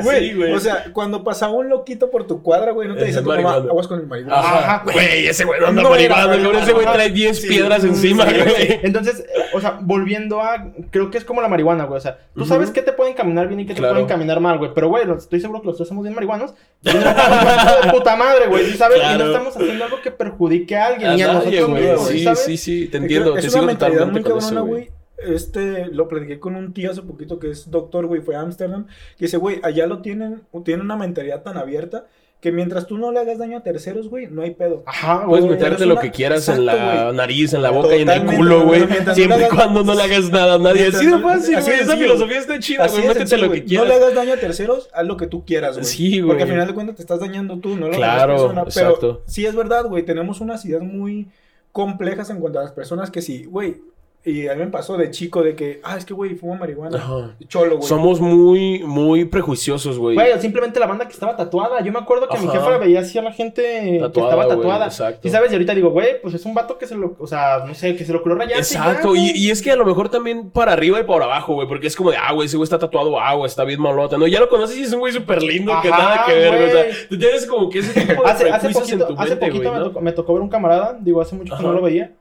güey. 0.03 0.33
Güey, 0.35 0.53
o 0.53 0.59
sea, 0.59 0.85
cuando 0.93 1.23
pasaba 1.23 1.53
un 1.53 1.69
loquito 1.69 2.09
por 2.09 2.27
tu 2.27 2.41
cuadra, 2.41 2.71
güey, 2.71 2.87
no 2.87 2.95
te 2.95 3.05
dice 3.05 3.19
aguas 3.19 3.87
con 3.87 3.99
el 3.99 4.07
marihuana. 4.07 4.39
Ajá. 4.39 4.83
Güey, 4.83 5.27
ese 5.27 5.45
güey 5.45 5.59
no 5.59 5.67
anda 5.67 5.89
marihuana. 5.89 6.61
Ese 6.61 6.73
güey 6.73 6.85
trae 6.85 7.09
10 7.09 7.41
Sí. 7.41 7.47
piedras 7.47 7.83
encima, 7.83 8.25
güey. 8.25 8.79
Entonces, 8.83 9.25
o 9.53 9.61
sea, 9.61 9.77
volviendo 9.81 10.41
a. 10.41 10.67
Creo 10.91 11.11
que 11.11 11.17
es 11.17 11.25
como 11.25 11.41
la 11.41 11.47
marihuana, 11.47 11.85
güey. 11.85 11.97
O 11.97 12.01
sea, 12.01 12.17
tú 12.35 12.45
sabes 12.45 12.71
qué 12.71 12.81
te 12.81 12.91
pueden 12.93 13.13
caminar 13.13 13.47
bien 13.47 13.59
y 13.61 13.65
qué 13.65 13.73
te 13.73 13.81
pueden 13.81 14.05
caminar 14.05 14.39
mal, 14.39 14.57
güey. 14.57 14.71
Pero, 14.73 14.89
güey, 14.89 15.05
estoy 15.17 15.39
seguro 15.41 15.61
que 15.61 15.67
los 15.67 15.77
tres 15.77 15.87
somos 15.89 16.03
bien 16.03 16.15
marihuanos. 16.15 16.53
Puta 17.91 18.15
madre, 18.25 18.47
güey. 18.47 18.65
¿sí 18.65 18.77
¿Sabes? 18.77 18.97
Y 18.97 18.99
Claro. 19.01 19.25
no 19.25 19.31
estamos 19.31 19.55
haciendo 19.57 19.83
algo 19.85 20.01
que 20.01 20.11
perjudique 20.11 20.75
a 20.75 20.87
alguien. 20.87 21.09
A 21.11 21.15
y 21.17 21.21
a 21.21 21.27
nadie, 21.33 21.59
nosotros 21.61 21.79
mismos, 21.81 22.07
Sí, 22.09 22.23
¿sabes? 22.23 22.39
sí, 22.39 22.57
sí, 22.57 22.87
te 22.87 22.97
entiendo. 22.97 23.33
Te 23.33 23.39
Es 23.39 23.45
sigo 23.45 23.57
una 23.59 23.67
mentalidad 23.67 24.07
muy 24.07 24.23
cabrona, 24.23 24.61
güey. 24.61 24.89
Este, 25.17 25.85
lo 25.87 26.07
platiqué 26.09 26.39
con 26.39 26.55
un 26.55 26.73
tío 26.73 26.91
hace 26.91 27.01
poquito 27.01 27.39
que 27.39 27.49
es 27.49 27.71
doctor, 27.71 28.05
güey, 28.05 28.21
fue 28.21 28.35
a 28.35 28.41
Ámsterdam, 28.41 28.85
que 29.17 29.25
dice, 29.25 29.37
güey, 29.37 29.59
allá 29.63 29.87
lo 29.87 30.01
tienen, 30.01 30.43
tienen 30.65 30.85
una 30.85 30.97
mentalidad 30.97 31.41
tan 31.41 31.57
abierta 31.57 32.05
que 32.45 32.51
mientras 32.51 32.85
tú 32.85 32.99
no 32.99 33.11
le 33.11 33.19
hagas 33.19 33.39
daño 33.39 33.57
a 33.57 33.63
terceros, 33.63 34.07
güey, 34.07 34.27
no 34.27 34.43
hay 34.43 34.51
pedo. 34.51 34.83
Ajá, 34.85 35.23
güey. 35.25 35.41
Puedes 35.41 35.45
meterte 35.57 35.87
lo 35.87 35.97
que 35.97 36.11
quieras 36.11 36.47
en 36.47 36.67
la 36.67 37.11
nariz, 37.11 37.55
en 37.55 37.63
la 37.63 37.71
boca 37.71 37.97
y 37.97 38.03
en 38.03 38.09
el 38.09 38.23
culo, 38.23 38.65
güey. 38.67 38.83
Siempre 39.15 39.47
y 39.47 39.55
cuando 39.55 39.83
no 39.83 39.95
le 39.95 40.03
hagas 40.03 40.29
nada 40.29 40.53
a 40.53 40.59
nadie. 40.59 40.89
Así 40.89 41.07
de 41.07 41.17
fácil, 41.17 41.59
güey. 41.59 41.79
Esa 41.79 41.97
filosofía 41.97 42.37
está 42.37 42.59
chida, 42.59 42.85
güey. 42.87 43.01
Métete 43.01 43.19
sencillo, 43.25 43.47
lo 43.47 43.51
que 43.51 43.61
güey. 43.61 43.77
No 43.77 43.83
le 43.85 43.89
quieras. 43.89 44.03
hagas 44.03 44.13
daño 44.13 44.33
a 44.33 44.37
terceros, 44.37 44.89
haz 44.93 45.07
lo 45.07 45.17
que 45.17 45.25
tú 45.25 45.43
quieras, 45.43 45.75
güey. 45.77 45.85
Sí, 45.85 46.19
güey. 46.19 46.27
Porque 46.27 46.43
al 46.43 46.49
final 46.49 46.67
de 46.67 46.73
cuentas 46.75 46.95
te 46.97 47.01
estás 47.01 47.19
dañando 47.19 47.57
tú, 47.57 47.75
no 47.75 47.87
lo 47.87 47.93
Claro, 47.93 48.33
la 48.33 48.37
persona. 48.37 48.61
exacto. 48.61 48.99
Pero 48.99 49.21
sí 49.25 49.47
es 49.47 49.55
verdad, 49.55 49.85
güey, 49.85 50.03
tenemos 50.03 50.39
unas 50.39 50.63
ideas 50.65 50.83
muy 50.83 51.27
complejas 51.71 52.29
en 52.29 52.39
cuanto 52.39 52.59
a 52.59 52.61
las 52.61 52.73
personas 52.73 53.09
que 53.09 53.23
sí, 53.23 53.45
güey. 53.45 53.77
Y 54.25 54.47
a 54.47 54.55
mí 54.55 54.59
me 54.65 54.71
pasó 54.71 54.97
de 54.97 55.11
chico 55.11 55.43
de 55.43 55.55
que, 55.55 55.79
ah, 55.83 55.97
es 55.97 56.03
que, 56.03 56.15
güey, 56.15 56.33
fuma 56.35 56.55
marihuana. 56.55 56.97
Ajá. 56.97 57.35
Cholo, 57.47 57.77
güey. 57.77 57.87
Somos 57.87 58.19
muy, 58.19 58.79
muy 58.83 59.25
prejuiciosos, 59.25 59.99
güey. 59.99 60.15
Güey, 60.15 60.39
simplemente 60.41 60.79
la 60.79 60.87
banda 60.87 61.05
que 61.07 61.13
estaba 61.13 61.35
tatuada. 61.35 61.81
Yo 61.81 61.91
me 61.91 61.99
acuerdo 61.99 62.27
que 62.27 62.39
mi 62.39 62.47
jefa 62.47 62.71
la 62.71 62.77
veía 62.79 63.01
así 63.01 63.19
a 63.19 63.21
la 63.21 63.31
gente 63.31 63.61
que 63.61 63.99
Tatuada, 63.99 64.29
estaba 64.29 64.45
güey, 64.45 64.57
tatuada. 64.57 64.85
exacto. 64.87 65.27
Y 65.27 65.31
sabes, 65.31 65.51
y 65.51 65.53
ahorita 65.55 65.75
digo, 65.75 65.91
güey, 65.91 66.21
pues 66.23 66.33
es 66.33 66.43
un 66.45 66.55
vato 66.55 66.79
que 66.79 66.87
se 66.87 66.95
lo, 66.95 67.15
o 67.19 67.27
sea, 67.27 67.65
no 67.67 67.75
sé, 67.75 67.95
que 67.95 68.03
se 68.03 68.13
lo 68.13 68.23
y 68.25 68.49
ya, 68.49 68.57
Exacto, 68.57 69.15
y, 69.15 69.31
y 69.35 69.51
es 69.51 69.61
que 69.61 69.71
a 69.71 69.75
lo 69.75 69.85
mejor 69.85 70.09
también 70.09 70.49
para 70.49 70.73
arriba 70.73 70.99
y 70.99 71.03
para 71.03 71.25
abajo, 71.25 71.53
güey, 71.53 71.67
porque 71.67 71.85
es 71.85 71.95
como 71.95 72.09
de, 72.09 72.17
ah, 72.17 72.33
güey, 72.33 72.47
ese 72.47 72.57
güey 72.57 72.63
está 72.65 72.79
tatuado, 72.79 73.19
ah, 73.19 73.35
güey, 73.35 73.45
está 73.45 73.63
bien 73.63 73.79
malota, 73.79 74.17
¿no? 74.17 74.25
Ya 74.25 74.39
lo 74.39 74.49
conoces 74.49 74.75
y 74.77 74.83
es 74.83 74.93
un 74.93 74.99
güey 75.01 75.13
súper 75.13 75.43
lindo 75.43 75.71
que 75.83 75.89
nada 75.89 76.25
que 76.25 76.33
ver, 76.33 76.55
güey. 76.55 76.69
O 76.69 76.71
sea, 76.71 76.85
tú 77.09 77.17
tienes 77.19 77.45
como 77.45 77.69
que 77.69 77.79
ese 77.79 77.99
tipo 78.01 78.23
de 78.23 78.29
Hace, 78.31 78.49
hace 78.49 78.69
prejuicios 78.69 78.91
en 78.91 78.99
poquito, 78.99 79.15
tu 79.15 79.21
hace 79.21 79.29
mente, 79.35 79.45
poquito 79.45 79.69
güey, 79.69 79.73
me, 79.73 79.79
¿no? 79.79 79.85
tocó, 79.85 80.01
me 80.01 80.11
tocó 80.11 80.33
ver 80.33 80.41
un 80.41 80.49
camarada, 80.49 80.97
digo, 80.99 81.21
hace 81.21 81.35
mucho 81.35 81.55
que 81.55 81.63
no 81.63 81.73
lo 81.73 81.81
veía. 81.81 82.11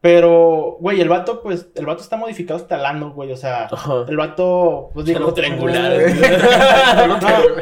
Pero, 0.00 0.76
güey, 0.78 1.00
el 1.00 1.08
vato, 1.08 1.42
pues, 1.42 1.68
el 1.74 1.84
vato 1.84 2.02
está 2.02 2.16
modificado 2.16 2.60
hasta 2.60 2.76
el 2.76 2.84
ano, 2.86 3.10
güey, 3.10 3.32
o 3.32 3.36
sea, 3.36 3.66
Ajá. 3.70 4.04
el 4.08 4.16
vato, 4.16 4.90
pues 4.94 5.06
digo... 5.06 5.34
Triangular. 5.34 5.92
No, 7.08 7.18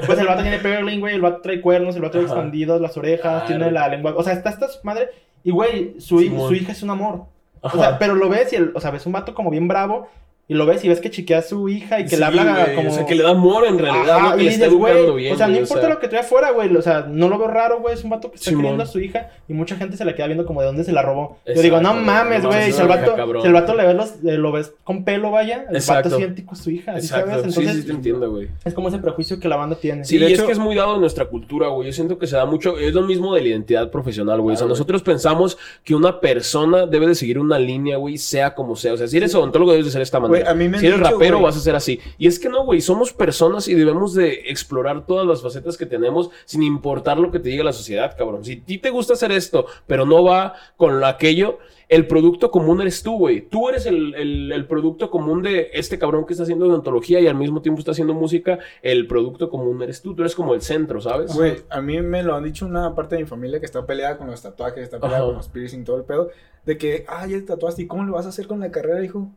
pues 0.06 0.18
el 0.18 0.26
vato 0.26 0.42
tiene 0.42 0.58
pearling, 0.58 1.00
güey, 1.00 1.14
el 1.14 1.22
vato 1.22 1.40
trae 1.40 1.62
cuernos, 1.62 1.96
el 1.96 2.02
vato 2.02 2.12
trae 2.12 2.24
expandidos, 2.24 2.80
las 2.80 2.96
orejas, 2.96 3.44
Claro. 3.44 3.46
tiene 3.46 3.70
la 3.70 3.88
lengua, 3.88 4.14
o 4.16 4.22
sea, 4.22 4.34
está 4.34 4.50
esta 4.50 4.66
madre, 4.82 5.08
y 5.44 5.50
güey, 5.50 5.98
su, 5.98 6.20
su 6.20 6.54
hija 6.54 6.72
es 6.72 6.82
un 6.82 6.90
amor. 6.90 7.24
Ajá. 7.62 7.76
O 7.76 7.80
sea, 7.80 7.98
pero 7.98 8.14
lo 8.14 8.28
ves 8.28 8.52
y, 8.52 8.56
el, 8.56 8.72
o 8.74 8.80
sea, 8.80 8.90
ves 8.90 9.06
un 9.06 9.12
vato 9.12 9.34
como 9.34 9.50
bien 9.50 9.66
bravo, 9.66 10.08
y 10.48 10.54
lo 10.54 10.64
ves 10.66 10.84
y 10.84 10.88
ves 10.88 11.00
que 11.00 11.10
chiquea 11.10 11.38
a 11.38 11.42
su 11.42 11.68
hija 11.68 11.98
y 11.98 12.04
que 12.04 12.10
Sí, 12.10 12.16
le 12.16 12.24
habla 12.24 12.72
como... 12.76 12.88
O 12.90 12.92
sea, 12.92 13.04
que 13.04 13.14
le 13.16 13.22
da 13.24 13.30
amor 13.30 13.66
en 13.66 13.78
realidad, 13.78 14.16
Ajá, 14.18 14.30
no 14.30 14.36
que 14.36 14.42
y 14.42 14.46
le 14.46 14.52
está 14.52 14.66
educando 14.66 15.14
bien. 15.16 15.34
O 15.34 15.36
sea, 15.36 15.48
no 15.48 15.56
importa 15.58 15.88
lo 15.88 15.98
que 15.98 16.06
trae 16.08 16.20
afuera, 16.20 16.52
güey. 16.52 16.74
O 16.76 16.82
sea, 16.82 17.06
no 17.08 17.28
lo 17.28 17.36
veo 17.38 17.48
raro, 17.48 17.80
güey. 17.80 17.94
Es 17.94 18.04
un 18.04 18.10
vato 18.10 18.30
que 18.30 18.36
está 18.36 18.50
queriendo 18.52 18.82
a 18.82 18.86
su 18.86 19.00
hija 19.00 19.30
y 19.48 19.54
mucha 19.54 19.74
gente 19.76 19.96
se 19.96 20.04
la 20.04 20.14
queda 20.14 20.26
viendo 20.26 20.46
como 20.46 20.60
de 20.60 20.66
dónde 20.68 20.84
se 20.84 20.92
la 20.92 21.02
robó. 21.02 21.38
Yo 21.52 21.60
digo, 21.62 21.80
no 21.80 21.94
mames, 21.94 22.44
güey. 22.46 22.70
Si 22.70 22.80
el 22.80 22.86
vato, 22.88 23.16
si 23.40 23.46
el 23.48 23.52
vato 23.52 23.74
le 23.74 23.86
ves 23.86 23.94
los, 23.96 24.10
eh, 24.24 24.36
lo 24.38 24.52
ves 24.52 24.72
con 24.84 25.04
pelo, 25.04 25.32
vaya, 25.32 25.66
el 25.68 25.76
Exacto. 25.76 26.10
vato 26.10 26.16
es 26.16 26.22
idéntico 26.22 26.52
a 26.52 26.56
su 26.56 26.70
hija, 26.70 26.92
¿sí 27.00 27.06
Exacto, 27.06 27.30
sabes? 27.30 27.42
sí, 27.54 27.60
Entonces, 27.60 27.82
sí, 27.82 27.86
te 27.88 27.92
entiendo, 27.92 28.30
güey. 28.30 28.48
es 28.64 28.72
como 28.74 28.88
ese 28.88 28.98
prejuicio 28.98 29.40
que 29.40 29.48
la 29.48 29.56
banda 29.56 29.74
tiene. 29.76 30.04
Sí, 30.04 30.16
de 30.18 30.28
y 30.30 30.32
es 30.32 30.38
hecho- 30.38 30.46
que 30.46 30.52
es 30.52 30.58
muy 30.60 30.76
dado 30.76 30.94
en 30.94 31.00
nuestra 31.00 31.24
cultura, 31.24 31.68
güey. 31.68 31.88
Yo 31.88 31.92
siento 31.92 32.18
que 32.18 32.26
se 32.28 32.36
da 32.36 32.46
mucho, 32.46 32.78
es 32.78 32.94
lo 32.94 33.02
mismo 33.02 33.34
de 33.34 33.40
la 33.42 33.48
identidad 33.48 33.90
profesional, 33.90 34.40
güey. 34.40 34.54
o 34.54 34.56
sea, 34.56 34.66
güey. 34.66 34.74
nosotros 34.74 35.02
pensamos 35.02 35.58
que 35.82 35.94
una 35.96 36.20
persona 36.20 36.86
debe 36.86 37.08
de 37.08 37.14
seguir 37.16 37.38
una 37.40 37.58
línea, 37.58 37.96
güey, 37.96 38.16
sea 38.16 38.54
como 38.54 38.76
sea. 38.76 38.92
O 38.92 38.96
sea, 38.96 39.08
si 39.08 39.16
eres 39.16 39.34
odontólogo 39.34 39.72
debes 39.72 39.86
de 39.86 39.90
ser 39.92 39.98
de 39.98 40.04
esta 40.04 40.20
manera. 40.20 40.35
Güey, 40.40 40.50
a 40.50 40.54
mí 40.54 40.68
me 40.68 40.76
han 40.76 40.80
si 40.80 40.86
eres 40.86 40.98
dicho, 40.98 41.10
rapero 41.10 41.40
vas 41.40 41.56
a 41.56 41.60
ser 41.60 41.74
así. 41.76 42.00
Y 42.18 42.26
es 42.26 42.38
que 42.38 42.48
no, 42.48 42.64
güey, 42.64 42.80
somos 42.80 43.12
personas 43.12 43.68
y 43.68 43.74
debemos 43.74 44.14
de 44.14 44.50
explorar 44.50 45.06
todas 45.06 45.26
las 45.26 45.42
facetas 45.42 45.76
que 45.76 45.86
tenemos 45.86 46.30
sin 46.44 46.62
importar 46.62 47.18
lo 47.18 47.30
que 47.30 47.38
te 47.38 47.48
diga 47.48 47.64
la 47.64 47.72
sociedad, 47.72 48.16
cabrón. 48.16 48.44
Si 48.44 48.52
a 48.54 48.64
ti 48.64 48.78
te 48.78 48.90
gusta 48.90 49.14
hacer 49.14 49.32
esto, 49.32 49.66
pero 49.86 50.06
no 50.06 50.24
va 50.24 50.54
con 50.76 51.02
aquello, 51.04 51.58
el 51.88 52.08
producto 52.08 52.50
común 52.50 52.80
eres 52.80 53.02
tú, 53.04 53.16
güey. 53.16 53.42
Tú 53.42 53.68
eres 53.68 53.86
el, 53.86 54.12
el- 54.16 54.50
el 54.52 54.66
producto 54.66 55.08
común 55.08 55.42
de 55.42 55.70
este 55.72 55.98
cabrón 56.00 56.26
que 56.26 56.32
está 56.32 56.42
haciendo 56.42 56.66
odontología 56.66 57.20
y 57.20 57.28
al 57.28 57.36
mismo 57.36 57.62
tiempo 57.62 57.78
está 57.78 57.92
haciendo 57.92 58.12
música. 58.12 58.58
El 58.82 59.06
producto 59.06 59.48
común 59.48 59.80
eres 59.82 60.02
tú. 60.02 60.12
Tú 60.14 60.22
eres 60.22 60.34
como 60.34 60.52
el 60.54 60.62
centro, 60.62 61.00
¿sabes? 61.00 61.32
Güey, 61.32 61.58
a 61.70 61.80
mí 61.80 62.00
me 62.02 62.24
lo 62.24 62.34
han 62.34 62.42
dicho 62.42 62.66
una 62.66 62.92
parte 62.96 63.14
de 63.14 63.22
mi 63.22 63.28
familia 63.28 63.60
que 63.60 63.66
está 63.66 63.86
peleada 63.86 64.18
con 64.18 64.26
los 64.26 64.42
tatuajes, 64.42 64.82
está 64.82 64.98
peleada 64.98 65.18
Ajá. 65.22 65.26
con 65.28 65.36
los 65.36 65.48
piercing, 65.48 65.84
todo 65.84 65.96
el 65.98 66.02
pedo, 66.04 66.30
de 66.64 66.76
que, 66.76 67.04
ah, 67.06 67.24
ya 67.28 67.36
te 67.36 67.42
tatuaste, 67.42 67.82
¿y 67.82 67.86
cómo 67.86 68.02
lo 68.02 68.14
vas 68.14 68.26
a 68.26 68.30
hacer 68.30 68.48
con 68.48 68.58
la 68.58 68.72
carrera, 68.72 69.04
hijo? 69.04 69.28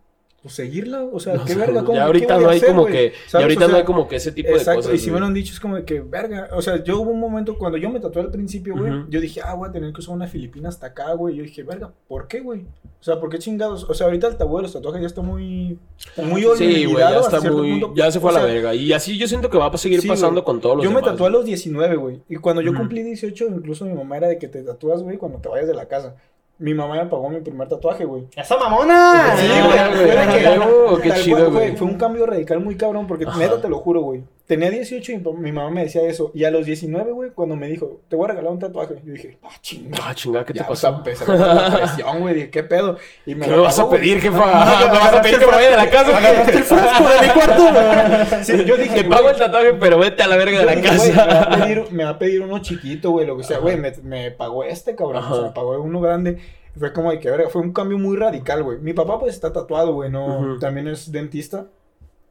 Pues 0.41 0.55
seguirla, 0.55 1.03
o 1.03 1.19
sea, 1.19 1.33
O 1.33 1.43
qué 1.43 1.53
sea, 1.53 1.65
verga, 1.65 1.81
¿cómo 1.83 1.93
ya 1.95 1.99
qué 1.99 2.05
ahorita 2.05 2.35
a 2.35 2.39
no 2.39 2.47
hay 2.49 2.57
hacer, 2.59 2.69
como 2.69 2.81
güey? 2.83 2.93
que, 2.93 3.09
ya 3.11 3.17
¿Sabes? 3.27 3.43
ahorita 3.43 3.59
O 3.59 3.67
no 3.67 3.71
sea, 3.71 3.77
hay 3.79 3.85
como 3.85 4.07
que 4.07 4.15
ese 4.15 4.31
tipo 4.31 4.47
de 4.51 4.55
Exacto, 4.55 4.77
cosas. 4.83 4.93
y 4.95 4.97
si 4.99 5.11
me 5.11 5.19
lo 5.19 5.25
han 5.25 5.33
dicho 5.33 5.51
es 5.51 5.59
como 5.59 5.75
de 5.75 5.83
que, 5.83 5.99
verga, 5.99 6.47
o 6.53 6.61
sea, 6.61 6.81
yo 6.81 7.01
hubo 7.01 7.11
un 7.11 7.19
momento 7.19 7.57
cuando 7.57 7.77
yo 7.77 7.89
me 7.89 7.99
tatué 7.99 8.21
al 8.21 8.31
principio, 8.31 8.73
güey, 8.77 8.89
Ujú. 8.89 9.09
yo 9.09 9.19
dije, 9.19 9.41
ah, 9.43 9.53
voy 9.55 9.67
a 9.67 9.71
tener 9.73 9.91
que 9.91 9.99
usar 9.99 10.15
una 10.15 10.27
filipina 10.27 10.69
hasta 10.69 10.87
acá, 10.87 11.11
güey, 11.13 11.35
yo 11.35 11.43
dije, 11.43 11.63
verga, 11.63 11.91
¿por 12.07 12.29
qué, 12.29 12.39
güey? 12.39 12.61
O 12.61 13.03
sea, 13.03 13.19
¿por 13.19 13.29
qué 13.29 13.37
chingados? 13.39 13.83
O 13.89 13.93
sea, 13.93 14.05
ahorita 14.07 14.27
el 14.27 14.37
tabú 14.37 14.55
de 14.57 14.63
los 14.63 14.71
tatuajes 14.73 15.01
ya 15.01 15.07
está 15.07 15.21
muy, 15.21 15.77
muy 16.15 16.41
Sí, 16.55 16.85
güey, 16.85 16.97
ya 16.99 17.19
está 17.19 17.41
muy, 17.41 17.71
punto. 17.81 17.93
ya 17.95 18.09
se 18.09 18.21
fue 18.21 18.29
a 18.29 18.33
la 18.35 18.39
sea, 18.39 18.47
verga. 18.53 18.73
Y 18.75 18.93
así 18.93 19.17
yo 19.17 19.27
siento 19.27 19.49
que 19.49 19.57
va 19.57 19.67
a 19.67 19.77
seguir 19.77 19.99
Sí, 20.01 20.07
pasando 20.07 20.35
güey. 20.41 20.45
con 20.45 20.61
todos 20.61 20.77
los 20.77 20.83
Yo 20.85 20.89
me 20.91 20.97
demás, 20.97 21.11
tatué 21.11 21.27
a 21.27 21.31
los 21.31 21.43
19, 21.43 21.95
güey. 21.97 22.21
Y 22.29 22.37
cuando 22.37 22.61
yo 22.61 22.71
Ujú. 22.71 22.79
cumplí 22.79 23.03
18, 23.03 23.45
incluso 23.47 23.83
mi 23.85 23.93
mamá 23.93 24.15
era 24.17 24.27
de 24.29 24.37
que 24.37 24.47
te 24.47 24.63
tatúas, 24.63 25.03
güey, 25.03 25.17
cuando 25.17 25.39
te 25.39 25.49
vayas 25.49 25.67
de 25.67 25.73
la 25.73 25.85
casa. 25.89 26.15
Mi 26.59 26.73
mamá 26.73 26.95
me 26.95 27.05
pagó 27.05 27.29
mi 27.29 27.39
primer 27.39 27.67
tatuaje, 27.69 28.03
güey. 28.05 28.27
¡Esa 28.35 28.57
mamona! 28.57 29.35
Sí, 29.37 29.47
güey, 29.47 30.99
qué 31.01 31.09
Tal 31.09 31.21
chido, 31.21 31.37
cual, 31.37 31.51
fue- 31.51 31.61
güey. 31.67 31.77
Fue 31.77 31.87
un 31.87 31.95
cambio 31.97 32.25
radical 32.25 32.59
muy 32.59 32.75
cabrón, 32.75 33.07
porque 33.07 33.25
neta 33.37 33.61
te 33.61 33.69
lo 33.69 33.77
juro, 33.79 34.01
güey. 34.01 34.23
Tenía 34.49 34.71
18 34.71 35.11
y 35.11 35.17
mi, 35.19 35.51
mamá 35.51 35.69
me 35.69 35.83
decía 35.83 36.01
eso. 36.01 36.31
Y 36.33 36.43
a 36.43 36.49
los 36.49 36.65
19, 36.65 37.11
güey, 37.11 37.29
cuando 37.29 37.55
me 37.55 37.67
dijo, 37.67 38.01
te 38.09 38.15
voy 38.15 38.25
a 38.25 38.29
regalar 38.29 38.51
un 38.51 38.57
tatuaje, 38.57 38.95
yo 39.05 39.13
dije, 39.13 39.37
ah, 39.43 39.49
chingada. 39.61 40.03
Ah, 40.07 40.15
chingada, 40.15 40.43
¿qué 40.43 40.53
te 40.53 40.59
Ya, 40.61 40.67
pasó? 40.67 40.87
empecé 40.87 41.23
a 41.31 41.35
la 41.35 41.77
presión, 41.77 42.19
güey, 42.19 42.33
dije, 42.33 42.49
¿qué 42.49 42.63
pedo? 42.63 42.97
Y 43.27 43.35
¿Qué 43.35 43.47
lo 43.47 43.57
me 43.57 43.61
vas 43.61 43.77
a 43.77 43.87
pedir, 43.87 44.19
jefa? 44.19 44.45
¿Me 44.91 44.97
vas 44.97 45.13
a 45.13 45.21
pedir 45.21 45.37
que 45.37 45.45
me 45.45 45.51
vaya 45.51 45.69
de 45.69 45.75
la 45.75 45.89
casa? 45.91 46.17
Agarraste 46.17 46.57
el 46.57 46.63
frasco 46.63 47.03
de 47.03 47.27
mi 47.27 47.33
cuarto. 47.33 48.39
Sí, 48.43 48.65
yo 48.65 48.75
dije, 48.75 49.03
Te 49.03 49.07
pago 49.07 49.29
el 49.29 49.37
tatuaje, 49.37 49.73
pero 49.75 49.99
vete 49.99 50.23
a 50.23 50.27
la 50.27 50.35
verga 50.35 50.57
de 50.61 50.65
la 50.65 50.75
me, 50.75 50.81
casa. 50.81 51.49
me 51.91 52.03
va 52.05 52.09
a 52.09 52.17
pedir 52.17 52.41
uno 52.41 52.57
chiquito, 52.57 53.11
güey, 53.11 53.27
lo 53.27 53.37
que 53.37 53.43
sea, 53.43 53.59
güey, 53.59 53.77
me, 53.77 53.91
me 54.01 54.31
pagó 54.31 54.63
este, 54.63 54.95
cabrón, 54.95 55.25
o 55.25 55.35
sea, 55.35 55.43
me 55.43 55.51
pagó 55.51 55.79
uno 55.79 56.01
grande. 56.01 56.39
Fue 56.75 56.91
como 56.91 57.11
de 57.11 57.19
que, 57.19 57.29
verga, 57.29 57.49
fue 57.49 57.61
un 57.61 57.71
cambio 57.71 57.99
muy 57.99 58.17
radical, 58.17 58.63
güey. 58.63 58.79
Mi 58.79 58.93
papá, 58.93 59.19
pues, 59.19 59.35
está 59.35 59.53
tatuado, 59.53 59.93
güey, 59.93 60.09
no, 60.09 60.57
también 60.59 60.87
es 60.87 61.11
dentista. 61.11 61.67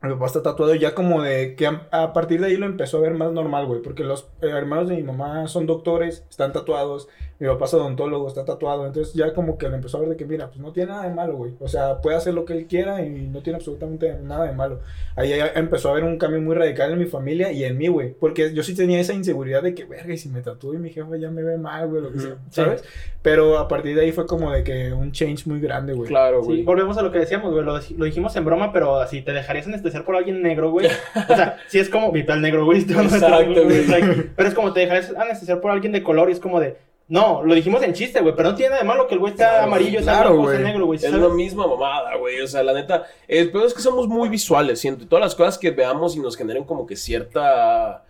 Mi 0.01 0.11
papá 0.11 0.27
está 0.27 0.43
tatuado 0.43 0.75
ya 0.77 0.95
como 0.95 1.23
de 1.23 1.57
que 1.57 1.67
a, 1.67 1.89
a 1.91 2.13
partir 2.13 2.41
de 2.41 2.47
ahí 2.47 2.57
lo 2.57 2.67
empezó 2.67 2.99
a 2.99 3.01
ver 3.01 3.15
más 3.15 3.33
normal, 3.33 3.67
güey, 3.67 3.83
porque 3.83 4.05
los 4.05 4.29
hermanos 4.41 4.89
de 4.89 4.97
mi 4.97 5.03
mamá 5.03 5.49
son 5.49 5.67
doctores, 5.67 6.25
están 6.31 6.53
tatuados. 6.53 7.09
Mi 7.41 7.47
papá 7.47 7.67
es 7.67 7.75
odontólogo, 7.75 8.27
está 8.27 8.45
tatuado. 8.45 8.85
Entonces 8.87 9.15
ya 9.15 9.33
como 9.33 9.59
que 9.59 9.69
le 9.69 9.77
empezó 9.77 9.99
a 9.99 10.01
ver 10.01 10.11
de 10.11 10.17
que, 10.17 10.25
mira, 10.25 10.49
pues 10.49 10.59
no 10.59 10.73
tiene 10.73 10.91
nada 10.91 11.05
de 11.09 11.15
malo, 11.15 11.37
güey. 11.37 11.53
O 11.61 11.69
sea, 11.69 12.01
puede 12.01 12.17
hacer 12.17 12.35
lo 12.35 12.45
que 12.45 12.53
él 12.53 12.67
quiera 12.67 13.05
y 13.05 13.11
no 13.11 13.43
tiene 13.43 13.59
absolutamente 13.59 14.13
nada 14.23 14.45
de 14.47 14.53
malo. 14.53 14.81
Ahí 15.15 15.33
empezó 15.55 15.89
a 15.89 15.93
haber 15.93 16.03
un 16.05 16.19
cambio 16.19 16.41
muy 16.41 16.57
radical 16.57 16.91
en 16.93 16.99
mi 16.99 17.07
familia 17.07 17.53
y 17.53 17.63
en 17.65 17.79
mí, 17.79 17.87
güey. 17.89 18.13
Porque 18.13 18.53
yo 18.53 18.63
sí 18.65 18.75
tenía 18.75 18.99
esa 18.99 19.13
inseguridad 19.15 19.63
de 19.63 19.75
que, 19.75 19.85
verga, 19.85 20.13
y 20.13 20.19
si 20.19 20.29
me 20.29 20.41
tatúo 20.43 20.75
y 20.75 20.79
mi 20.79 20.91
jefe 20.91 21.21
ya 21.21 21.31
me 21.31 21.43
ve 21.45 21.59
mal, 21.59 21.87
güey, 21.89 22.03
lo 22.03 22.13
que 22.13 22.19
sea, 22.19 22.31
Ujú. 22.33 22.41
¿sabes? 22.51 22.85
Pero 23.23 23.59
a 23.59 23.69
partir 23.69 23.95
de 23.95 24.03
ahí 24.03 24.13
fue 24.13 24.27
como 24.27 24.51
de 24.53 24.65
que 24.65 24.93
un 24.93 25.13
change 25.13 25.47
muy 25.47 25.61
grande, 25.61 25.93
güey. 25.93 26.09
Claro, 26.09 26.41
Sí, 26.43 26.47
güey. 26.49 26.63
volvemos 26.63 26.99
a 26.99 27.03
lo 27.03 27.13
que 27.13 27.19
decíamos, 27.21 27.53
güey. 27.53 27.65
Lo, 27.65 27.75
lo 27.75 28.05
dijimos 28.05 28.35
en 28.37 28.45
broma, 28.45 28.73
pero 28.73 28.97
así 29.01 29.23
te 29.23 29.33
dejarías 29.33 29.67
anestesiar 29.69 30.05
por 30.05 30.17
alguien 30.17 30.43
negro, 30.43 30.71
güey. 30.73 30.87
O 30.87 31.37
sea, 31.37 31.57
si 31.69 31.79
es 31.79 31.89
como 31.89 32.11
vital 32.11 32.41
negro, 32.43 32.65
güey. 32.65 32.81
Exacto, 32.89 33.65
güey. 33.65 33.87
like, 33.87 34.31
Pero 34.35 34.49
es 34.49 34.55
como 34.55 34.73
te 34.73 34.81
dejarías 34.81 35.15
anestesiar 35.17 35.61
por 35.61 35.71
alguien 35.71 35.93
de 35.93 36.03
color 36.03 36.31
y 36.31 36.33
es 36.33 36.41
como 36.41 36.59
de. 36.59 36.77
No, 37.09 37.43
lo 37.43 37.55
dijimos 37.55 37.83
en 37.83 37.95
chiste, 37.95 38.21
güey. 38.21 38.35
Pero 38.37 38.51
no 38.51 38.55
tiene 38.55 38.71
nada 38.71 38.83
de 38.83 38.87
malo 38.89 39.07
que 39.07 39.15
el 39.15 39.21
güey 39.21 39.33
Claro, 39.35 39.65
amarillo, 39.65 40.01
claro, 40.03 40.31
blanco, 40.35 40.43
güey. 40.51 40.63
negro, 40.63 40.87
güey. 40.87 40.97
Es 40.99 41.03
¿sabes? 41.05 41.19
la 41.21 41.29
misma 41.31 41.67
mamada, 41.67 42.17
güey. 42.17 42.41
O 42.41 42.47
sea, 42.47 42.63
la 42.63 42.75
neta. 42.75 43.07
El 43.27 43.51
peor 43.51 43.65
es 43.67 43.73
que 43.75 43.81
somos 43.81 44.07
muy 44.09 44.29
visuales, 44.29 44.79
siento. 44.81 45.07
Todas 45.07 45.25
las 45.25 45.35
cosas 45.35 45.57
que 45.57 45.71
veamos 45.71 46.17
y 46.17 46.21
nos 46.21 46.37
generen 46.37 46.65
como 46.65 46.87
que 46.87 46.97
cierta 46.97 48.05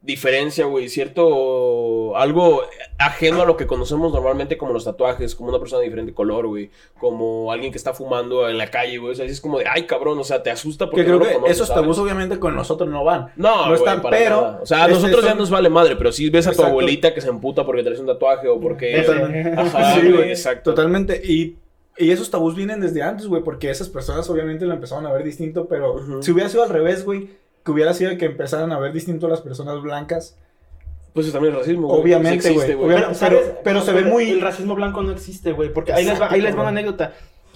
diferencia, 0.00 0.66
güey. 0.66 0.88
Cierto. 0.88 1.24
Algo 2.16 2.62
ajeno 2.98 3.42
a 3.42 3.44
lo 3.44 3.56
que 3.56 3.66
conocemos 3.66 4.12
normalmente, 4.12 4.56
como 4.56 4.72
los 4.72 4.84
tatuajes, 4.84 5.34
como 5.34 5.50
una 5.50 5.58
persona 5.58 5.80
de 5.80 5.84
diferente 5.86 6.14
color, 6.14 6.46
güey. 6.46 6.70
Como 6.98 7.50
alguien 7.52 7.72
que 7.72 7.78
está 7.78 7.94
fumando 7.94 8.48
en 8.48 8.58
la 8.58 8.70
calle, 8.70 8.98
güey. 8.98 9.12
O 9.12 9.14
sea, 9.14 9.24
es 9.24 9.40
como 9.40 9.58
de, 9.58 9.66
ay, 9.68 9.86
cabrón. 9.86 10.18
O 10.18 10.24
sea, 10.24 10.42
te 10.42 10.50
asusta 10.50 10.86
porque 10.86 11.02
Que 11.02 11.06
creo 11.06 11.18
no 11.18 11.24
lo 11.24 11.28
que 11.28 11.34
conoces, 11.34 11.56
esos 11.56 11.68
¿sabes? 11.68 11.82
tabús 11.82 11.98
obviamente 11.98 12.38
con 12.38 12.54
nosotros 12.54 12.88
no 12.88 13.04
van. 13.04 13.32
No, 13.36 13.66
no 13.68 13.74
están, 13.74 14.02
para 14.02 14.16
pero 14.16 14.40
nada. 14.40 14.60
O 14.62 14.66
sea, 14.66 14.84
a 14.84 14.88
nosotros 14.88 15.24
ya 15.24 15.34
nos 15.34 15.50
vale 15.50 15.68
madre, 15.68 15.96
pero 15.96 16.12
si 16.12 16.30
ves 16.30 16.46
a 16.46 16.52
tu 16.52 16.62
abuelita 16.62 17.14
que 17.14 17.20
se 17.20 17.28
emputa 17.28 17.64
porque 17.64 17.82
traes 17.82 17.98
un 18.00 18.06
tatuaje 18.06 18.48
o 18.48 18.60
porque. 18.60 19.02
Totalmente. 19.02 19.60
Ajá, 19.60 19.94
Sí, 19.94 20.10
güey, 20.12 20.30
exacto. 20.30 20.70
Totalmente. 20.70 21.20
Y, 21.24 21.56
y 21.96 22.10
esos 22.10 22.30
tabús 22.30 22.54
vienen 22.56 22.80
desde 22.80 23.02
antes, 23.02 23.26
güey, 23.26 23.42
porque 23.42 23.70
esas 23.70 23.88
personas 23.88 24.28
obviamente 24.28 24.64
lo 24.64 24.74
empezaron 24.74 25.06
a 25.06 25.12
ver 25.12 25.22
distinto, 25.24 25.66
pero 25.68 26.22
si 26.22 26.32
hubiera 26.32 26.48
sido 26.48 26.64
al 26.64 26.70
revés, 26.70 27.04
güey, 27.04 27.28
que 27.64 27.70
hubiera 27.70 27.94
sido 27.94 28.16
que 28.18 28.26
empezaran 28.26 28.72
a 28.72 28.78
ver 28.78 28.92
distinto 28.92 29.26
a 29.26 29.30
las 29.30 29.40
personas 29.40 29.80
blancas, 29.80 30.36
Pues 31.14 31.26
eso 31.26 31.32
también 31.32 31.54
es 31.54 31.60
racismo, 31.60 31.86
güey. 31.88 32.00
Obviamente, 32.02 32.50
güey. 32.50 32.76
pero- 32.76 33.60
pero 33.62 33.80
se 33.82 33.92
ve 33.92 34.02
muy- 34.02 34.30
El 34.32 34.40
racismo 34.40 34.74
blanco 34.74 35.00
no 35.02 35.12
existe, 35.12 35.52
güey. 35.52 35.72
Porque 35.72 35.92
ahí 35.92 36.04
les, 36.04 36.20
va, 36.20 36.28
ahí 36.30 36.40
les 36.40 36.54
va 36.56 36.60
una 36.60 36.68
anécdota. 36.70 37.12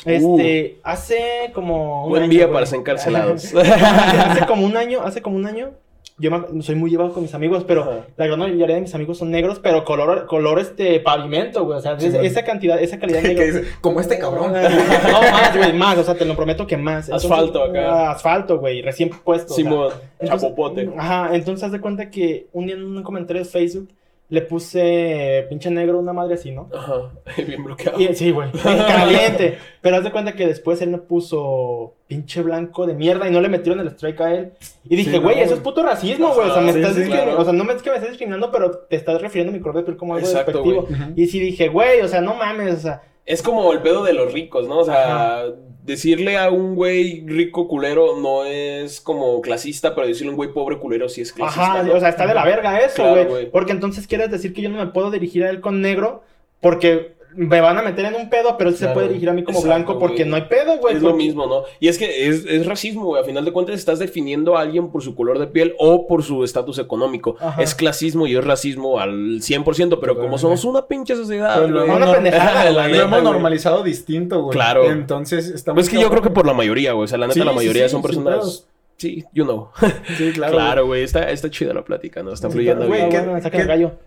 Uh. 0.06 0.10
Este, 0.38 0.78
hace 0.84 1.50
como 1.52 2.04
un 2.04 2.10
Buen 2.10 2.22
año, 2.22 2.30
día 2.30 2.50
para 2.52 2.64
ser 2.66 2.78
encarcelados. 2.78 3.52
hace 3.56 4.46
como 4.46 4.64
un 4.64 4.76
año, 4.76 5.00
hace 5.02 5.22
como 5.22 5.36
un 5.36 5.44
año, 5.46 5.72
yo 6.18 6.30
me- 6.30 6.62
soy 6.62 6.74
muy 6.74 6.90
llevado 6.90 7.12
con 7.12 7.22
mis 7.22 7.34
amigos, 7.34 7.64
pero 7.66 7.82
Ajá. 7.82 8.06
la 8.16 8.26
gran 8.26 8.38
mayoría 8.38 8.74
de 8.74 8.80
mis 8.80 8.94
amigos 8.94 9.18
son 9.18 9.30
negros, 9.30 9.60
pero 9.62 9.84
color, 9.84 10.26
color 10.26 10.58
este 10.58 10.98
pavimento, 11.00 11.64
güey. 11.64 11.78
O 11.78 11.80
sea, 11.80 11.98
Sí, 11.98 12.06
es- 12.06 12.14
esa 12.14 12.42
cantidad, 12.44 12.80
esa 12.80 12.98
calidad 12.98 13.22
negra. 13.22 13.44
dice, 13.44 13.64
como 13.80 14.00
este 14.00 14.18
cabrón. 14.18 14.52
No, 15.12 15.20
más, 15.32 15.56
güey, 15.56 15.72
más. 15.72 15.98
O 15.98 16.02
sea, 16.04 16.14
te 16.14 16.24
lo 16.24 16.34
prometo 16.36 16.66
que 16.66 16.76
más. 16.76 17.10
Asfalto 17.10 17.62
acá. 17.62 17.88
ah, 17.90 18.10
Asfalto, 18.12 18.58
güey, 18.58 18.82
recién 18.82 19.10
puesto. 19.10 19.54
Simón, 19.54 19.92
Entonces, 20.18 20.48
chapopote. 20.48 20.90
Ajá, 20.96 21.30
entonces 21.34 21.64
haz 21.64 21.72
de 21.72 21.80
cuenta 21.80 22.10
que 22.10 22.46
un 22.52 22.66
día 22.66 22.74
en 22.74 22.84
un 22.84 23.02
comentario 23.02 23.42
de 23.42 23.48
Facebook 23.48 23.88
le 24.30 24.42
puse 24.42 25.46
pinche 25.48 25.70
negro 25.70 25.98
una 25.98 26.12
madre 26.12 26.34
así, 26.34 26.50
¿no? 26.50 26.68
Ajá, 26.74 27.10
bien 27.46 27.64
bloqueado. 27.64 27.98
Y- 28.00 28.14
sí, 28.14 28.30
güey, 28.30 28.50
bien 28.52 28.78
caliente. 28.86 29.58
Pero 29.80 29.96
haz 29.96 30.04
de 30.04 30.12
cuenta 30.12 30.32
que 30.34 30.46
después 30.46 30.82
él 30.82 30.90
me 30.90 30.98
puso 30.98 31.94
pinche 32.06 32.42
blanco 32.42 32.86
de 32.86 32.94
mierda 32.94 33.26
y 33.28 33.30
no 33.32 33.40
le 33.40 33.48
metieron 33.48 33.80
el 33.80 33.88
strike 33.88 34.20
a 34.20 34.34
él. 34.34 34.52
Y 34.88 34.96
dije, 34.96 35.12
Sí, 35.12 35.18
güey, 35.18 35.36
no, 35.36 35.42
eso 35.42 35.54
es 35.54 35.60
puto 35.60 35.82
racismo, 35.82 36.34
güey. 36.34 36.50
O 36.50 36.52
sea, 36.52 36.62
me 36.62 36.72
Sí, 36.72 36.80
estás 36.80 36.94
sí, 36.96 37.04
claro. 37.04 37.38
O 37.40 37.44
sea, 37.44 37.52
no 37.52 37.64
me 37.64 37.72
es 37.72 37.82
que 37.82 37.90
me 37.90 37.96
estés 37.96 38.10
discriminando, 38.10 38.50
pero 38.50 38.70
te 38.70 38.96
estás 38.96 39.20
refiriendo 39.22 39.50
a 39.52 39.56
mi 39.56 39.60
color 39.62 39.76
de 39.78 39.82
piel 39.84 39.96
como 39.96 40.14
algo 40.14 40.26
Exacto, 40.26 40.52
despectivo. 40.62 40.86
güey. 40.86 41.12
Y 41.16 41.26
sí 41.26 41.40
dije, 41.40 41.68
güey, 41.68 42.00
o 42.02 42.08
sea, 42.08 42.20
no 42.20 42.34
mames, 42.34 42.74
o 42.74 42.80
sea. 42.80 43.02
Es 43.28 43.42
como 43.42 43.70
el 43.74 43.82
pedo 43.82 44.04
de 44.04 44.14
los 44.14 44.32
ricos, 44.32 44.66
¿no? 44.66 44.78
O 44.78 44.84
sea, 44.86 45.44
decirle 45.82 46.38
a 46.38 46.50
un 46.50 46.74
güey 46.74 47.26
rico 47.26 47.68
culero 47.68 48.18
no 48.18 48.46
es 48.46 49.02
como 49.02 49.42
clasista, 49.42 49.94
pero 49.94 50.06
decirle 50.06 50.28
a 50.28 50.30
un 50.30 50.36
güey 50.36 50.50
pobre 50.54 50.78
culero 50.78 51.10
sí 51.10 51.20
es 51.20 51.34
clasista. 51.34 51.62
Ajá, 51.62 51.82
¿no? 51.82 51.92
o 51.92 52.00
sea, 52.00 52.08
está 52.08 52.26
de 52.26 52.32
la 52.32 52.46
verga 52.46 52.80
eso, 52.80 53.04
güey. 53.26 53.50
porque 53.50 53.72
entonces 53.72 54.06
quieres 54.06 54.30
decir 54.30 54.54
que 54.54 54.62
yo 54.62 54.70
no 54.70 54.78
me 54.78 54.86
puedo 54.92 55.10
dirigir 55.10 55.44
a 55.44 55.50
él 55.50 55.60
con 55.60 55.82
negro 55.82 56.22
porque 56.62 57.17
me 57.38 57.60
van 57.60 57.78
a 57.78 57.82
meter 57.82 58.04
en 58.06 58.14
un 58.16 58.28
pedo, 58.28 58.56
pero 58.58 58.68
él 58.70 58.76
se 58.76 58.88
puede 58.88 59.08
dirigir 59.08 59.28
a 59.28 59.32
mí 59.32 59.44
como 59.44 59.58
Exacto, 59.58 59.74
blanco 59.76 59.98
porque 60.00 60.24
güey. 60.24 60.28
no 60.30 60.36
hay 60.36 60.42
pedo, 60.42 60.76
güey. 60.78 60.96
es 60.96 61.02
lo 61.02 61.14
mismo, 61.14 61.46
¿no? 61.46 61.62
Y 61.78 61.86
es 61.88 61.96
que 61.96 62.26
es, 62.28 62.44
es 62.46 62.66
racismo, 62.66 63.04
güey. 63.06 63.22
A 63.22 63.24
final 63.24 63.44
de 63.44 63.52
cuentas 63.52 63.76
estás 63.76 63.98
definiendo 64.00 64.56
a 64.56 64.62
alguien 64.62 64.90
por 64.90 65.02
su 65.02 65.14
color 65.14 65.38
de 65.38 65.46
piel 65.46 65.74
o 65.78 66.06
por 66.08 66.22
su 66.24 66.42
estatus 66.42 66.78
económico. 66.78 67.36
Ajá. 67.40 67.62
Es 67.62 67.74
clasismo 67.74 68.26
y 68.26 68.36
es 68.36 68.44
racismo 68.44 68.98
al 68.98 69.40
100%, 69.40 69.64
pero 70.00 70.14
como 70.16 70.36
Totalmente. 70.36 70.38
somos 70.38 70.64
una 70.64 70.86
pinche 70.86 71.14
sociedad, 71.14 71.54
Pero 71.56 71.68
lo 71.68 71.74
güey. 71.80 71.84
hemos, 71.84 71.96
Una 71.96 72.06
nor- 72.06 72.14
pendejada, 72.16 72.64
La 72.64 72.70
lo 72.70 72.82
neta, 72.88 73.04
hemos 73.04 73.20
güey. 73.20 73.32
normalizado 73.32 73.82
distinto, 73.84 74.42
güey. 74.42 74.52
Claro. 74.52 74.90
Entonces, 74.90 75.48
estamos. 75.48 75.76
Pues 75.76 75.86
es 75.86 75.94
que 75.94 76.00
yo 76.02 76.10
creo 76.10 76.22
que 76.22 76.30
por 76.30 76.44
la 76.46 76.54
mayoría, 76.54 76.92
güey. 76.92 77.04
O 77.04 77.08
sea, 77.08 77.18
la 77.18 77.26
neta, 77.28 77.34
Sí, 77.34 77.40
la 77.44 77.50
sí, 77.52 77.56
mayoría 77.56 77.84
sí, 77.88 77.92
son 77.92 78.02
personas. 78.02 78.66
Sí, 78.96 79.24
you 79.32 79.44
know. 79.44 79.68
Sí, 80.16 80.32
claro. 80.32 80.54
Claro, 80.54 80.86
güey. 80.86 81.04
Está, 81.04 81.30
está 81.30 81.48
chida 81.50 81.72
la 81.72 81.84
plática, 81.84 82.22
¿no? 82.24 82.32
Está 82.32 82.48
Sí, 82.48 82.54
fluyendo 82.54 82.88
güey, 82.88 83.06
bien. 83.06 83.10
¿qué- 83.10 83.16
Ah, 83.18 83.40
qué-. 83.50 83.50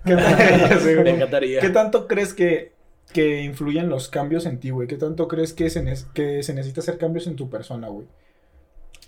¿Qué, 0.04 0.80
Sí, 0.80 0.94
güey. 0.96 1.04
Me 1.04 1.10
encantaría. 1.12 1.60
¿Qué 1.62 1.70
tanto 1.70 2.08
crees 2.08 2.34
que, 2.34 2.74
que 3.12 3.42
influyen 3.44 3.90
los 3.90 4.08
cambios 4.08 4.46
en 4.46 4.60
ti, 4.60 4.70
güey? 4.72 4.88
¿Qué 4.88 4.98
tanto 4.98 5.28
crees 5.28 5.54
que 5.54 5.70
se, 5.70 5.84
ne- 5.84 5.96
que 6.14 6.42
se 6.44 6.54
necesita 6.54 6.82
hacer 6.82 6.98
cambios 6.98 7.28
en 7.28 7.36
tu 7.36 7.50
persona, 7.50 7.88
güey? 7.90 8.08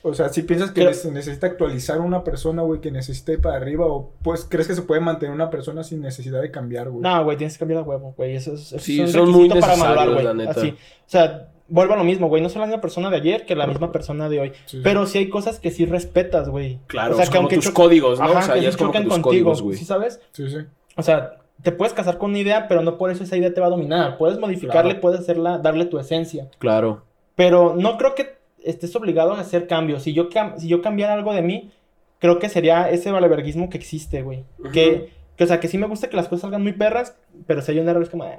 O 0.06 0.14
sea, 0.14 0.28
si 0.28 0.42
piensas 0.44 0.72
que 0.72 0.82
Creo- 0.82 0.94
se 0.94 1.12
necesita 1.12 1.48
actualizar 1.48 2.02
una 2.02 2.26
persona, 2.26 2.62
güey, 2.62 2.82
que 2.82 2.92
necesite 2.92 3.34
ir 3.34 3.42
para 3.42 3.56
arriba, 3.56 3.86
o 3.86 4.12
pues 4.22 4.46
crees 4.50 4.68
que 4.68 4.76
se 4.76 4.82
puede 4.82 5.00
mantener 5.00 5.34
una 5.34 5.50
persona 5.50 5.82
sin 5.86 6.02
necesidad 6.02 6.42
de 6.42 6.52
cambiar, 6.52 6.90
güey. 6.90 7.02
No, 7.02 7.24
güey, 7.24 7.38
tienes 7.38 7.54
que 7.54 7.60
cambiar 7.60 7.84
de 7.84 7.90
huevo, 7.90 8.14
güey. 8.18 8.36
Eso 8.36 8.54
es, 8.54 8.74
eso 8.74 8.80
Sí, 8.80 9.00
es 9.02 9.16
un 9.16 9.28
son 9.28 9.30
muy 9.32 9.48
para 9.48 9.78
madurar, 9.78 10.10
güey. 10.12 10.24
la 10.26 10.34
neta. 10.34 10.52
Así. 10.52 10.72
O 10.72 10.76
sea, 11.10 11.52
vuelvo 11.70 11.94
a 11.94 11.96
lo 11.96 12.04
mismo, 12.04 12.28
güey. 12.28 12.42
No 12.44 12.50
soy 12.50 12.60
la 12.60 12.66
misma 12.68 12.82
persona 12.82 13.10
de 13.10 13.16
ayer 13.16 13.46
que 13.46 13.56
la 13.56 13.66
misma 13.66 13.94
persona 13.94 14.28
de 14.28 14.42
hoy. 14.42 14.50
Sí, 14.66 14.78
sí. 14.78 14.80
Pero 14.84 15.06
sí 15.06 15.20
hay 15.20 15.30
cosas 15.30 15.62
que 15.62 15.72
sí 15.72 15.86
respetas, 15.86 16.50
güey. 16.50 16.80
Claro, 16.88 17.14
o 17.14 17.16
sea, 17.16 17.24
es 17.24 17.30
que 17.30 17.38
como 17.38 17.48
aunque 17.48 17.56
tus 17.56 17.70
códigos, 17.72 18.20
¿no? 18.20 18.26
Ajá, 18.26 18.40
o 18.40 18.42
sea, 18.42 18.58
ya 18.58 18.68
es 18.68 18.76
como 18.76 18.92
que 18.92 19.00
tus 19.00 19.08
contigo, 19.08 19.24
códigos, 19.30 19.62
güey. 19.62 19.78
¿Sí 19.78 19.86
sabes? 19.86 20.20
Sí, 20.34 20.50
sí. 20.50 20.58
O 20.98 21.02
sea, 21.02 21.38
te 21.62 21.72
puedes 21.72 21.94
casar 21.94 22.18
con 22.18 22.32
una 22.32 22.40
idea, 22.40 22.68
pero 22.68 22.82
no 22.82 22.98
por 22.98 23.10
eso 23.12 23.24
esa 23.24 23.38
idea 23.38 23.54
te 23.54 23.62
va 23.62 23.68
a 23.68 23.72
dominar. 23.72 24.18
Puedes 24.18 24.40
modificarle, 24.40 24.92
Claro. 24.92 25.02
puedes 25.02 25.20
hacerla, 25.22 25.58
darle 25.60 25.86
tu 25.86 25.98
esencia. 26.00 26.50
Claro. 26.60 27.04
Pero 27.36 27.76
no 27.78 27.98
creo 27.98 28.16
que 28.16 28.36
estés 28.64 28.96
obligado 28.96 29.34
a 29.34 29.40
hacer 29.40 29.68
cambios. 29.68 30.04
Si 30.04 30.14
yo, 30.14 30.30
cam- 30.30 30.58
si 30.58 30.68
yo 30.68 30.82
cambiara 30.82 31.14
algo 31.14 31.34
de 31.34 31.42
mí, 31.42 31.72
creo 32.20 32.40
que 32.40 32.50
sería 32.50 32.90
ese 32.90 33.12
valeverguismo 33.12 33.70
que 33.70 33.78
existe, 33.78 34.22
güey. 34.22 34.44
Que, 34.72 35.10
que, 35.36 35.44
o 35.44 35.48
sea, 35.48 35.60
que 35.60 35.68
sí 35.68 35.78
me 35.78 35.88
gusta 35.88 36.10
que 36.10 36.16
las 36.18 36.28
cosas 36.28 36.42
salgan 36.42 36.64
muy 36.64 36.74
perras, 36.74 37.16
pero 37.46 37.62
si 37.62 37.72
hay 37.72 37.80
un 37.80 37.90
error 37.90 38.04
es 38.04 38.10
como, 38.10 38.24
ay, 38.24 38.38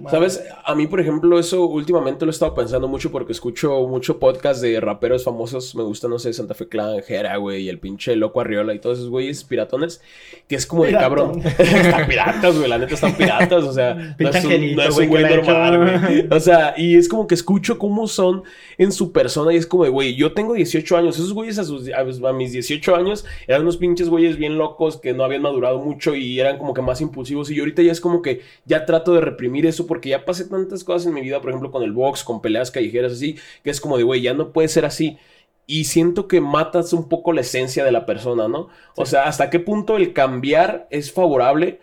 madre". 0.00 0.10
¿Sabes? 0.10 0.42
A 0.64 0.74
mí, 0.74 0.86
por 0.86 1.00
ejemplo, 1.00 1.38
eso 1.38 1.66
últimamente 1.66 2.24
lo 2.24 2.30
he 2.30 2.32
estado 2.32 2.54
pensando 2.54 2.88
mucho 2.88 3.10
porque 3.10 3.32
escucho 3.32 3.86
mucho 3.86 4.18
podcast 4.18 4.62
de 4.62 4.80
raperos 4.80 5.24
famosos. 5.24 5.74
Me 5.74 5.82
gusta, 5.82 6.08
no 6.08 6.18
sé, 6.18 6.32
Santa 6.32 6.54
Fe 6.54 6.68
Clan, 6.68 7.02
Jera, 7.02 7.36
güey, 7.36 7.64
y 7.64 7.68
el 7.68 7.78
pinche 7.78 8.16
Loco 8.16 8.40
Arriola 8.40 8.74
y 8.74 8.78
todos 8.78 8.98
esos 8.98 9.10
güeyes 9.10 9.44
piratones. 9.44 10.00
Que 10.48 10.56
es 10.56 10.66
como 10.66 10.84
de 10.84 10.92
cabrón. 10.92 11.42
están 11.58 12.06
piratas, 12.06 12.56
güey, 12.56 12.68
la 12.68 12.78
neta 12.78 12.94
están 12.94 13.14
piratas, 13.14 13.64
o 13.64 13.72
sea. 13.72 13.94
no 14.18 14.28
es 14.28 14.44
un, 14.44 14.76
no 14.76 14.82
es 14.82 14.96
un 14.96 15.08
güey 15.08 15.24
normal, 15.24 15.78
güey. 15.78 16.28
O 16.30 16.40
sea, 16.40 16.74
y 16.76 16.96
es 16.96 17.08
como 17.08 17.26
que 17.26 17.34
escucho 17.34 17.78
cómo 17.78 18.06
son 18.06 18.44
en 18.78 18.92
su 18.92 19.12
persona 19.12 19.52
y 19.52 19.56
es 19.56 19.66
como 19.66 19.84
de, 19.84 19.90
güey, 19.90 20.14
yo 20.14 20.32
tengo 20.32 20.54
18 20.54 20.96
años. 20.96 21.16
Esos 21.16 21.34
güeyes 21.34 21.58
a, 21.58 21.64
sus, 21.64 21.90
a, 21.90 22.28
a 22.28 22.32
mis 22.32 22.52
18 22.52 22.96
años 22.96 23.26
eran 23.46 23.62
unos 23.62 23.76
pinches 23.76 24.08
güeyes 24.08 24.36
bien 24.36 24.56
locos 24.56 24.96
que 24.96 25.12
no 25.12 25.24
habían 25.24 25.42
madurado 25.42 25.78
mucho 25.78 26.14
y 26.14 26.40
eran 26.40 26.58
como 26.58 26.72
que 26.72 26.82
más 26.82 27.00
impulsivos. 27.00 27.50
Y 27.50 27.58
ahorita 27.58 27.82
ya 27.82 27.92
es 27.92 28.00
como 28.00 28.19
que 28.22 28.42
ya 28.64 28.86
trato 28.86 29.14
de 29.14 29.20
reprimir 29.20 29.66
eso 29.66 29.86
porque 29.86 30.10
ya 30.10 30.24
pasé 30.24 30.44
tantas 30.48 30.84
cosas 30.84 31.06
en 31.06 31.14
mi 31.14 31.20
vida, 31.20 31.40
por 31.40 31.50
ejemplo, 31.50 31.70
con 31.70 31.82
el 31.82 31.92
box, 31.92 32.24
con 32.24 32.40
peleas 32.40 32.70
callejeras 32.70 33.12
así, 33.12 33.36
que 33.64 33.70
es 33.70 33.80
como 33.80 33.96
de, 33.96 34.04
güey, 34.04 34.22
ya 34.22 34.34
no 34.34 34.52
puede 34.52 34.68
ser 34.68 34.84
así. 34.84 35.18
Y 35.66 35.84
siento 35.84 36.26
que 36.26 36.40
matas 36.40 36.92
un 36.92 37.08
poco 37.08 37.32
la 37.32 37.42
esencia 37.42 37.84
de 37.84 37.92
la 37.92 38.06
persona, 38.06 38.48
¿no? 38.48 38.68
O 38.96 39.06
sea, 39.06 39.24
¿hasta 39.24 39.50
qué 39.50 39.60
punto 39.60 39.96
el 39.96 40.12
cambiar 40.12 40.88
es 40.90 41.12
favorable? 41.12 41.80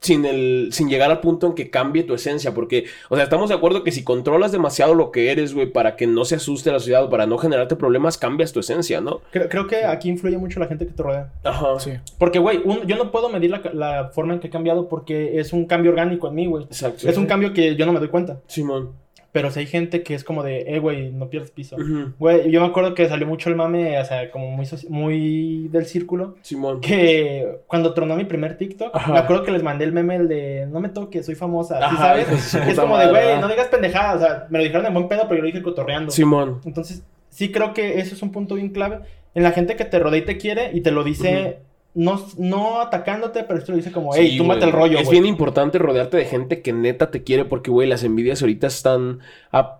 Sin, 0.00 0.24
el, 0.24 0.68
sin 0.72 0.88
llegar 0.88 1.10
al 1.10 1.20
punto 1.20 1.46
en 1.46 1.54
que 1.54 1.70
cambie 1.70 2.02
tu 2.02 2.14
esencia. 2.14 2.54
Porque, 2.54 2.86
o 3.08 3.16
sea, 3.16 3.24
estamos 3.24 3.48
de 3.48 3.54
acuerdo 3.54 3.84
que 3.84 3.92
si 3.92 4.02
controlas 4.02 4.52
demasiado 4.52 4.94
lo 4.94 5.10
que 5.10 5.30
eres, 5.30 5.54
güey, 5.54 5.66
para 5.66 5.96
que 5.96 6.06
no 6.06 6.24
se 6.24 6.36
asuste 6.36 6.72
la 6.72 6.78
sociedad 6.78 7.04
o 7.04 7.10
para 7.10 7.26
no 7.26 7.38
generarte 7.38 7.76
problemas, 7.76 8.18
cambias 8.18 8.52
tu 8.52 8.60
esencia, 8.60 9.00
¿no? 9.00 9.20
Creo, 9.30 9.48
creo 9.48 9.66
que 9.66 9.84
aquí 9.84 10.08
influye 10.08 10.38
mucho 10.38 10.58
la 10.60 10.66
gente 10.66 10.86
que 10.86 10.92
te 10.92 11.02
rodea. 11.02 11.32
Ajá. 11.44 11.78
Sí. 11.78 11.92
Porque, 12.18 12.38
güey, 12.38 12.62
yo 12.86 12.96
no 12.96 13.10
puedo 13.10 13.28
medir 13.28 13.50
la, 13.50 13.62
la 13.72 14.10
forma 14.14 14.34
en 14.34 14.40
que 14.40 14.48
he 14.48 14.50
cambiado 14.50 14.88
porque 14.88 15.38
es 15.38 15.52
un 15.52 15.66
cambio 15.66 15.90
orgánico 15.90 16.28
en 16.28 16.34
mí, 16.34 16.46
güey. 16.46 16.64
Exacto. 16.64 17.08
Es 17.08 17.16
un 17.16 17.26
cambio 17.26 17.52
que 17.52 17.76
yo 17.76 17.86
no 17.86 17.92
me 17.92 17.98
doy 17.98 18.08
cuenta. 18.08 18.40
Simón. 18.46 18.90
Pero 19.32 19.50
si 19.50 19.60
hay 19.60 19.66
gente 19.66 20.02
que 20.02 20.14
es 20.14 20.24
como 20.24 20.42
de, 20.42 20.62
eh, 20.74 20.80
güey, 20.80 21.12
no 21.12 21.30
pierdas 21.30 21.52
piso. 21.52 21.76
Güey, 22.18 22.50
yo 22.50 22.60
me 22.60 22.66
acuerdo 22.66 22.94
que 22.94 23.08
salió 23.08 23.26
mucho 23.28 23.48
el 23.48 23.54
mame, 23.54 23.98
o 24.00 24.04
sea, 24.04 24.30
como 24.30 24.50
muy, 24.50 24.66
muy 24.88 25.68
del 25.68 25.86
círculo. 25.86 26.34
Simón. 26.42 26.80
Que 26.80 27.60
cuando 27.68 27.94
tronó 27.94 28.16
mi 28.16 28.24
primer 28.24 28.56
TikTok, 28.56 28.90
Ajá. 28.92 29.12
me 29.12 29.18
acuerdo 29.18 29.44
que 29.44 29.52
les 29.52 29.62
mandé 29.62 29.84
el 29.84 29.92
meme 29.92 30.16
el 30.16 30.28
de 30.28 30.66
no 30.66 30.80
me 30.80 30.88
toques, 30.88 31.24
soy 31.26 31.36
famosa. 31.36 31.78
¿sí 31.78 31.84
Ajá, 31.84 31.96
sabes? 31.96 32.54
es 32.54 32.78
como 32.78 32.98
de, 32.98 33.08
güey, 33.08 33.24
¿verdad? 33.24 33.40
no 33.40 33.48
digas 33.48 33.68
pendejadas. 33.68 34.16
O 34.16 34.18
sea, 34.18 34.46
me 34.50 34.58
lo 34.58 34.64
dijeron 34.64 34.86
en 34.86 34.94
buen 34.94 35.06
pedo, 35.08 35.22
pero 35.28 35.36
yo 35.36 35.42
lo 35.42 35.46
dije 35.46 35.62
cotorreando. 35.62 36.10
Simón. 36.10 36.60
Entonces, 36.64 37.04
sí 37.28 37.52
creo 37.52 37.72
que 37.72 38.00
eso 38.00 38.14
es 38.16 38.22
un 38.22 38.32
punto 38.32 38.56
bien 38.56 38.70
clave. 38.70 39.00
En 39.34 39.44
la 39.44 39.52
gente 39.52 39.76
que 39.76 39.84
te 39.84 40.00
rodea 40.00 40.18
y 40.18 40.24
te 40.24 40.38
quiere 40.38 40.70
y 40.74 40.80
te 40.80 40.90
lo 40.90 41.04
dice 41.04 41.58
no, 41.94 42.24
no 42.38 42.80
atacándote, 42.80 43.44
pero 43.44 43.58
esto 43.58 43.72
lo 43.72 43.78
dice 43.78 43.92
como, 43.92 44.12
Sí, 44.12 44.20
hey, 44.22 44.38
túmbate 44.38 44.60
güey. 44.60 44.70
el 44.70 44.76
rollo, 44.76 44.98
Es 44.98 45.08
bien 45.10 45.26
importante 45.26 45.78
rodearte 45.78 46.16
de 46.16 46.24
gente 46.24 46.62
que 46.62 46.72
neta 46.72 47.10
te 47.10 47.22
quiere 47.24 47.44
porque, 47.44 47.70
güey, 47.70 47.88
las 47.88 48.04
envidias 48.04 48.42
ahorita 48.42 48.66
están 48.68 49.20
a 49.52 49.79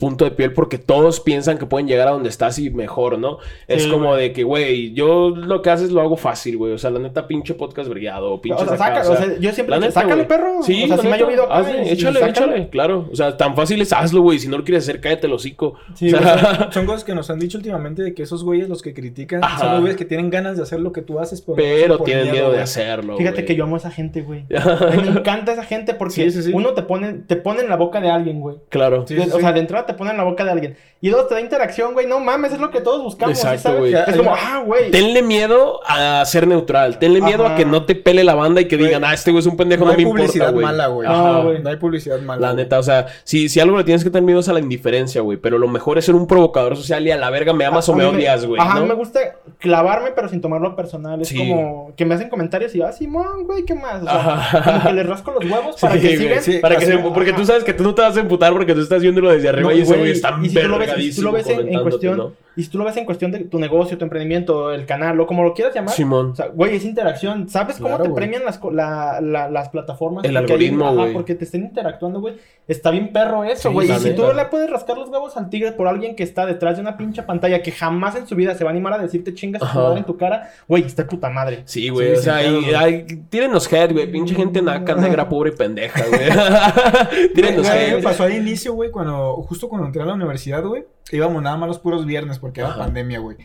punto 0.00 0.24
de 0.24 0.32
piel 0.32 0.52
porque 0.52 0.78
todos 0.78 1.20
piensan 1.20 1.58
que 1.58 1.66
pueden 1.66 1.86
llegar 1.86 2.08
a 2.08 2.12
donde 2.12 2.28
estás 2.28 2.58
y 2.58 2.70
mejor, 2.70 3.18
¿no? 3.18 3.38
Es 3.68 3.84
Sí, 3.84 3.90
como 3.90 4.16
de 4.16 4.32
que, 4.32 4.42
güey, 4.42 4.92
yo 4.92 5.30
lo 5.30 5.62
que 5.62 5.70
haces 5.70 5.92
lo 5.92 6.00
hago 6.00 6.16
fácil, 6.16 6.56
güey. 6.56 6.72
O 6.72 6.78
sea, 6.78 6.90
la 6.90 6.98
neta, 6.98 7.28
pinche 7.28 7.54
podcast 7.54 7.88
brillado, 7.88 8.40
pinche 8.40 8.64
O 8.64 8.66
sea, 8.66 8.76
saca, 8.76 9.08
o 9.08 9.16
sea, 9.16 9.38
yo 9.38 9.52
siempre 9.52 9.76
la 9.76 9.80
neta, 9.80 9.92
sácale, 9.92 10.14
güey. 10.14 10.28
perro. 10.28 10.62
Sí, 10.62 10.84
o 10.84 10.86
sea, 10.88 10.98
si 10.98 11.06
me 11.06 11.14
ha 11.14 11.18
llovido 11.18 11.52
hazle, 11.52 11.92
échale, 11.92 12.20
sácalo. 12.20 12.46
échale, 12.46 12.68
claro. 12.70 13.08
O 13.12 13.14
sea, 13.14 13.36
tan 13.36 13.54
fácil 13.54 13.80
es 13.82 13.92
hazlo, 13.92 14.22
güey. 14.22 14.38
Si 14.38 14.48
no 14.48 14.58
lo 14.58 14.64
quieres 14.64 14.84
hacer, 14.84 15.00
cállate 15.00 15.26
el 15.26 15.32
hocico. 15.34 15.74
Sí, 15.94 16.12
o 16.12 16.18
son, 16.18 16.72
son 16.72 16.86
cosas 16.86 17.04
que 17.04 17.14
nos 17.14 17.30
han 17.30 17.38
dicho 17.38 17.58
últimamente 17.58 18.02
de 18.02 18.14
que 18.14 18.22
esos 18.22 18.42
güeyes, 18.42 18.68
los 18.68 18.82
que 18.82 18.94
critican, 18.94 19.44
Ajá. 19.44 19.58
son 19.58 19.70
los 19.72 19.80
güeyes 19.80 19.96
que 19.98 20.04
tienen 20.06 20.30
ganas 20.30 20.56
de 20.56 20.62
hacer 20.62 20.80
lo 20.80 20.92
que 20.92 21.02
tú 21.02 21.20
haces, 21.20 21.42
pero, 21.56 21.98
tienen 21.98 22.30
miedo 22.32 22.50
de 22.50 22.60
hacerlo. 22.60 23.16
Fíjate 23.16 23.44
que 23.44 23.54
yo 23.54 23.64
amo 23.64 23.76
a 23.76 23.78
esa 23.78 23.90
gente, 23.90 24.22
güey. 24.22 24.44
Me 24.48 25.08
encanta 25.08 25.52
esa 25.52 25.64
gente 25.64 25.94
porque 25.94 26.30
Sí, 26.30 26.50
uno 26.52 26.74
te 26.74 26.82
pone, 26.82 27.12
te 27.12 27.36
pone 27.36 27.60
en 27.60 27.68
la 27.68 27.76
boca 27.76 28.00
de 28.00 28.10
alguien, 28.10 28.40
güey. 28.40 28.56
Claro. 28.68 29.04
O 29.04 29.40
sea, 29.40 29.52
de 29.52 29.60
entrada 29.60 29.86
te 29.90 29.94
pone 29.98 30.10
en 30.12 30.16
la 30.16 30.24
boca 30.24 30.44
de 30.44 30.50
alguien. 30.50 30.76
Y 31.02 31.08
dos, 31.08 31.28
te 31.28 31.34
da 31.34 31.40
interacción, 31.40 31.94
güey. 31.94 32.06
No 32.06 32.20
mames, 32.20 32.52
es 32.52 32.60
lo 32.60 32.70
que 32.70 32.80
todos 32.80 33.02
buscamos. 33.02 33.42
Es 33.42 34.16
como, 34.16 34.34
ah, 34.34 34.62
güey. 34.64 34.90
Tenle 34.90 35.22
miedo 35.22 35.80
a 35.86 36.22
ser 36.26 36.46
neutral. 36.46 36.98
Tenle 36.98 37.20
miedo 37.22 37.44
Ajá. 37.46 37.54
a 37.54 37.56
que 37.56 37.64
no 37.64 37.84
te 37.86 37.94
pele 37.94 38.22
la 38.22 38.34
banda 38.34 38.60
y 38.60 38.66
que 38.68 38.76
digan, 38.76 39.02
ah, 39.04 39.14
este 39.14 39.30
güey 39.30 39.40
es 39.40 39.46
un 39.46 39.56
pendejo, 39.56 39.84
No 39.84 39.92
no, 39.92 39.96
hay 39.98 40.04
me 40.04 40.10
publicidad 40.10 40.48
importa, 40.48 40.52
güey. 40.52 40.64
mala, 40.66 40.86
güey. 40.88 41.08
Ajá. 41.08 41.32
No, 41.32 41.44
güey. 41.44 41.62
No 41.62 41.70
hay 41.70 41.76
publicidad 41.76 42.20
mala. 42.20 42.48
La 42.48 42.52
neta, 42.54 42.78
o 42.78 42.82
sea, 42.82 43.06
si, 43.24 43.48
si 43.48 43.60
algo 43.60 43.78
le 43.78 43.84
tienes 43.84 44.04
que 44.04 44.10
tener 44.10 44.24
miedo 44.24 44.40
es 44.40 44.48
a 44.50 44.52
la 44.52 44.60
indiferencia, 44.60 45.22
güey. 45.22 45.38
Pero 45.38 45.56
lo 45.58 45.68
mejor 45.68 45.96
es 45.96 46.04
ser 46.04 46.14
un 46.14 46.26
provocador 46.26 46.76
social 46.76 47.06
y 47.06 47.10
a 47.10 47.16
la 47.16 47.30
verga 47.30 47.54
me 47.54 47.64
amas 47.64 47.88
A- 47.88 47.92
o 47.92 47.94
me 47.94 48.04
odias, 48.04 48.44
güey. 48.44 48.60
Ajá, 48.60 48.78
¿no? 48.80 48.86
me 48.86 48.94
gusta 48.94 49.20
clavarme, 49.58 50.10
pero 50.14 50.28
sin 50.28 50.40
tomarlo 50.42 50.76
personal. 50.76 51.20
Es 51.22 51.28
Sí. 51.28 51.38
como 51.38 51.92
que 51.96 52.04
me 52.04 52.14
hacen 52.14 52.28
comentarios 52.28 52.74
y, 52.74 52.82
ah, 52.82 52.92
Simón, 52.92 53.44
güey, 53.46 53.64
¿qué 53.64 53.74
más? 53.74 54.02
O 54.02 54.04
sea, 54.04 54.14
Ajá. 54.14 54.62
como 54.64 54.82
que 54.84 54.92
les 54.92 55.06
rasco 55.06 55.30
los 55.32 55.50
huevos 55.50 55.76
para 55.80 55.94
Sí, 55.94 56.00
que 56.00 56.16
sigan. 56.18 56.42
sí. 56.42 56.58
Para 56.58 56.76
que 56.76 56.84
así- 56.84 56.92
se- 56.92 56.98
porque 56.98 57.32
tú 57.32 57.44
sabes 57.46 57.64
que 57.64 57.72
tú 57.72 57.82
no 57.84 57.94
te 57.94 58.02
vas 58.02 58.16
a 58.16 58.20
emputar 58.20 58.52
porque 58.52 58.74
tú 58.74 58.80
estás 58.82 59.00
viéndolo 59.00 59.30
desde 59.30 59.48
arriba 59.48 59.72
y 59.72 59.79
ese 59.82 59.88
güey, 59.88 60.00
güey 60.00 60.12
está 60.12 60.38
y 60.42 60.48
si 60.48 60.54
tú 60.54 60.68
lo 60.68 60.78
ves, 60.78 60.90
y 60.98 61.12
si 61.12 61.16
tú 61.16 61.22
lo 61.22 61.32
vergadísimo 61.32 61.32
ves 61.32 61.48
en, 61.48 61.82
cuestión, 61.82 62.16
¿no? 62.16 62.32
Y 62.60 62.64
si 62.64 62.70
tú 62.70 62.78
lo 62.78 62.84
ves 62.84 62.96
en 62.96 63.04
cuestión 63.06 63.30
de 63.32 63.40
tu 63.40 63.58
negocio, 63.58 63.96
tu 63.98 64.04
emprendimiento, 64.04 64.72
el 64.72 64.84
canal, 64.86 65.18
o 65.20 65.26
como 65.26 65.42
lo 65.42 65.54
quieras 65.54 65.74
llamar, 65.74 65.94
Simón. 65.94 66.30
o 66.32 66.34
sea, 66.36 66.46
güey, 66.48 66.76
es 66.76 66.84
interacción. 66.84 67.48
¿Sabes 67.48 67.76
cómo 67.76 67.88
Claro, 67.88 68.02
te 68.04 68.10
güey. 68.10 68.20
premian 68.22 68.44
las, 68.44 68.58
co- 68.58 68.70
la- 68.70 69.20
la- 69.20 69.48
las 69.50 69.68
plataformas? 69.70 70.24
El 70.24 70.36
hay- 70.36 70.42
algoritmo, 70.44 70.84
ajá, 70.86 70.94
güey. 70.94 71.12
porque 71.12 71.34
te 71.34 71.44
estén 71.44 71.62
interactuando, 71.62 72.20
güey. 72.20 72.34
Está 72.68 72.90
bien 72.90 73.12
perro 73.12 73.42
eso, 73.44 73.68
Sí, 73.68 73.74
güey. 73.74 73.90
y 73.90 73.94
si 73.98 74.10
tú 74.14 74.24
le 74.34 74.44
puedes 74.44 74.70
rascar 74.70 74.96
los 74.96 75.08
huevos 75.08 75.36
al 75.36 75.50
tigre 75.50 75.72
por 75.72 75.88
alguien 75.88 76.14
que 76.14 76.22
está 76.22 76.46
detrás 76.46 76.76
de 76.76 76.82
una 76.82 76.96
pinche 76.96 77.22
pantalla 77.22 77.62
que 77.62 77.72
jamás 77.72 78.14
en 78.16 78.26
su 78.26 78.36
vida 78.36 78.54
se 78.54 78.62
va 78.62 78.70
a 78.70 78.72
animar 78.72 78.92
a 78.92 78.98
decirte 78.98 79.34
chingas 79.34 79.60
tu 79.60 79.78
madre 79.78 79.98
en 79.98 80.04
tu 80.04 80.16
cara, 80.16 80.50
güey, 80.68 80.84
está 80.84 81.06
puta 81.06 81.30
madre. 81.30 81.62
Sí, 81.64 81.88
güey. 81.88 82.08
Sí, 82.10 82.12
o 82.14 82.22
sea, 82.22 82.38
pedo, 82.38 82.58
y, 82.58 82.62
güey. 82.62 82.74
ay, 82.74 83.06
tírenos 83.28 83.72
head, 83.72 83.92
güey. 83.92 84.10
Pinche 84.12 84.34
gente 84.34 84.62
naca, 84.62 84.94
negra, 84.94 85.28
pobre 85.28 85.50
y 85.50 85.56
pendeja, 85.56 86.02
güey. 86.06 86.20
tírenos 87.34 87.66
head. 87.68 88.02
pasó 88.02 88.24
al 88.24 88.34
inicio, 88.34 88.72
güey, 88.74 88.90
cuando, 88.90 89.34
justo 89.48 89.68
cuando 89.68 89.86
entré 89.86 90.02
a 90.02 90.06
la 90.06 90.14
universidad, 90.14 90.62
güey, 90.64 90.84
íbamos 91.12 91.42
nada 91.42 91.56
más 91.56 91.68
los 91.68 91.78
puros 91.78 92.06
viernes 92.06 92.38
porque 92.38 92.60
era 92.60 92.76
pandemia, 92.76 93.18
güey. 93.18 93.36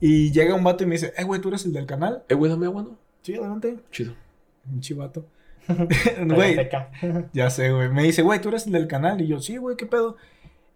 Y 0.00 0.32
llega 0.32 0.54
un 0.54 0.64
vato 0.64 0.84
y 0.84 0.86
me 0.86 0.94
dice, 0.94 1.12
eh, 1.16 1.24
güey, 1.24 1.40
¿tú 1.40 1.48
eres 1.48 1.64
el 1.66 1.72
del 1.72 1.86
canal? 1.86 2.22
Eh, 2.28 2.34
güey, 2.34 2.50
dame 2.50 2.66
agua, 2.66 2.82
¿no? 2.82 2.96
Sí, 3.22 3.34
adelante. 3.34 3.76
Chido. 3.90 4.14
Un 4.70 4.80
chivato. 4.80 5.26
Güey. 6.26 6.56
Ya 7.32 7.50
sé, 7.50 7.70
güey. 7.70 7.88
Me 7.90 8.02
dice, 8.02 8.22
güey, 8.22 8.40
¿tú 8.40 8.48
eres 8.48 8.66
el 8.66 8.72
del 8.72 8.86
canal? 8.88 9.20
Y 9.20 9.26
yo, 9.28 9.40
sí, 9.40 9.56
güey, 9.56 9.76
¿qué 9.76 9.86
pedo? 9.86 10.16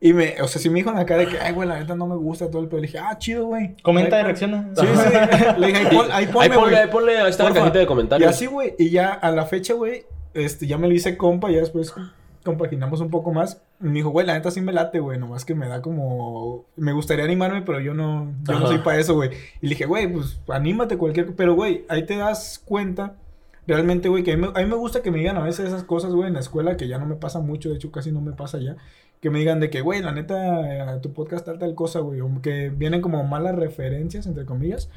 Y 0.01 0.13
me, 0.13 0.41
o 0.43 0.49
sea, 0.49 0.61
sí 0.61 0.69
me 0.69 0.77
dijo 0.77 0.91
en 0.91 0.97
la 0.97 1.07
cara 1.07 1.21
de 1.21 1.29
que, 1.29 1.39
ay, 1.39 1.53
güey, 1.55 1.67
la 1.67 1.79
neta 1.79 1.95
no 1.95 2.07
me 2.07 2.17
gusta 2.17 2.51
todo 2.51 2.61
el 2.63 2.69
pedo. 2.69 2.81
Le 2.81 2.87
dije, 2.89 2.99
ah, 2.99 3.17
chido, 3.19 3.47
güey. 3.47 3.75
Comenta 3.83 4.21
y 4.21 4.23
reacciona. 4.23 4.71
Sí, 4.77 4.87
sí. 4.87 5.41
Le 5.59 5.67
dije, 5.69 5.79
ahí, 5.79 5.97
pon, 5.97 6.07
ahí 6.13 6.25
Ahí 6.25 6.27
ponle, 6.33 6.49
güey. 6.59 6.75
ahí 6.75 6.89
ponle, 6.89 7.19
ahí 7.19 7.31
está 7.31 7.45
la 7.45 7.49
Porfa. 7.51 7.61
cajita 7.63 7.79
de 7.79 7.85
Y 7.85 7.87
comentarios. 7.89 8.31
así, 8.31 8.47
güey, 8.47 8.75
y 8.79 8.91
ya 8.91 9.13
a 9.15 9.31
la 9.31 9.47
fecha, 9.47 9.73
güey, 9.75 10.05
este, 10.35 10.67
ya 10.67 10.77
me 10.77 10.87
lo 10.89 10.95
hice 10.95 11.17
compa, 11.17 11.51
ya 11.51 11.61
después 11.61 11.95
compaginamos 12.45 13.01
un 13.01 13.11
poco 13.11 13.33
más. 13.33 13.61
Me 13.81 13.95
dijo, 13.95 14.11
güey, 14.11 14.27
la 14.27 14.35
neta 14.35 14.51
sí 14.51 14.61
me 14.61 14.73
late, 14.73 15.01
güey, 15.01 15.19
nomás 15.19 15.45
que 15.45 15.55
me 15.55 15.67
da 15.67 15.83
como... 15.83 16.67
Me 16.77 16.93
gustaría 16.93 17.25
animarme, 17.25 17.63
pero 17.63 17.81
yo 17.81 17.95
no, 17.95 18.33
yo 18.45 18.53
no 18.53 18.59
Ajá. 18.59 18.67
soy 18.69 18.79
para 18.79 18.99
eso, 18.99 19.15
güey. 19.15 19.31
Y 19.61 19.67
le 19.67 19.71
dije, 19.71 19.87
güey, 19.87 20.13
pues 20.13 20.41
anímate 20.49 20.97
cualquier... 20.97 21.35
Pero, 21.35 21.55
güey, 21.55 21.85
ahí 21.89 22.07
te 22.07 22.17
das 22.17 22.63
cuenta, 22.65 23.17
realmente, 23.67 24.09
güey, 24.09 24.23
que 24.23 24.33
a 24.33 24.37
mí, 24.37 24.43
me, 24.43 24.49
a 24.49 24.63
mí 24.63 24.71
me 24.71 24.77
gusta 24.77 25.03
que 25.03 25.11
me 25.11 25.19
digan 25.19 25.37
a 25.37 25.43
veces 25.43 25.67
esas 25.69 25.85
cosas, 25.85 26.13
güey, 26.13 26.29
en 26.29 26.35
la 26.35 26.41
escuela, 26.41 26.77
que 26.77 26.87
ya 26.87 26.99
no 26.99 27.07
me 27.07 27.17
pasa 27.17 27.41
mucho, 27.41 27.71
de 27.71 27.77
hecho 27.77 27.91
casi 27.91 28.13
no 28.13 28.21
me 28.21 28.33
pasa 28.33 28.59
ya. 28.59 28.77
Que 29.21 29.31
me 29.31 29.39
digan 29.39 29.59
de 29.59 29.71
que, 29.71 29.81
güey, 29.81 30.03
la 30.03 30.13
neta, 30.13 30.95
eh, 30.97 31.01
tu 31.01 31.13
podcast 31.13 31.47
tal 31.47 31.59
tal 31.59 31.75
cosa, 31.75 32.01
güey. 32.01 32.21
O 32.21 32.31
que 32.43 32.69
vienen 32.69 33.01
como 33.01 33.25
malas 33.25 33.57
referencias, 33.57 34.27
entre 34.27 34.45
comillas. 34.45 34.91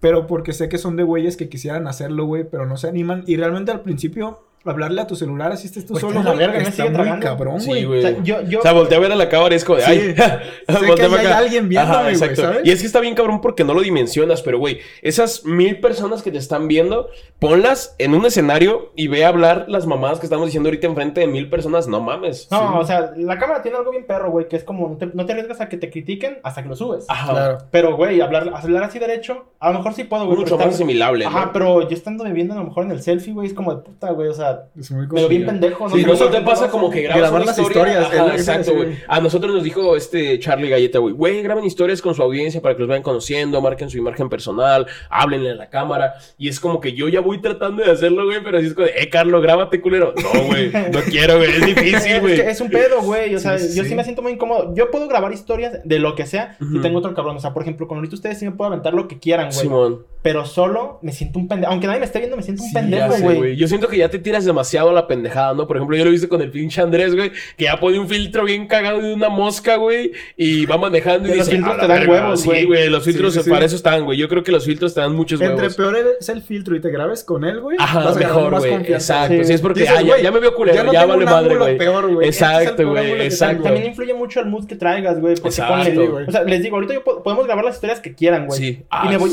Pero 0.00 0.26
porque 0.26 0.52
sé 0.52 0.68
que 0.68 0.76
son 0.78 0.96
de 0.96 1.02
güeyes 1.02 1.36
que 1.36 1.48
quisieran 1.48 1.86
hacerlo, 1.86 2.24
güey, 2.26 2.44
pero 2.44 2.66
no 2.66 2.76
se 2.76 2.88
animan. 2.88 3.24
Y 3.26 3.36
realmente 3.36 3.72
al 3.72 3.80
principio, 3.80 4.40
hablarle 4.64 5.00
a 5.00 5.06
tu 5.06 5.16
celular 5.16 5.52
así 5.52 5.66
estés 5.66 5.86
tú 5.86 5.92
Pues, 5.94 6.02
solo, 6.02 6.18
está 6.20 6.30
la 6.32 6.36
verga, 6.36 6.52
me 6.58 6.62
está 6.64 6.72
sigue 6.72 6.88
muy 6.90 6.94
tragando. 6.94 7.26
cabrón, 7.26 7.60
Sí, 7.60 7.84
güey. 7.84 7.98
O 7.98 8.02
sea, 8.02 8.22
yo, 8.22 8.42
yo, 8.42 8.58
O 8.58 8.62
sea, 8.62 8.72
volteé 8.72 8.96
a 8.96 9.00
ver 9.00 9.12
a 9.12 9.16
la 9.16 9.28
cámara 9.28 9.54
y 9.54 9.56
es 9.56 9.64
como 9.64 9.78
de, 9.78 9.84
Sí. 9.84 9.90
ay, 9.90 10.14
Sé 10.14 10.94
que 10.96 11.02
hay 11.02 11.26
alguien 11.26 11.68
viéndome, 11.68 11.92
Ajá, 11.94 12.02
güey, 12.02 12.14
exacto. 12.14 12.42
¿sabes? 12.42 12.60
Y 12.64 12.70
es 12.70 12.80
que 12.80 12.86
está 12.86 13.00
bien 13.00 13.14
cabrón 13.14 13.40
porque 13.40 13.64
no 13.64 13.72
lo 13.74 13.80
dimensionas, 13.80 14.42
pero 14.42 14.58
güey, 14.58 14.80
esas 15.02 15.44
mil 15.44 15.80
personas 15.80 16.22
que 16.22 16.30
te 16.30 16.38
están 16.38 16.68
viendo, 16.68 17.08
ponlas 17.38 17.94
en 17.98 18.14
un 18.14 18.26
escenario 18.26 18.92
y 18.96 19.08
ve 19.08 19.24
a 19.24 19.28
hablar 19.28 19.64
las 19.68 19.86
mamadas 19.86 20.20
que 20.20 20.26
estamos 20.26 20.46
diciendo 20.46 20.68
ahorita 20.68 20.86
enfrente 20.86 21.20
de 21.20 21.26
mil 21.26 21.48
personas, 21.48 21.88
no 21.88 22.00
mames. 22.00 22.48
No, 22.50 22.58
Sí. 22.58 22.64
o 22.80 22.84
sea, 22.84 23.12
la 23.16 23.38
cámara 23.38 23.62
tiene 23.62 23.78
algo 23.78 23.90
bien 23.92 24.04
perro, 24.06 24.30
güey, 24.30 24.46
que 24.48 24.56
es 24.56 24.64
como 24.64 24.88
no 24.90 24.96
te, 24.96 25.06
no 25.14 25.24
te 25.26 25.32
arriesgas 25.32 25.60
a 25.60 25.68
que 25.68 25.76
te 25.78 25.90
critiquen 25.90 26.38
hasta 26.42 26.62
que 26.62 26.68
lo 26.68 26.76
subes. 26.76 27.06
Ajá. 27.08 27.32
Claro. 27.32 27.58
Pero, 27.70 27.96
güey, 27.96 28.20
hablar, 28.20 28.50
hablar 28.54 28.82
así 28.84 28.98
derecho, 28.98 29.46
a 29.58 29.70
lo 29.70 29.78
mejor 29.78 29.94
sí 29.94 30.04
puedo, 30.04 30.26
güey. 30.26 30.38
Mucho 30.38 30.58
más 30.58 30.66
asimilable. 30.68 31.24
Ajá, 31.24 31.46
¿no? 31.46 31.52
pero 31.52 31.88
yo 31.88 31.96
estando 31.96 32.24
viendo 32.24 32.54
a 32.54 32.58
lo 32.58 32.64
mejor 32.64 32.84
en 32.84 32.90
el 32.90 33.02
selfie, 33.02 33.32
güey, 33.32 33.46
es 33.48 33.54
como 33.54 33.74
de 33.74 33.82
puta, 33.82 34.10
güey, 34.10 34.28
o 34.28 34.34
sea, 34.34 34.49
Es 34.78 34.90
muy 34.90 35.02
me 35.02 35.08
cosillo. 35.08 35.46
pendejo, 35.46 35.88
¿no? 35.88 35.94
Sí, 35.94 36.04
no, 36.04 36.12
eso 36.14 36.28
te 36.30 36.40
pasa 36.40 36.68
como 36.70 36.90
que 36.90 37.02
grabas 37.02 37.20
Grabar 37.20 37.46
las 37.46 37.58
historia. 37.58 37.92
historias, 37.92 38.12
Ajá, 38.14 38.26
lo 38.28 38.32
exacto, 38.34 38.74
güey. 38.74 38.88
A 39.08 39.20
nosotros 39.20 39.54
nos 39.54 39.62
dijo 39.64 39.96
este 39.96 40.38
Charlie 40.38 40.68
Galleta, 40.70 40.98
güey, 40.98 41.14
güey, 41.14 41.42
graben 41.42 41.64
historias 41.64 42.00
con 42.02 42.14
su 42.14 42.22
audiencia 42.22 42.60
para 42.60 42.74
que 42.74 42.80
los 42.80 42.88
vayan 42.88 43.02
conociendo, 43.02 43.60
marquen 43.60 43.90
su 43.90 43.98
imagen 43.98 44.28
personal, 44.28 44.86
háblenle 45.08 45.50
a 45.50 45.54
la 45.54 45.68
cámara. 45.70 46.14
Y 46.38 46.48
es 46.48 46.60
como 46.60 46.80
que 46.80 46.92
yo 46.92 47.08
ya 47.08 47.20
voy 47.20 47.40
tratando 47.40 47.82
de 47.84 47.90
hacerlo, 47.90 48.24
güey, 48.26 48.42
pero 48.42 48.58
así 48.58 48.66
es 48.68 48.74
como 48.74 48.86
de, 48.86 48.92
eh, 48.96 49.08
Carlos, 49.10 49.42
grábate, 49.42 49.80
culero. 49.80 50.14
No, 50.16 50.42
güey, 50.44 50.70
no 50.92 51.00
quiero, 51.08 51.36
güey, 51.38 51.50
es 51.50 51.66
difícil, 51.66 52.12
Es, 52.12 52.20
güey. 52.20 52.36
que 52.36 52.50
es 52.50 52.60
un 52.60 52.70
pedo, 52.70 53.02
güey. 53.02 53.34
O 53.34 53.38
sea, 53.38 53.58
Sí, 53.58 53.68
sí, 53.68 53.76
yo 53.76 53.82
sí. 53.84 53.90
sí 53.90 53.94
me 53.94 54.04
siento 54.04 54.22
muy 54.22 54.32
incómodo. 54.32 54.74
Yo 54.74 54.90
puedo 54.90 55.08
grabar 55.08 55.32
historias 55.32 55.80
de 55.84 55.98
lo 55.98 56.14
que 56.14 56.26
sea 56.26 56.56
Ujú. 56.60 56.76
y 56.76 56.80
tengo 56.80 56.98
otro 56.98 57.14
cabrón. 57.14 57.36
O 57.36 57.40
sea, 57.40 57.52
por 57.52 57.62
ejemplo, 57.62 57.86
con 57.88 57.98
ahorita 57.98 58.14
ustedes 58.14 58.38
sí 58.38 58.44
me 58.44 58.52
puedo 58.52 58.68
aventar 58.68 58.94
lo 58.94 59.08
que 59.08 59.18
quieran, 59.18 59.46
güey. 59.48 59.60
Simón. 59.60 60.04
Pero 60.22 60.44
solo 60.44 60.98
me 61.02 61.12
siento 61.12 61.38
un 61.38 61.48
pendejo. 61.48 61.72
Aunque 61.72 61.86
nadie 61.86 62.00
me 62.00 62.04
esté 62.06 62.18
viendo, 62.18 62.36
me 62.36 62.42
siento 62.42 62.62
un 62.62 62.68
Sí, 62.68 62.74
pendejo, 62.74 63.14
güey. 63.20 63.56
Yo 63.56 63.66
siento 63.68 63.88
que 63.88 63.96
ya 63.96 64.10
te 64.10 64.18
tiras 64.18 64.44
demasiado 64.44 64.90
a 64.90 64.92
la 64.92 65.06
pendejada, 65.06 65.54
¿no? 65.54 65.66
Por 65.66 65.76
ejemplo, 65.76 65.96
yo 65.96 66.04
lo 66.04 66.10
he 66.10 66.12
visto 66.12 66.28
con 66.28 66.42
el 66.42 66.50
pinche 66.50 66.82
Andrés, 66.82 67.14
güey, 67.14 67.32
que 67.56 67.64
ya 67.64 67.80
pone 67.80 67.98
un 67.98 68.06
filtro 68.06 68.44
bien 68.44 68.66
cagado 68.66 69.00
de 69.00 69.14
una 69.14 69.30
mosca, 69.30 69.76
güey, 69.76 70.12
y 70.36 70.66
va 70.66 70.76
manejando 70.76 71.26
y 71.28 71.32
Que 71.32 71.36
los 71.38 71.46
dice, 71.46 71.56
filtros 71.56 71.76
"A 71.78 71.80
te 71.80 71.86
dan 71.88 72.00
verga". 72.00 72.12
huevos, 72.12 72.40
Sí, 72.42 72.46
güey. 72.48 72.64
güey, 72.66 72.90
los 72.90 73.02
filtros 73.04 73.32
Sí, 73.34 73.42
sí, 73.42 73.48
para 73.50 73.64
eso 73.64 73.76
están, 73.76 74.04
güey. 74.04 74.18
Yo 74.18 74.28
creo 74.28 74.42
que 74.42 74.52
los 74.52 74.64
filtros 74.66 74.92
te 74.92 75.00
dan 75.00 75.14
muchos 75.14 75.40
huevos. 75.40 75.62
Entre 75.62 75.74
peor 75.74 75.96
es 76.20 76.28
el 76.28 76.42
filtro 76.42 76.76
y 76.76 76.80
te 76.80 76.90
grabes 76.90 77.24
con 77.24 77.44
él, 77.44 77.60
güey. 77.60 77.76
Ajá, 77.80 78.00
vas 78.04 78.16
mejor, 78.16 78.58
güey. 78.58 78.74
Exacto. 78.74 79.34
Sí. 79.38 79.44
Sí, 79.44 79.52
es 79.54 79.60
porque 79.62 79.80
Dices, 79.80 79.94
ah, 79.96 80.02
ya, 80.02 80.06
güey, 80.08 80.22
ya 80.22 80.30
me 80.32 80.40
veo 80.40 80.54
culero, 80.54 80.92
ya 80.92 81.02
no 81.06 81.08
vale 81.08 81.24
madre, 81.24 81.56
güey. 81.56 81.78
güey. 82.14 82.28
Exacto, 82.28 82.88
güey. 82.90 83.22
Exacto. 83.22 83.62
También 83.62 83.86
influye 83.86 84.12
mucho 84.12 84.40
el 84.40 84.46
mood 84.46 84.66
que 84.66 84.76
traigas, 84.76 85.18
güey. 85.18 85.34
Porque 85.36 85.48
Exacto. 85.48 86.10
güey. 86.10 86.26
O 86.26 86.30
sea, 86.30 86.44
les 86.44 86.62
digo, 86.62 86.76
ahorita 86.76 86.94
podemos 87.24 87.46
grabar 87.46 87.64
las 87.64 87.76
historias 87.76 88.00
que 88.00 88.14
quieran, 88.14 88.46
güey. 88.46 88.58
Sí. 88.58 88.82
y 89.04 89.08
me 89.08 89.16
voy, 89.16 89.30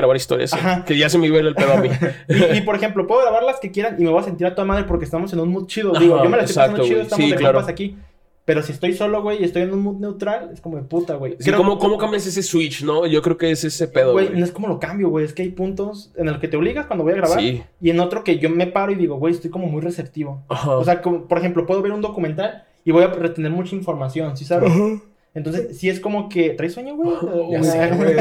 grabar 0.00 0.16
historias. 0.16 0.52
Ajá. 0.52 0.84
Que 0.84 0.98
ya 0.98 1.08
se 1.08 1.18
me 1.18 1.26
iba 1.26 1.38
el 1.38 1.54
pedo 1.54 1.72
a 1.72 1.76
mí. 1.76 1.88
Y, 2.28 2.58
y, 2.58 2.60
por 2.62 2.74
ejemplo, 2.76 3.06
puedo 3.06 3.22
grabar 3.22 3.42
las 3.42 3.60
que 3.60 3.70
quieran 3.70 3.96
y 3.98 4.04
me 4.04 4.10
voy 4.10 4.20
a 4.20 4.24
sentir 4.24 4.46
a 4.46 4.54
toda 4.54 4.66
madre 4.66 4.84
porque 4.84 5.04
estamos 5.04 5.32
en 5.32 5.40
un 5.40 5.48
mood 5.50 5.66
chido. 5.66 5.92
Digo, 5.98 6.16
Ajá, 6.16 6.24
yo 6.24 6.30
me 6.30 6.36
la 6.36 6.44
estoy 6.44 6.62
exacto, 6.62 6.76
pasando 6.78 6.88
chido, 6.88 7.02
estamos 7.02 7.24
Sí, 7.24 7.30
de 7.30 7.36
claro. 7.36 7.58
compas 7.58 7.72
aquí. 7.72 7.96
Pero 8.46 8.62
si 8.62 8.72
estoy 8.72 8.94
solo, 8.94 9.22
güey, 9.22 9.42
y 9.42 9.44
estoy 9.44 9.62
en 9.62 9.72
un 9.72 9.80
mood 9.80 9.96
neutral, 10.00 10.50
es 10.52 10.60
como 10.60 10.76
de 10.76 10.82
puta, 10.82 11.14
güey. 11.14 11.36
Sí, 11.38 11.52
¿cómo, 11.52 11.78
¿Cómo 11.78 11.98
cambias 11.98 12.26
ese 12.26 12.42
switch, 12.42 12.82
no? 12.82 13.06
Yo 13.06 13.22
creo 13.22 13.36
que 13.36 13.50
es 13.52 13.62
ese 13.62 13.86
pedo, 13.86 14.12
Güey, 14.12 14.30
no 14.30 14.44
es 14.44 14.50
como 14.50 14.66
lo 14.66 14.80
cambio, 14.80 15.08
güey. 15.08 15.24
Es 15.24 15.32
que 15.32 15.42
hay 15.42 15.50
puntos 15.50 16.10
en 16.16 16.26
los 16.26 16.38
que 16.38 16.48
te 16.48 16.56
obligas 16.56 16.86
cuando 16.86 17.04
voy 17.04 17.12
a 17.12 17.16
grabar. 17.16 17.38
Sí. 17.38 17.62
Y 17.80 17.90
en 17.90 18.00
otro 18.00 18.24
que 18.24 18.38
yo 18.38 18.50
me 18.50 18.66
paro 18.66 18.90
y 18.90 18.96
digo, 18.96 19.16
güey, 19.16 19.34
estoy 19.34 19.50
como 19.50 19.66
muy 19.66 19.82
receptivo. 19.82 20.42
Ajá. 20.48 20.76
O 20.78 20.84
sea, 20.84 21.00
como, 21.00 21.28
por 21.28 21.38
ejemplo, 21.38 21.64
puedo 21.66 21.80
ver 21.82 21.92
un 21.92 22.00
documental 22.00 22.64
y 22.84 22.90
voy 22.90 23.04
a 23.04 23.08
retener 23.08 23.52
mucha 23.52 23.76
información, 23.76 24.36
¿sí 24.36 24.44
sabes? 24.44 24.72
Entonces, 25.32 25.78
sí 25.78 25.88
es 25.88 26.00
como 26.00 26.28
que. 26.28 26.50
¿Traes 26.50 26.74
sueño, 26.74 26.96
güey? 26.96 27.10
Ya 27.52 27.62
sé, 27.62 27.90
güey. 27.92 28.16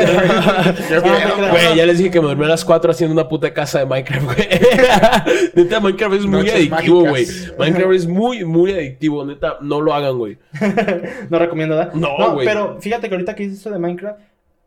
Ya 1.76 1.86
les 1.86 1.97
dije 1.97 2.12
que 2.12 2.22
me 2.22 2.28
dormí 2.28 2.45
a 2.45 2.49
las 2.49 2.64
4 2.64 2.91
haciendo 2.91 3.14
una 3.14 3.28
puta 3.28 3.51
casa 3.51 3.80
de 3.80 3.86
Minecraft, 3.88 4.26
güey. 4.26 4.38
neta, 5.55 5.80
Minecraft 5.80 6.16
es 6.16 6.26
muy 6.26 6.39
Noches 6.39 6.53
adictivo, 6.53 7.05
güey. 7.05 7.26
Minecraft 7.57 7.93
es 7.93 8.07
muy, 8.07 8.45
muy 8.45 8.72
adictivo. 8.74 9.26
Neta, 9.26 9.57
no 9.62 9.82
lo 9.82 9.93
hagan, 9.93 10.18
güey. 10.18 10.38
No 11.30 11.39
recomiendo, 11.39 11.76
¿verdad? 11.76 11.93
No, 11.93 12.34
güey. 12.34 12.47
pero 12.47 12.80
fíjate 12.80 13.10
que 13.10 13.16
ahorita 13.16 13.36
que 13.36 13.43
dices 13.43 13.60
eso 13.60 13.72
de 13.72 13.80
Minecraft, 13.80 14.20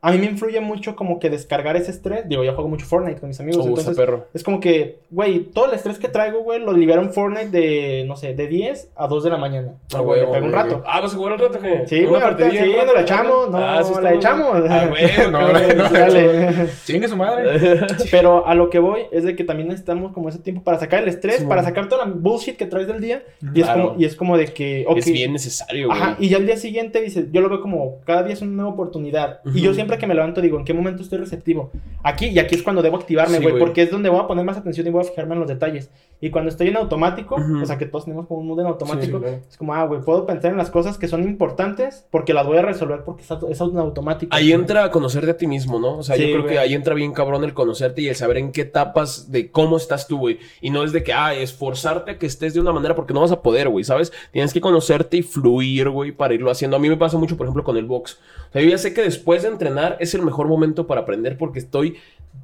a 0.04 0.10
mí 0.10 0.18
me 0.18 0.26
influye 0.26 0.60
mucho 0.60 0.96
como 0.96 1.20
que 1.20 1.30
descargar 1.30 1.76
ese 1.76 1.92
estrés. 1.92 2.28
Digo, 2.28 2.42
yo 2.42 2.52
juego 2.54 2.68
mucho 2.68 2.84
Fortnite 2.86 3.20
con 3.20 3.28
mis 3.28 3.38
amigos. 3.38 3.58
Oh, 3.64 3.68
está 3.68 3.80
entonces, 3.82 3.96
perro. 3.96 4.26
es 4.34 4.42
como 4.42 4.58
que, 4.58 4.98
güey, 5.10 5.44
todo 5.44 5.66
el 5.68 5.74
estrés 5.74 5.98
que 5.98 6.08
traigo, 6.08 6.40
güey, 6.42 6.58
lo 6.60 6.72
libero 6.72 7.00
en 7.02 7.12
Fortnite 7.12 7.50
de, 7.50 8.04
no 8.06 8.16
sé, 8.16 8.34
de 8.34 8.48
10 8.48 8.90
a 8.96 9.06
2 9.06 9.24
de 9.24 9.30
la 9.30 9.36
mañana. 9.38 9.74
Ah, 9.94 10.00
güey, 10.00 10.20
güey, 10.20 10.20
le 10.20 10.26
pego 10.32 10.46
un 10.46 10.50
güey. 10.52 10.62
rato. 10.64 10.82
Ah, 10.86 11.00
¿vas 11.00 11.14
a 11.14 11.16
jugar 11.16 11.32
al 11.34 11.38
rato 11.38 11.58
qué? 11.60 11.84
Sí, 11.86 12.04
güey, 12.04 12.20
ahorita 12.20 12.50
sí, 12.50 12.56
partidilla, 12.56 12.84
nos 12.84 12.94
la 12.94 13.00
echamos. 13.02 13.50
No, 13.50 13.58
Ah, 13.58 13.80
sí, 13.84 13.90
está 13.90 14.02
la 14.02 14.14
echamos. 14.14 14.56
Ah, 14.68 14.86
güey, 14.88 15.02
No, 15.30 15.40
no, 15.40 15.52
no, 15.52 15.74
no. 15.74 15.88
Dale. 15.90 16.66
Chingue 16.84 17.06
su 17.08 17.16
madre. 17.16 17.60
Pero 18.10 18.46
a 18.46 18.54
lo 18.56 18.70
que 18.70 18.78
voy 18.80 19.02
es 19.12 19.22
de 19.24 19.36
que 19.36 19.44
también 19.44 19.68
necesitamos 19.68 20.12
como 20.12 20.28
ese 20.28 20.38
tiempo 20.40 20.62
para 20.64 20.78
sacar 20.80 21.02
el 21.02 21.08
estrés, 21.08 21.36
Sí, 21.36 21.44
para 21.46 21.62
güey. 21.62 21.70
sacar 21.72 21.88
toda 21.88 22.06
la 22.06 22.12
bullshit 22.12 22.56
que 22.56 22.66
traes 22.66 22.86
del 22.88 23.00
día. 23.00 23.22
Y, 23.54 23.60
es 23.60 23.66
Claro. 23.66 23.88
como, 23.90 24.00
y 24.00 24.04
es 24.04 24.16
como 24.16 24.36
de 24.36 24.46
que, 24.46 24.84
ok, 24.88 24.98
Es 24.98 25.12
bien 25.12 25.32
necesario, 25.32 25.86
güey. 25.88 25.98
Ajá, 26.00 26.16
y 26.18 26.28
ya 26.28 26.38
al 26.38 26.46
día 26.46 26.56
siguiente 26.56 27.00
dice, 27.00 27.28
yo 27.30 27.40
lo 27.40 27.48
veo 27.48 27.60
como 27.60 28.00
cada 28.04 28.22
día 28.24 28.32
es 28.34 28.42
una 28.42 28.52
nueva 28.52 28.70
oportunidad. 28.70 29.40
Y 29.54 29.60
yo 29.60 29.72
siempre 29.92 29.98
que 29.98 30.06
me 30.06 30.14
levanto 30.14 30.40
digo, 30.40 30.58
¿en 30.58 30.64
qué 30.64 30.72
momento 30.72 31.02
estoy 31.02 31.18
receptivo? 31.18 31.70
Aquí, 32.02 32.26
y 32.28 32.38
aquí 32.38 32.54
es 32.54 32.62
cuando 32.62 32.82
debo 32.82 32.96
activarme, 32.96 33.36
Sí, 33.36 33.42
güey, 33.42 33.52
güey. 33.52 33.62
porque 33.64 33.82
es 33.82 33.90
donde 33.90 34.08
voy 34.08 34.20
a 34.20 34.26
poner 34.26 34.44
más 34.44 34.56
atención 34.56 34.86
y 34.86 34.90
voy 34.90 35.02
a 35.02 35.04
fijarme 35.04 35.34
en 35.34 35.40
los 35.40 35.48
detalles. 35.48 35.90
Y 36.20 36.30
cuando 36.30 36.50
estoy 36.50 36.68
en 36.68 36.76
automático, 36.76 37.34
Ujú. 37.34 37.62
o 37.62 37.66
sea 37.66 37.78
que 37.78 37.86
todos 37.86 38.04
tenemos 38.04 38.26
como 38.26 38.40
un 38.40 38.46
mood 38.46 38.60
en 38.60 38.66
automático, 38.66 39.18
Sí, 39.18 39.34
es 39.50 39.56
como, 39.56 39.74
ah, 39.74 39.84
güey, 39.84 40.00
puedo 40.02 40.24
pensar 40.24 40.52
en 40.52 40.56
las 40.56 40.70
cosas 40.70 40.96
que 40.96 41.08
son 41.08 41.24
importantes 41.24 42.06
porque 42.10 42.32
las 42.32 42.46
voy 42.46 42.58
a 42.58 42.62
resolver 42.62 43.02
porque 43.04 43.22
es, 43.22 43.60
automático. 43.60 44.34
Ahí 44.34 44.52
entra 44.52 44.84
a 44.84 44.90
conocerte 44.90 45.32
a 45.32 45.36
ti 45.36 45.46
mismo, 45.46 45.78
¿no? 45.80 45.98
O 45.98 46.02
sea, 46.02 46.16
yo 46.16 46.22
Sí, 46.24 46.30
creo 46.30 46.42
güey. 46.42 46.54
que 46.54 46.58
ahí 46.60 46.74
entra 46.74 46.94
bien 46.94 47.12
cabrón 47.12 47.44
el 47.44 47.54
conocerte 47.54 48.02
y 48.02 48.08
el 48.08 48.14
saber 48.16 48.36
en 48.38 48.52
qué 48.52 48.62
etapas 48.62 49.30
de 49.32 49.50
cómo 49.50 49.76
estás 49.76 50.06
tú, 50.06 50.18
güey. 50.18 50.38
Y 50.60 50.70
no 50.70 50.84
es 50.84 50.92
de 50.92 51.02
que, 51.02 51.12
ah, 51.12 51.34
esforzarte 51.34 52.12
a 52.12 52.18
que 52.18 52.26
estés 52.26 52.54
de 52.54 52.60
una 52.60 52.72
manera 52.72 52.94
porque 52.94 53.12
no 53.14 53.20
vas 53.20 53.32
a 53.32 53.42
poder, 53.42 53.68
güey, 53.68 53.84
¿sabes? 53.84 54.12
Tienes 54.30 54.52
que 54.52 54.60
conocerte 54.60 55.16
y 55.18 55.22
fluir, 55.22 55.88
güey, 55.90 56.12
para 56.12 56.34
irlo 56.34 56.50
haciendo. 56.50 56.76
A 56.76 56.80
mí 56.80 56.88
me 56.88 56.96
pasa 56.96 57.18
mucho, 57.18 57.36
por 57.36 57.46
ejemplo, 57.46 57.64
con 57.64 57.76
el 57.76 57.84
box. 57.84 58.18
O 58.48 58.52
sea, 58.52 58.62
yo 58.62 58.68
ya 58.68 58.78
sé 58.78 58.94
que 58.94 59.02
después 59.02 59.42
de 59.42 59.48
entrenar 59.48 59.81
es 60.00 60.14
el 60.14 60.22
mejor 60.22 60.48
momento 60.48 60.86
para 60.86 61.02
aprender 61.02 61.36
porque 61.38 61.58
estoy 61.58 61.96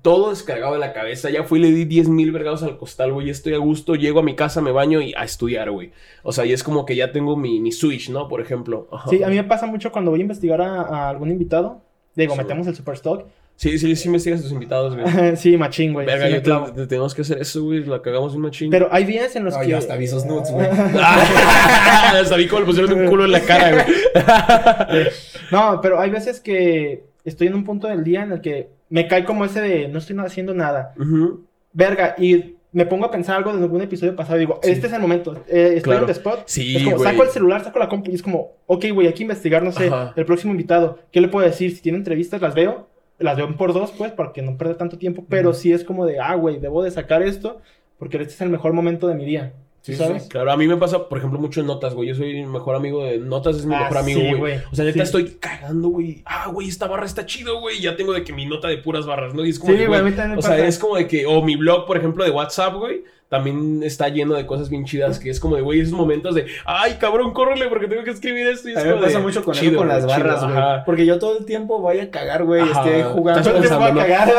todo 0.03 0.31
descargado 0.31 0.75
de 0.75 0.79
la 0.79 0.93
cabeza. 0.93 1.31
Ya 1.31 1.45
fui 1.45 1.59
y 1.59 1.63
le 1.63 1.71
di 1.71 1.85
10 1.85 2.09
mil 2.09 2.31
vergados 2.33 2.63
al 2.63 2.77
costal, 2.77 3.13
güey. 3.13 3.27
Ya 3.27 3.33
estoy 3.33 3.55
a 3.55 3.59
gusto, 3.59 3.95
llego 3.95 4.21
a 4.21 4.23
mi 4.23 4.35
casa, 4.37 4.61
me 4.61 4.71
baño 4.73 5.01
y 5.01 5.15
a 5.17 5.25
estudiar, 5.25 5.71
güey. 5.71 5.93
O 6.23 6.33
sea, 6.33 6.45
y 6.45 6.53
es 6.53 6.63
como 6.63 6.85
que 6.85 6.95
ya 6.97 7.11
tengo 7.13 7.37
mi, 7.37 7.59
mi 7.61 7.73
switch, 7.73 8.11
¿no? 8.11 8.29
Por 8.29 8.41
ejemplo. 8.41 8.87
Ajá. 8.93 9.09
Sí, 9.11 9.23
a 9.23 9.29
mí 9.29 9.37
me 9.37 9.45
pasa 9.45 9.67
mucho 9.67 9.91
cuando 9.91 10.11
voy 10.11 10.21
a 10.21 10.23
investigar 10.23 10.61
a, 10.61 10.83
a 10.83 11.09
algún 11.09 11.31
invitado. 11.31 11.81
Digo, 12.15 12.35
Sí, 12.35 12.39
metemos 12.39 12.67
el 12.67 12.75
super 12.77 12.95
stock. 12.95 13.25
Sí, 13.57 13.77
sí, 13.77 13.97
sí, 13.97 14.07
investigas 14.07 14.39
a 14.39 14.43
tus 14.45 14.53
invitados, 14.53 14.95
güey. 14.97 15.37
sí, 15.37 15.57
machín, 15.57 15.93
güey. 15.93 16.07
Verga, 16.07 16.27
sí 16.27 16.33
yo 16.33 16.39
te- 16.39 16.43
clavo. 16.45 16.73
te- 16.73 16.87
tenemos 16.87 17.13
que 17.13 17.23
hacer 17.23 17.39
eso, 17.41 17.65
güey. 17.65 17.85
La 17.85 18.01
cagamos 18.03 18.35
un 18.37 18.43
machín. 18.43 18.71
Pero 18.71 18.89
hay 18.93 19.03
días 19.05 19.35
en 19.35 19.45
los 19.45 19.55
No, 19.55 19.61
que... 19.63 19.75
hasta 19.75 19.95
avisos 19.95 20.25
nudes, 20.27 20.49
güey. 20.53 20.69
Sabí 22.27 22.47
cómo 22.47 22.61
le 22.61 22.67
pusieron 22.67 22.93
un 23.01 23.09
culo 23.09 23.25
en 23.25 23.33
la 23.33 23.41
cara, 23.41 23.73
güey. 23.73 23.87
No, 25.51 25.81
pero 25.81 25.99
hay 25.99 26.11
veces 26.11 26.41
que 26.41 27.05
estoy 27.29 27.47
en 27.49 27.55
un 27.55 27.65
punto 27.65 27.87
del 27.89 28.03
día 28.05 28.23
en 28.23 28.33
el 28.33 28.41
que 28.41 28.71
me 28.91 29.07
cae 29.07 29.25
como 29.25 29.45
ese 29.45 29.61
de 29.61 29.89
no 29.89 29.99
estoy 29.99 30.17
haciendo 30.19 30.55
nada. 30.55 30.95
Ujú. 30.99 31.45
Verga, 31.73 32.15
y 32.19 32.57
me 32.73 32.85
pongo 32.87 33.07
a 33.07 33.11
pensar 33.11 33.37
algo 33.37 33.55
de 33.57 33.63
algún 33.63 33.81
episodio 33.83 34.15
pasado 34.17 34.37
y 34.37 34.41
digo, 34.41 34.61
este 34.63 34.87
es 34.89 34.93
el 34.93 35.01
momento. 35.01 35.33
eh, 35.49 35.75
estoy 35.77 35.83
Claro. 35.83 36.01
en 36.01 36.07
the 36.07 36.13
spot. 36.13 36.43
Sí, 36.47 36.77
es 36.77 36.85
como, 36.85 36.97
güey. 36.97 37.11
saco 37.11 37.23
el 37.23 37.29
celular, 37.31 37.65
saco 37.65 37.79
la 37.79 37.89
compu 37.89 38.11
y 38.11 38.15
es 38.15 38.23
como, 38.23 38.53
ok, 38.67 38.87
güey, 38.93 39.07
hay 39.07 39.13
que 39.15 39.23
investigar, 39.23 39.63
no 39.63 39.73
sé, 39.73 39.87
Ajá. 39.89 40.13
el 40.17 40.25
próximo 40.25 40.53
invitado. 40.53 40.99
¿Qué 41.13 41.21
le 41.21 41.29
puedo 41.29 41.47
decir? 41.47 41.75
Si 41.75 41.81
tiene 41.83 41.99
entrevistas, 41.99 42.41
las 42.43 42.55
veo. 42.55 42.89
Las 43.19 43.37
veo 43.37 43.57
por 43.57 43.73
dos, 43.73 43.93
pues, 43.99 44.13
para 44.13 44.33
que 44.33 44.43
no 44.43 44.57
pierda 44.57 44.77
tanto 44.77 44.97
tiempo. 44.99 45.25
Pero 45.29 45.53
sí 45.53 45.73
es 45.73 45.83
como 45.83 46.07
de, 46.07 46.21
ah, 46.21 46.35
güey, 46.37 46.59
debo 46.61 46.83
de 46.85 46.91
sacar 46.91 47.23
esto 47.23 47.61
porque 47.99 48.17
este 48.19 48.33
es 48.35 48.41
el 48.43 48.49
mejor 48.51 48.73
momento 48.75 49.09
de 49.09 49.15
mi 49.17 49.25
día. 49.25 49.55
¿Sí, 49.83 49.95
sabes? 49.95 50.25
sí. 50.25 50.29
Claro, 50.29 50.53
a 50.53 50.57
mí 50.57 50.67
me 50.67 50.77
pasa, 50.77 51.09
por 51.09 51.19
ejemplo, 51.19 51.39
mucho 51.39 51.61
en 51.61 51.67
notas, 51.67 51.95
güey. 51.95 52.09
Yo 52.09 52.15
soy 52.15 52.39
el 52.41 52.47
mejor 52.47 52.75
amigo 52.75 53.05
de 53.05 53.19
notas, 53.19 53.57
es 53.57 53.65
mi 53.65 53.75
Ah, 53.75 53.81
mejor 53.85 53.99
amigo, 53.99 54.21
sí, 54.21 54.35
güey. 54.35 54.59
O 54.71 54.75
sea, 54.75 54.85
neta, 54.85 55.03
estoy 55.03 55.37
cagando, 55.41 55.89
güey. 55.89 56.23
Ah, 56.27 56.49
güey, 56.53 56.69
esta 56.69 56.87
barra 56.87 57.07
está 57.07 57.25
chido, 57.25 57.61
güey. 57.61 57.81
Ya 57.81 57.97
tengo 57.97 58.13
de 58.13 58.25
que 58.25 58.33
mi 58.33 58.45
nota 58.45 58.69
de 58.69 58.79
puras 58.79 59.07
barras, 59.07 59.35
¿no? 59.35 59.45
Y 59.47 59.51
es 59.51 59.59
como, 59.59 59.73
Sí, 59.73 59.79
de, 59.79 59.87
güey, 59.87 60.01
a 60.01 60.03
mí 60.03 60.11
también 60.13 60.33
me 60.33 60.39
O 60.39 60.43
sea, 60.43 60.59
es 60.67 60.79
como 60.79 60.97
de 60.97 61.07
que, 61.07 61.27
o 61.27 61.43
mi 61.43 61.57
blog, 61.57 61.87
por 61.87 61.97
ejemplo, 61.97 62.25
de 62.25 62.31
WhatsApp, 62.31 62.75
güey. 62.75 63.05
También 63.29 63.83
está 63.83 64.09
lleno 64.09 64.35
de 64.35 64.47
cosas 64.47 64.71
bien 64.71 64.87
chidas, 64.87 65.19
que 65.19 65.29
es 65.29 65.39
como 65.39 65.57
de, 65.57 65.61
güey, 65.63 65.81
esos 65.81 65.93
momentos 65.93 66.35
de, 66.35 66.47
ay, 66.65 66.95
cabrón, 66.99 67.35
córrele 67.35 67.67
porque 67.69 67.87
tengo 67.87 68.03
que 68.03 68.11
escribir 68.11 68.47
esto. 68.47 68.71
Y 68.71 68.73
es 68.73 68.79
A 68.79 68.85
mí 68.85 68.89
me 68.89 68.95
de, 68.97 69.03
pasa 69.03 69.19
mucho 69.21 69.45
con 69.45 69.55
eso 69.55 69.77
con 69.77 69.87
las 69.89 69.99
chido, 69.99 70.09
barras, 70.09 70.45
güey. 70.45 70.57
Porque 70.87 71.05
yo 71.05 71.19
todo 71.19 71.39
el 71.39 71.45
tiempo 71.45 71.79
voy 71.79 71.99
a 72.01 72.11
cagar, 72.11 72.45
güey. 72.45 72.63
Esté 72.63 73.03
jugando. 73.05 73.41
Estás 73.41 73.63
Yo 73.63 73.69
te 73.69 73.75
voy 73.77 73.91
a 73.91 73.95
cagar. 73.95 74.33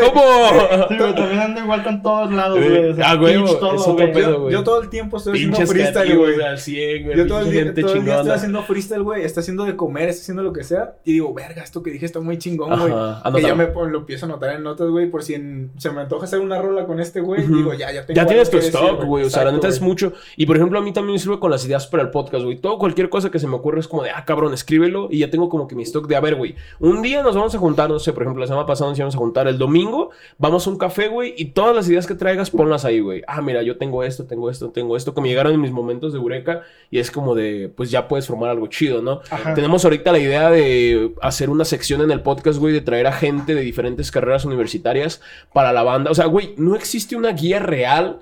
¿Cómo? 0.00 0.96
Güey, 0.98 1.14
también 1.14 1.40
ando 1.40 1.60
igual 1.60 1.82
con 1.84 2.02
todos 2.02 2.32
lados, 2.32 2.58
güey. 2.58 2.88
O 2.90 2.94
sea, 2.94 3.10
Ah, 3.10 3.14
güey, 3.16 3.34
todo, 3.34 3.74
es 3.74 3.82
otro 3.86 4.12
pedo, 4.12 4.30
Yo, 4.30 4.40
güey. 4.40 4.52
yo 4.54 4.64
todo 4.64 4.82
el 4.82 4.88
tiempo 4.88 5.18
estoy 5.18 5.34
haciendo 5.34 5.66
freestyle, 5.66 6.16
güey. 6.16 6.40
al 6.40 6.58
100, 6.58 7.04
güey. 7.04 7.16
Yo 7.18 7.26
todo 7.26 7.40
el, 7.40 7.50
día, 7.50 7.74
todo 7.74 7.94
el 7.94 8.04
día 8.04 8.16
estoy 8.16 8.30
haciendo 8.32 8.62
freestyle, 8.62 9.02
güey. 9.02 9.24
Está 9.24 9.40
haciendo 9.40 9.64
de 9.66 9.76
comer, 9.76 10.08
está 10.08 10.22
haciendo 10.22 10.42
lo 10.42 10.52
que 10.54 10.64
sea. 10.64 10.94
Y 11.04 11.12
digo, 11.12 11.34
verga, 11.34 11.62
esto 11.62 11.82
que 11.82 11.90
dije 11.90 12.06
está 12.06 12.20
muy 12.20 12.38
chingón, 12.38 12.70
güey. 12.80 12.92
Que 13.34 13.42
ya 13.42 13.54
me 13.54 13.66
lo 13.66 13.98
empiezo 13.98 14.24
a 14.24 14.28
anotar 14.30 14.54
en 14.54 14.62
notas, 14.62 14.88
güey. 14.88 15.10
Por 15.10 15.22
si 15.22 15.34
en- 15.34 15.70
se 15.76 15.90
me 15.90 16.00
antoja 16.00 16.24
hacer 16.24 16.40
una 16.40 16.60
rola 16.62 16.86
con 16.86 16.98
este, 17.00 17.20
güey. 17.20 17.44
Ujú. 17.44 17.73
Ya, 17.78 17.92
ya 17.92 18.06
tengo 18.06 18.16
Ya 18.16 18.22
algo 18.22 18.30
tienes 18.30 18.50
tu 18.50 18.58
stock, 18.58 19.04
güey. 19.04 19.24
O 19.24 19.30
sea, 19.30 19.44
la 19.44 19.52
neta 19.52 19.68
es 19.68 19.80
mucho. 19.80 20.12
Y 20.36 20.46
por 20.46 20.56
ejemplo, 20.56 20.78
a 20.78 20.82
mí 20.82 20.92
también 20.92 21.14
me 21.14 21.18
sirve 21.18 21.38
con 21.38 21.50
las 21.50 21.64
ideas 21.64 21.86
para 21.86 22.02
el 22.02 22.10
podcast, 22.10 22.44
güey. 22.44 22.56
Todo, 22.56 22.78
cualquier 22.78 23.08
cosa 23.08 23.30
que 23.30 23.38
se 23.38 23.46
me 23.46 23.56
ocurre 23.56 23.80
es 23.80 23.88
como 23.88 24.02
de, 24.02 24.10
ah, 24.10 24.24
cabrón, 24.24 24.54
escríbelo. 24.54 25.08
Y 25.10 25.18
ya 25.18 25.30
tengo 25.30 25.48
como 25.48 25.68
que 25.68 25.74
mi 25.74 25.82
stock 25.82 26.06
de, 26.06 26.16
a 26.16 26.20
ver, 26.20 26.34
güey. 26.34 26.54
Un 26.80 27.02
día 27.02 27.22
nos 27.22 27.36
vamos 27.36 27.54
a 27.54 27.58
juntar, 27.58 27.88
no 27.90 27.98
sé, 27.98 28.12
por 28.12 28.22
ejemplo, 28.22 28.40
la 28.40 28.46
semana 28.46 28.66
pasada 28.66 28.90
nos 28.90 28.98
íbamos 28.98 29.14
a 29.14 29.18
juntar 29.18 29.48
el 29.48 29.58
domingo. 29.58 30.10
Vamos 30.38 30.66
a 30.66 30.70
un 30.70 30.78
café, 30.78 31.08
güey. 31.08 31.34
Y 31.36 31.46
todas 31.46 31.74
las 31.74 31.88
ideas 31.88 32.06
que 32.06 32.14
traigas, 32.14 32.50
ponlas 32.50 32.84
ahí, 32.84 33.00
güey. 33.00 33.22
Ah, 33.26 33.42
mira, 33.42 33.62
yo 33.62 33.76
tengo 33.76 34.02
esto, 34.02 34.24
tengo 34.24 34.50
esto, 34.50 34.70
tengo 34.70 34.96
esto. 34.96 35.14
Que 35.14 35.20
me 35.20 35.28
llegaron 35.28 35.52
en 35.52 35.60
mis 35.60 35.72
momentos 35.72 36.12
de 36.12 36.18
eureka. 36.18 36.62
Y 36.90 36.98
es 36.98 37.10
como 37.10 37.34
de, 37.34 37.72
pues 37.74 37.90
ya 37.90 38.08
puedes 38.08 38.26
formar 38.26 38.50
algo 38.50 38.66
chido, 38.68 39.02
¿no? 39.02 39.20
Ajá. 39.30 39.54
Tenemos 39.54 39.84
ahorita 39.84 40.12
la 40.12 40.18
idea 40.18 40.50
de 40.50 41.12
hacer 41.20 41.50
una 41.50 41.64
sección 41.64 42.00
en 42.00 42.10
el 42.10 42.20
podcast, 42.20 42.58
güey, 42.58 42.72
de 42.72 42.80
traer 42.80 43.06
a 43.06 43.12
gente 43.12 43.54
de 43.54 43.62
diferentes 43.62 44.10
carreras 44.10 44.44
universitarias 44.44 45.20
para 45.52 45.72
la 45.72 45.82
banda. 45.82 46.10
O 46.10 46.14
sea, 46.14 46.26
güey, 46.26 46.54
no 46.56 46.74
existe 46.74 47.16
una 47.16 47.32
guía 47.32 47.58
real 47.64 48.20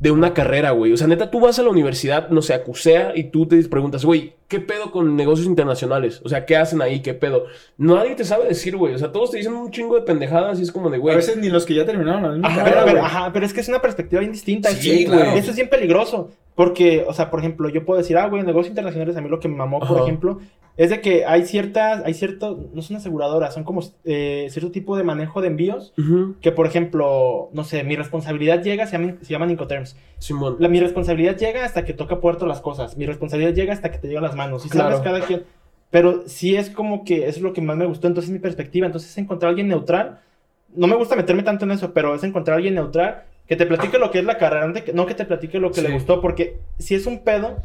de 0.00 0.10
una 0.10 0.34
carrera, 0.34 0.72
güey. 0.72 0.92
O 0.92 0.96
sea, 0.96 1.06
neta, 1.06 1.30
tú 1.30 1.38
vas 1.40 1.58
a 1.58 1.62
la 1.62 1.68
universidad, 1.70 2.28
no 2.28 2.42
sé, 2.42 2.52
a 2.52 2.64
CUSEA 2.64 3.12
y 3.14 3.24
tú 3.24 3.46
te 3.46 3.62
preguntas, 3.68 4.04
güey, 4.04 4.34
¿qué 4.48 4.58
pedo 4.58 4.90
con 4.90 5.14
negocios 5.14 5.46
internacionales? 5.46 6.20
O 6.24 6.28
sea, 6.28 6.44
¿qué 6.46 6.56
hacen 6.56 6.82
ahí? 6.82 7.00
¿Qué 7.00 7.14
pedo? 7.14 7.44
Nadie 7.78 8.16
te 8.16 8.24
sabe 8.24 8.48
decir, 8.48 8.76
güey. 8.76 8.94
O 8.94 8.98
sea, 8.98 9.12
todos 9.12 9.30
te 9.30 9.36
dicen 9.36 9.52
un 9.52 9.70
chingo 9.70 9.94
de 9.94 10.02
pendejadas 10.02 10.58
y 10.58 10.62
es 10.62 10.72
como 10.72 10.90
de, 10.90 10.96
A 10.96 11.00
güey. 11.00 11.14
veces 11.16 11.36
ni 11.36 11.48
los 11.48 11.64
que 11.64 11.74
ya 11.74 11.86
terminaron 11.86 12.22
la 12.22 12.28
misma 12.30 12.48
Ajá, 12.48 12.64
carrera, 12.64 12.84
Pero, 12.86 13.04
ajá, 13.04 13.32
pero 13.32 13.46
es 13.46 13.54
que 13.54 13.60
es 13.60 13.68
una 13.68 13.80
perspectiva 13.80 14.18
bien 14.20 14.32
distinta. 14.32 14.70
Sí, 14.70 15.04
claro. 15.06 15.30
Eso 15.38 15.50
es 15.50 15.56
bien 15.56 15.68
peligroso. 15.68 16.30
Porque, 16.56 17.04
o 17.06 17.12
sea, 17.12 17.30
por 17.30 17.40
ejemplo, 17.40 17.68
yo 17.68 17.84
puedo 17.84 17.98
decir, 17.98 18.16
ah, 18.16 18.28
güey, 18.28 18.42
negocios 18.42 18.70
internacionales, 18.70 19.16
a 19.16 19.20
mí 19.20 19.28
lo 19.28 19.40
que 19.40 19.48
me 19.48 19.56
mamó, 19.56 19.78
por 19.80 19.96
Ajá. 19.96 20.02
ejemplo, 20.02 20.40
es 20.76 20.90
de 20.90 21.00
que 21.00 21.24
hay 21.24 21.44
ciertas, 21.46 22.02
hay 22.04 22.14
cierto, 22.14 22.68
no 22.74 22.82
son 22.82 22.96
aseguradoras, 22.96 23.54
son 23.54 23.62
como 23.64 23.80
eh, 24.04 24.48
cierto 24.50 24.70
tipo 24.72 24.96
de 24.96 25.04
manejo 25.04 25.40
de 25.40 25.46
envíos. 25.48 25.92
Que, 26.40 26.50
por 26.52 26.66
ejemplo, 26.66 27.48
no 27.52 27.62
sé, 27.64 27.84
mi 27.84 27.94
responsabilidad 27.96 28.62
llega, 28.62 28.86
se 28.86 28.98
llaman, 28.98 29.18
se 29.22 29.32
llaman 29.32 29.50
Incoterms. 29.50 29.96
Simón. 30.18 30.56
La, 30.58 30.68
mi 30.68 30.80
responsabilidad 30.80 31.36
llega 31.36 31.64
hasta 31.64 31.84
que 31.84 31.92
toca 31.92 32.20
puerto 32.20 32.46
las 32.46 32.60
cosas. 32.60 32.96
Mi 32.96 33.06
responsabilidad 33.06 33.54
llega 33.54 33.72
hasta 33.72 33.90
que 33.92 33.98
te 33.98 34.08
llegan 34.08 34.24
las 34.24 34.34
manos. 34.34 34.66
Y 34.66 34.68
Claro. 34.68 34.90
sabes 34.96 35.04
cada 35.04 35.20
quien. 35.26 35.44
Pero 35.90 36.24
sí 36.26 36.56
es 36.56 36.70
como 36.70 37.04
que 37.04 37.28
eso 37.28 37.36
es 37.38 37.42
lo 37.42 37.52
que 37.52 37.60
más 37.60 37.76
me 37.76 37.86
gustó. 37.86 38.08
Entonces, 38.08 38.32
mi 38.32 38.40
perspectiva. 38.40 38.86
Entonces, 38.86 39.10
es 39.10 39.18
encontrar 39.18 39.48
a 39.48 39.50
alguien 39.50 39.68
neutral. 39.68 40.18
No 40.74 40.88
me 40.88 40.96
gusta 40.96 41.14
meterme 41.14 41.44
tanto 41.44 41.66
en 41.66 41.70
eso, 41.70 41.92
pero 41.94 42.16
es 42.16 42.24
encontrar 42.24 42.54
a 42.54 42.56
alguien 42.56 42.74
neutral 42.74 43.22
que 43.46 43.54
te 43.54 43.64
platique 43.66 43.98
lo 43.98 44.10
que 44.10 44.18
es 44.18 44.24
la 44.24 44.38
carrera, 44.38 44.72
no 44.94 45.06
que 45.06 45.14
te 45.14 45.24
platique 45.24 45.60
lo 45.60 45.70
que 45.70 45.82
Sí. 45.82 45.86
le 45.86 45.92
gustó. 45.94 46.20
Porque 46.20 46.56
si 46.80 46.96
es 46.96 47.06
un 47.06 47.22
pedo 47.22 47.58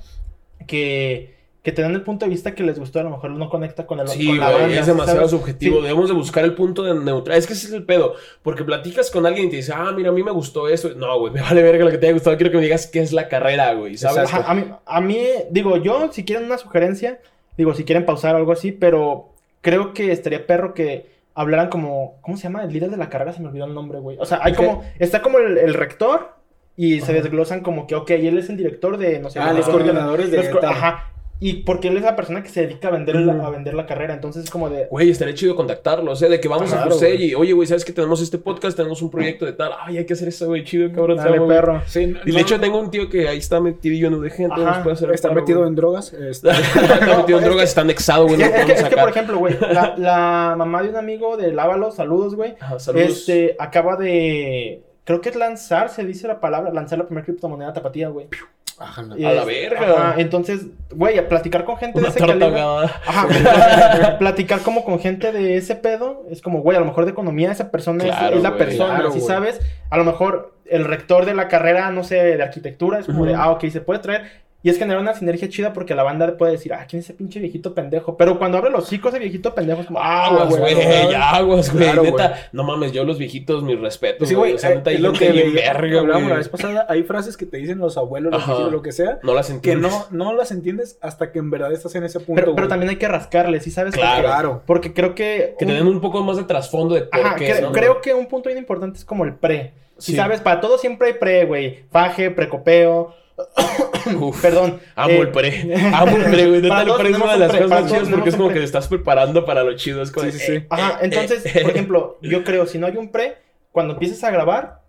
que, 0.67 1.38
que 1.61 1.73
te 1.73 1.81
dan 1.81 1.93
el 1.93 2.03
punto 2.03 2.25
de 2.25 2.29
vista 2.29 2.55
que 2.55 2.63
les 2.63 2.79
gustó, 2.79 2.99
a 3.01 3.03
lo 3.03 3.09
mejor 3.09 3.31
no 3.31 3.49
conecta 3.49 3.85
con, 3.85 3.99
el, 3.99 4.07
Sí, 4.07 4.27
con 4.27 4.39
la 4.39 4.49
güey, 4.51 4.61
banda. 4.63 4.79
es 4.79 4.87
demasiado 4.87 5.19
¿sabes? 5.19 5.31
subjetivo. 5.31 5.77
Sí. 5.77 5.81
Debemos 5.83 6.07
de 6.07 6.15
buscar 6.15 6.45
el 6.45 6.53
punto 6.53 6.83
de 6.83 6.95
neutral. 6.95 7.37
Es 7.37 7.47
que 7.47 7.53
ese 7.53 7.67
es 7.67 7.73
el 7.73 7.83
pedo. 7.83 8.15
Porque 8.43 8.63
platicas 8.63 9.11
con 9.11 9.25
alguien 9.25 9.47
y 9.47 9.49
te 9.49 9.55
dice, 9.57 9.73
ah, 9.75 9.91
mira, 9.95 10.09
a 10.09 10.13
mí 10.13 10.23
me 10.23 10.31
gustó 10.31 10.69
esto. 10.69 10.91
No, 10.95 11.19
güey, 11.19 11.33
me 11.33 11.41
vale 11.41 11.61
verga 11.61 11.83
lo 11.83 11.91
que 11.91 11.97
te 11.97 12.05
haya 12.07 12.13
gustado. 12.13 12.37
Quiero 12.37 12.51
que 12.51 12.57
me 12.57 12.63
digas 12.63 12.87
qué 12.87 13.01
es 13.01 13.11
la 13.11 13.27
carrera, 13.27 13.73
güey, 13.73 13.97
¿sabes? 13.97 14.33
Ajá, 14.33 14.49
a, 14.49 14.53
mí, 14.55 14.65
a 14.85 15.01
mí, 15.01 15.19
digo, 15.51 15.75
yo, 15.77 16.09
si 16.13 16.23
quieren 16.23 16.45
una 16.45 16.57
sugerencia, 16.57 17.19
digo, 17.57 17.73
si 17.73 17.83
quieren 17.83 18.05
pausar 18.05 18.35
o 18.35 18.37
algo 18.37 18.53
así, 18.53 18.71
pero 18.71 19.29
creo 19.61 19.93
que 19.93 20.13
estaría 20.13 20.47
perro 20.47 20.73
que 20.73 21.07
hablaran 21.35 21.67
como, 21.69 22.15
¿cómo 22.21 22.37
se 22.37 22.43
llama? 22.43 22.63
El 22.63 22.71
líder 22.71 22.89
de 22.89 22.97
la 22.97 23.09
carrera, 23.09 23.33
se 23.33 23.41
me 23.41 23.49
olvidó 23.49 23.65
el 23.65 23.73
nombre, 23.73 23.99
güey. 23.99 24.17
O 24.19 24.25
sea, 24.25 24.39
hay 24.41 24.53
como, 24.53 24.83
está 24.97 25.21
como 25.21 25.39
el, 25.39 25.57
el 25.57 25.73
rector 25.73 26.35
y 26.77 27.01
se 27.01 27.11
desglosan 27.11 27.59
como 27.61 27.85
que, 27.85 27.95
ok, 27.95 28.11
él 28.11 28.37
es 28.37 28.49
el 28.49 28.55
director 28.55 28.97
de, 28.97 29.19
no 29.19 29.29
sé, 29.29 29.39
Ah, 29.39 29.51
los 29.51 29.67
coordinadores 29.67 30.31
de 30.31 30.51
los. 30.53 30.63
Ajá. 30.63 31.11
Y 31.41 31.63
porque 31.63 31.87
él 31.87 31.95
es 31.95 32.03
la 32.03 32.17
persona 32.17 32.43
que 32.43 32.49
se 32.49 32.61
dedica 32.67 32.89
a 32.89 32.91
vender, 32.91 33.15
la, 33.15 33.45
a 33.45 33.49
vender 33.49 33.73
la 33.73 33.85
carrera, 33.85 34.13
entonces 34.13 34.43
es 34.43 34.49
como 34.49 34.69
de... 34.69 34.87
Güey, 34.91 35.09
estaría 35.09 35.33
chido 35.33 35.55
contactarlos, 35.55 36.21
¿eh? 36.21 36.27
De 36.27 36.41
que 36.41 36.49
vamos 36.49 36.73
a 36.73 36.75
Claro, 36.77 36.91
José 36.91 37.13
güey. 37.15 37.31
y, 37.31 37.35
oye, 37.35 37.53
güey, 37.53 37.65
¿sabes 37.65 37.85
que 37.85 37.93
tenemos 37.93 38.21
este 38.21 38.37
podcast? 38.39 38.75
Tenemos 38.75 39.01
un 39.01 39.09
proyecto 39.09 39.45
de 39.45 39.53
tal. 39.53 39.71
Ay, 39.79 39.99
hay 39.99 40.05
que 40.05 40.11
hacer 40.13 40.27
eso, 40.27 40.47
güey, 40.47 40.65
chido, 40.65 40.91
cabrón. 40.91 41.15
Dale, 41.15 41.37
güey". 41.39 41.49
perro. 41.49 41.81
Sí, 41.87 42.07
no- 42.07 42.19
Y 42.25 42.31
de 42.31 42.41
hecho 42.41 42.59
tengo 42.59 42.77
un 42.79 42.91
tío 42.91 43.09
que 43.09 43.29
ahí 43.29 43.37
está 43.37 43.61
metidillo 43.61 44.07
en 44.07 44.15
UDG, 44.15 44.41
entonces 44.41 44.67
Ajá, 44.67 44.83
puede 44.83 44.93
hacer 44.95 45.11
está 45.11 45.29
paro, 45.29 45.39
metido 45.39 45.59
güey. 45.59 45.69
en 45.69 45.75
drogas. 45.75 46.11
este, 46.11 46.49
Está 46.49 47.17
metido 47.19 47.37
en 47.39 47.45
drogas, 47.45 47.63
que- 47.63 47.69
está 47.69 47.81
anexado, 47.81 48.25
güey, 48.25 48.37
no 48.37 48.45
Es, 48.45 48.65
que, 48.65 48.71
es 48.73 48.83
que, 48.83 48.97
por 48.97 49.09
ejemplo, 49.09 49.37
güey, 49.37 49.55
la, 49.61 49.95
la 49.97 50.55
mamá 50.57 50.83
de 50.83 50.89
un 50.89 50.97
amigo 50.97 51.37
de 51.37 51.53
Lávalo, 51.53 51.91
saludos, 51.91 52.35
güey. 52.35 52.55
Ajá, 52.59 52.79
saludos. 52.79 53.07
Este, 53.11 53.55
acaba 53.59 53.95
de. 53.95 54.81
Creo 55.05 55.21
que 55.21 55.29
es 55.29 55.35
lanzar, 55.37 55.89
se 55.89 56.03
dice 56.05 56.27
la 56.27 56.39
palabra, 56.39 56.71
lanzar 56.71 56.99
la 56.99 57.05
primera 57.05 57.25
criptomoneda 57.25 57.73
tapatía, 57.73 58.09
güey. 58.09 58.27
Ajá, 58.79 59.01
A 59.01 59.15
la 59.33 59.45
verga. 59.45 59.79
Ajá, 60.09 60.15
entonces, 60.17 60.67
güey, 60.91 61.17
a 61.17 61.27
platicar 61.27 61.65
con 61.65 61.77
gente 61.77 61.99
Una 61.99 62.07
de 62.09 62.15
ese 62.17 62.19
calibre. 62.25 62.59
Ajá, 63.05 63.27
platicar 64.19 64.61
como 64.61 64.83
con 64.83 64.99
gente 64.99 65.31
de 65.31 65.57
ese 65.57 65.75
pedo 65.75 66.25
es 66.31 66.41
como, 66.41 66.61
güey, 66.61 66.77
a 66.77 66.79
lo 66.79 66.85
mejor 66.85 67.05
de 67.05 67.11
economía 67.11 67.51
esa 67.51 67.71
persona 67.71 68.03
es- 68.05 68.09
Claro, 68.11 68.37
es, 68.37 68.43
la 68.43 68.49
güey, 68.49 68.59
persona, 68.59 68.95
claro, 68.95 69.11
si 69.11 69.21
sabes, 69.21 69.59
a 69.89 69.97
lo 69.97 70.03
mejor 70.03 70.53
el 70.65 70.85
rector 70.85 71.25
de 71.25 71.33
la 71.33 71.47
carrera, 71.47 71.91
no 71.91 72.03
sé, 72.03 72.15
de 72.15 72.41
arquitectura, 72.43 72.99
es 72.99 73.05
como 73.07 73.25
de, 73.25 73.33
Ujú. 73.33 73.41
ah, 73.41 73.49
ok, 73.51 73.65
se 73.69 73.81
puede 73.81 73.99
traer. 73.99 74.48
Y 74.61 74.69
es 74.69 74.77
generar 74.77 75.01
una 75.01 75.13
sinergia 75.13 75.47
chida 75.47 75.71
porque 75.71 75.95
la 75.95 76.03
banda 76.03 76.35
puede 76.35 76.51
decir, 76.51 76.73
ah, 76.73 76.85
¿quién 76.85 76.99
es 76.99 77.05
ese 77.05 77.13
pinche 77.13 77.39
viejito 77.39 77.73
pendejo? 77.73 78.17
Pero 78.17 78.37
cuando 78.37 78.57
abre 78.57 78.69
los 78.69 78.83
hocico 78.83 79.07
ese 79.07 79.17
viejito 79.17 79.55
pendejo 79.55 79.79
es 79.79 79.87
como, 79.87 79.99
ah, 80.01 80.25
Aguas, 80.25 80.49
güey, 80.57 80.75
aguas, 81.15 81.71
güey. 81.73 81.83
Claro, 81.85 82.03
neta, 82.03 82.49
no 82.51 82.63
mames, 82.65 82.91
yo 82.91 83.05
los 83.05 83.17
viejitos, 83.17 83.63
mis 83.63 83.79
respetos, 83.79 84.27
Sí, 84.27 84.35
güey. 84.35 84.51
güey, 84.51 84.55
O 84.55 84.59
sea, 84.59 84.75
neta, 84.75 84.91
eh, 84.91 84.95
es 84.95 84.99
lo 84.99 85.13
que 85.13 85.31
le- 85.31 85.49
verga, 85.51 86.01
la 86.03 86.35
vez 86.35 86.49
pasada, 86.49 86.85
hay 86.89 87.03
frases 87.03 87.37
que 87.37 87.45
te 87.45 87.55
dicen 87.55 87.77
los 87.77 87.97
abuelos, 87.97 88.33
los 88.33 88.45
viejitos, 88.45 88.71
lo 88.71 88.81
que 88.81 88.91
sea, 88.91 89.19
No 89.23 89.33
las 89.33 89.47
que 89.47 89.53
entiendo. 89.53 89.87
no, 89.87 90.05
no 90.11 90.33
las 90.35 90.51
entiendes 90.51 90.97
hasta 91.01 91.31
que 91.31 91.39
en 91.39 91.49
verdad 91.51 91.71
estás 91.71 91.95
en 91.95 92.03
ese 92.03 92.19
punto, 92.19 92.53
Pero, 92.53 92.67
también 92.67 92.89
hay 92.89 92.97
que 92.97 93.07
rascarle, 93.07 93.61
¿sí 93.61 93.71
sabes? 93.71 93.93
Claro. 93.93 94.09
Porque- 94.17 94.29
Claro. 94.29 94.63
Porque 94.65 94.93
creo 94.93 95.15
que... 95.15 95.55
Que 95.57 95.65
te 95.65 95.71
un- 95.71 95.77
den 95.77 95.87
un 95.87 96.01
poco 96.01 96.21
más 96.21 96.35
de 96.35 96.43
trasfondo 96.43 96.95
de 96.95 97.01
por 97.03 97.19
Ajá, 97.19 97.35
qué. 97.37 97.53
cre- 97.53 97.61
¿no? 97.61 97.71
creo 97.71 98.01
que 98.01 98.13
un 98.13 98.27
punto 98.27 98.49
bien 98.49 98.59
importante 98.59 98.97
es 98.97 99.05
como 99.05 99.23
el 99.23 99.35
pre. 99.35 99.71
Si 99.99 100.11
Sí. 100.11 100.17
sabes, 100.17 100.41
para 100.41 100.59
todo 100.61 100.77
siempre 100.77 101.09
hay 101.09 101.13
pre, 101.15 101.45
güey. 101.45 101.83
Faje, 101.91 102.31
precopeo. 102.31 103.13
Uf, 104.19 104.41
Perdón. 104.41 104.79
Amo 104.95 105.13
eh, 105.13 105.19
el 105.19 105.29
pre. 105.31 105.75
Amo 105.93 106.17
el 106.17 106.23
pre, 106.25 106.47
güey. 106.47 106.67
Para 106.67 106.81
el 106.81 106.87
todos 106.87 106.99
pre 107.01 107.09
es 107.11 107.17
una 107.17 107.33
de 107.33 107.39
las 107.39 107.51
pre, 107.51 107.61
cosas 107.63 107.81
más 107.83 107.91
chidas 107.91 108.09
porque 108.09 108.29
es 108.29 108.35
como 108.35 108.47
un 108.47 108.53
que 108.53 108.53
pre. 108.55 108.61
te 108.61 108.65
estás 108.65 108.87
preparando 108.87 109.45
para 109.45 109.63
lo 109.63 109.75
chido. 109.75 110.01
Es 110.01 110.11
como 110.11 110.25
Sí, 110.31 110.37
sí, 110.39 110.45
sí. 110.45 110.51
eh, 110.53 110.67
Ajá, 110.69 110.95
eh, 110.95 111.05
entonces, 111.05 111.45
eh, 111.45 111.59
por 111.61 111.71
ejemplo, 111.71 112.17
yo 112.21 112.43
creo, 112.43 112.65
si 112.65 112.77
no 112.79 112.87
hay 112.87 112.97
un 112.97 113.11
pre, 113.11 113.35
cuando 113.71 113.93
empieces 113.93 114.23
a 114.23 114.31
grabar, 114.31 114.79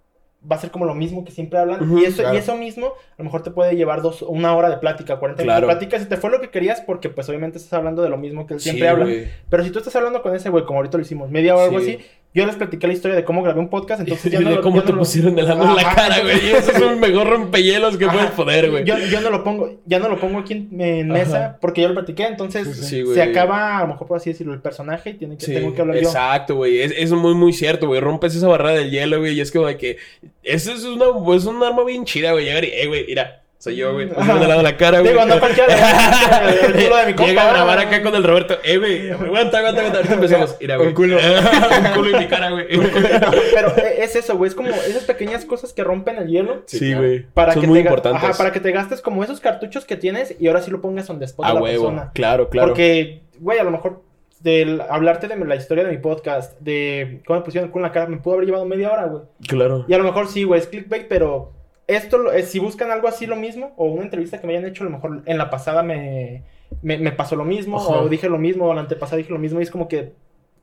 va 0.51 0.57
a 0.57 0.59
ser 0.59 0.71
como 0.71 0.87
lo 0.87 0.95
mismo 0.95 1.23
que 1.25 1.33
siempre 1.33 1.59
hablan. 1.59 1.83
Ujú, 1.83 1.99
y, 1.99 2.05
eso, 2.07 2.23
claro. 2.23 2.35
y 2.35 2.39
eso 2.39 2.57
mismo, 2.57 2.87
a 2.87 3.15
lo 3.19 3.25
mejor 3.25 3.43
te 3.43 3.51
puede 3.51 3.77
llevar 3.77 4.01
dos, 4.01 4.23
una 4.23 4.57
hora 4.57 4.71
de 4.71 4.79
plática, 4.79 5.19
40 5.19 5.43
Claro. 5.43 5.61
minutos 5.67 5.75
de 5.75 5.87
plática, 5.87 6.03
si 6.03 6.09
te 6.09 6.17
fue 6.17 6.31
lo 6.31 6.41
que 6.41 6.49
querías, 6.51 6.81
porque 6.81 7.11
pues 7.11 7.29
obviamente 7.29 7.59
estás 7.59 7.75
hablando 7.75 8.03
de 8.03 8.09
lo 8.09 8.17
mismo 8.17 8.47
que 8.47 8.55
él 8.55 8.61
siempre 8.61 8.87
Sí, 8.87 8.89
habla. 8.89 9.07
Pero 9.51 9.65
si 9.65 9.71
tú 9.71 9.79
estás 9.81 9.95
hablando 9.97 10.23
con 10.23 10.35
ese 10.35 10.49
güey, 10.49 10.65
como 10.65 10.79
ahorita 10.79 10.97
lo 10.97 11.03
hicimos, 11.03 11.31
media 11.31 11.55
hora 11.55 11.65
o 11.65 11.67
algo 11.69 11.81
Sí. 11.81 11.97
así, 11.99 12.07
yo 12.33 12.47
les 12.47 12.55
platiqué 12.55 12.87
la 12.87 12.93
historia 12.93 13.17
de 13.17 13.25
cómo 13.25 13.43
grabé 13.43 13.59
un 13.61 13.69
podcast, 13.69 14.01
entonces 14.01 14.31
ya 14.33 14.41
Y 14.41 14.45
no 14.45 14.51
de 14.51 14.57
lo- 14.57 14.63
cómo 14.63 14.77
ya 14.77 14.83
te 14.83 14.89
no 14.91 14.97
lo- 14.97 14.99
pusieron 15.03 15.39
el 15.39 15.51
ano 15.51 15.65
en 15.71 15.77
la 15.77 15.95
cara, 15.95 16.21
güey. 16.21 16.37
Ese 16.37 16.73
es 16.73 16.81
el 16.81 16.97
mejor 16.97 17.29
rompehielos 17.29 17.97
que 17.97 18.05
Ajá. 18.05 18.15
puedes 18.15 18.31
poner, 18.33 18.71
güey. 18.71 18.85
Yo, 18.85 18.97
yo 18.99 19.21
no 19.21 19.31
lo 19.31 19.43
pongo, 19.43 19.81
ya 19.87 19.99
no 19.99 20.09
lo 20.09 20.19
pongo 20.21 20.39
aquí 20.39 20.69
en, 20.71 21.09
mesa 21.09 21.59
porque 21.61 21.83
yo 21.83 21.89
lo 21.89 21.95
platiqué, 21.95 22.27
entonces 22.27 22.69
Sí, 22.87 23.05
se 23.15 23.23
acaba, 23.23 23.79
a 23.79 23.83
lo 23.83 23.89
mejor 23.89 24.07
por 24.07 24.17
así 24.19 24.31
decirlo, 24.31 24.53
el 24.55 24.61
personaje 24.61 25.11
y 25.11 25.15
tiene 25.15 25.37
que, 25.37 25.45
Sí, 25.47 25.55
tengo 25.55 25.75
que 25.75 25.81
hablar 25.81 25.97
yo. 25.97 26.03
exacto, 26.03 26.55
güey. 26.57 26.81
Es, 26.83 26.93
es 26.97 27.11
muy, 27.13 27.35
muy 27.35 27.53
cierto, 27.53 27.87
güey. 27.89 28.01
Rompes 28.01 28.35
esa 28.37 28.47
barrera 28.49 28.73
del 28.75 28.91
hielo, 28.91 29.19
güey. 29.19 29.35
Y 29.35 29.41
es 29.41 29.51
como 29.51 29.67
de 29.67 29.77
que. 29.77 29.97
Eso 30.43 30.73
es, 30.73 30.85
una, 30.85 31.07
es 31.37 31.45
un 31.47 31.63
arma 31.63 31.85
bien 31.85 32.05
chida, 32.05 32.33
güey. 32.33 32.45
Llegar 32.45 32.65
y, 32.65 32.69
eh, 32.69 32.87
güey, 32.87 33.07
mira. 33.07 33.43
Soy 33.61 33.77
yo, 33.77 33.93
güey. 33.93 34.09
Pásame 34.09 34.41
el 34.41 34.49
lado 34.49 34.63
la 34.63 34.75
cara, 34.79 35.01
güey. 35.01 35.13
Digo, 35.13 35.23
el 35.23 35.39
culo 35.39 36.97
de 36.97 37.07
mi 37.09 37.13
compa. 37.13 37.27
Llega 37.27 37.47
a 37.47 37.53
grabar 37.53 37.79
acá 37.79 38.03
con 38.03 38.15
el 38.15 38.25
Roberto. 38.25 38.57
Eh, 38.65 38.79
güey. 38.79 39.11
Aguanta, 39.11 39.59
aguanta, 39.59 39.81
aguanta. 39.81 39.97
Ahorita 39.99 40.15
empezamos. 40.15 40.57
Mira, 40.59 40.77
güey. 40.77 40.89
Un 40.89 40.95
culo. 40.95 41.17
un 41.85 41.93
culo 41.95 42.11
en 42.17 42.19
mi 42.21 42.27
cara, 42.27 42.51
güey. 42.53 42.67
Pero 42.69 43.77
e- 43.77 44.03
es 44.03 44.17
eso, 44.17 44.39
güey, 44.39 44.49
es 44.49 44.55
como 44.55 44.71
esas 44.71 45.05
pequeñas 45.05 45.45
cosas 45.45 45.75
que 45.75 45.85
rompen 45.85 46.17
el 46.17 46.29
hielo. 46.29 46.63
Sí, 46.65 46.95
güey. 46.95 47.27
Para 47.35 47.53
Son 47.53 47.61
que 47.61 47.69
muy 47.69 47.81
te, 47.81 47.81
importantes. 47.83 48.25
Ajá, 48.25 48.33
para 48.39 48.51
que 48.51 48.61
te 48.61 48.73
gastes 48.73 49.03
como 49.03 49.23
esos 49.23 49.41
cartuchos 49.41 49.85
que 49.85 49.97
tienes 49.97 50.35
y 50.41 50.49
ahora 50.49 50.63
sí 50.63 50.71
lo 50.71 50.81
pongas 50.81 51.07
donde 51.07 51.27
spot 51.27 51.45
A 51.45 51.51
a 51.51 51.55
la 51.55 51.61
huevo. 51.61 51.85
persona. 51.89 52.11
Claro, 52.15 52.49
claro. 52.49 52.69
Porque, 52.69 53.21
güey, 53.41 53.59
a 53.59 53.65
lo 53.65 53.73
mejor 53.73 54.01
del 54.41 54.81
hablarte 54.89 55.29
de 55.29 55.37
la 55.37 55.55
historia 55.57 55.85
de 55.85 55.91
mi 55.91 55.99
podcast, 55.99 56.59
de 56.61 57.21
cómo 57.27 57.41
me 57.41 57.45
pusieron 57.45 57.67
el 57.69 57.73
culo 57.73 57.85
en 57.85 57.91
la 57.91 57.93
cara, 57.93 58.07
me 58.07 58.17
pudo 58.17 58.37
haber 58.37 58.47
llevado 58.47 58.65
media 58.65 58.91
hora, 58.91 59.05
güey. 59.05 59.23
Claro. 59.47 59.85
Y 59.87 59.93
a 59.93 59.99
lo 59.99 60.05
mejor 60.05 60.29
sí, 60.29 60.45
güey, 60.45 60.61
es 60.61 60.67
clickbait, 60.67 61.09
pero 61.09 61.53
esto, 61.97 62.33
eh, 62.33 62.43
si 62.43 62.59
buscan 62.59 62.91
algo 62.91 63.09
así 63.09 63.27
lo 63.27 63.37
mismo, 63.37 63.73
o 63.77 63.87
una 63.87 64.03
entrevista 64.05 64.41
que 64.41 64.47
me 64.47 64.57
hayan 64.57 64.69
hecho, 64.69 64.85
a 64.85 64.87
lo 64.87 64.93
mejor 64.93 65.23
en 65.27 65.39
la 65.39 65.51
pasada 65.51 65.83
me, 65.83 66.43
me, 66.83 66.99
me 66.99 67.13
pasó 67.13 67.37
lo 67.37 67.45
mismo, 67.45 67.79
Ajá. 67.79 68.01
o 68.01 68.09
dije 68.09 68.29
lo 68.29 68.39
mismo, 68.39 68.67
o 68.67 68.75
la 68.75 68.81
antepasada 68.81 69.19
dije 69.19 69.33
lo 69.33 69.39
mismo, 69.39 69.61
y 69.61 69.65
es 69.65 69.71
como 69.71 69.89
que, 69.89 70.13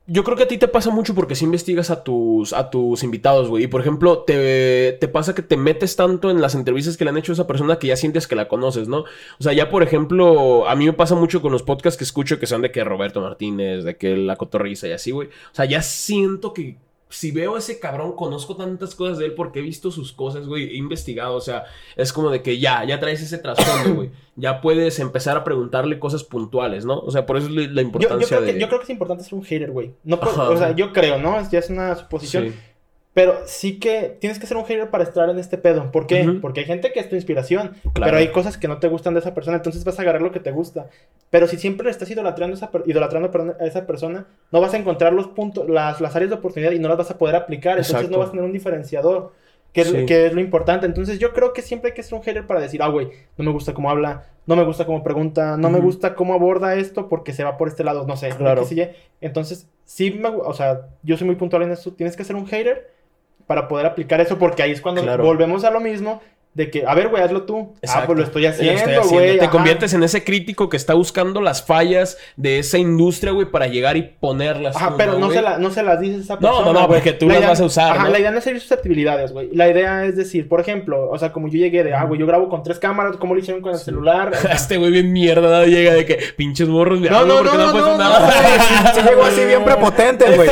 Yo 0.10 0.24
creo 0.24 0.38
que 0.38 0.44
a 0.44 0.48
ti 0.48 0.58
te 0.58 0.70
pasa 0.70 0.90
mucho 0.90 1.14
porque 1.14 1.36
si 1.36 1.44
investigas 1.44 1.90
a 1.92 2.02
tus, 2.02 2.54
a 2.54 2.70
tus 2.70 3.04
invitados, 3.04 3.50
güey. 3.50 3.66
Y 3.66 3.68
por 3.68 3.82
ejemplo, 3.82 4.20
te, 4.20 4.96
te 5.02 5.08
pasa 5.10 5.36
que 5.36 5.42
te 5.42 5.58
metes 5.58 5.98
tanto 5.98 6.32
en 6.32 6.40
las 6.40 6.56
entrevistas 6.56 6.96
que 6.96 7.04
le 7.04 7.10
han 7.10 7.18
hecho 7.18 7.34
a 7.34 7.36
esa 7.36 7.46
persona 7.46 7.78
que 7.78 7.88
ya 7.88 7.98
sientes 7.98 8.26
que 8.26 8.36
la 8.38 8.48
conoces, 8.48 8.88
¿no? 8.88 9.00
O 9.00 9.44
sea, 9.44 9.52
ya 9.52 9.70
por 9.70 9.84
ejemplo, 9.84 10.66
a 10.70 10.76
mí 10.78 10.86
me 10.86 10.94
pasa 10.94 11.16
mucho 11.16 11.42
con 11.42 11.52
los 11.52 11.64
podcasts 11.64 11.98
que 11.98 12.06
escucho 12.06 12.40
que 12.40 12.48
son 12.48 12.62
de 12.62 12.72
que 12.72 12.86
Roberto 12.86 13.20
Martínez, 13.20 13.84
de 13.84 13.98
que 13.98 14.16
la 14.16 14.38
cotorriza 14.38 14.88
y 14.88 14.94
así, 14.94 15.12
güey. 15.12 15.28
O 15.28 15.56
sea, 15.56 15.66
ya 15.66 15.82
siento 15.82 16.54
que 16.54 16.78
si 17.10 17.32
veo 17.32 17.56
a 17.56 17.60
ese 17.60 17.80
cabrón, 17.80 18.14
conozco 18.16 18.56
tantas 18.56 18.94
cosas 18.96 19.18
de 19.18 19.26
él 19.26 19.34
porque 19.34 19.60
he 19.60 19.62
visto 19.62 19.92
sus 19.92 20.12
cosas, 20.12 20.46
güey. 20.48 20.66
He 20.72 20.76
investigado, 20.78 21.36
o 21.36 21.42
sea, 21.42 21.64
es 21.96 22.12
como 22.12 22.30
de 22.30 22.42
que 22.42 22.60
ya, 22.60 22.84
ya 22.86 23.00
traes 23.00 23.22
ese 23.22 23.38
trasfondo, 23.38 23.96
güey. 23.96 24.10
Ya 24.40 24.62
puedes 24.62 25.00
empezar 25.00 25.36
a 25.36 25.44
preguntarle 25.44 25.98
cosas 25.98 26.24
puntuales, 26.24 26.86
¿no? 26.86 27.00
O 27.00 27.10
sea, 27.10 27.26
por 27.26 27.38
eso 27.38 27.48
es 27.48 27.54
la 27.54 27.64
yo, 27.64 27.74
yo 27.74 27.82
importancia 27.82 28.28
creo 28.38 28.42
de... 28.42 28.54
que 28.54 28.60
yo 28.60 28.68
creo 28.68 28.80
que 28.80 28.84
es 28.84 28.90
importante 28.92 29.24
ser 29.24 29.34
un 29.34 29.44
hater, 29.44 29.72
güey. 29.72 29.94
No 30.04 30.20
Ajá. 30.22 30.50
o 30.50 30.58
sea, 30.58 30.76
yo 30.76 30.94
creo, 30.94 31.18
¿no? 31.18 31.40
Es- 31.40 31.50
Ya 31.50 31.58
es 31.58 31.72
una 31.72 31.96
suposición. 31.96 32.50
Sí. 32.50 32.54
Pero 33.18 33.40
sí 33.48 33.80
que 33.80 34.16
tienes 34.20 34.38
que 34.38 34.46
ser 34.46 34.58
un 34.58 34.66
hater 34.66 34.92
para 34.92 35.04
estar 35.04 35.28
en 35.28 35.40
este 35.40 35.58
pedo. 35.58 35.92
¿Por 35.92 36.06
qué? 36.06 36.38
Porque 36.40 36.60
hay 36.60 36.66
gente 36.68 36.92
que 36.92 37.00
es 37.00 37.10
tu 37.10 37.16
inspiración, 37.16 37.72
Claro. 37.82 37.94
pero 38.12 38.18
hay 38.18 38.28
cosas 38.28 38.60
que 38.60 38.68
no 38.68 38.78
te 38.78 38.88
gustan 38.90 39.16
de 39.16 39.22
esa 39.22 39.34
persona, 39.34 39.58
entonces 39.58 39.84
vas 39.84 39.98
a 39.98 40.04
agarrar 40.04 40.22
lo 40.22 40.32
que 40.32 40.40
te 40.40 40.52
gusta. 40.52 40.86
Pero 41.32 41.48
si 41.48 41.58
siempre 41.58 41.86
le 41.86 41.90
estás 41.90 42.12
idolatrando 42.12 42.54
a 42.54 42.58
esa, 42.60 42.70
idolatrando 42.86 43.32
perdón, 43.32 43.56
a 43.60 43.66
esa 43.66 43.88
persona, 43.88 44.28
no 44.52 44.62
vas 44.62 44.76
a 44.76 44.78
encontrar 44.78 45.14
los 45.14 45.30
puntos, 45.30 45.68
las, 45.68 46.00
las 46.00 46.16
áreas 46.16 46.30
de 46.30 46.36
oportunidad 46.36 46.74
y 46.74 46.78
no 46.80 46.90
las 46.90 46.98
vas 47.00 47.10
a 47.10 47.18
poder 47.18 47.36
aplicar. 47.36 47.72
Entonces 47.80 47.96
Exacto. 47.96 48.12
no 48.12 48.20
vas 48.20 48.28
a 48.28 48.32
tener 48.34 48.46
un 48.46 48.54
diferenciador, 48.54 49.34
que 49.74 49.82
es, 49.82 49.88
Sí. 49.88 50.06
que 50.06 50.28
es 50.28 50.34
lo 50.34 50.40
importante. 50.40 50.86
Entonces 50.86 51.18
yo 51.18 51.34
creo 51.34 51.54
que 51.54 51.64
siempre 51.64 51.90
hay 51.90 51.96
que 51.96 52.04
ser 52.04 52.14
un 52.20 52.24
hater 52.24 52.46
para 52.46 52.60
decir, 52.60 52.84
ah, 52.84 52.88
güey, 52.88 53.10
no 53.36 53.44
me 53.44 53.50
gusta 53.52 53.74
cómo 53.74 53.90
habla, 53.90 54.26
no 54.46 54.56
me 54.56 54.64
gusta 54.64 54.86
cómo 54.86 55.02
pregunta, 55.04 55.58
no 55.58 55.72
me 55.72 55.80
gusta 55.80 56.14
cómo 56.14 56.36
aborda 56.36 56.76
esto 56.76 57.10
porque 57.10 57.34
se 57.34 57.44
va 57.44 57.58
por 57.58 57.68
este 57.68 57.84
lado, 57.84 58.06
no 58.06 58.16
sé. 58.16 58.30
Claro. 58.30 58.64
Entonces, 59.22 59.68
sí 59.86 60.12
me, 60.12 60.30
o 60.30 60.54
sea, 60.54 60.82
yo 61.02 61.18
soy 61.18 61.26
muy 61.26 61.36
puntual 61.36 61.64
en 61.64 61.72
eso. 61.72 61.94
Tienes 61.94 62.16
que 62.16 62.24
ser 62.24 62.36
un 62.36 62.46
hater 62.46 62.96
para 63.48 63.68
poder 63.68 63.86
aplicar 63.86 64.22
eso, 64.22 64.38
porque 64.38 64.62
ahí 64.62 64.72
es 64.72 64.82
cuando 64.82 65.02
Claro. 65.02 65.24
volvemos 65.24 65.64
a 65.64 65.72
lo 65.72 65.80
mismo 65.80 66.22
de 66.58 66.72
que, 66.72 66.84
a 66.88 66.94
ver, 66.96 67.08
güey, 67.10 67.22
hazlo 67.24 67.44
tú. 67.44 67.76
Ah, 67.88 68.04
pues 68.08 68.18
lo 68.18 68.24
estoy 68.26 68.42
Lo 68.42 68.50
haciendo, 68.50 68.74
estoy 68.74 68.94
haciendo. 68.96 69.16
güey. 69.16 69.38
Te 69.38 69.44
ajá. 69.46 69.52
conviertes 69.52 69.94
en 69.94 70.02
ese 70.04 70.24
crítico 70.24 70.70
que 70.70 70.76
está 70.78 70.96
buscando 70.96 71.40
las 71.40 71.64
fallas 71.64 72.18
de 72.36 72.58
esa 72.60 72.80
industria, 72.80 73.32
güey, 73.32 73.46
para 73.52 73.68
llegar 73.68 73.96
y 73.96 74.02
ponerlas. 74.20 74.76
Ajá, 74.76 74.90
tú, 74.90 74.96
pero 74.98 75.20
no 75.20 75.30
se, 75.30 75.42
la- 75.42 75.60
no 75.60 75.70
se 75.70 75.84
las 75.84 76.00
dices 76.02 76.18
a 76.22 76.24
esa 76.24 76.34
No, 76.36 76.40
persona. 76.40 76.66
no, 76.66 76.74
no, 76.74 76.80
güey. 76.88 77.00
porque 77.00 77.14
tú 77.14 77.28
La 77.28 77.34
las 77.34 77.40
idea- 77.42 77.50
vas 77.50 77.62
a 77.62 77.66
usar, 77.66 77.92
Ajá, 77.96 78.04
¿no? 78.06 78.10
la 78.10 78.20
idea 78.20 78.32
no 78.32 78.40
es 78.40 78.48
herir 78.48 78.60
susceptibilidades, 78.60 79.32
güey. 79.32 79.50
La 79.54 79.70
idea 79.70 80.04
es 80.06 80.16
decir, 80.18 80.50
por 80.50 80.60
ejemplo, 80.60 81.10
o 81.12 81.18
sea, 81.20 81.32
como 81.32 81.48
yo 81.48 81.60
llegué 81.60 81.84
de, 81.84 81.94
ah, 81.94 82.04
güey, 82.06 82.20
yo 82.20 82.26
grabo 82.26 82.50
con 82.50 82.64
tres 82.64 82.80
cámaras, 82.80 83.18
¿cómo 83.18 83.36
lo 83.36 83.40
hicieron 83.40 83.62
con 83.62 83.74
el 83.74 83.78
celular? 83.80 84.32
Este 84.52 84.78
güey 84.78 84.90
bien 84.92 85.14
mierda 85.14 85.60
¿no? 85.60 85.66
llega 85.66 85.94
de 85.94 86.06
que 86.06 86.18
pinches 86.36 86.68
morros 86.68 87.00
de 87.02 87.10
No, 87.12 87.24
no, 87.24 87.36
porque 87.38 87.56
no, 87.56 87.58
no, 87.58 87.72
no, 87.74 87.88
no, 87.90 87.98
nada. 88.00 88.94
Se 88.96 89.02
llegó 89.08 89.24
así 89.24 89.46
bien 89.46 89.64
prepotente, 89.64 90.26
güey. 90.36 90.50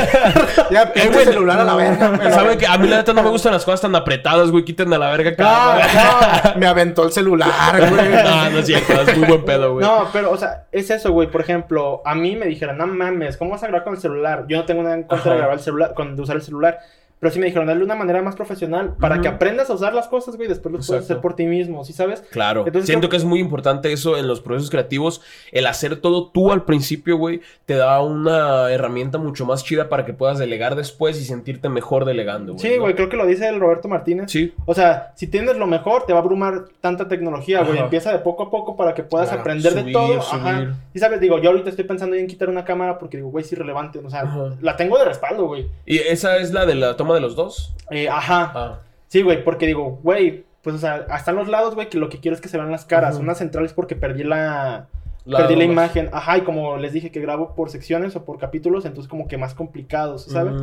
Ya, 0.70 0.82
Eh, 0.82 0.90
pinche 0.94 1.08
güey, 1.10 1.24
celular 1.24 1.58
a 1.58 1.64
la 1.64 1.74
verga. 1.74 2.10
lo- 2.10 2.30
¿Saben 2.30 2.56
que 2.58 2.66
A 2.68 2.78
mí 2.78 2.86
la 2.86 2.98
neta 2.98 3.12
no 3.12 3.22
me 3.24 3.30
gustan 3.30 3.52
las 3.52 3.64
cosas 3.64 3.80
tan 3.80 3.94
apretadas, 3.96 4.52
güey. 4.52 4.64
Quiten 4.64 4.92
a 4.92 4.98
la 4.98 5.10
verga 5.10 5.30
No, 5.30 5.36
cada 5.36 5.76
no, 5.96 6.60
me 6.60 6.66
aventó 6.66 7.04
el 7.04 7.12
celular, 7.12 7.78
güey. 7.78 8.08
No, 8.24 8.50
no 8.50 8.58
es 8.58 8.66
cierto. 8.66 8.92
Es 9.00 9.16
muy 9.16 9.28
buen 9.28 9.44
pedo, 9.44 9.72
güey. 9.74 9.84
No, 9.84 10.08
pero, 10.12 10.30
o 10.30 10.36
sea, 10.36 10.66
es 10.72 10.90
eso, 10.90 11.12
güey. 11.12 11.30
Por 11.30 11.40
ejemplo, 11.40 12.02
a 12.04 12.14
mí 12.14 12.36
me 12.36 12.46
dijeron, 12.46 12.78
no 12.78 12.86
mames, 12.86 13.36
¿cómo 13.36 13.52
vas 13.52 13.62
a 13.62 13.66
grabar 13.68 13.84
con 13.84 13.94
el 13.94 14.00
celular? 14.00 14.44
Yo 14.48 14.58
no 14.58 14.64
tengo 14.64 14.82
nada 14.82 14.96
en 14.96 15.04
contra 15.04 15.32
de 15.32 15.38
grabar 15.38 15.56
el 15.56 15.62
celular, 15.62 15.94
con, 15.94 16.16
de 16.16 16.22
usar 16.22 16.36
el 16.36 16.42
celular. 16.42 16.78
Pero 17.18 17.32
sí 17.32 17.38
me 17.38 17.46
dijeron, 17.46 17.66
dale 17.66 17.82
una 17.82 17.94
manera 17.94 18.20
más 18.20 18.36
profesional 18.36 18.94
para 19.00 19.22
que 19.22 19.28
aprendas 19.28 19.70
a 19.70 19.72
usar 19.74 19.94
las 19.94 20.06
cosas, 20.06 20.36
güey, 20.36 20.48
después 20.48 20.70
los 20.74 20.86
puedes 20.86 21.04
hacer 21.04 21.20
por 21.22 21.34
ti 21.34 21.46
mismo, 21.46 21.82
¿sí 21.82 21.94
sabes? 21.94 22.20
Claro. 22.30 22.64
Entonces, 22.66 22.84
Siento 22.86 23.08
creo- 23.08 23.10
que 23.12 23.16
es 23.16 23.24
muy 23.24 23.40
importante 23.40 23.90
eso 23.90 24.18
en 24.18 24.28
los 24.28 24.40
procesos 24.42 24.70
creativos. 24.70 25.22
El 25.50 25.66
hacer 25.66 25.96
todo 25.96 26.28
tú 26.28 26.52
al 26.52 26.64
principio, 26.64 27.16
güey, 27.16 27.40
te 27.64 27.74
da 27.74 28.02
una 28.02 28.70
herramienta 28.70 29.16
mucho 29.16 29.46
más 29.46 29.64
chida 29.64 29.88
para 29.88 30.04
que 30.04 30.12
puedas 30.12 30.38
delegar 30.38 30.76
después 30.76 31.18
y 31.20 31.24
sentirte 31.24 31.70
mejor 31.70 32.04
delegando, 32.04 32.52
güey. 32.52 32.62
Sí, 32.62 32.74
¿no? 32.76 32.82
güey, 32.82 32.94
creo 32.94 33.08
que 33.08 33.16
lo 33.16 33.24
dice 33.26 33.48
el 33.48 33.60
Roberto 33.60 33.88
Martínez. 33.88 34.30
Sí. 34.30 34.52
O 34.66 34.74
sea, 34.74 35.12
si 35.16 35.26
tienes 35.26 35.56
lo 35.56 35.66
mejor, 35.66 36.04
te 36.04 36.12
va 36.12 36.18
a 36.18 36.22
abrumar 36.22 36.66
tanta 36.82 37.08
tecnología, 37.08 37.62
güey. 37.62 37.78
Empieza 37.78 38.12
de 38.12 38.18
poco 38.18 38.42
a 38.44 38.50
poco 38.50 38.76
para 38.76 38.92
que 38.92 39.02
puedas 39.02 39.28
Claro. 39.28 39.40
aprender 39.40 39.72
de 39.72 39.90
todo. 39.92 40.20
subir. 40.20 40.42
Ajá. 40.46 40.76
Y 40.92 40.98
sabes, 40.98 41.18
digo, 41.20 41.38
yo 41.40 41.48
ahorita 41.50 41.70
estoy 41.70 41.86
pensando 41.86 42.14
en 42.16 42.26
quitar 42.26 42.50
una 42.50 42.64
cámara 42.64 42.98
porque 42.98 43.16
digo, 43.16 43.30
güey, 43.30 43.42
es 43.44 43.50
irrelevante. 43.52 44.00
O 44.00 44.10
sea, 44.10 44.20
Ajá. 44.20 44.50
la 44.60 44.76
tengo 44.76 44.98
de 44.98 45.06
respaldo, 45.06 45.46
güey. 45.46 45.66
¿Y 45.86 45.96
esa 45.98 46.36
es 46.36 46.52
la 46.52 46.66
de 46.66 46.74
la 46.74 46.94
toma 46.96 47.05
de 47.14 47.20
los 47.20 47.36
dos? 47.36 47.74
Eh, 47.90 48.08
ajá. 48.08 48.52
Ah. 48.54 48.80
Sí, 49.08 49.22
güey, 49.22 49.44
porque 49.44 49.66
digo, 49.66 50.00
güey, 50.02 50.44
pues 50.62 50.76
o 50.76 50.78
sea, 50.78 51.06
hasta 51.10 51.30
en 51.30 51.36
los 51.36 51.48
lados, 51.48 51.74
güey, 51.74 51.88
que 51.88 51.98
lo 51.98 52.08
que 52.08 52.18
quiero 52.18 52.34
es 52.34 52.40
que 52.40 52.48
se 52.48 52.56
vean 52.58 52.70
las 52.70 52.84
caras. 52.84 53.14
Ajá. 53.14 53.22
Una 53.22 53.34
central 53.34 53.64
es 53.64 53.72
porque 53.72 53.96
perdí 53.96 54.24
la. 54.24 54.88
La 55.24 55.38
perdí 55.38 55.56
la 55.56 55.64
imagen. 55.64 56.08
Ajá, 56.12 56.38
y 56.38 56.42
como 56.42 56.76
les 56.76 56.92
dije 56.92 57.10
que 57.10 57.20
grabo 57.20 57.54
por 57.54 57.70
secciones 57.70 58.14
o 58.14 58.24
por 58.24 58.38
capítulos, 58.38 58.84
entonces 58.84 59.08
como 59.08 59.26
que 59.26 59.36
más 59.36 59.54
complicados, 59.54 60.24
¿sabes? 60.24 60.54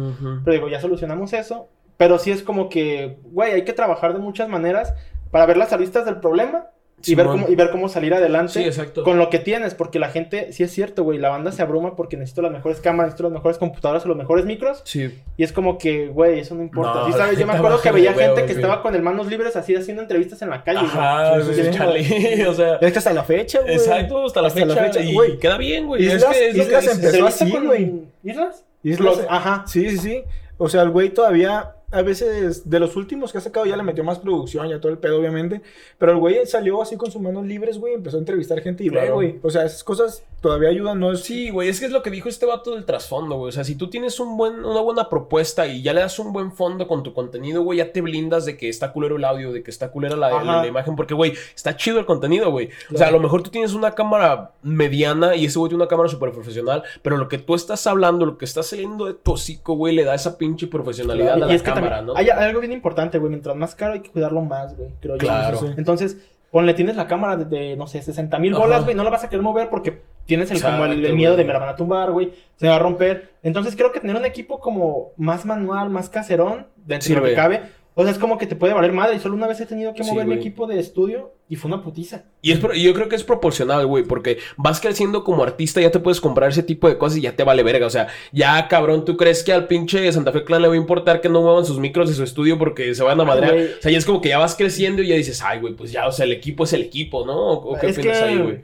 Pero 0.46 0.54
digo, 0.54 0.70
ya 0.70 0.80
solucionamos 0.80 1.34
eso. 1.34 1.68
Pero 1.98 2.18
sí 2.18 2.32
es 2.32 2.44
como 2.44 2.70
que, 2.70 3.20
güey, 3.24 3.54
hay 3.54 3.66
que 3.66 3.74
trabajar 3.74 4.14
de 4.14 4.20
muchas 4.20 4.48
maneras 4.48 4.94
para 5.32 5.46
ver 5.46 5.58
las 5.58 5.74
aristas 5.74 6.06
del 6.06 6.22
problema 6.22 6.68
y 7.06 7.16
ver, 7.16 7.26
cómo, 7.28 7.48
y 7.50 7.56
ver 7.56 7.70
cómo 7.72 7.90
salir 7.90 8.14
adelante 8.14 8.72
Sí, 8.72 8.82
con 9.04 9.18
lo 9.18 9.30
que 9.30 9.40
tienes, 9.40 9.74
porque 9.74 10.00
la 10.00 10.10
gente, 10.10 10.52
sí 10.54 10.64
es 10.64 10.72
cierto, 10.72 11.04
güey, 11.04 11.20
la 11.20 11.30
banda 11.30 11.52
se 11.52 11.62
abruma 11.62 11.96
porque 11.96 12.18
necesito 12.18 12.42
las 12.42 12.52
mejores 12.52 12.80
cámaras, 12.80 13.08
necesito 13.12 13.24
las 13.30 13.34
mejores 13.34 13.58
computadoras 13.58 14.06
o 14.06 14.08
los 14.08 14.18
mejores 14.18 14.46
micros, 14.46 14.82
Sí. 14.86 15.20
y 15.38 15.44
es 15.44 15.52
como 15.52 15.78
que, 15.78 16.08
güey, 16.08 16.40
eso 16.40 16.56
no 16.56 16.64
importa. 16.64 16.94
No, 17.02 17.06
¿Sí 17.08 17.14
sabes? 17.14 17.38
Yo 17.40 17.46
me 17.48 17.54
acuerdo 17.58 17.82
que 17.82 17.92
veía 17.92 18.14
gente 18.14 18.42
que 18.42 18.54
güey. 18.54 18.56
estaba 18.56 18.82
con 18.82 18.96
el 18.96 19.02
manos 19.02 19.28
libres 19.28 19.56
así 19.56 19.76
haciendo 19.76 20.02
entrevistas 20.02 20.42
en 20.42 20.50
la 20.50 20.64
calle. 20.64 20.80
Ajá, 20.80 21.42
Sí, 21.42 21.48
sí, 21.50 21.54
sí, 21.56 21.64
sí. 21.66 21.78
chale, 21.78 22.46
o 22.48 22.54
sea. 22.54 22.76
Es 22.76 22.92
que 22.92 22.98
hasta 23.00 23.14
la 23.14 23.24
fecha, 23.24 23.60
güey. 23.62 23.74
Exacto, 23.74 24.26
hasta 24.26 24.42
la 24.42 24.48
Hasta 24.48 24.60
fecha. 24.62 24.76
la 24.76 24.84
fecha, 24.84 25.00
y 25.02 25.14
güey. 25.14 25.38
queda 25.40 25.58
bien, 25.58 25.88
güey. 25.88 26.04
Islas- 26.06 26.32
es 26.32 26.38
que 26.38 26.48
es 26.50 26.58
lo 26.58 26.64
que 26.64 26.70
Islas 26.70 26.96
empezó 26.96 27.18
¿Se 27.32 27.44
así, 27.44 27.52
con 27.52 27.66
güey. 27.66 27.92
¿Islas? 28.24 28.66
Islas- 28.84 29.26
Ajá. 29.30 29.64
Sí, 29.68 29.90
sí, 29.90 29.98
sí. 29.98 30.24
O 30.58 30.70
sea, 30.70 30.84
el 30.84 30.92
güey 30.92 31.10
todavía, 31.10 31.72
a 31.94 32.02
veces, 32.02 32.70
de 32.70 32.80
los 32.80 32.96
últimos 32.96 33.32
que 33.32 33.38
ha 33.38 33.42
sacado, 33.42 33.66
ya 33.66 33.78
le 33.78 33.84
metió 33.84 34.04
más 34.04 34.20
producción, 34.20 34.68
ya 34.68 34.80
todo 34.82 34.92
el 34.92 34.98
pedo, 34.98 35.20
obviamente. 35.20 35.62
Pero 35.98 36.12
el 36.14 36.18
güey 36.18 36.46
salió 36.46 36.82
así 36.82 36.98
con 36.98 37.12
sus 37.12 37.22
manos 37.22 37.46
libres, 37.46 37.78
güey, 37.78 37.94
empezó 37.94 38.18
a 38.18 38.20
entrevistar 38.20 38.60
gente 38.62 38.84
y 38.84 38.90
ve, 38.90 39.00
Claro. 39.00 39.16
güey. 39.16 39.40
O 39.44 39.50
sea, 39.50 39.64
esas 39.66 39.84
cosas 39.84 40.24
todavía 40.42 40.70
ayudan, 40.70 41.00
no 41.00 41.12
es. 41.14 41.22
Sí, 41.22 41.50
güey, 41.50 41.70
es 41.70 41.80
que 41.80 41.86
es 41.86 41.92
lo 41.92 42.04
que 42.04 42.10
dijo 42.10 42.28
este 42.30 42.46
vato 42.46 42.74
del 42.76 42.84
trasfondo, 42.86 43.36
güey. 43.38 43.50
O 43.50 43.52
sea, 43.52 43.64
si 43.64 43.76
tú 43.76 43.90
tienes 43.90 44.20
un 44.20 44.36
buen, 44.38 44.66
una 44.66 44.82
buena 44.82 45.10
propuesta 45.10 45.68
y 45.68 45.82
ya 45.82 45.94
le 45.94 46.02
das 46.02 46.20
un 46.20 46.34
buen 46.34 46.52
fondo 46.52 46.88
con 46.88 47.04
tu 47.04 47.14
contenido, 47.14 47.62
güey, 47.64 47.78
ya 47.80 47.92
te 47.92 48.02
blindas 48.02 48.46
de 48.46 48.58
que 48.58 48.68
está 48.70 48.92
culero 48.92 49.16
el 49.16 49.24
audio, 49.26 49.52
de 49.54 49.64
que 49.64 49.72
está 49.72 49.92
culera 49.92 50.16
la, 50.16 50.28
Ajá. 50.28 50.44
la- 50.44 50.62
la 50.62 50.68
imagen, 50.68 50.96
porque, 50.96 51.14
güey, 51.14 51.34
está 51.56 51.76
chido 51.78 52.00
el 52.00 52.06
contenido, 52.06 52.52
güey. 52.52 52.70
O 52.94 52.98
sea, 52.98 53.08
a 53.08 53.12
lo 53.12 53.20
mejor 53.20 53.44
tú 53.44 53.50
tienes 53.52 53.74
una 53.74 53.92
cámara 53.96 54.52
mediana 54.64 55.36
y 55.36 55.46
ese 55.46 55.60
güey 55.60 55.70
tiene 55.70 55.84
una 55.84 55.90
cámara 55.90 56.10
súper 56.10 56.32
profesional, 56.32 56.84
pero 57.02 57.18
lo 57.18 57.28
que 57.28 57.38
tú 57.38 57.56
estás 57.56 57.86
hablando, 57.88 58.26
lo 58.26 58.38
que 58.38 58.46
está 58.46 58.64
saliendo 58.64 59.06
de 59.06 59.14
tu 59.14 59.34
hocico, 59.34 59.76
güey, 59.76 59.96
le 59.96 60.04
da 60.04 60.16
esa 60.16 60.38
pinche 60.38 60.68
profesionalidad 60.68 61.36
Claro. 61.36 61.44
a 61.44 61.48
Y 61.48 61.50
la 61.50 61.56
es 61.56 61.62
que 61.62 61.66
cámara, 61.66 61.76
también 61.76 61.83
hay, 62.16 62.30
hay 62.30 62.30
algo 62.30 62.60
bien 62.60 62.72
importante, 62.72 63.18
güey. 63.18 63.30
Mientras 63.30 63.56
más 63.56 63.76
caro 63.76 63.94
hay 63.94 64.02
que 64.02 64.10
cuidarlo 64.10 64.42
más, 64.42 64.76
güey. 64.76 64.90
Creo 65.00 65.16
yo. 65.16 65.20
Claro. 65.20 65.58
Sí. 65.58 65.68
Entonces, 65.78 66.18
ponle, 66.52 66.74
tienes 66.74 66.96
la 66.96 67.08
cámara 67.08 67.38
de, 67.38 67.46
de, 67.46 67.76
no 67.76 67.88
sé, 67.88 68.02
60 68.02 68.38
mil 68.40 68.54
bolas, 68.54 68.84
güey. 68.84 68.96
No 68.96 69.04
la 69.04 69.10
vas 69.10 69.24
a 69.24 69.30
querer 69.30 69.44
mover 69.44 69.70
porque 69.70 70.02
tienes 70.26 70.52
el, 70.52 70.62
como 70.62 70.86
el, 70.86 71.14
miedo 71.14 71.36
de 71.36 71.44
me 71.44 71.54
la 71.54 71.60
van 71.60 71.70
a 71.70 71.76
tumbar, 71.76 72.12
güey. 72.12 72.34
Se 72.56 72.68
va 72.68 72.76
a 72.76 72.80
romper. 72.80 73.32
Entonces, 73.44 73.76
creo 73.76 73.92
que 73.92 74.00
tener 74.00 74.16
un 74.16 74.26
equipo 74.26 74.60
como 74.60 75.12
más 75.18 75.46
manual, 75.46 75.90
más 75.90 76.10
caserón, 76.10 76.68
dentro 76.76 77.16
de 77.16 77.22
lo 77.22 77.26
que 77.28 77.34
cabe. 77.34 77.62
O 77.96 78.04
sea, 78.04 78.12
es 78.12 78.18
como 78.18 78.38
que 78.38 78.48
te 78.48 78.56
puede 78.56 78.74
valer 78.74 78.92
madre. 78.92 79.16
Y 79.16 79.20
solo 79.20 79.36
una 79.36 79.48
vez 79.48 79.60
he 79.62 79.66
tenido 79.66 79.94
que 79.94 80.04
Sí, 80.04 80.10
mover 80.12 80.26
mi 80.26 80.34
equipo 80.36 80.66
de 80.66 80.80
estudio 80.80 81.34
y 81.48 81.56
fue 81.56 81.70
una 81.72 81.84
putiza. 81.84 82.24
Y 82.42 82.52
es 82.52 82.60
pro- 82.60 82.74
yo 82.74 82.94
creo 82.94 83.08
que 83.10 83.16
es 83.16 83.24
proporcional, 83.24 83.86
güey, 83.86 84.04
porque 84.04 84.40
vas 84.58 84.80
creciendo 84.82 85.24
como 85.24 85.44
artista, 85.44 85.80
ya 85.80 85.92
te 85.92 86.00
puedes 86.00 86.20
comprar 86.20 86.50
ese 86.50 86.64
tipo 86.64 86.88
de 86.90 86.98
cosas 86.98 87.20
y 87.20 87.22
ya 87.22 87.36
te 87.36 87.44
vale 87.44 87.62
verga. 87.62 87.86
O 87.86 87.92
sea, 87.92 88.08
ya 88.32 88.68
cabrón, 88.68 89.06
¿tú 89.06 89.16
crees 89.16 89.44
que 89.44 89.54
al 89.54 89.68
pinche 89.68 90.12
Santa 90.12 90.32
Fe 90.32 90.44
Clan 90.44 90.62
le 90.64 90.68
va 90.70 90.74
a 90.74 90.78
importar 90.78 91.22
que 91.22 91.30
no 91.30 91.42
muevan 91.42 91.66
sus 91.66 91.78
micros 91.80 92.10
de 92.10 92.16
su 92.16 92.24
estudio 92.24 92.58
porque 92.58 92.96
se 92.96 93.04
van 93.04 93.20
a 93.22 93.26
madrear? 93.26 93.56
O 93.78 93.82
sea, 93.82 93.92
ya 93.92 93.98
es 93.98 94.06
como 94.06 94.22
que 94.22 94.30
ya 94.30 94.40
vas 94.40 94.56
creciendo 94.56 95.02
y 95.04 95.08
ya 95.10 95.16
dices, 95.16 95.42
ay, 95.44 95.60
güey, 95.60 95.76
pues 95.76 95.92
ya, 95.92 96.08
o 96.08 96.12
sea, 96.12 96.26
el 96.26 96.32
equipo 96.32 96.64
es 96.64 96.74
el 96.74 96.82
equipo, 96.82 97.26
¿no? 97.26 97.38
¿O, 97.52 97.78
qué 97.80 97.88
es 97.88 97.98
opinas 97.98 98.18
que 98.20 98.24
ahí, 98.24 98.38
güey? 98.40 98.62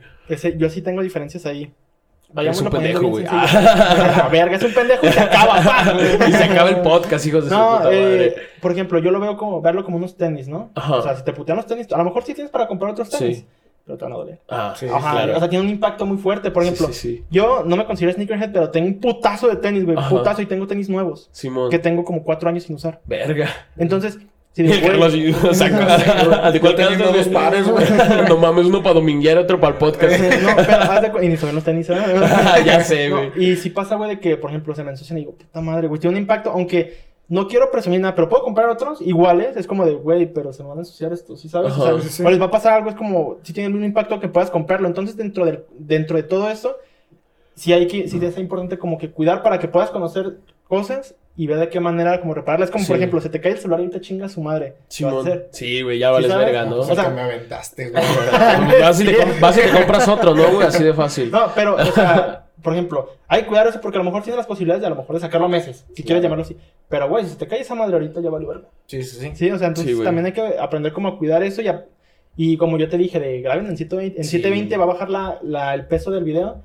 yo 0.58 0.70
sí 0.70 0.82
tengo 0.82 1.02
diferencias 1.02 1.46
ahí. 1.46 1.72
Es 2.30 2.34
Vayámoslo 2.34 2.66
un 2.70 2.72
pendejo, 2.72 3.06
güey. 3.08 3.24
Ah, 3.28 4.28
verga, 4.30 4.56
es 4.56 4.62
un 4.62 4.72
pendejo 4.72 5.04
y 5.06 5.10
se 5.10 5.20
acaba, 5.20 5.60
pa. 5.62 5.94
y 6.28 6.32
se 6.32 6.44
acaba 6.44 6.68
el 6.70 6.80
podcast, 6.80 7.26
hijos 7.26 7.44
de 7.44 7.50
su 7.50 7.56
No, 7.56 7.78
puta 7.78 7.92
eh, 7.92 8.02
madre. 8.02 8.34
por 8.60 8.72
ejemplo, 8.72 8.98
yo 9.00 9.10
lo 9.10 9.18
veo 9.20 9.36
como, 9.36 9.60
verlo 9.60 9.84
como 9.84 9.96
unos 9.96 10.16
tenis, 10.16 10.46
¿no? 10.48 10.70
Ajá. 10.76 10.94
O 10.96 11.02
sea, 11.02 11.16
si 11.16 11.24
te 11.24 11.32
putean 11.32 11.56
los 11.56 11.66
tenis, 11.66 11.90
a 11.92 11.98
lo 11.98 12.04
mejor 12.04 12.22
sí 12.22 12.32
tienes 12.34 12.50
para 12.52 12.68
comprar 12.68 12.92
otros 12.92 13.10
tenis, 13.10 13.38
Sí. 13.38 13.46
pero 13.84 13.98
te 13.98 14.04
van 14.04 14.12
a 14.12 14.16
doler. 14.16 14.38
Ah, 14.48 14.74
Sí, 14.76 14.86
Ajá, 14.86 15.10
claro. 15.12 15.36
o 15.36 15.38
sea, 15.40 15.48
tiene 15.48 15.64
un 15.64 15.70
impacto 15.70 16.06
muy 16.06 16.18
fuerte. 16.18 16.52
Por 16.52 16.62
ejemplo, 16.62 16.86
sí, 16.88 16.92
sí. 16.94 17.24
yo 17.30 17.64
no 17.66 17.76
me 17.76 17.84
considero 17.84 18.12
sneakerhead, 18.14 18.52
pero 18.52 18.70
tengo 18.70 18.86
un 18.86 19.00
putazo 19.00 19.48
de 19.48 19.56
tenis, 19.56 19.84
güey. 19.84 19.96
Putazo 20.08 20.40
y 20.42 20.46
tengo 20.46 20.68
tenis 20.68 20.88
nuevos. 20.88 21.28
Simón. 21.32 21.68
Que 21.68 21.80
tengo 21.80 22.04
como 22.04 22.22
cuatro 22.22 22.48
años 22.48 22.62
sin 22.62 22.76
usar. 22.76 23.00
Verga. 23.06 23.48
Entonces, 23.76 24.18
si 24.52 24.62
Y 24.64 24.72
el 24.72 24.80
Carlos 24.82 25.12
¿De 25.12 25.30
dos 26.96 27.28
pares, 27.28 27.68
güey. 27.68 27.84
No 28.28 28.36
mames, 28.36 28.66
uno 28.66 28.82
para 28.82 28.94
dominguear, 28.94 29.38
otro 29.38 29.60
para 29.60 29.74
el 29.74 29.78
podcast. 29.78 30.20
no, 30.42 30.50
pero 30.56 30.72
haz 30.72 31.02
de 31.02 31.24
Y 31.24 31.28
ni 31.28 31.36
son 31.36 31.54
los 31.54 31.64
tenis, 31.64 31.88
¿eh? 31.90 31.96
Ya 32.64 32.82
sé, 32.82 33.08
No, 33.08 33.16
güey. 33.16 33.44
y 33.52 33.56
si 33.56 33.70
pasa, 33.70 33.94
güey, 33.96 34.10
de 34.10 34.20
que, 34.20 34.36
por 34.36 34.50
ejemplo, 34.50 34.74
se 34.74 34.82
me 34.82 34.90
ensucian 34.90 35.18
y 35.18 35.22
digo, 35.22 35.34
puta 35.36 35.60
madre, 35.60 35.86
güey, 35.86 36.00
tiene 36.00 36.16
un 36.16 36.22
impacto, 36.22 36.50
aunque 36.50 37.10
no 37.28 37.46
quiero 37.46 37.70
presumir 37.70 38.00
nada, 38.00 38.16
pero 38.16 38.28
puedo 38.28 38.42
comprar 38.42 38.68
otros 38.68 39.00
iguales. 39.00 39.56
Es 39.56 39.68
como 39.68 39.86
de, 39.86 39.94
güey, 39.94 40.26
pero 40.32 40.52
se 40.52 40.64
me 40.64 40.68
van 40.68 40.78
a 40.78 40.80
ensuciar 40.80 41.12
estos, 41.12 41.40
¿sí 41.40 41.48
sabes? 41.48 41.72
Ajá. 41.72 41.94
o, 41.94 42.00
sea, 42.00 42.10
Sí, 42.10 42.16
sí. 42.16 42.24
o 42.24 42.30
les 42.30 42.40
va 42.40 42.46
a 42.46 42.50
pasar 42.50 42.72
algo, 42.72 42.90
es 42.90 42.96
como, 42.96 43.38
si 43.42 43.52
tiene 43.52 43.68
el 43.68 43.72
mismo 43.72 43.86
impacto 43.86 44.18
que 44.18 44.26
puedas 44.28 44.50
comprarlo. 44.50 44.88
Entonces, 44.88 45.16
dentro, 45.16 45.44
del, 45.44 45.64
dentro 45.78 46.16
de 46.16 46.24
todo 46.24 46.50
eso, 46.50 46.76
sí 47.54 47.72
hay 47.72 47.86
que, 47.86 48.08
sí 48.08 48.18
es 48.20 48.36
importante 48.36 48.78
como 48.78 48.98
que 48.98 49.10
cuidar 49.12 49.44
para 49.44 49.60
que 49.60 49.68
puedas 49.68 49.90
conocer 49.90 50.38
cosas 50.66 51.14
y 51.40 51.46
ver 51.46 51.58
de 51.58 51.68
qué 51.70 51.80
manera 51.80 52.20
como 52.20 52.34
repararlas. 52.34 52.70
Como, 52.70 52.84
por 52.86 52.96
Sí. 52.96 53.00
ejemplo, 53.00 53.18
se 53.22 53.30
te 53.30 53.40
cae 53.40 53.52
el 53.52 53.58
celular 53.58 53.80
y 53.80 53.88
te 53.88 54.00
chinga 54.02 54.28
su 54.28 54.42
madre. 54.42 54.74
Sí, 54.88 55.80
güey, 55.82 55.98
ya 55.98 56.10
vales 56.10 56.30
sabes? 56.30 56.44
verga, 56.46 56.64
¿no? 56.66 56.76
O 56.80 56.84
sea, 56.84 56.92
O 56.92 56.96
sea- 56.96 57.04
que 57.08 57.10
me 57.14 57.20
aventaste, 57.22 57.88
güey. 57.90 58.02
vas, 58.82 59.00
y 59.00 59.04
le 59.04 59.16
com- 59.16 59.30
vas 59.40 59.56
y 59.56 59.60
te 59.62 59.70
compras 59.70 60.06
otro, 60.08 60.34
¿no, 60.34 60.52
güey? 60.52 60.66
Así 60.66 60.84
de 60.84 60.92
fácil. 60.92 61.30
No, 61.30 61.46
pero, 61.54 61.76
o 61.76 61.84
sea, 61.86 62.44
por 62.62 62.74
ejemplo, 62.74 63.08
hay 63.26 63.40
que 63.42 63.46
cuidar 63.48 63.66
eso 63.68 63.80
porque 63.80 63.96
a 63.96 64.00
lo 64.00 64.04
mejor 64.04 64.22
tienes 64.22 64.36
las 64.36 64.46
posibilidades 64.46 64.82
de 64.82 64.88
a 64.88 64.90
lo 64.90 64.96
mejor 64.96 65.14
de 65.16 65.20
sacarlo 65.20 65.46
a 65.46 65.48
meses, 65.48 65.86
si 65.94 66.02
quieres 66.02 66.22
llamarlo 66.22 66.44
así. 66.44 66.56
Pero, 66.90 67.08
güey, 67.08 67.24
si 67.24 67.30
se 67.30 67.36
te 67.36 67.46
cae 67.46 67.60
esa 67.60 67.74
madre 67.74 67.94
ahorita, 67.94 68.20
ya 68.20 68.28
vale 68.28 68.46
verga. 68.46 68.68
Sí, 68.86 69.02
sí, 69.02 69.16
sí. 69.18 69.30
Sí, 69.34 69.50
o 69.50 69.58
sea, 69.58 69.68
entonces 69.68 69.96
Sí, 69.96 70.04
también 70.04 70.26
hay 70.26 70.32
que 70.32 70.58
aprender 70.60 70.92
cómo 70.92 71.16
cuidar 71.16 71.42
eso 71.42 71.62
y, 71.62 71.68
a- 71.68 71.86
y 72.36 72.58
como 72.58 72.76
yo 72.76 72.88
te 72.90 72.98
dije, 72.98 73.18
de 73.18 73.40
graben 73.40 73.66
en 73.66 73.78
720, 73.78 74.18
en 74.18 74.24
Sí. 74.24 74.30
720 74.32 74.76
va 74.76 74.84
a 74.84 74.88
bajar 74.88 75.08
la, 75.08 75.38
la- 75.42 75.72
el 75.74 75.86
peso 75.86 76.10
del 76.10 76.24
video 76.24 76.62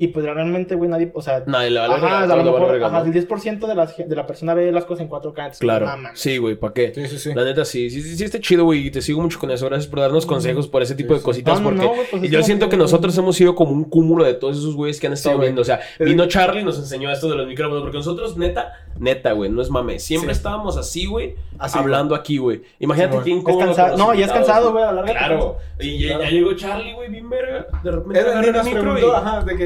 y 0.00 0.08
pues 0.08 0.24
realmente, 0.24 0.76
güey, 0.76 0.88
nadie, 0.88 1.10
o 1.12 1.20
sea, 1.20 1.42
Nadie 1.46 1.70
le 1.70 1.80
vale 1.80 1.94
ajá, 1.94 2.22
a 2.22 2.26
lo 2.26 2.44
mejor, 2.44 2.82
ajá, 2.82 3.00
¿no? 3.00 3.12
el 3.12 3.12
10% 3.28 3.66
de, 3.66 3.74
las, 3.74 3.96
de 3.96 4.14
la 4.16 4.26
persona 4.26 4.54
ve 4.54 4.70
las 4.70 4.84
cosas 4.84 5.02
en 5.04 5.10
4K. 5.10 5.28
entonces, 5.38 5.58
Claro. 5.58 5.88
Sí, 6.14 6.38
güey, 6.38 6.54
¿para 6.54 6.72
qué? 6.72 6.92
Sí, 6.94 7.06
sí, 7.08 7.18
sí. 7.18 7.34
La 7.34 7.44
neta, 7.44 7.64
sí. 7.64 7.90
Sí, 7.90 8.00
sí, 8.02 8.16
sí, 8.16 8.24
está 8.24 8.38
chido, 8.40 8.64
güey. 8.64 8.86
Y 8.86 8.90
te 8.92 9.02
sigo 9.02 9.20
mucho 9.20 9.38
con 9.40 9.50
eso. 9.50 9.66
Gracias 9.66 9.88
por 9.90 10.00
darnos 10.00 10.24
consejos 10.24 10.68
por 10.68 10.82
ese 10.82 10.94
tipo 10.94 11.14
de 11.14 11.20
cositas. 11.20 11.60
No, 11.60 11.64
porque 11.70 11.82
no, 11.84 11.92
pues 12.10 12.22
y 12.24 12.28
yo 12.28 12.42
siento 12.42 12.66
que- 12.66 12.70
que 12.70 12.76
nosotros 12.76 13.16
hemos 13.18 13.34
sido 13.34 13.54
como 13.54 13.72
un 13.72 13.84
cúmulo 13.84 14.24
de 14.24 14.34
todos 14.34 14.56
esos 14.58 14.76
güeyes 14.76 15.00
que 15.00 15.08
han 15.08 15.14
estado 15.14 15.38
viendo. 15.38 15.62
O 15.62 15.64
sea, 15.64 15.80
vino 15.98 16.26
Charlie 16.26 16.60
y 16.60 16.64
nos 16.64 16.78
enseñó 16.78 17.10
esto 17.10 17.28
de 17.28 17.36
los 17.36 17.46
micrófonos. 17.48 17.82
Porque 17.82 17.96
nosotros, 17.96 18.36
neta, 18.36 18.72
neta, 18.98 19.32
güey, 19.32 19.50
no 19.50 19.62
es 19.62 19.70
mame. 19.70 19.98
Siempre 19.98 20.34
Sí. 20.34 20.38
estábamos 20.38 20.76
así, 20.76 21.06
güey, 21.06 21.36
Así, 21.58 21.78
hablando 21.78 22.14
aquí, 22.14 22.38
güey. 22.38 22.62
Imagínate 22.78 23.16
con 23.42 23.66
los 23.66 23.76
no, 23.96 24.14
y 24.14 24.22
es 24.22 24.30
cansado, 24.32 24.72
güey, 24.72 24.84
a 24.84 24.92
la 24.92 25.02
larga. 25.02 25.12
Claro. 25.18 25.56
Y 25.80 26.00
ya, 26.02 26.08
claro. 26.16 26.24
ya 26.24 26.30
llegó 26.30 26.52
Charlie, 26.54 26.92
güey, 26.94 27.08
bien 27.10 27.28
verga. 27.30 27.66
De 27.82 27.90
repente 27.90 28.24
ni 28.40 28.46
el 28.58 28.64
micro 28.64 28.80
preguntó, 28.82 29.06
y... 29.08 29.10
ajá, 29.16 29.42
de 29.44 29.56
que. 29.56 29.64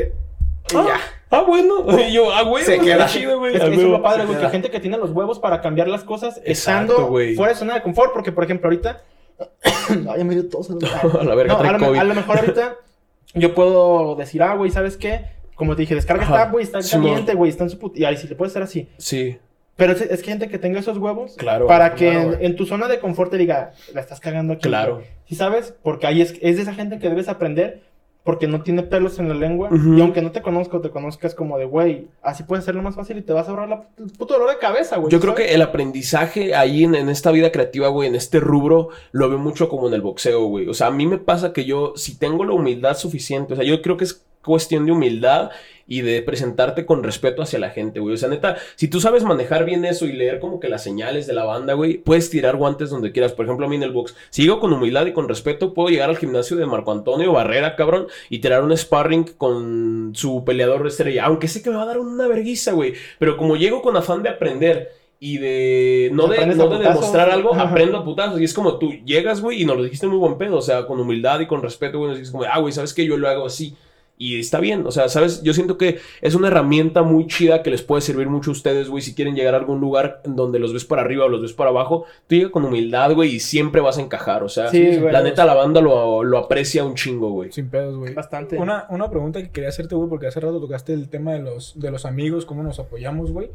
y 0.72 0.76
Ah, 0.76 0.84
ya. 0.86 1.00
ah, 1.30 1.42
bueno. 1.42 1.84
Y 2.08 2.12
yo, 2.12 2.32
ah, 2.32 2.42
güey, 2.42 2.64
Se 2.64 2.76
pues, 2.76 2.88
queda. 2.88 3.06
chido, 3.06 3.38
güey. 3.38 3.54
Es 3.56 3.60
que 3.62 3.72
eso 3.72 3.80
es 3.80 3.88
lo 3.88 4.02
padre, 4.02 4.24
güey, 4.26 4.38
que 4.38 4.48
gente 4.48 4.70
que 4.70 4.80
tiene 4.80 4.96
los 4.98 5.10
huevos 5.10 5.38
para 5.38 5.60
cambiar 5.60 5.88
las 5.88 6.04
cosas 6.04 6.40
Exacto, 6.44 6.92
estando 6.92 7.06
güey. 7.08 7.34
fuera 7.34 7.52
de 7.52 7.58
zona 7.58 7.74
de 7.74 7.82
confort, 7.82 8.12
porque 8.12 8.32
por 8.32 8.44
ejemplo 8.44 8.68
ahorita... 8.68 9.02
Ay, 9.64 10.18
ya 10.18 10.24
me 10.24 10.34
dio 10.34 10.48
tos. 10.48 10.70
A 11.20 11.24
la 11.24 11.34
verga, 11.34 11.54
No, 11.54 11.58
trae 11.60 11.74
a, 11.74 11.78
lo, 11.78 12.00
a 12.00 12.04
lo 12.04 12.14
mejor 12.14 12.38
ahorita 12.38 12.76
yo 13.34 13.54
puedo 13.54 14.14
decir, 14.14 14.42
ah, 14.42 14.54
güey, 14.54 14.70
¿sabes 14.70 14.96
qué? 14.96 15.24
Como 15.62 15.76
te 15.76 15.82
dije, 15.82 15.94
descarga 15.94 16.24
esta, 16.24 16.42
app, 16.42 16.50
güey, 16.50 16.64
está 16.64 16.80
caliente, 16.80 17.34
güey, 17.34 17.48
está 17.48 17.62
en 17.62 17.70
su 17.70 17.78
put... 17.78 17.96
Y 17.96 18.04
ahí 18.04 18.16
sí 18.16 18.26
le 18.26 18.34
puede 18.34 18.50
ser 18.50 18.64
así. 18.64 18.88
Sí, 18.98 19.38
Pero 19.76 19.92
es, 19.92 20.00
es 20.00 20.20
que 20.20 20.32
gente 20.32 20.48
que 20.48 20.58
tenga 20.58 20.80
esos 20.80 20.98
huevos 20.98 21.36
Claro, 21.36 21.68
para 21.68 21.94
que 21.94 22.10
claro, 22.10 22.36
en, 22.40 22.56
tu 22.56 22.66
zona 22.66 22.88
de 22.88 22.98
confort 22.98 23.30
te 23.30 23.38
diga, 23.38 23.70
la 23.94 24.00
estás 24.00 24.18
cagando 24.18 24.54
aquí. 24.54 24.62
claro. 24.68 25.04
¿Sí 25.28 25.36
sabes? 25.36 25.72
Porque 25.84 26.08
ahí 26.08 26.20
es, 26.20 26.34
es 26.42 26.56
de 26.56 26.62
esa 26.62 26.74
gente 26.74 26.98
que 26.98 27.08
debes 27.08 27.28
aprender 27.28 27.80
porque 28.24 28.48
no 28.48 28.62
tiene 28.62 28.82
pelos 28.82 29.20
en 29.20 29.28
la 29.28 29.36
lengua. 29.36 29.68
Ujú. 29.72 29.94
Y 29.94 30.00
aunque 30.00 30.20
no 30.20 30.32
te 30.32 30.42
conozco, 30.42 30.80
te 30.80 30.90
conozcas 30.90 31.36
como 31.36 31.58
de, 31.58 31.64
güey, 31.64 32.08
así 32.22 32.42
puede 32.42 32.62
ser 32.62 32.74
lo 32.74 32.82
más 32.82 32.96
fácil 32.96 33.18
y 33.18 33.22
te 33.22 33.32
vas 33.32 33.46
a 33.46 33.50
ahorrar 33.50 33.68
la, 33.68 33.88
el 33.98 34.10
puto 34.10 34.34
dolor 34.34 34.50
de 34.50 34.58
cabeza, 34.58 34.96
güey. 34.96 35.12
Yo 35.12 35.18
¿sí 35.18 35.22
creo 35.22 35.34
sabes? 35.34 35.48
que 35.48 35.54
el 35.54 35.62
aprendizaje 35.62 36.56
ahí 36.56 36.82
en, 36.82 36.96
en 36.96 37.08
esta 37.08 37.30
vida 37.30 37.52
creativa, 37.52 37.86
güey, 37.86 38.08
en 38.08 38.16
este 38.16 38.40
rubro, 38.40 38.88
lo 39.12 39.28
veo 39.28 39.38
mucho 39.38 39.68
como 39.68 39.86
en 39.86 39.94
el 39.94 40.02
boxeo, 40.02 40.44
güey. 40.46 40.68
O 40.68 40.74
sea, 40.74 40.88
a 40.88 40.90
mí 40.90 41.06
me 41.06 41.18
pasa 41.18 41.52
que 41.52 41.64
yo, 41.64 41.92
si 41.94 42.18
tengo 42.18 42.44
la 42.44 42.52
humildad 42.52 42.96
suficiente, 42.96 43.52
o 43.52 43.56
sea, 43.56 43.64
yo 43.64 43.80
creo 43.80 43.96
que 43.96 44.04
es 44.04 44.24
cuestión 44.42 44.86
de 44.86 44.92
humildad 44.92 45.50
y 45.86 46.00
de 46.00 46.22
presentarte 46.22 46.86
con 46.86 47.02
respeto 47.02 47.42
hacia 47.42 47.58
la 47.58 47.70
gente, 47.70 48.00
güey. 48.00 48.14
O 48.14 48.16
sea, 48.16 48.28
neta, 48.28 48.56
si 48.76 48.88
tú 48.88 49.00
sabes 49.00 49.24
manejar 49.24 49.64
bien 49.64 49.84
eso 49.84 50.06
y 50.06 50.12
leer 50.12 50.40
como 50.40 50.58
que 50.58 50.68
las 50.68 50.82
señales 50.82 51.26
de 51.26 51.34
la 51.34 51.44
banda, 51.44 51.74
güey, 51.74 51.98
puedes 51.98 52.30
tirar 52.30 52.56
guantes 52.56 52.90
donde 52.90 53.12
quieras. 53.12 53.32
Por 53.32 53.44
ejemplo, 53.44 53.66
a 53.66 53.68
mí 53.68 53.76
en 53.76 53.82
el 53.82 53.92
box, 53.92 54.14
si 54.30 54.42
llego 54.42 54.60
con 54.60 54.72
humildad 54.72 55.06
y 55.06 55.12
con 55.12 55.28
respeto, 55.28 55.74
puedo 55.74 55.88
llegar 55.90 56.08
al 56.08 56.16
gimnasio 56.16 56.56
de 56.56 56.66
Marco 56.66 56.92
Antonio 56.92 57.32
Barrera, 57.32 57.76
cabrón, 57.76 58.06
y 58.30 58.38
tirar 58.38 58.62
un 58.62 58.76
sparring 58.76 59.24
con 59.36 60.12
su 60.14 60.44
peleador 60.44 60.86
estrella. 60.86 61.26
Aunque 61.26 61.48
sé 61.48 61.62
que 61.62 61.70
me 61.70 61.76
va 61.76 61.82
a 61.82 61.86
dar 61.86 61.98
una 61.98 62.26
verguiza, 62.26 62.72
güey. 62.72 62.94
Pero 63.18 63.36
como 63.36 63.56
llego 63.56 63.82
con 63.82 63.96
afán 63.96 64.22
de 64.22 64.30
aprender 64.30 64.92
y 65.20 65.38
de 65.38 66.10
no 66.12 66.26
de, 66.26 66.46
no 66.46 66.68
de 66.68 66.78
demostrar 66.78 67.30
algo, 67.30 67.54
Ajá. 67.54 67.68
aprendo 67.68 67.98
a 67.98 68.04
putazos. 68.04 68.40
Y 68.40 68.44
es 68.44 68.54
como 68.54 68.78
tú 68.78 68.92
llegas, 69.04 69.40
güey, 69.40 69.62
y 69.62 69.64
nos 69.64 69.76
lo 69.76 69.84
dijiste 69.84 70.06
muy 70.06 70.18
buen 70.18 70.38
pedo. 70.38 70.56
O 70.56 70.62
sea, 70.62 70.86
con 70.86 70.98
humildad 70.98 71.40
y 71.40 71.46
con 71.46 71.62
respeto, 71.62 71.98
güey, 71.98 72.10
nos 72.10 72.18
dices 72.18 72.32
como, 72.32 72.44
ah, 72.44 72.58
güey, 72.58 72.72
¿sabes 72.72 72.94
qué? 72.94 73.04
Yo 73.04 73.16
lo 73.16 73.28
hago 73.28 73.46
así. 73.46 73.76
Y 74.22 74.38
está 74.38 74.60
bien, 74.60 74.86
o 74.86 74.92
sea, 74.92 75.08
¿sabes? 75.08 75.42
Yo 75.42 75.52
siento 75.52 75.76
que 75.76 75.98
es 76.20 76.36
una 76.36 76.46
herramienta 76.46 77.02
muy 77.02 77.26
chida 77.26 77.64
que 77.64 77.70
les 77.70 77.82
puede 77.82 78.02
servir 78.02 78.28
mucho 78.28 78.50
a 78.50 78.52
ustedes, 78.52 78.88
güey, 78.88 79.02
si 79.02 79.16
quieren 79.16 79.34
llegar 79.34 79.54
a 79.54 79.58
algún 79.58 79.80
lugar 79.80 80.22
donde 80.24 80.60
los 80.60 80.72
ves 80.72 80.84
para 80.84 81.02
arriba 81.02 81.24
o 81.24 81.28
los 81.28 81.42
ves 81.42 81.52
para 81.54 81.70
abajo. 81.70 82.04
Tú 82.28 82.36
llega 82.36 82.52
con 82.52 82.64
humildad, 82.64 83.14
güey, 83.14 83.34
y 83.34 83.40
siempre 83.40 83.80
vas 83.80 83.98
a 83.98 84.00
encajar, 84.00 84.44
o 84.44 84.48
sea, 84.48 84.68
Sí, 84.68 85.00
la 85.00 85.22
neta 85.22 85.44
la 85.44 85.54
banda 85.54 85.80
lo, 85.80 86.22
lo 86.22 86.38
aprecia 86.38 86.84
un 86.84 86.94
chingo, 86.94 87.30
güey. 87.30 87.50
Sin 87.50 87.68
pedos, 87.68 87.96
güey. 87.96 88.14
Bastante. 88.14 88.58
Una, 88.58 88.86
una 88.90 89.10
pregunta 89.10 89.42
que 89.42 89.50
quería 89.50 89.70
hacerte, 89.70 89.96
güey, 89.96 90.08
porque 90.08 90.28
hace 90.28 90.38
rato 90.38 90.60
tocaste 90.60 90.92
el 90.92 91.08
tema 91.08 91.32
de 91.32 91.40
los, 91.40 91.78
de 91.80 91.90
los 91.90 92.06
amigos, 92.06 92.46
cómo 92.46 92.62
nos 92.62 92.78
apoyamos, 92.78 93.32
güey. 93.32 93.50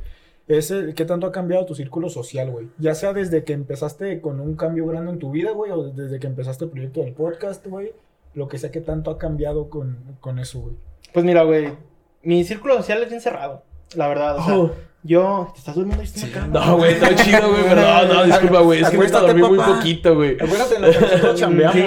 es 0.49 0.69
el 0.72 0.94
qué 0.95 1.06
tanto 1.06 1.27
ha 1.27 1.31
cambiado 1.31 1.65
tu 1.65 1.76
círculo 1.76 2.10
social, 2.10 2.52
güey. 2.52 2.68
Ya 2.77 2.94
sea 2.94 3.14
desde 3.14 3.45
que 3.45 3.53
empezaste 3.53 4.19
con 4.19 4.41
un 4.41 4.56
cambio 4.57 4.85
grande 4.85 5.11
en 5.11 5.19
tu 5.19 5.31
vida, 5.31 5.52
güey, 5.52 5.72
o 5.72 5.84
desde 5.91 6.19
que 6.19 6.27
empezaste 6.27 6.65
el 6.65 6.72
proyecto 6.72 7.02
del 7.02 7.14
podcast, 7.14 7.65
güey. 7.65 7.94
Lo 8.38 8.48
que 8.48 8.60
sea 8.60 8.70
que 8.70 8.82
tanto 8.82 9.10
ha 9.10 9.18
cambiado 9.18 9.68
con, 9.68 9.98
con 10.20 10.38
eso, 10.38 10.60
güey. 10.60 10.76
Pues 11.12 11.26
mira, 11.26 11.42
güey, 11.42 11.70
mi 12.22 12.44
círculo 12.44 12.76
social 12.78 13.02
es 13.02 13.10
bien 13.10 13.20
cerrado, 13.20 13.64
la 13.96 14.08
verdad. 14.08 14.38
O 14.38 14.44
sea, 14.46 14.56
Oh. 14.58 14.72
yo... 15.02 15.50
¿Te 15.54 15.60
estás 15.60 15.74
durmiendo? 15.74 16.04
Cama. 16.32 16.48
No, 16.66 16.78
güey, 16.78 16.94
está 16.94 17.16
chido, 17.16 17.50
güey, 17.50 17.64
pero 17.68 17.82
no, 17.82 18.14
no, 18.14 18.24
disculpa, 18.26 18.60
güey, 18.60 18.82
es 18.84 18.90
que 18.92 18.98
me 19.00 19.08
dormí 19.08 19.42
muy 19.42 19.58
poquito, 19.58 20.14
güey. 20.14 20.36
Acuérdate 20.36 20.76
en 20.76 20.82
nosotros 20.82 21.40
chambeamos. 21.40 21.76
Sí, 21.76 21.82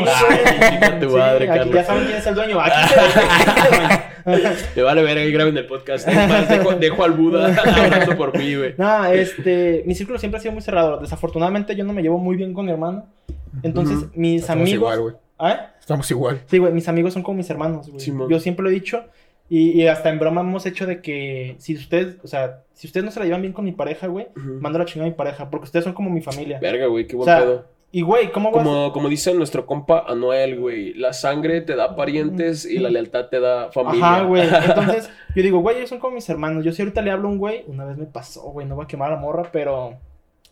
Ay, 0.82 1.00
tu 1.00 1.10
Sí, 1.10 1.16
madre, 1.16 1.48
aquí 1.50 1.58
Carlos. 1.58 1.74
ya 1.76 1.84
saben 1.84 2.04
quién 2.06 2.16
es 2.18 2.26
el 2.26 2.34
dueño. 2.34 2.60
Aquí. 2.60 2.94
Te 4.74 4.82
vale 4.82 5.02
ver 5.02 5.18
ahí 5.18 5.30
graben 5.32 5.56
el 5.56 5.66
podcast. 5.66 6.08
Es 6.08 6.28
más, 6.28 6.48
dejo, 6.48 6.72
dejo 6.72 7.04
al 7.04 7.12
Buda 7.12 7.46
hablando 7.84 8.16
por 8.16 8.36
mí, 8.36 8.54
güey. 8.56 8.74
No, 8.76 9.06
este, 9.06 9.82
mi 9.86 9.94
círculo 9.94 10.18
siempre 10.18 10.38
ha 10.38 10.42
sido 10.42 10.52
muy 10.52 10.62
cerrado. 10.62 10.98
Desafortunadamente 10.98 11.74
yo 11.76 11.84
no 11.84 11.92
me 11.92 12.02
llevo 12.02 12.18
muy 12.18 12.36
bien 12.36 12.52
con 12.52 12.66
mi 12.66 12.72
hermano. 12.72 13.06
Entonces, 13.62 13.98
mis 14.14 14.42
Estamos 14.42 14.62
amigos... 14.62 14.74
igual, 14.74 15.00
güey. 15.00 15.14
¿Ah? 15.40 15.72
Estamos 15.80 16.10
igual. 16.10 16.42
Sí, 16.46 16.58
güey, 16.58 16.72
mis 16.72 16.88
amigos 16.88 17.12
son 17.14 17.22
como 17.22 17.38
mis 17.38 17.50
hermanos, 17.50 17.88
güey. 17.88 18.00
Simón. 18.00 18.28
Yo 18.30 18.38
siempre 18.40 18.62
lo 18.62 18.68
he 18.70 18.72
dicho. 18.72 19.04
Y, 19.48 19.70
y 19.72 19.88
hasta 19.88 20.10
en 20.10 20.20
broma 20.20 20.42
hemos 20.42 20.64
hecho 20.66 20.86
de 20.86 21.00
que 21.02 21.56
si 21.58 21.74
ustedes, 21.74 22.18
o 22.22 22.28
sea, 22.28 22.62
si 22.72 22.86
ustedes 22.86 23.04
no 23.04 23.10
se 23.10 23.18
la 23.18 23.26
llevan 23.26 23.40
bien 23.42 23.52
con 23.52 23.64
mi 23.64 23.72
pareja, 23.72 24.06
güey, 24.06 24.28
Ujú. 24.36 24.58
manda 24.60 24.78
la 24.78 24.84
chingada 24.84 25.08
a 25.08 25.10
mi 25.10 25.16
pareja, 25.16 25.50
porque 25.50 25.64
ustedes 25.64 25.82
son 25.84 25.92
como 25.92 26.08
mi 26.08 26.20
familia. 26.20 26.60
Verga, 26.60 26.86
güey, 26.86 27.08
qué 27.08 27.16
O 27.16 27.18
buen 27.18 27.26
sea, 27.26 27.40
pedo. 27.40 27.64
y 27.90 28.02
güey, 28.02 28.30
¿cómo 28.30 28.52
vas? 28.52 28.62
Como, 28.62 28.92
como 28.92 29.08
dice 29.08 29.34
nuestro 29.34 29.66
compa 29.66 30.04
Anuel, 30.06 30.60
güey, 30.60 30.94
la 30.94 31.12
sangre 31.12 31.62
te 31.62 31.74
da 31.74 31.96
parientes 31.96 32.64
y 32.64 32.78
la 32.78 32.90
lealtad 32.90 33.26
te 33.26 33.40
da 33.40 33.72
familia. 33.72 34.06
Ajá, 34.06 34.22
güey. 34.22 34.42
Entonces, 34.68 35.10
yo 35.34 35.42
digo, 35.42 35.58
güey, 35.58 35.78
ellos 35.78 35.88
son 35.88 35.98
como 35.98 36.14
mis 36.14 36.28
hermanos. 36.28 36.64
Yo 36.64 36.70
si 36.70 36.82
ahorita 36.82 37.02
le 37.02 37.10
hablo 37.10 37.26
a 37.26 37.32
un 37.32 37.38
güey, 37.38 37.64
una 37.66 37.84
vez 37.86 37.96
me 37.96 38.06
pasó, 38.06 38.42
güey, 38.52 38.68
no 38.68 38.76
voy 38.76 38.84
a 38.84 38.86
quemar 38.86 39.10
a 39.10 39.16
la 39.16 39.20
morra, 39.20 39.48
pero 39.50 39.98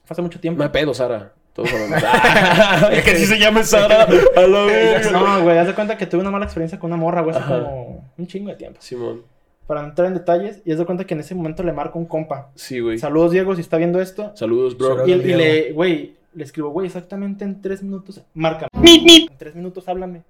fue 0.05 0.15
hace 0.15 0.23
mucho 0.23 0.41
tiempo. 0.41 0.61
Hay 0.61 0.71
pedo, 0.71 0.93
Sara. 0.93 1.35
Todos 1.59 1.73
es 2.93 3.05
que 3.05 3.17
si 3.17 3.27
se 3.27 3.37
llame 3.37 3.65
Sara. 3.65 4.05
A 4.05 4.41
la 4.43 4.65
verga. 4.65 5.11
No, 5.11 5.43
güey, 5.43 5.59
haz 5.59 5.67
de 5.67 5.75
cuenta 5.75 5.99
que 5.99 6.07
tuve 6.07 6.21
una 6.21 6.31
mala 6.31 6.45
experiencia 6.45 6.79
con 6.79 6.93
una 6.93 7.01
morra, 7.01 7.23
güey, 7.23 7.35
hace 7.35 7.45
Ajá. 7.45 7.65
como 7.65 8.05
un 8.17 8.27
chingo 8.29 8.51
de 8.51 8.55
tiempo. 8.55 8.79
Simón. 8.81 9.23
Para 9.67 9.83
no 9.83 9.89
entrar 9.89 10.07
en 10.07 10.15
detalles, 10.15 10.63
y 10.65 10.71
haz 10.71 10.79
de 10.79 10.87
cuenta 10.87 11.05
que 11.05 11.15
en 11.15 11.21
ese 11.21 11.35
momento 11.35 11.65
le 11.65 11.73
marco 11.73 11.99
un 11.99 12.07
compa. 12.07 12.53
Sí, 12.55 12.79
güey. 12.79 12.97
Saludos, 12.99 13.33
Diego, 13.33 13.57
si 13.57 13.61
está 13.61 13.77
viendo 13.77 14.01
esto. 14.01 14.31
Saludos, 14.37 14.79
bro. 14.79 15.05
Y, 15.05 15.15
le, 15.17 15.73
güey, 15.73 16.15
le 16.33 16.45
escribo, 16.45 16.71
güey, 16.71 16.87
exactamente 16.87 17.45
en 17.45 17.61
tres 17.61 17.83
minutos, 17.83 18.23
márcame. 18.35 18.71
En 18.75 19.37
tres 19.37 19.57
minutos 19.57 19.89
háblame. 19.89 20.23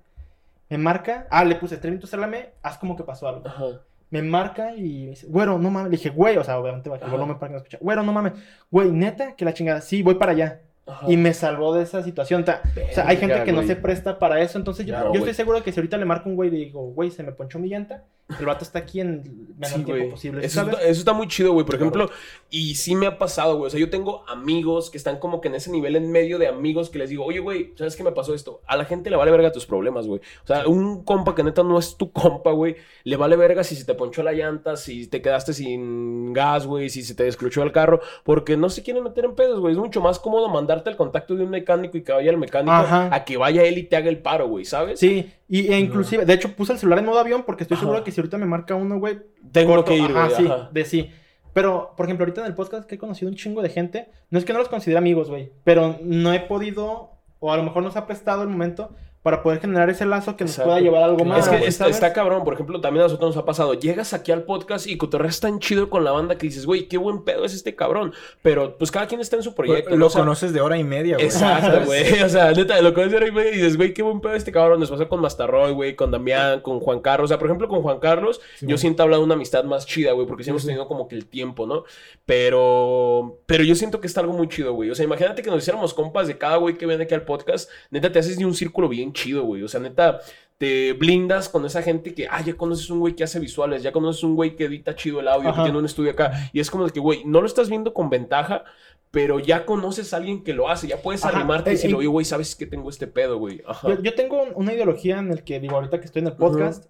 Me 0.71 0.79
marca, 0.79 1.27
ah, 1.31 1.45
le 1.45 1.57
puse 1.57 1.77
tres 1.77 1.91
minutos 1.91 2.13
háblame, 2.15 2.53
haz 2.63 2.79
como 2.79 2.97
que 2.97 3.03
pasó 3.03 3.29
algo. 3.29 3.47
Ajá. 3.47 3.67
Me 4.09 4.23
marca 4.23 4.75
y 4.75 5.05
me 5.05 5.11
dice, 5.11 5.27
güero, 5.27 5.59
no 5.59 5.71
mames. 5.71 5.91
Le 5.91 5.99
dije, 5.99 6.09
güey, 6.09 6.39
o 6.39 6.45
sea, 6.45 6.59
obviamente 6.59 6.89
bajé 6.89 7.03
el 7.05 7.09
Ajá. 7.09 7.17
volumen 7.17 7.39
para 7.39 7.49
que 7.49 7.53
no 7.53 7.59
escuche. 7.59 7.79
Güero, 7.83 8.03
no 8.03 8.15
mames. 8.15 8.33
Güey, 8.71 8.91
neta, 8.91 9.37
que 9.37 9.45
la 9.45 9.53
chingada, 9.53 9.83
sí, 9.83 10.03
voy 10.03 10.15
para 10.15 10.33
allá. 10.33 10.63
Ajá. 10.89 11.07
Y 11.11 11.17
me 11.17 11.35
salvó 11.35 11.75
de 11.75 11.83
esa 11.83 12.03
situación. 12.03 12.45
Ta- 12.45 12.63
O 12.91 12.95
sea, 12.95 13.07
hay 13.09 13.19
gente 13.19 13.43
que 13.45 13.53
no 13.53 13.63
se 13.63 13.77
presta 13.77 14.19
para 14.19 14.41
eso. 14.41 14.59
Entonces, 14.59 14.87
yo, 14.87 14.95
Claro, 14.95 15.13
yo 15.13 15.19
estoy 15.21 15.35
seguro 15.35 15.63
que 15.63 15.71
si 15.73 15.79
ahorita 15.81 15.97
le 15.99 16.05
marco 16.05 16.29
un 16.29 16.37
güey 16.37 16.49
y 16.49 16.53
le 16.53 16.59
digo, 16.59 16.83
güey, 16.93 17.11
se 17.11 17.23
me 17.23 17.33
ponchó 17.33 17.59
mi 17.59 17.69
llanta, 17.69 18.05
el 18.39 18.45
vato 18.45 18.63
está 18.65 18.81
aquí 18.81 19.01
en 19.01 19.23
el 19.25 19.31
menor 19.57 19.67
Sí, 19.69 19.75
tiempo 19.85 19.93
güey. 19.93 20.11
posible. 20.11 20.45
Eso, 20.45 20.57
¿sabes? 20.61 20.75
está, 20.75 20.87
eso 20.89 20.99
está 21.01 21.13
muy 21.15 21.29
chido, 21.29 21.53
güey. 21.53 21.65
Por 21.65 21.77
Claro. 21.79 21.91
ejemplo, 21.91 22.11
y 22.51 22.75
sí 22.75 22.95
me 22.95 23.07
ha 23.07 23.19
pasado, 23.19 23.57
güey. 23.57 23.69
O 23.69 23.71
sea, 23.71 23.81
yo 23.81 23.89
tengo 23.91 24.25
amigos 24.29 24.91
que 24.91 24.99
están 24.99 25.19
como 25.19 25.41
que 25.41 25.49
en 25.49 25.55
ese 25.55 25.71
nivel 25.71 25.97
en 25.97 26.11
medio 26.11 26.39
de 26.39 26.47
amigos 26.49 26.91
que 26.91 26.99
les 26.99 27.09
digo, 27.11 27.25
oye, 27.25 27.39
güey, 27.39 27.73
¿sabes 27.77 27.97
qué 27.97 28.03
me 28.05 28.13
pasó 28.13 28.35
esto? 28.35 28.61
A 28.67 28.77
la 28.77 28.85
gente 28.85 29.09
le 29.11 29.17
vale 29.17 29.31
verga 29.31 29.51
tus 29.53 29.65
problemas, 29.67 30.07
güey. 30.07 30.21
O 30.45 30.47
sea, 30.47 30.67
un 30.69 31.05
compa 31.05 31.35
que 31.35 31.43
neta 31.43 31.63
no 31.63 31.79
es 31.79 31.97
tu 31.97 32.13
compa, 32.13 32.51
güey, 32.53 32.77
le 33.05 33.17
vale 33.17 33.37
verga 33.37 33.65
si 33.65 33.77
se 33.77 33.85
te 33.87 33.95
ponchó 33.95 34.23
la 34.23 34.33
llanta, 34.33 34.77
si 34.77 35.07
te 35.07 35.23
quedaste 35.23 35.53
sin 35.55 36.33
gas, 36.35 36.67
güey, 36.67 36.91
si 36.91 37.03
se 37.03 37.15
te 37.15 37.25
descluchó 37.25 37.63
el 37.63 37.73
carro, 37.73 38.01
porque 38.25 38.57
no 38.59 38.69
se 38.69 38.83
quieren 38.83 39.05
meter 39.05 39.25
en 39.25 39.35
pedos, 39.35 39.59
güey. 39.61 39.73
Es 39.73 39.79
mucho 39.79 40.01
más 40.03 40.19
cómodo 40.19 40.49
mandarte 40.79 40.91
el 40.91 40.97
contacto 40.97 41.35
de 41.35 41.45
un 41.45 41.51
mecánico 41.51 41.97
y 41.99 42.03
que 42.03 42.13
vaya 42.13 42.31
el 42.31 42.39
mecánico 42.39 42.73
Ajá. 42.73 43.09
a 43.15 43.25
que 43.25 43.37
vaya 43.37 43.63
él 43.65 43.79
y 43.79 43.83
te 43.85 43.97
haga 43.97 44.09
el 44.09 44.19
paro, 44.19 44.49
güey, 44.49 44.65
¿sabes? 44.65 44.99
Sí, 45.01 45.31
y, 45.49 45.73
e 45.73 45.79
inclusive, 45.79 46.25
de 46.25 46.33
hecho, 46.35 46.53
puse 46.55 46.73
el 46.73 46.79
celular 46.79 46.99
en 47.01 47.07
modo 47.07 47.19
avión 47.19 47.43
porque 47.45 47.65
estoy 47.65 47.77
Ajá. 47.77 47.85
seguro 47.85 48.05
que 48.05 48.11
si 48.13 48.21
ahorita 48.21 48.39
me 48.39 48.47
marca 48.47 48.75
uno, 48.75 48.99
güey, 48.99 49.19
Tengo 49.53 49.75
corto. 49.75 49.91
que 49.93 49.97
ir, 49.99 50.11
Ajá, 50.11 50.25
güey. 50.27 50.37
sí, 50.37 50.47
ajá. 50.47 50.69
de 50.73 50.85
sí. 50.85 51.11
Pero, 51.55 51.95
por 51.97 52.07
ejemplo, 52.07 52.25
ahorita 52.25 52.43
en 52.43 52.47
el 52.47 52.55
podcast 52.55 52.87
que 52.89 52.95
he 52.95 52.99
conocido 52.99 53.31
un 53.31 53.37
chingo 53.37 53.63
de 53.63 53.71
gente, 53.71 54.09
no 54.31 54.39
es 54.39 54.45
que 54.45 54.53
no 54.53 54.59
los 54.61 54.69
considere 54.69 54.99
amigos, 54.99 55.29
güey, 55.29 55.51
pero 55.65 55.99
no 56.03 56.33
he 56.33 56.41
podido, 56.41 57.11
o 57.41 57.53
a 57.53 57.57
lo 57.57 57.63
mejor 57.65 57.83
nos 57.83 57.97
ha 57.97 58.07
prestado 58.07 58.43
el 58.43 58.49
momento 58.49 58.91
para 59.29 59.43
poder 59.43 59.61
generar 59.61 59.91
ese 59.91 60.07
lazo 60.07 60.37
que 60.39 60.45
nos 60.45 60.53
Exacto. 60.53 60.71
pueda 60.71 60.81
llevar 60.81 61.03
a 61.03 61.05
algo 61.05 61.23
más. 61.27 61.41
Es 61.41 61.49
que 61.51 61.57
güey, 61.59 61.69
está, 61.69 61.87
está 61.89 62.15
cabrón, 62.15 62.45
por 62.45 62.55
ejemplo, 62.55 62.81
también 62.81 63.03
a 63.03 63.05
nosotros 63.09 63.35
nos 63.35 63.43
ha 63.43 63.45
pasado. 63.45 63.75
Llegas 63.75 64.15
aquí 64.15 64.33
al 64.33 64.45
podcast 64.45 64.87
y 64.87 64.97
cotorreas 64.97 65.39
tan 65.41 65.59
chido 65.59 65.91
con 65.91 66.03
la 66.03 66.13
banda 66.13 66.39
que 66.39 66.47
dices, 66.47 66.65
güey, 66.65 66.89
qué 66.89 66.97
buen 66.97 67.25
pedo 67.25 67.45
es 67.45 67.53
este 67.53 67.77
cabrón. 67.77 68.15
Pero 68.41 68.79
pues 68.79 68.91
cada 68.91 69.07
quien 69.07 69.21
está 69.21 69.37
en 69.37 69.43
su 69.43 69.55
proyecto. 69.55 69.95
Lo 69.97 70.07
O 70.07 70.11
sea, 70.11 70.23
conoces 70.23 70.55
de 70.55 70.63
hora 70.63 70.79
y 70.79 70.85
media, 70.85 71.17
güey. 71.17 71.27
Exacto, 71.27 71.83
güey. 71.87 72.23
O 72.23 72.29
sea, 72.31 72.53
neta, 72.53 72.81
lo 72.81 72.95
conoces 72.95 73.13
ahora 73.15 73.29
y 73.29 73.33
media 73.33 73.51
y 73.51 73.57
dices, 73.57 73.77
güey, 73.77 73.93
qué 73.93 74.03
buen 74.03 74.21
pedo 74.23 74.33
este 74.33 74.51
cabrón. 74.51 74.81
Nos 74.81 74.91
pasó 74.91 75.07
con 75.09 75.21
Mastarroy, 75.21 75.73
güey, 75.73 75.95
con 75.95 76.11
Damián, 76.11 76.61
con 76.61 76.81
Juan 76.81 77.01
Carlos. 77.01 77.27
O 77.27 77.29
sea, 77.29 77.39
por 77.39 77.49
ejemplo, 77.49 77.69
con 77.69 77.83
Juan 77.83 77.99
Carlos, 77.99 78.41
Sí, 78.57 78.65
yo 78.65 78.69
güey. 78.69 78.79
siento 78.79 79.03
hablado 79.03 79.21
de 79.23 79.27
una 79.27 79.35
amistad 79.35 79.65
más 79.65 79.85
chida, 79.85 80.13
güey, 80.13 80.27
porque 80.27 80.43
sí 80.43 80.47
Sí, 80.49 80.51
hemos 80.53 80.65
tenido 80.65 80.89
como 80.89 81.09
que 81.09 81.15
el 81.17 81.27
tiempo, 81.27 81.67
¿no? 81.67 81.85
Pero, 82.25 83.39
pero 83.47 83.65
yo 83.65 83.75
siento 83.75 84.01
que 84.01 84.07
está 84.07 84.21
algo 84.21 84.33
muy 84.33 84.49
chido, 84.49 84.73
güey. 84.73 84.91
O 84.91 84.95
sea, 84.95 85.05
imagínate 85.05 85.43
que 85.43 85.51
nos 85.51 85.59
hiciéramos 85.61 85.93
compas 85.93 86.27
de 86.29 86.39
cada 86.39 86.57
güey 86.57 86.79
que 86.79 86.87
viene 86.87 87.05
aquí 87.05 87.13
al 87.15 87.23
podcast. 87.25 87.71
Neta, 87.91 88.13
te 88.13 88.19
haces 88.19 88.39
de 88.39 88.45
un 88.47 88.55
círculo 88.55 88.89
bien 88.89 89.13
chido, 89.23 89.43
güey. 89.45 89.63
O 89.63 89.69
sea, 89.69 89.81
neta, 89.81 90.21
te 90.59 90.93
blindas 90.93 91.49
con 91.49 91.65
esa 91.67 91.83
gente 91.83 92.15
que, 92.15 92.27
ah, 92.31 92.43
ya 92.43 92.55
conoces 92.55 92.91
un 92.91 92.99
güey 93.01 93.15
que 93.15 93.25
hace 93.25 93.39
visuales, 93.39 93.83
ya 93.83 93.93
conoces 93.93 94.23
un 94.25 94.35
güey 94.35 94.57
que 94.57 94.65
edita 94.65 94.95
chido 94.97 95.21
el 95.21 95.29
audio, 95.29 95.45
que 95.45 95.49
Ajá. 95.51 95.63
tiene 95.65 95.79
un 95.79 95.85
estudio 95.85 96.11
acá. 96.13 96.51
Y 96.53 96.61
es 96.61 96.71
como 96.71 96.85
de 96.85 96.91
que, 96.91 97.01
güey, 97.01 97.23
no 97.25 97.41
lo 97.41 97.47
estás 97.47 97.69
viendo 97.69 97.95
con 97.95 98.11
ventaja, 98.11 98.65
pero 99.11 99.39
ya 99.39 99.65
conoces 99.65 100.13
a 100.13 100.17
alguien 100.19 100.43
que 100.45 100.53
lo 100.53 100.69
hace, 100.69 100.87
ya 100.89 100.97
puedes 101.01 101.25
Ajá, 101.25 101.37
arrimarte 101.39 101.71
y 101.71 101.73
eh, 101.73 101.77
decirle, 101.77 101.95
eh, 101.95 101.99
oye, 102.01 102.09
güey, 102.09 102.25
¿sabes 102.27 102.57
que 102.57 102.67
tengo 102.67 102.91
este 102.91 103.07
pedo, 103.07 103.39
güey? 103.39 103.63
Yo, 103.85 104.03
yo 104.03 104.15
tengo 104.15 104.43
un- 104.43 104.53
una 104.55 104.75
ideología 104.75 105.19
en 105.19 105.31
el 105.31 105.45
que, 105.45 105.61
digo, 105.61 105.77
ahorita 105.77 106.01
que 106.01 106.07
estoy 106.07 106.21
en 106.23 106.29
el 106.29 106.35
podcast, 106.35 106.87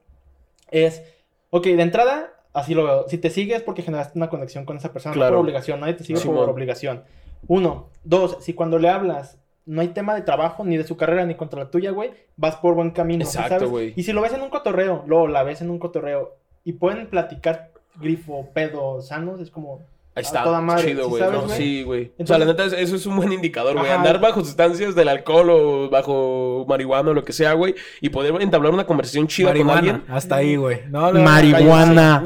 es, 0.70 1.02
ok, 1.50 1.64
de 1.64 1.82
entrada, 1.82 2.32
así 2.54 2.74
lo 2.74 2.84
veo. 2.84 3.04
Si 3.08 3.18
te 3.18 3.30
sigues 3.30 3.62
porque 3.62 3.82
generaste 3.82 4.18
una 4.18 4.28
conexión 4.30 4.64
con 4.64 4.76
esa 4.78 4.92
persona, 4.92 5.14
no 5.14 5.20
por 5.28 5.34
obligación, 5.38 5.80
nadie 5.80 5.94
te 5.94 6.04
sigue 6.04 6.18
Simón. 6.18 6.36
por 6.38 6.48
obligación. 6.50 7.04
Uno. 7.46 7.90
Dos, 8.02 8.38
si 8.40 8.52
cuando 8.54 8.78
le 8.78 8.88
hablas 8.88 9.38
no 9.68 9.82
hay 9.82 9.88
tema 9.88 10.14
de 10.14 10.22
trabajo, 10.22 10.64
ni 10.64 10.78
de 10.78 10.84
su 10.84 10.96
carrera, 10.96 11.26
ni 11.26 11.34
contra 11.34 11.62
la 11.62 11.70
tuya, 11.70 11.90
güey, 11.90 12.10
vas 12.36 12.56
por 12.56 12.74
buen 12.74 12.90
camino. 12.90 13.22
Exacto, 13.22 13.54
¿sabes? 13.54 13.68
güey. 13.68 13.92
Y 13.96 14.02
si 14.02 14.12
lo 14.12 14.22
ves 14.22 14.32
en 14.32 14.40
un 14.40 14.48
cotorreo, 14.48 15.04
luego 15.06 15.28
la 15.28 15.42
ves 15.42 15.60
en 15.60 15.68
un 15.68 15.78
cotorreo, 15.78 16.36
y 16.64 16.72
pueden 16.72 17.06
platicar 17.08 17.72
grifo, 17.96 18.48
pedo, 18.54 19.02
sanos, 19.02 19.40
es 19.40 19.50
como... 19.50 19.82
Ahí 20.18 20.22
está, 20.24 20.42
toda 20.44 20.60
madre, 20.60 20.88
chido, 20.88 21.04
¿sí 21.04 21.08
güey. 21.10 21.22
Sí, 21.56 21.82
güey. 21.84 22.12
o 22.18 22.26
sea, 22.26 22.38
la 22.38 22.44
neta, 22.44 22.64
es- 22.64 22.72
eso 22.72 22.96
es 22.96 23.06
un 23.06 23.16
buen 23.16 23.32
indicador, 23.32 23.78
güey. 23.78 23.90
Andar 23.90 24.20
bajo 24.20 24.40
sustancias 24.44 24.94
del 24.94 25.08
alcohol 25.08 25.48
o 25.50 25.90
bajo 25.90 26.64
marihuana 26.68 27.10
o 27.10 27.14
lo 27.14 27.24
que 27.24 27.32
sea, 27.32 27.52
güey, 27.54 27.74
y 28.00 28.08
poder 28.08 28.34
entablar 28.42 28.72
una 28.72 28.84
conversación 28.86 29.26
chida 29.28 29.54
con 29.54 29.70
alguien. 29.70 30.02
hasta 30.08 30.36
ahí, 30.36 30.56
güey. 30.56 30.80
No, 30.88 31.12
no, 31.12 31.20
Marihuana. 31.20 32.22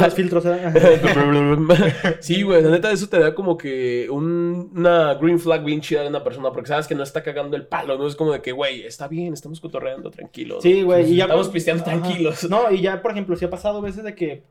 los 0.00 0.14
filtros, 0.14 0.44
¿eh? 0.46 2.16
sí, 2.20 2.42
güey, 2.42 2.62
la 2.62 2.70
neta, 2.70 2.90
eso 2.90 3.08
te 3.08 3.18
da 3.18 3.34
como 3.34 3.56
que 3.56 4.08
un- 4.10 4.70
una 4.74 5.14
green 5.14 5.38
flag 5.38 5.64
bien 5.64 5.80
chida 5.80 6.02
de 6.02 6.08
una 6.08 6.22
persona, 6.24 6.50
porque 6.52 6.68
sabes 6.68 6.86
que 6.86 6.94
no 6.94 7.02
está 7.02 7.22
cagando 7.22 7.56
el 7.56 7.66
palo, 7.66 7.96
¿no? 7.98 8.06
Es 8.06 8.16
como 8.16 8.32
de 8.32 8.40
que, 8.42 8.52
güey, 8.52 8.82
está 8.82 9.08
bien, 9.08 9.32
estamos 9.32 9.60
cotorreando, 9.60 10.10
tranquilo. 10.10 10.60
Sí, 10.60 10.82
güey. 10.82 11.12
y 11.12 11.16
ya 11.16 11.24
Estamos 11.24 11.48
pisteando 11.48 11.82
Ajá. 11.84 11.92
tranquilos. 12.00 12.48
No, 12.50 12.70
y 12.70 12.80
ya, 12.80 13.00
por 13.02 13.12
ejemplo, 13.12 13.36
si 13.36 13.44
ha 13.44 13.50
pasado 13.50 13.80
veces 13.80 14.02
de 14.04 14.14
que, 14.14 14.42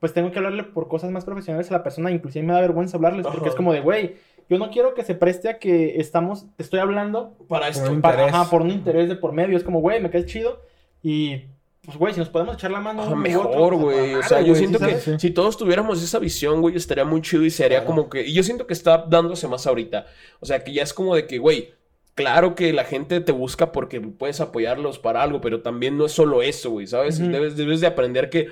pues 0.00 0.12
tengo 0.12 0.30
que 0.30 0.38
hablarle 0.38 0.62
por 0.64 0.88
cosas 0.88 1.10
más 1.10 1.24
profesionales 1.24 1.70
a 1.70 1.74
la 1.74 1.82
persona, 1.82 2.10
inclusive 2.10 2.44
me 2.44 2.52
da 2.52 2.60
vergüenza 2.60 2.96
hablarles, 2.96 3.24
porque 3.26 3.40
Ajá. 3.40 3.48
es 3.50 3.54
como 3.54 3.72
de, 3.72 3.80
güey, 3.80 4.16
yo 4.48 4.58
no 4.58 4.70
quiero 4.70 4.94
que 4.94 5.04
se 5.04 5.14
preste 5.14 5.48
a 5.48 5.58
que 5.58 6.00
estamos, 6.00 6.46
te 6.56 6.62
estoy 6.62 6.80
hablando 6.80 7.36
Para 7.48 7.68
esto. 7.68 7.90
un 7.90 8.00
para, 8.00 8.26
ajá, 8.26 8.48
por 8.50 8.62
un 8.62 8.70
interés 8.70 9.08
de 9.08 9.16
por 9.16 9.32
medio. 9.32 9.56
Es 9.56 9.62
como, 9.64 9.80
güey, 9.80 10.00
me 10.00 10.08
caes 10.10 10.24
chido. 10.26 10.62
Y, 11.02 11.42
pues, 11.84 11.98
güey, 11.98 12.14
si 12.14 12.20
nos 12.20 12.30
podemos 12.30 12.54
echar 12.54 12.70
la 12.70 12.80
mano. 12.80 13.02
Ah, 13.02 13.14
mejor, 13.14 13.50
pues, 13.74 13.80
güey. 13.82 14.14
O 14.14 14.22
sea, 14.22 14.40
yo 14.40 14.54
siento 14.54 14.78
¿sí 14.78 14.86
que 14.86 15.18
si 15.18 15.30
todos 15.32 15.58
tuviéramos 15.58 16.02
esa 16.02 16.18
visión, 16.18 16.62
güey, 16.62 16.76
estaría 16.76 17.04
muy 17.04 17.20
chido 17.20 17.44
y 17.44 17.50
sería 17.50 17.80
Claro. 17.80 17.86
como 17.94 18.08
que. 18.08 18.26
Y 18.26 18.32
yo 18.32 18.42
siento 18.42 18.66
que 18.66 18.72
está 18.72 19.04
dándose 19.06 19.46
más 19.48 19.66
ahorita. 19.66 20.06
O 20.40 20.46
sea, 20.46 20.64
que 20.64 20.72
ya 20.72 20.82
es 20.82 20.94
como 20.94 21.14
de 21.14 21.26
que, 21.26 21.38
güey. 21.38 21.74
Claro 22.14 22.56
que 22.56 22.72
la 22.72 22.82
gente 22.82 23.20
te 23.20 23.30
busca 23.30 23.70
porque 23.70 24.00
puedes 24.00 24.40
apoyarlos 24.40 24.98
para 24.98 25.22
algo, 25.22 25.40
pero 25.40 25.60
también 25.62 25.96
no 25.96 26.06
es 26.06 26.10
solo 26.10 26.42
eso, 26.42 26.70
güey, 26.70 26.88
¿sabes? 26.88 27.20
Debes, 27.20 27.56
debes 27.56 27.80
de 27.80 27.86
aprender 27.86 28.28
que 28.28 28.48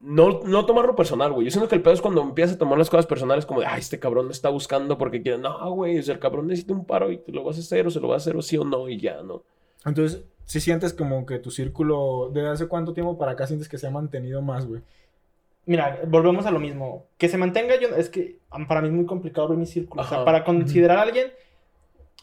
no, 0.00 0.40
no 0.44 0.66
tomarlo 0.66 0.94
personal, 0.94 1.32
güey. 1.32 1.46
Yo 1.46 1.50
siento 1.50 1.68
que 1.68 1.74
el 1.74 1.82
pedo 1.82 1.94
es 1.94 2.02
cuando 2.02 2.20
empiezas 2.22 2.56
a 2.56 2.58
tomar 2.58 2.78
las 2.78 2.90
cosas 2.90 3.06
personales 3.06 3.46
como 3.46 3.60
de, 3.60 3.66
ay, 3.66 3.80
este 3.80 3.98
cabrón 3.98 4.26
me 4.26 4.32
está 4.32 4.48
buscando 4.50 4.98
porque 4.98 5.22
quiere. 5.22 5.38
No, 5.38 5.70
güey, 5.72 5.98
o 5.98 6.02
sea, 6.02 6.14
el 6.14 6.20
cabrón 6.20 6.46
necesita 6.48 6.74
un 6.74 6.84
paro 6.84 7.10
y 7.10 7.18
te 7.18 7.32
lo 7.32 7.42
vas 7.44 7.56
a 7.56 7.60
hacer 7.60 7.86
o 7.86 7.90
se 7.90 8.00
lo 8.00 8.08
vas 8.08 8.22
a 8.22 8.24
hacer 8.24 8.36
o 8.36 8.42
sí 8.42 8.56
o 8.58 8.64
no 8.64 8.88
y 8.88 8.98
ya, 9.00 9.22
¿no? 9.22 9.42
Entonces, 9.84 10.24
si 10.44 10.60
sientes 10.60 10.92
como 10.92 11.24
que 11.26 11.38
tu 11.38 11.50
círculo, 11.50 12.30
¿desde 12.32 12.48
hace 12.48 12.66
cuánto 12.68 12.92
tiempo 12.92 13.16
para 13.18 13.32
acá 13.32 13.46
sientes 13.46 13.68
que 13.68 13.78
se 13.78 13.86
ha 13.86 13.90
mantenido 13.90 14.42
más, 14.42 14.66
güey? 14.66 14.82
Mira, 15.64 16.00
volvemos 16.06 16.46
a 16.46 16.50
lo 16.52 16.60
mismo. 16.60 17.06
Que 17.18 17.28
se 17.28 17.38
mantenga 17.38 17.80
yo, 17.80 17.88
es 17.96 18.08
que 18.08 18.38
para 18.68 18.80
mí 18.82 18.88
es 18.88 18.94
muy 18.94 19.06
complicado 19.06 19.48
ver 19.48 19.58
mi 19.58 19.66
círculo. 19.66 20.02
O 20.02 20.06
sea, 20.06 20.24
para 20.24 20.44
considerar 20.44 20.98
a 20.98 21.02
alguien, 21.02 21.32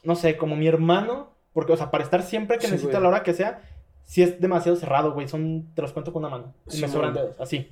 no 0.03 0.15
sé, 0.15 0.37
como 0.37 0.55
mi 0.55 0.67
hermano, 0.67 1.31
porque, 1.53 1.73
o 1.73 1.77
sea, 1.77 1.91
para 1.91 2.03
estar 2.03 2.21
siempre 2.23 2.57
que 2.57 2.67
Sí, 2.67 2.71
necesita 2.71 2.99
güey. 2.99 3.03
la 3.03 3.09
hora 3.09 3.23
que 3.23 3.33
sea, 3.33 3.61
si 4.03 4.21
es 4.21 4.39
demasiado 4.39 4.77
cerrado, 4.77 5.13
güey. 5.13 5.27
Son, 5.27 5.67
te 5.73 5.81
los 5.81 5.91
cuento 5.93 6.11
con 6.13 6.23
una 6.25 6.29
mano. 6.29 6.53
Y 6.67 6.71
Sí, 6.71 6.81
me 6.81 6.87
sobran 6.87 7.13
dedos, 7.13 7.39
así. 7.39 7.69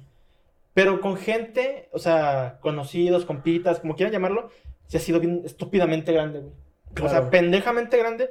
Pero 0.73 1.01
con 1.01 1.17
gente, 1.17 1.89
o 1.91 1.99
sea, 1.99 2.57
conocidos, 2.61 3.25
compitas, 3.25 3.79
como 3.79 3.95
quieran 3.95 4.13
llamarlo, 4.13 4.49
se 4.87 4.97
ha 4.97 4.99
sido 5.01 5.19
bien 5.19 5.41
estúpidamente 5.45 6.11
grande, 6.13 6.39
güey. 6.39 6.53
O 6.91 6.93
Claro. 6.93 7.09
sea, 7.09 7.29
pendejamente 7.29 7.97
grande. 7.97 8.29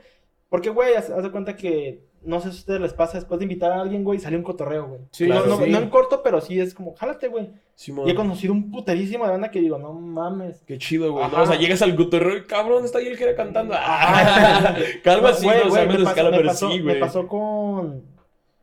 Porque, 0.48 0.70
güey, 0.70 0.94
haz, 0.94 1.10
haz 1.10 1.22
de 1.22 1.30
cuenta 1.30 1.56
que, 1.56 2.02
no 2.22 2.40
sé 2.40 2.50
si 2.50 2.56
a 2.56 2.60
ustedes 2.60 2.80
les 2.80 2.92
pasa, 2.92 3.18
después 3.18 3.38
de 3.38 3.44
invitar 3.44 3.72
a 3.72 3.80
alguien, 3.80 4.04
güey, 4.04 4.18
sale 4.18 4.36
un 4.36 4.42
cotorreo, 4.42 4.86
güey. 4.88 5.00
Sí, 5.10 5.26
no, 5.26 5.34
claro, 5.36 5.46
no, 5.48 5.64
sí. 5.64 5.70
no 5.70 5.78
en 5.78 5.88
corto, 5.90 6.22
pero 6.22 6.40
sí 6.40 6.60
es 6.60 6.74
como, 6.74 6.94
jálate, 6.94 7.28
güey. 7.28 7.50
Simón. 7.74 8.06
Y 8.06 8.10
he 8.10 8.14
conocido 8.14 8.52
un 8.52 8.70
puterísimo 8.70 9.24
de 9.24 9.30
banda 9.30 9.50
que 9.50 9.60
digo, 9.60 9.78
no 9.78 9.92
mames. 9.94 10.62
Qué 10.66 10.76
chido, 10.78 11.12
güey. 11.12 11.26
¿no? 11.30 11.42
O 11.42 11.46
sea, 11.46 11.56
llegas 11.56 11.80
al 11.82 11.96
gutorreo 11.96 12.36
y 12.36 12.44
cabrón, 12.46 12.84
está 12.84 12.98
ahí 12.98 13.06
el 13.06 13.16
que 13.16 13.24
era 13.24 13.34
cantando. 13.36 13.74
Calma 15.02 15.30
así, 15.30 15.44
Güey, 15.46 15.58
no, 15.58 15.64
o 15.64 15.68
güey, 15.68 15.72
sea, 15.72 15.82
me 15.86 15.92
menos 15.92 16.02
pasó- 16.04 16.10
escala, 16.10 16.30
me 16.30 16.36
pero 16.36 16.48
pasó- 16.48 16.70
sí, 16.70 16.76
Me 16.78 16.82
güey. 16.82 17.00
pasó 17.00 17.26
con, 17.26 18.04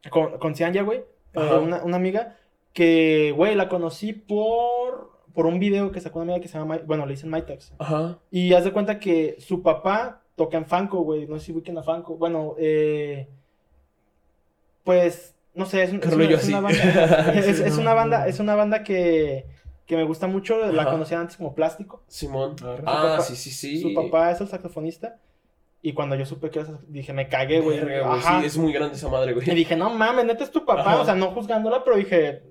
con, 0.10 0.38
con 0.38 0.56
Cianya, 0.56 0.84
güey. 0.84 1.00
eh, 1.34 1.60
una, 1.62 1.84
una 1.84 1.98
amiga 1.98 2.36
que, 2.74 3.34
güey, 3.36 3.56
la 3.56 3.70
conocí 3.70 4.14
por, 4.14 5.12
por 5.34 5.46
un 5.48 5.60
video 5.60 5.92
que 5.92 6.00
sacó 6.00 6.20
una 6.20 6.34
amiga 6.34 6.42
que 6.44 6.48
se 6.48 6.58
llama, 6.60 6.76
My- 6.76 6.82
bueno, 6.86 7.06
le 7.06 7.14
dicen 7.14 7.32
MyTax. 7.32 7.74
Ajá. 7.80 8.20
Y 8.30 8.54
haz 8.54 8.64
de 8.66 8.72
cuenta 8.72 9.00
que 9.00 9.36
su 9.40 9.64
papá 9.64 10.22
toca 10.36 10.58
en 10.58 10.66
Fanco, 10.68 11.00
güey. 11.02 11.26
No 11.26 11.40
sé 11.40 11.48
si 11.48 11.52
ubiquen 11.54 11.78
a 11.80 11.84
Fanco. 11.84 12.16
Bueno, 12.18 12.54
eh, 12.60 13.28
pues, 14.88 15.36
no 15.54 15.66
sé, 15.66 15.84
es, 15.84 15.92
es 15.94 16.14
una, 16.14 16.24
yo 16.26 16.38
es 16.38 16.44
así. 16.44 16.52
una 16.54 16.62
banda, 16.62 17.34
es, 17.36 17.58
Sí, 17.58 17.64
es 17.66 17.76
no, 17.76 17.82
una 17.82 17.94
banda, 17.94 18.20
no. 18.22 18.26
es 18.26 18.40
una 18.40 18.56
banda 18.56 18.84
que, 18.84 19.46
que 19.86 19.98
me 19.98 20.04
gusta 20.06 20.28
mucho. 20.28 20.58
La 20.72 20.84
Ajá. 20.84 20.92
conocía 20.92 21.20
antes 21.20 21.36
como 21.36 21.54
Plástico. 21.54 22.04
Simón. 22.08 22.56
Ah, 22.64 22.76
Su 22.78 22.84
papá- 22.86 23.22
sí, 23.22 23.36
sí, 23.36 23.52
sí. 23.52 23.82
Su 23.82 23.94
papá 23.94 24.32
es 24.32 24.40
el 24.40 24.48
saxofonista. 24.48 25.18
Y 25.82 25.92
cuando 25.94 26.16
yo 26.16 26.26
supe 26.26 26.50
que 26.50 26.60
era 26.60 26.70
sax- 26.70 26.86
dije, 26.88 27.12
me 27.14 27.28
cagué, 27.28 27.60
güey. 27.60 27.80
Sí, 27.80 28.46
es 28.46 28.58
muy 28.58 28.72
grande 28.72 28.96
esa 28.96 29.10
madre, 29.10 29.32
Y 29.32 29.36
güey. 29.36 29.56
dije, 29.56 29.76
no 29.76 29.90
mames, 29.90 30.26
neta 30.26 30.44
es 30.46 30.52
tu 30.52 30.66
papá. 30.66 30.82
Ajá. 30.82 31.02
O 31.02 31.06
sea, 31.06 31.16
no 31.16 31.32
juzgándola, 31.32 31.84
pero 31.84 31.98
dije, 31.98 32.44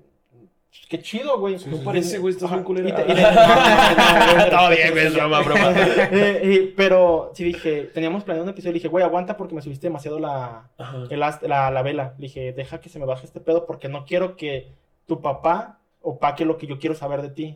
qué 0.89 0.99
chido, 1.01 1.39
güey. 1.39 1.57
No 1.67 1.77
parece, 1.83 2.17
güey, 2.17 2.33
estás 2.33 2.49
bien 2.51 2.63
culera. 2.63 2.89
Y 2.89 2.93
te- 2.93 3.01
y 3.11 3.15
te- 3.15 3.21
no, 3.21 3.29
no, 3.29 4.33
güey, 4.35 4.49
Todo 4.49 4.69
bien, 4.69 4.91
güey, 4.91 5.05
es 5.07 5.13
broma, 5.13 5.41
broma. 5.41 5.73
Eh, 6.11 6.41
y- 6.43 6.73
pero 6.75 7.31
sí 7.33 7.43
dije, 7.43 7.83
teníamos 7.93 8.23
planeado 8.23 8.43
un 8.45 8.49
episodio. 8.49 8.71
Le 8.73 8.79
dije, 8.79 8.87
güey, 8.87 9.03
aguanta 9.03 9.37
porque 9.37 9.55
me 9.55 9.61
subiste 9.61 9.87
demasiado 9.87 10.19
la, 10.19 10.69
el 11.09 11.19
la, 11.19 11.71
la 11.71 11.81
vela. 11.81 12.13
Le 12.17 12.27
dije, 12.27 12.53
deja 12.53 12.79
que 12.79 12.89
se 12.89 12.99
me 12.99 13.05
baje 13.05 13.25
este 13.25 13.39
pedo 13.39 13.65
porque 13.65 13.89
no 13.89 14.05
quiero 14.05 14.35
que 14.37 14.71
tu 15.05 15.21
papá 15.21 15.79
opaque 16.01 16.45
lo 16.45 16.57
que 16.57 16.67
yo 16.67 16.79
quiero 16.79 16.95
saber 16.95 17.21
de 17.21 17.29
ti. 17.29 17.53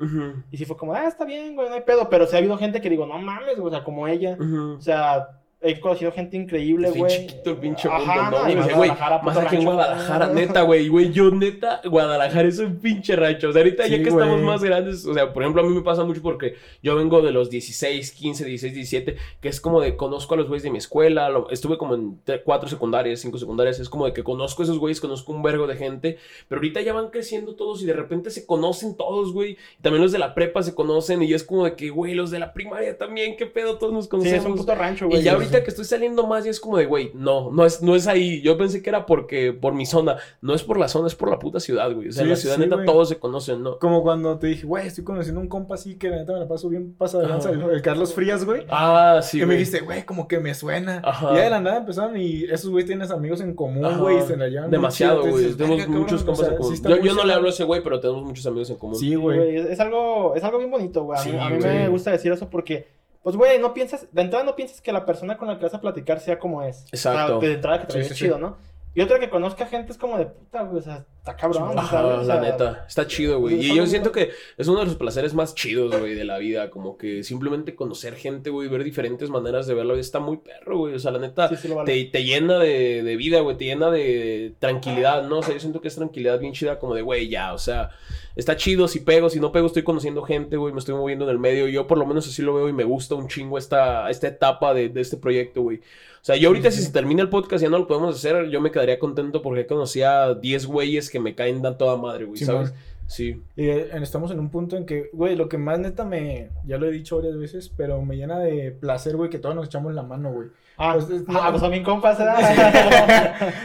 Y 0.51 0.57
sí 0.57 0.65
fue 0.65 0.75
como, 0.75 0.93
ah, 0.93 1.07
está 1.07 1.23
bien, 1.25 1.55
güey, 1.55 1.69
no 1.69 1.75
hay 1.75 1.81
pedo. 1.81 2.09
Pero 2.09 2.25
sí 2.27 2.35
ha 2.35 2.39
habido 2.39 2.57
gente 2.57 2.81
que 2.81 2.89
digo, 2.89 3.05
no 3.05 3.17
mames, 3.17 3.55
güey, 3.57 3.67
o 3.67 3.69
sea, 3.71 3.83
como 3.83 4.07
ella. 4.07 4.37
O 4.77 4.81
sea, 4.81 5.29
he 5.63 5.79
conocido 5.79 6.11
gente 6.11 6.37
increíble, 6.37 6.89
güey. 6.91 7.11
chiquito 7.27 7.51
el 7.51 7.57
pinche 7.57 7.87
Ajá, 7.87 8.23
mundo, 8.23 8.37
¿no? 8.39 8.43
güey? 8.43 8.55
más 8.55 8.65
Güey, 8.65 8.75
Guadalajara, 8.89 9.21
más 9.21 9.37
aquí 9.37 9.55
en. 9.57 9.63
Guadalajara, 9.65 10.27
neta, 10.33 10.61
güey. 10.63 10.87
Güey, 10.87 11.11
yo 11.11 11.29
neta, 11.31 11.81
Guadalajara 11.85 12.47
es 12.47 12.57
un 12.59 12.77
pinche 12.79 13.15
rancho. 13.15 13.49
O 13.49 13.51
sea, 13.53 13.61
ahorita 13.61 13.85
ya 13.87 13.97
Sí, 13.97 14.03
que 14.03 14.09
estamos 14.09 14.41
más 14.41 14.63
grandes, 14.63 15.05
o 15.05 15.13
sea, 15.13 15.31
por 15.33 15.43
ejemplo, 15.43 15.61
a 15.61 15.65
mí 15.65 15.73
me 15.73 15.81
pasa 15.81 16.03
mucho 16.03 16.21
porque 16.21 16.55
yo 16.81 16.95
vengo 16.95 17.21
de 17.21 17.31
los 17.31 17.49
16, 17.49 18.11
15, 18.11 18.45
16, 18.45 18.73
17, 18.73 19.15
que 19.39 19.49
es 19.49 19.61
como 19.61 19.81
de 19.81 19.95
conozco 19.95 20.33
a 20.33 20.37
los 20.37 20.47
güeyes 20.47 20.63
de 20.63 20.71
mi 20.71 20.79
escuela, 20.79 21.29
lo- 21.29 21.49
estuve 21.51 21.77
como 21.77 21.93
en 21.95 22.23
tre- 22.25 22.41
cuatro 22.43 22.67
secundarias, 22.67 23.19
cinco 23.19 23.37
secundarias, 23.37 23.79
es 23.79 23.87
como 23.89 24.05
de 24.05 24.13
que 24.13 24.23
conozco 24.23 24.63
a 24.63 24.65
esos 24.65 24.79
güeyes, 24.79 24.99
conozco 24.99 25.31
un 25.31 25.43
vergo 25.43 25.67
de 25.67 25.75
gente, 25.75 26.17
pero 26.47 26.59
ahorita 26.59 26.81
ya 26.81 26.93
van 26.93 27.09
creciendo 27.09 27.55
todos 27.55 27.81
y 27.83 27.85
de 27.85 27.93
repente 27.93 28.31
se 28.31 28.45
conocen 28.47 28.95
todos, 28.97 29.31
güey. 29.31 29.51
Y 29.77 29.81
también 29.83 30.01
los 30.01 30.11
de 30.11 30.17
la 30.19 30.33
prepa 30.33 30.63
se 30.63 30.73
conocen 30.73 31.21
y 31.21 31.33
es 31.33 31.43
como 31.43 31.65
de 31.65 31.75
que, 31.75 31.89
güey, 31.91 32.15
los 32.15 32.31
de 32.31 32.39
la 32.39 32.53
primaria 32.53 32.97
también, 32.97 33.35
qué 33.37 33.45
pedo, 33.45 33.77
todos 33.77 33.93
nos 33.93 34.05
Sí, 34.05 34.09
conocemos. 34.09 34.39
es 34.45 34.45
un 34.51 34.57
puto 34.57 34.73
rancho, 34.75 35.07
güey. 35.07 35.19
Y 35.21 35.23
ya 35.23 35.33
ahorita 35.51 35.63
que 35.63 35.69
estoy 35.69 35.85
saliendo 35.85 36.25
más, 36.27 36.43
ya 36.45 36.51
es 36.51 36.59
como 36.59 36.77
de, 36.77 36.85
güey, 36.85 37.11
no, 37.13 37.51
no 37.51 37.65
es, 37.65 37.81
no 37.81 37.95
es 37.95 38.07
ahí. 38.07 38.41
Yo 38.41 38.57
pensé 38.57 38.81
que 38.81 38.89
era 38.89 39.05
porque, 39.05 39.53
por 39.53 39.73
mi 39.73 39.85
zona. 39.85 40.17
No 40.41 40.53
es 40.53 40.63
por 40.63 40.77
la 40.79 40.87
zona, 40.87 41.07
es 41.07 41.15
por 41.15 41.29
la 41.29 41.39
puta 41.39 41.59
ciudad, 41.59 41.93
güey. 41.93 42.09
O 42.09 42.11
sea, 42.11 42.23
en 42.23 42.29
la 42.29 42.35
ciudad 42.35 42.55
sí, 42.55 42.61
neta 42.61 42.75
güey. 42.75 42.85
todos 42.85 43.09
se 43.09 43.19
conocen, 43.19 43.61
¿no? 43.63 43.79
Como 43.79 44.01
cuando 44.03 44.37
te 44.39 44.47
dije, 44.47 44.65
güey, 44.65 44.87
estoy 44.87 45.03
conociendo 45.03 45.41
un 45.41 45.47
compa 45.47 45.75
así 45.75 45.95
que 45.95 46.09
la 46.09 46.17
neta 46.17 46.33
me 46.33 46.39
la 46.39 46.47
paso 46.47 46.69
bien 46.69 46.93
pasa 46.93 47.19
de 47.19 47.27
lanza, 47.27 47.49
el, 47.51 47.61
el 47.61 47.81
Carlos 47.81 48.13
Frías, 48.13 48.45
güey. 48.45 48.63
Ah, 48.69 49.19
sí, 49.21 49.39
que 49.39 49.45
me 49.45 49.53
güey. 49.53 49.57
dijiste, 49.59 49.81
güey, 49.81 50.05
como 50.05 50.27
que 50.27 50.39
me 50.39 50.53
suena. 50.53 51.01
Ajá. 51.03 51.33
Y 51.33 51.37
de 51.37 51.49
la 51.49 51.59
nada 51.59 51.77
empezaron 51.77 52.17
y 52.17 52.43
esos 52.45 52.69
güeyes 52.69 52.87
tienen 52.87 53.11
amigos 53.11 53.41
en 53.41 53.53
común, 53.53 53.97
güey, 53.99 54.17
y 54.19 54.21
se 54.21 54.37
la 54.37 54.47
llevan 54.47 54.71
Demasiado, 54.71 55.25
güey. 55.27 55.53
Tenemos 55.53 55.87
muchos 55.87 56.23
compas 56.23 56.39
o 56.39 56.43
sea, 56.43 56.51
en 56.53 56.57
común. 56.57 57.01
yo 57.03 57.13
no 57.13 57.25
le 57.25 57.33
hablo 57.33 57.47
a 57.47 57.51
ese 57.51 57.63
güey, 57.63 57.81
pero 57.83 57.99
tenemos 57.99 58.23
muchos 58.23 58.45
amigos 58.45 58.69
en 58.69 58.77
común. 58.77 58.95
Sí, 58.95 59.15
güey. 59.15 59.37
güey, 59.37 59.55
es, 59.71 59.79
algo, 59.79 60.33
es 60.35 60.43
algo 60.43 60.57
bien 60.59 60.71
bonito, 60.71 61.03
güey. 61.03 61.19
A 61.19 61.23
mí, 61.23 61.31
Sí, 61.31 61.37
a 61.37 61.49
mí 61.49 61.57
güey. 61.57 61.77
me 61.77 61.87
gusta 61.89 62.11
decir 62.11 62.31
eso 62.31 62.49
porque, 62.49 62.87
pues, 63.23 63.35
güey, 63.35 63.59
no 63.59 63.73
piensas, 63.73 64.07
de 64.11 64.21
entrada 64.21 64.43
no 64.45 64.55
piensas 64.55 64.81
que 64.81 64.91
la 64.91 65.05
persona 65.05 65.37
con 65.37 65.47
la 65.47 65.57
que 65.57 65.63
vas 65.65 65.73
a 65.73 65.81
platicar 65.81 66.19
sea 66.19 66.39
como 66.39 66.63
es. 66.63 66.85
Exacto. 66.91 67.37
O 67.37 67.39
sea, 67.41 67.49
de 67.49 67.55
entrada 67.55 67.81
que 67.81 67.87
te 67.93 68.03
Sí, 68.03 68.09
sí, 68.09 68.15
chido, 68.15 68.35
sí. 68.35 68.41
¿no? 68.41 68.57
Y 68.93 68.99
otra 68.99 69.21
que 69.21 69.29
conozca 69.29 69.65
gente 69.67 69.93
es 69.93 69.97
como 69.97 70.17
de 70.17 70.25
puta, 70.25 70.63
güey, 70.63 70.79
o 70.79 70.81
sea, 70.83 71.05
está 71.19 71.37
cabrón. 71.37 71.79
Ajá, 71.79 71.89
¿sabes? 72.01 72.13
O 72.13 72.23
la 72.23 72.25
sea, 72.25 72.41
neta. 72.41 72.85
Está 72.89 73.07
chido, 73.07 73.39
güey. 73.39 73.55
Y 73.65 73.73
yo 73.73 73.85
siento 73.87 74.11
que 74.11 74.31
es 74.57 74.67
uno 74.67 74.79
de 74.79 74.85
los 74.85 74.95
placeres 74.95 75.33
más 75.33 75.55
chidos, 75.55 75.97
güey, 75.97 76.13
de 76.13 76.25
la 76.25 76.37
vida. 76.39 76.69
Como 76.69 76.97
que 76.97 77.23
simplemente 77.23 77.73
conocer 77.73 78.15
gente, 78.15 78.49
güey, 78.49 78.67
ver 78.67 78.83
diferentes 78.83 79.29
maneras 79.29 79.65
de 79.65 79.75
ver 79.75 79.85
la 79.85 79.93
vida. 79.93 80.01
Está 80.01 80.19
muy 80.19 80.37
perro, 80.39 80.79
güey. 80.79 80.95
O 80.95 80.99
sea, 80.99 81.11
la 81.11 81.19
neta, 81.19 81.47
Sí, 81.47 81.55
sí 81.55 81.67
lo 81.69 81.75
vale. 81.75 81.85
te, 82.03 82.03
te 82.11 82.23
llena 82.25 82.59
de, 82.59 83.01
de 83.01 83.15
vida, 83.15 83.39
güey. 83.39 83.55
Te 83.55 83.63
llena 83.63 83.89
de 83.91 84.55
tranquilidad, 84.59 85.23
¿no? 85.23 85.39
O 85.39 85.43
sea, 85.43 85.53
yo 85.53 85.61
siento 85.61 85.79
que 85.79 85.87
es 85.87 85.95
tranquilidad 85.95 86.37
bien 86.39 86.51
chida, 86.51 86.77
como 86.77 86.93
de, 86.93 87.01
güey, 87.01 87.29
ya. 87.29 87.53
O 87.53 87.59
sea, 87.59 87.91
está 88.35 88.55
chido 88.55 88.87
si 88.87 88.99
pego, 88.99 89.29
si 89.29 89.39
no 89.39 89.51
pego, 89.51 89.67
estoy 89.67 89.83
conociendo 89.83 90.21
gente, 90.23 90.57
güey. 90.57 90.73
Me 90.73 90.79
estoy 90.79 90.95
moviendo 90.95 91.25
en 91.25 91.31
el 91.31 91.39
medio. 91.39 91.67
Yo 91.67 91.87
por 91.87 91.97
lo 91.97 92.05
menos 92.05 92.27
así 92.27 92.41
lo 92.41 92.53
veo 92.53 92.69
y 92.69 92.73
me 92.73 92.83
gusta 92.83 93.15
un 93.15 93.27
chingo 93.27 93.57
esta, 93.57 94.09
esta 94.09 94.27
etapa 94.27 94.73
de, 94.73 94.89
de 94.89 95.01
este 95.01 95.17
proyecto, 95.17 95.61
güey. 95.61 95.77
O 95.77 96.23
sea, 96.23 96.35
yo 96.35 96.49
ahorita 96.49 96.69
Sí, 96.69 96.77
si 96.77 96.85
se 96.85 96.91
termina 96.91 97.23
el 97.23 97.29
podcast 97.29 97.63
y 97.63 97.65
ya 97.65 97.69
no 97.71 97.79
lo 97.79 97.87
podemos 97.87 98.15
hacer, 98.15 98.47
yo 98.49 98.61
me 98.61 98.69
quedaría 98.69 98.99
contento 98.99 99.41
porque 99.41 99.65
conocí 99.65 100.03
a 100.03 100.35
10 100.35 100.67
güeyes 100.67 101.09
que 101.09 101.19
me 101.19 101.33
caen 101.33 101.65
a 101.65 101.77
toda 101.77 101.97
madre, 101.97 102.25
güey. 102.25 102.37
¿sabes? 102.39 102.73
Sí. 103.07 103.41
Y 103.57 103.65
eh, 103.65 103.89
estamos 104.01 104.31
en 104.31 104.39
un 104.39 104.49
punto 104.49 104.77
en 104.77 104.85
que, 104.85 105.09
güey, 105.13 105.35
lo 105.35 105.49
que 105.49 105.57
más 105.57 105.79
neta 105.79 106.05
me, 106.05 106.49
ya 106.65 106.77
lo 106.77 106.85
he 106.87 106.91
dicho 106.91 107.17
varias 107.17 107.37
veces, 107.37 107.71
pero 107.75 108.01
me 108.03 108.15
llena 108.15 108.39
de 108.39 108.71
placer, 108.71 109.17
güey, 109.17 109.29
que 109.29 109.39
todos 109.39 109.55
nos 109.55 109.65
echamos 109.65 109.93
la 109.93 110.03
mano, 110.03 110.31
güey. 110.31 110.47
Ah, 110.83 110.93
Pues, 110.95 111.09
es- 111.09 111.23
ah, 111.29 111.47
pues 111.51 111.61
son 111.61 111.71
bien 111.71 111.83
compas. 111.83 112.17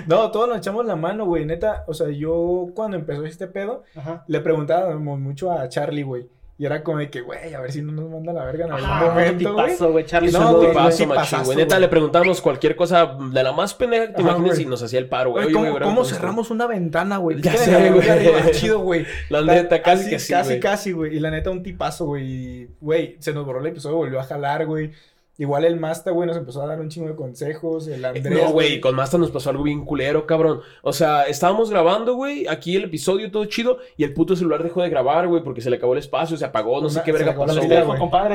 No, 0.06 0.30
todos 0.30 0.48
nos 0.48 0.58
echamos 0.58 0.84
la 0.86 0.96
mano, 0.96 1.24
güey, 1.26 1.44
neta, 1.46 1.84
o 1.86 1.94
sea, 1.94 2.08
yo 2.10 2.68
cuando 2.74 2.96
empezó 2.96 3.24
este 3.24 3.46
pedo, 3.46 3.84
Ajá. 3.96 4.24
le 4.26 4.40
preguntábamos 4.40 5.18
mucho 5.18 5.50
a 5.50 5.68
Charlie, 5.68 6.02
güey, 6.02 6.28
y 6.58 6.64
era 6.64 6.82
como 6.82 6.98
de 6.98 7.10
que, 7.10 7.20
güey, 7.20 7.52
a 7.54 7.60
ver 7.60 7.70
si 7.72 7.82
no 7.82 7.92
nos 7.92 8.08
manda 8.10 8.32
la 8.32 8.44
verga 8.44 8.64
en 8.66 8.72
algún 8.72 8.88
Ah, 8.90 9.12
momento, 9.14 9.52
güey. 9.92 10.06
Charlie. 10.06 10.32
No, 10.32 10.58
un 10.58 10.66
tipazo, 10.98 11.44
güey. 11.44 11.56
Neta, 11.58 11.78
le 11.78 11.88
preguntábamos 11.88 12.40
cualquier 12.40 12.76
cosa 12.76 13.16
de 13.30 13.42
la 13.42 13.52
más 13.52 13.74
pendeja 13.74 14.12
te 14.14 14.22
güey. 14.22 14.62
y 14.62 14.64
nos 14.64 14.82
hacía 14.82 14.98
el 14.98 15.08
paro, 15.08 15.32
güey. 15.32 15.52
¿cómo, 15.52 15.78
cómo 15.80 16.04
cerramos 16.04 16.50
una 16.50 16.66
ventana, 16.66 17.18
güey? 17.18 17.40
Ya 17.42 17.54
sé, 17.56 17.90
güey. 17.90 18.06
Chido, 18.52 18.78
güey. 18.80 19.04
La 19.28 19.42
neta, 19.42 19.82
casi 19.82 20.08
que 20.08 20.18
sí, 20.18 20.32
Casi, 20.32 20.58
casi, 20.60 20.92
güey. 20.92 21.16
Y 21.16 21.20
la 21.20 21.30
neta, 21.30 21.50
un 21.50 21.62
tipazo, 21.62 22.06
güey. 22.06 22.68
Güey, 22.80 23.16
se 23.18 23.32
nos 23.34 23.44
borró 23.44 23.60
el 23.60 23.66
episodio, 23.66 23.96
volvió 23.96 24.18
a 24.20 24.24
jalar, 24.24 24.64
güey. 24.66 24.92
Igual 25.38 25.66
el 25.66 25.78
Masta, 25.78 26.12
güey, 26.12 26.26
nos 26.26 26.36
empezó 26.36 26.62
a 26.62 26.66
dar 26.66 26.80
un 26.80 26.88
chingo 26.88 27.08
de 27.08 27.14
consejos. 27.14 27.86
El 27.88 28.04
Andrés. 28.04 28.42
No, 28.42 28.52
güey, 28.52 28.80
con 28.80 28.94
Masta 28.94 29.18
nos 29.18 29.30
pasó 29.30 29.50
algo 29.50 29.64
bien 29.64 29.84
culero, 29.84 30.26
cabrón. 30.26 30.60
O 30.82 30.92
sea, 30.94 31.24
estábamos 31.24 31.70
grabando, 31.70 32.14
güey, 32.14 32.46
aquí 32.48 32.76
el 32.76 32.84
episodio 32.84 33.30
todo 33.30 33.44
chido 33.44 33.78
y 33.98 34.04
el 34.04 34.14
puto 34.14 34.34
celular 34.34 34.62
dejó 34.62 34.82
de 34.82 34.88
grabar, 34.88 35.28
güey, 35.28 35.42
porque 35.42 35.60
se 35.60 35.68
le 35.68 35.76
acabó 35.76 35.92
el 35.92 35.98
espacio, 35.98 36.38
se 36.38 36.44
apagó, 36.44 36.80
no 36.80 36.88
sé 36.88 37.02
qué 37.04 37.12
verga 37.12 37.36
pasó, 37.36 37.60
compadre, 37.98 38.34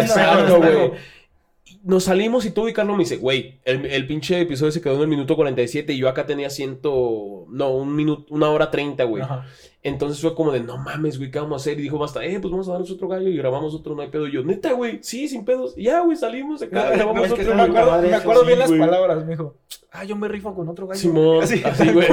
exacto, 0.00 0.58
güey. 0.58 0.92
Nos 1.82 2.04
salimos 2.04 2.44
y 2.44 2.50
todo 2.50 2.68
y 2.68 2.72
Carlos 2.72 2.96
me 2.96 3.04
dice, 3.04 3.16
güey, 3.16 3.60
el, 3.64 3.86
el 3.86 4.06
pinche 4.06 4.40
episodio 4.40 4.72
se 4.72 4.82
quedó 4.82 4.96
en 4.96 5.02
el 5.02 5.08
minuto 5.08 5.36
47 5.36 5.92
y 5.92 5.98
yo 5.98 6.08
acá 6.08 6.26
tenía 6.26 6.50
ciento, 6.50 7.46
no, 7.48 7.70
un 7.70 7.94
minuto, 7.94 8.26
una 8.34 8.50
hora 8.50 8.70
30, 8.70 9.04
güey. 9.04 9.22
Ajá. 9.22 9.46
Entonces 9.82 10.20
fue 10.20 10.34
como 10.34 10.52
de, 10.52 10.60
no 10.60 10.76
mames, 10.76 11.16
güey, 11.16 11.30
¿qué 11.30 11.38
vamos 11.38 11.54
a 11.54 11.56
hacer? 11.62 11.78
Y 11.78 11.82
dijo, 11.82 11.96
basta, 11.98 12.22
eh, 12.22 12.38
pues 12.38 12.50
vamos 12.50 12.68
a 12.68 12.72
darnos 12.72 12.90
otro 12.90 13.08
gallo 13.08 13.28
y 13.30 13.36
grabamos 13.38 13.74
otro, 13.74 13.94
no 13.94 14.02
hay 14.02 14.08
pedo. 14.08 14.28
Y 14.28 14.32
yo, 14.32 14.44
neta, 14.44 14.72
güey, 14.72 14.98
sí, 15.02 15.26
sin 15.26 15.42
pedos. 15.46 15.72
Y 15.74 15.84
ya, 15.84 16.00
güey, 16.00 16.18
salimos 16.18 16.60
de 16.60 16.66
acá, 16.66 16.84
No, 16.90 16.96
grabamos 16.96 17.26
es 17.28 17.32
que 17.32 17.42
otro. 17.42 17.54
me 17.54 17.62
acuerdo, 17.62 18.02
me 18.02 18.08
sí, 18.40 18.46
bien 18.46 18.58
las 18.58 18.68
güey. 18.68 18.80
palabras, 18.80 19.24
me 19.24 19.30
dijo. 19.30 19.54
Ah, 19.90 20.04
yo 20.04 20.16
me 20.16 20.28
rifo 20.28 20.54
con 20.54 20.68
otro 20.68 20.86
gallo. 20.86 21.00
Simón, 21.00 21.42
Así, 21.42 21.62
así, 21.64 21.88
güey. 21.92 22.06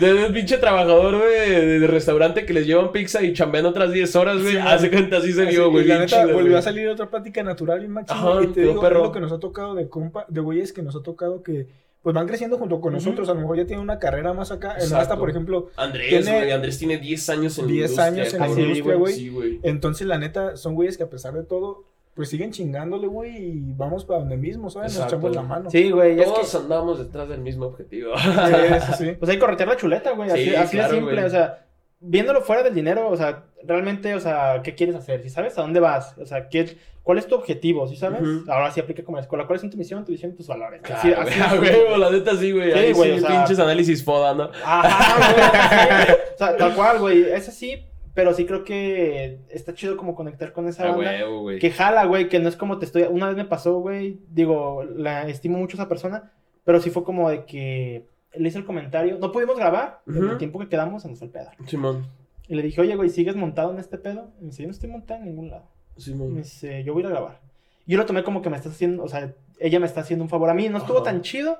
Desde 0.00 0.26
el 0.26 0.32
pinche 0.32 0.56
trabajador, 0.56 1.18
güey, 1.18 1.50
de, 1.50 1.78
de 1.80 1.86
restaurante 1.86 2.46
que 2.46 2.54
les 2.54 2.66
llevan 2.66 2.90
pizza 2.92 3.22
y 3.22 3.34
chambean 3.34 3.66
otras 3.66 3.92
10 3.92 4.16
horas, 4.16 4.40
güey. 4.40 4.54
Simón. 4.54 4.68
Hace 4.68 4.90
cuenta, 4.90 5.18
así 5.18 5.32
se 5.34 5.44
vio, 5.44 5.70
güey. 5.70 5.84
y 5.84 5.88
la 5.88 5.94
bien 5.96 6.06
neta, 6.06 6.22
chido, 6.22 6.32
volvió 6.34 6.50
güey. 6.52 6.58
a 6.58 6.62
salir 6.62 6.88
otra 6.88 7.10
plática 7.10 7.42
natural 7.42 7.84
y 7.84 7.88
machín. 7.88 8.16
Ajá, 8.16 8.42
y 8.42 8.46
te 8.48 8.62
digo, 8.62 8.88
lo 8.88 9.12
que 9.12 9.20
nos 9.20 9.32
ha 9.32 9.38
tocado 9.38 9.74
de 9.74 9.86
compa, 9.88 10.24
de 10.28 10.40
güeyes 10.40 10.72
que 10.72 10.82
nos 10.82 10.96
ha 10.96 11.02
tocado 11.02 11.42
que 11.42 11.66
pues 12.02 12.14
van 12.14 12.26
creciendo 12.26 12.58
junto 12.58 12.80
con 12.80 12.92
nosotros. 12.92 13.28
A 13.28 13.34
lo 13.34 13.40
mejor 13.40 13.56
ya 13.58 13.66
tienen 13.66 13.82
una 13.82 13.98
carrera 13.98 14.32
más 14.32 14.50
acá. 14.50 14.76
El. 14.80 14.90
Masta, 14.90 15.16
por 15.16 15.30
ejemplo, 15.30 15.70
Andrés, 15.76 16.08
tiene 16.24 16.38
güey. 16.38 16.50
Andrés 16.52 16.78
tiene 16.78 16.98
10 16.98 17.28
años 17.30 17.58
en 17.58 17.66
10 17.68 17.96
la 17.96 18.08
industria. 18.08 18.22
años 18.22 18.34
en 18.34 18.40
la 18.40 18.48
industria, 18.62 18.94
güey. 18.96 19.14
Sí, 19.14 19.28
güey. 19.28 19.60
Entonces, 19.62 20.06
la 20.06 20.18
neta, 20.18 20.56
son 20.56 20.74
güeyes 20.74 20.96
que 20.96 21.04
a 21.04 21.10
pesar 21.10 21.32
de 21.34 21.44
todo, 21.44 21.84
pues 22.14 22.28
siguen 22.28 22.50
chingándole, 22.50 23.06
güey, 23.06 23.36
y 23.36 23.72
vamos 23.74 24.04
para 24.04 24.20
donde 24.20 24.36
mismo, 24.36 24.68
¿sabes? 24.68 24.92
Nos 24.94 25.04
Exacto. 25.04 25.16
echamos 25.28 25.36
la 25.36 25.42
mano. 25.42 25.70
Sí, 25.70 25.90
güey, 25.90 26.12
es 26.18 26.26
que... 26.26 26.32
Todos 26.32 26.54
andamos 26.56 26.98
detrás 26.98 27.28
del 27.28 27.40
mismo 27.40 27.66
objetivo. 27.66 28.12
Sí, 28.18 28.28
sí, 28.28 28.92
sí. 28.98 29.12
Pues 29.18 29.30
hay 29.30 29.36
que 29.36 29.40
corretear 29.40 29.68
la 29.70 29.76
chuleta, 29.76 30.10
güey. 30.10 30.28
Así, 30.30 30.44
Sí, 30.44 30.54
así 30.54 30.76
claro, 30.76 30.92
de 30.92 30.98
simple. 30.98 31.14
güey. 31.14 31.26
O 31.26 31.30
sea, 31.30 31.66
viéndolo 32.00 32.42
fuera 32.42 32.62
del 32.64 32.74
dinero, 32.74 33.08
o 33.08 33.16
sea, 33.16 33.44
realmente, 33.64 34.14
o 34.14 34.20
sea, 34.20 34.60
¿qué 34.62 34.74
quieres 34.74 34.96
hacer? 34.96 35.22
Si 35.22 35.30
sabes 35.30 35.56
a 35.56 35.62
dónde 35.62 35.78
vas, 35.80 36.18
o 36.18 36.26
sea, 36.26 36.48
¿qué, 36.48 36.76
¿cuál 37.02 37.18
es 37.18 37.26
tu 37.26 37.34
objetivo? 37.34 37.86
¿Sí 37.88 37.96
sabes? 37.96 38.22
Ujú. 38.22 38.50
Ahora 38.50 38.70
sí 38.70 38.80
aplica 38.80 39.02
como 39.04 39.16
la 39.16 39.22
escuela. 39.22 39.46
¿Cuál 39.46 39.60
es 39.62 39.70
tu 39.70 39.76
misión, 39.76 40.04
tu 40.04 40.12
visión 40.12 40.32
y 40.32 40.34
tus 40.34 40.46
valores? 40.46 40.80
Claro, 40.82 41.00
Así- 41.00 41.12
así 41.40 41.56
güey, 41.58 41.70
güey. 41.86 41.98
la 41.98 42.10
neta 42.10 42.36
sí, 42.36 42.52
güey. 42.52 42.72
Sí, 42.72 42.92
güey, 42.92 43.10
sí, 43.18 43.24
o 43.24 43.26
sea- 43.28 43.38
pinches 43.38 43.58
análisis 43.58 44.04
foda, 44.04 44.34
¿no? 44.34 44.50
Ajá, 44.64 45.16
güey. 46.06 46.16
O 46.34 46.38
sea, 46.38 46.56
tal 46.56 46.74
cual, 46.74 46.98
güey. 47.00 47.22
Es 47.30 47.48
así. 47.48 47.86
Pero 48.14 48.34
sí 48.34 48.44
creo 48.44 48.62
que 48.62 49.38
está 49.48 49.72
chido 49.72 49.96
como 49.96 50.14
conectar 50.14 50.52
con 50.52 50.68
esa 50.68 50.84
Ah, 50.84 50.90
banda. 50.90 51.10
huevo, 51.12 51.40
güey. 51.40 51.58
Que 51.58 51.70
jala, 51.70 52.04
güey, 52.04 52.28
que 52.28 52.38
no 52.40 52.48
es 52.50 52.56
como 52.56 52.78
te 52.78 52.84
estoy... 52.84 53.04
Una 53.04 53.26
vez 53.28 53.36
me 53.38 53.46
pasó, 53.46 53.78
güey, 53.78 54.20
digo, 54.28 54.84
la 54.84 55.26
estimo 55.28 55.56
mucho 55.56 55.78
a 55.78 55.80
esa 55.80 55.88
persona, 55.88 56.30
pero 56.62 56.78
sí 56.78 56.90
fue 56.90 57.04
como 57.04 57.30
de 57.30 57.46
que 57.46 58.06
le 58.34 58.48
hice 58.50 58.58
el 58.58 58.66
comentario, 58.66 59.16
no 59.18 59.32
pudimos 59.32 59.56
grabar, 59.56 60.02
en 60.06 60.18
Ujú. 60.18 60.32
el 60.32 60.36
tiempo 60.36 60.58
que 60.58 60.68
quedamos 60.68 61.00
se 61.02 61.08
nos 61.08 61.20
fue 61.20 61.26
el 61.28 61.32
pedo. 61.32 61.48
Simón. 61.66 62.06
Y 62.48 62.54
le 62.54 62.62
dije, 62.62 62.82
oye, 62.82 62.96
güey, 62.96 63.08
¿sigues 63.08 63.34
montado 63.34 63.72
en 63.72 63.78
este 63.78 63.96
pedo? 63.96 64.30
Y 64.40 64.42
me 64.42 64.50
dice, 64.50 64.60
yo 64.62 64.68
no 64.68 64.72
estoy 64.74 64.90
montado 64.90 65.20
en 65.20 65.26
ningún 65.26 65.48
lado. 65.50 65.70
Me 65.96 66.38
dice, 66.38 66.82
yo 66.84 66.92
voy 66.94 67.02
a 67.02 67.06
ir 67.06 67.12
a 67.12 67.14
grabar. 67.16 67.40
Yo 67.86 67.98
lo 67.98 68.06
tomé 68.06 68.22
como 68.24 68.42
que 68.42 68.50
me 68.50 68.56
estás 68.56 68.72
haciendo, 68.72 69.02
o 69.04 69.08
sea, 69.08 69.32
ella 69.58 69.80
me 69.80 69.86
está 69.86 70.00
haciendo 70.00 70.24
un 70.24 70.28
favor 70.28 70.48
a 70.50 70.54
mí. 70.54 70.68
No 70.68 70.78
estuvo 70.78 70.98
Ajá. 70.98 71.04
tan 71.04 71.22
chido. 71.22 71.58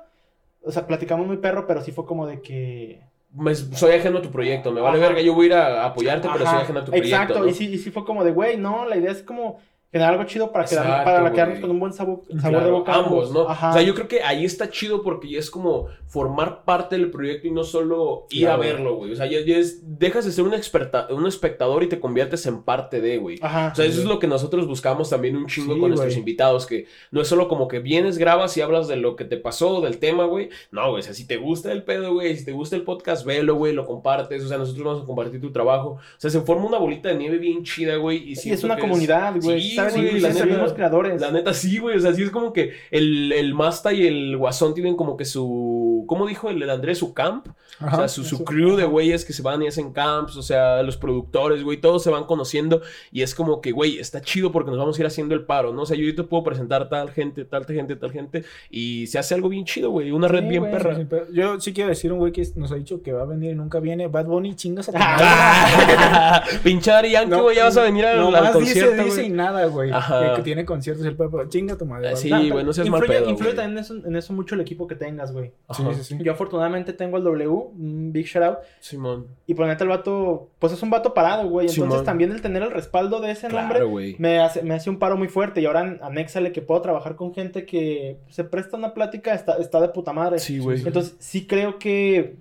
O 0.63 0.71
sea, 0.71 0.87
platicamos 0.87 1.27
muy 1.27 1.37
perro, 1.37 1.67
pero 1.67 1.81
sí 1.81 1.91
fue 1.91 2.05
como 2.05 2.25
de 2.25 2.41
que... 2.41 3.01
Me- 3.33 3.53
soy 3.55 3.93
ajeno 3.93 4.19
a 4.19 4.21
tu 4.21 4.29
proyecto, 4.31 4.71
me 4.71 4.79
vale 4.79 4.97
Ajá. 4.99 5.07
verga, 5.07 5.21
yo 5.21 5.33
voy 5.33 5.45
a 5.45 5.47
ir 5.47 5.53
a 5.55 5.85
apoyarte, 5.85 6.29
pero 6.31 6.45
soy 6.45 6.59
ajeno 6.59 6.79
a 6.79 6.85
tu 6.85 6.91
proyecto. 6.91 7.15
Exacto, 7.15 7.39
¿no? 7.39 7.47
y, 7.47 7.53
sí, 7.53 7.65
y 7.73 7.77
sí 7.79 7.91
fue 7.91 8.05
como 8.05 8.23
de, 8.23 8.31
güey, 8.31 8.57
no, 8.57 8.85
la 8.85 8.95
idea 8.95 9.11
es 9.11 9.23
como 9.23 9.59
generar 9.93 10.13
algo 10.15 10.25
chido 10.25 10.51
para, 10.51 10.65
Exacto, 10.65 11.03
para 11.05 11.21
güey. 11.21 11.33
quedarnos 11.33 11.59
con 11.59 11.71
un 11.71 11.79
buen 11.79 11.93
sabor, 11.93 12.21
sabor 12.27 12.41
Claro, 12.49 12.65
de 12.65 12.71
boca. 12.71 12.93
ambos, 12.95 13.31
¿no? 13.31 13.47
Ajá. 13.47 13.69
O 13.69 13.73
sea, 13.73 13.81
yo 13.83 13.93
creo 13.93 14.07
que 14.09 14.23
ahí 14.23 14.43
está 14.43 14.69
chido 14.69 15.03
porque 15.03 15.29
ya 15.29 15.39
es 15.39 15.49
como 15.51 15.85
formar 16.07 16.63
parte 16.65 16.97
del 16.97 17.09
proyecto 17.11 17.47
y 17.47 17.51
no 17.51 17.63
solo 17.63 18.25
ir 18.31 18.41
Claro. 18.45 18.55
a 18.61 18.65
verlo, 18.65 18.95
güey. 18.97 19.11
O 19.11 19.15
sea, 19.15 19.27
ya, 19.27 19.39
ya 19.45 19.57
es, 19.57 19.81
dejas 19.99 20.25
de 20.25 20.31
ser 20.31 20.43
un, 20.45 20.53
experta, 20.55 21.07
un 21.11 21.25
espectador 21.27 21.83
y 21.83 21.87
te 21.89 21.99
conviertes 21.99 22.45
en 22.47 22.63
parte 22.63 23.01
de, 23.01 23.17
güey. 23.19 23.37
Ajá. 23.41 23.69
O 23.71 23.75
sea, 23.75 23.85
eso 23.85 23.99
es 23.99 24.05
lo 24.05 24.19
que 24.19 24.27
nosotros 24.27 24.67
buscamos 24.67 25.09
también 25.09 25.37
un 25.37 25.45
chingo 25.47 25.75
Sí, 25.75 25.79
con 25.79 25.89
nuestros 25.89 26.17
invitados, 26.17 26.65
que 26.65 26.87
no 27.11 27.21
es 27.21 27.27
solo 27.27 27.47
como 27.47 27.67
que 27.67 27.79
vienes, 27.79 28.17
grabas 28.17 28.57
y 28.57 28.61
hablas 28.61 28.87
de 28.87 28.95
lo 28.95 29.15
que 29.15 29.25
te 29.25 29.37
pasó, 29.37 29.79
del 29.81 29.99
tema, 29.99 30.25
güey. 30.25 30.49
No, 30.71 30.89
güey, 30.89 31.01
o 31.01 31.03
sea, 31.03 31.13
si 31.13 31.27
te 31.27 31.37
gusta 31.37 31.71
el 31.71 31.83
pedo, 31.83 32.13
güey, 32.13 32.35
si 32.35 32.45
te 32.45 32.51
gusta 32.51 32.75
el 32.75 32.81
podcast, 32.83 33.25
velo, 33.25 33.55
güey, 33.55 33.73
lo 33.73 33.85
compartes, 33.85 34.43
o 34.43 34.47
sea, 34.47 34.57
nosotros 34.57 34.83
vamos 34.85 35.03
a 35.03 35.05
compartir 35.05 35.39
tu 35.39 35.51
trabajo. 35.51 35.89
O 35.91 35.99
sea, 36.17 36.31
se 36.31 36.41
forma 36.41 36.65
una 36.65 36.77
bolita 36.79 37.09
de 37.09 37.15
nieve 37.15 37.37
bien 37.37 37.63
chida, 37.63 37.95
güey. 37.97 38.31
Y 38.31 38.35
Sí, 38.35 38.51
es 38.51 38.63
una 38.63 38.77
comunidad, 38.77 39.35
güey. 39.41 39.61
Sí, 39.61 39.75
Incluso 39.89 40.17
la 40.21 40.27
los 40.29 40.33
neta. 40.35 40.45
mismos 40.45 40.73
creadores. 40.73 41.21
La 41.21 41.31
neta 41.31 41.53
sí, 41.53 41.77
güey. 41.79 41.97
O 41.97 41.99
sea, 41.99 42.13
sí 42.13 42.23
es 42.23 42.29
como 42.31 42.53
que 42.53 42.73
el, 42.91 43.31
el 43.31 43.53
Masta 43.53 43.93
y 43.93 44.05
el 44.07 44.37
Guasón 44.37 44.73
tienen 44.73 44.95
como 44.95 45.17
que 45.17 45.25
su. 45.25 46.05
¿Cómo 46.07 46.27
dijo 46.27 46.49
el, 46.49 46.61
el 46.61 46.69
Andrés? 46.69 46.97
Su 46.99 47.13
camp. 47.13 47.47
o 47.81 47.95
sea, 47.95 48.07
su, 48.07 48.23
su 48.23 48.43
crew 48.43 48.75
de 48.75 48.85
güeyes 48.85 49.25
que 49.25 49.33
se 49.33 49.41
van 49.41 49.61
y 49.63 49.67
hacen 49.67 49.91
camps. 49.93 50.35
O 50.37 50.41
sea, 50.43 50.83
los 50.83 50.97
productores, 50.97 51.63
güey. 51.63 51.77
Todos 51.77 52.03
se 52.03 52.09
van 52.09 52.25
conociendo. 52.25 52.81
Y 53.11 53.21
es 53.21 53.33
como 53.35 53.61
que, 53.61 53.71
güey, 53.71 53.99
está 53.99 54.21
chido 54.21 54.51
porque 54.51 54.69
nos 54.69 54.79
vamos 54.79 54.97
a 54.97 55.01
ir 55.01 55.07
haciendo 55.07 55.33
el 55.35 55.45
paro, 55.45 55.73
¿no? 55.73 55.83
O 55.83 55.85
sea, 55.85 55.97
yo 55.97 56.03
ahorita 56.03 56.23
puedo 56.23 56.43
presentar 56.43 56.89
tal 56.89 57.11
gente, 57.11 57.45
tal 57.45 57.65
gente, 57.65 57.95
tal 57.95 58.11
gente. 58.11 58.43
Y 58.69 59.07
se 59.07 59.19
hace 59.19 59.33
algo 59.35 59.49
bien 59.49 59.65
chido, 59.65 59.89
güey. 59.91 60.11
Una 60.11 60.27
red 60.27 60.41
Sí, 60.43 60.49
bien 60.49 60.61
güey, 60.61 60.71
perra. 60.73 60.95
Sí, 60.95 61.01
sí, 61.01 61.07
pero 61.09 61.25
yo 61.31 61.59
sí 61.61 61.73
quiero 61.73 61.89
decir 61.89 62.11
un 62.11 62.19
güey 62.19 62.31
que 62.31 62.45
nos 62.55 62.71
ha 62.71 62.75
dicho 62.75 63.01
que 63.01 63.13
va 63.13 63.21
a 63.21 63.25
venir 63.25 63.51
y 63.51 63.55
nunca 63.55 63.79
viene. 63.79 64.07
Bad 64.07 64.25
Bunny, 64.25 64.55
chingas 64.55 64.89
a 64.89 64.91
tu 64.91 64.97
madre. 64.99 66.59
Pinchar 66.63 67.05
Yankee, 67.05 67.29
No, 67.29 67.43
güey. 67.43 67.55
Ya 67.55 67.63
vas 67.65 67.77
a 67.77 67.83
venir 67.83 68.05
al, 68.05 68.17
al 68.19 68.23
nomás 68.25 68.51
concierto, 68.51 68.91
dice, 68.91 69.03
dice 69.05 69.23
y 69.23 69.29
nada, 69.29 69.65
güey. 69.65 69.72
Que, 69.73 70.35
que 70.37 70.41
tiene 70.43 70.65
conciertos 70.65 71.05
el 71.05 71.15
Pepe. 71.15 71.37
Chinga 71.49 71.77
tu 71.77 71.85
madre. 71.85 72.15
Sí, 72.15 72.29
güey, 72.49 72.63
no 72.63 72.73
seas 72.73 72.89
mal 72.89 73.01
influye 73.01 73.19
pedo, 73.19 73.29
influye 73.29 73.53
también 73.53 73.77
en 73.77 73.83
eso, 73.83 73.95
en 73.95 74.15
eso 74.15 74.33
mucho 74.33 74.55
el 74.55 74.61
equipo 74.61 74.87
que 74.87 74.95
tengas, 74.95 75.31
güey. 75.31 75.51
Sí, 75.71 75.83
sí, 75.95 76.03
sí. 76.03 76.17
Yo 76.21 76.31
afortunadamente 76.33 76.93
tengo 76.93 77.17
el 77.17 77.23
W, 77.23 77.47
un 77.49 78.11
big 78.13 78.25
shout 78.25 78.43
out. 78.45 78.57
Simón. 78.79 79.27
Y 79.47 79.53
por 79.53 79.67
neta 79.67 79.83
el 79.83 79.89
vato, 79.89 80.49
pues 80.59 80.73
es 80.73 80.81
un 80.83 80.89
vato 80.89 81.13
parado, 81.13 81.47
güey. 81.49 81.67
Entonces 81.67 81.91
Simón. 81.91 82.05
también 82.05 82.31
el 82.31 82.41
tener 82.41 82.63
el 82.63 82.71
respaldo 82.71 83.19
de 83.21 83.31
ese 83.31 83.49
nombre 83.49 83.81
me 84.19 84.39
hace, 84.39 84.61
me 84.63 84.73
hace 84.75 84.89
un 84.89 84.99
paro 84.99 85.17
muy 85.17 85.27
fuerte. 85.27 85.61
Y 85.61 85.65
ahora 85.65 85.97
anéxale 86.01 86.51
que 86.51 86.61
puedo 86.61 86.81
trabajar 86.81 87.15
con 87.15 87.33
gente 87.33 87.65
que 87.65 88.17
se 88.29 88.43
presta 88.43 88.77
una 88.77 88.93
plática, 88.93 89.33
está, 89.33 89.57
está 89.57 89.81
de 89.81 89.89
puta 89.89 90.13
madre. 90.13 90.39
Sí, 90.39 90.59
güey. 90.59 90.81
Entonces 90.85 91.15
sí 91.19 91.47
creo 91.47 91.79
que, 91.79 92.35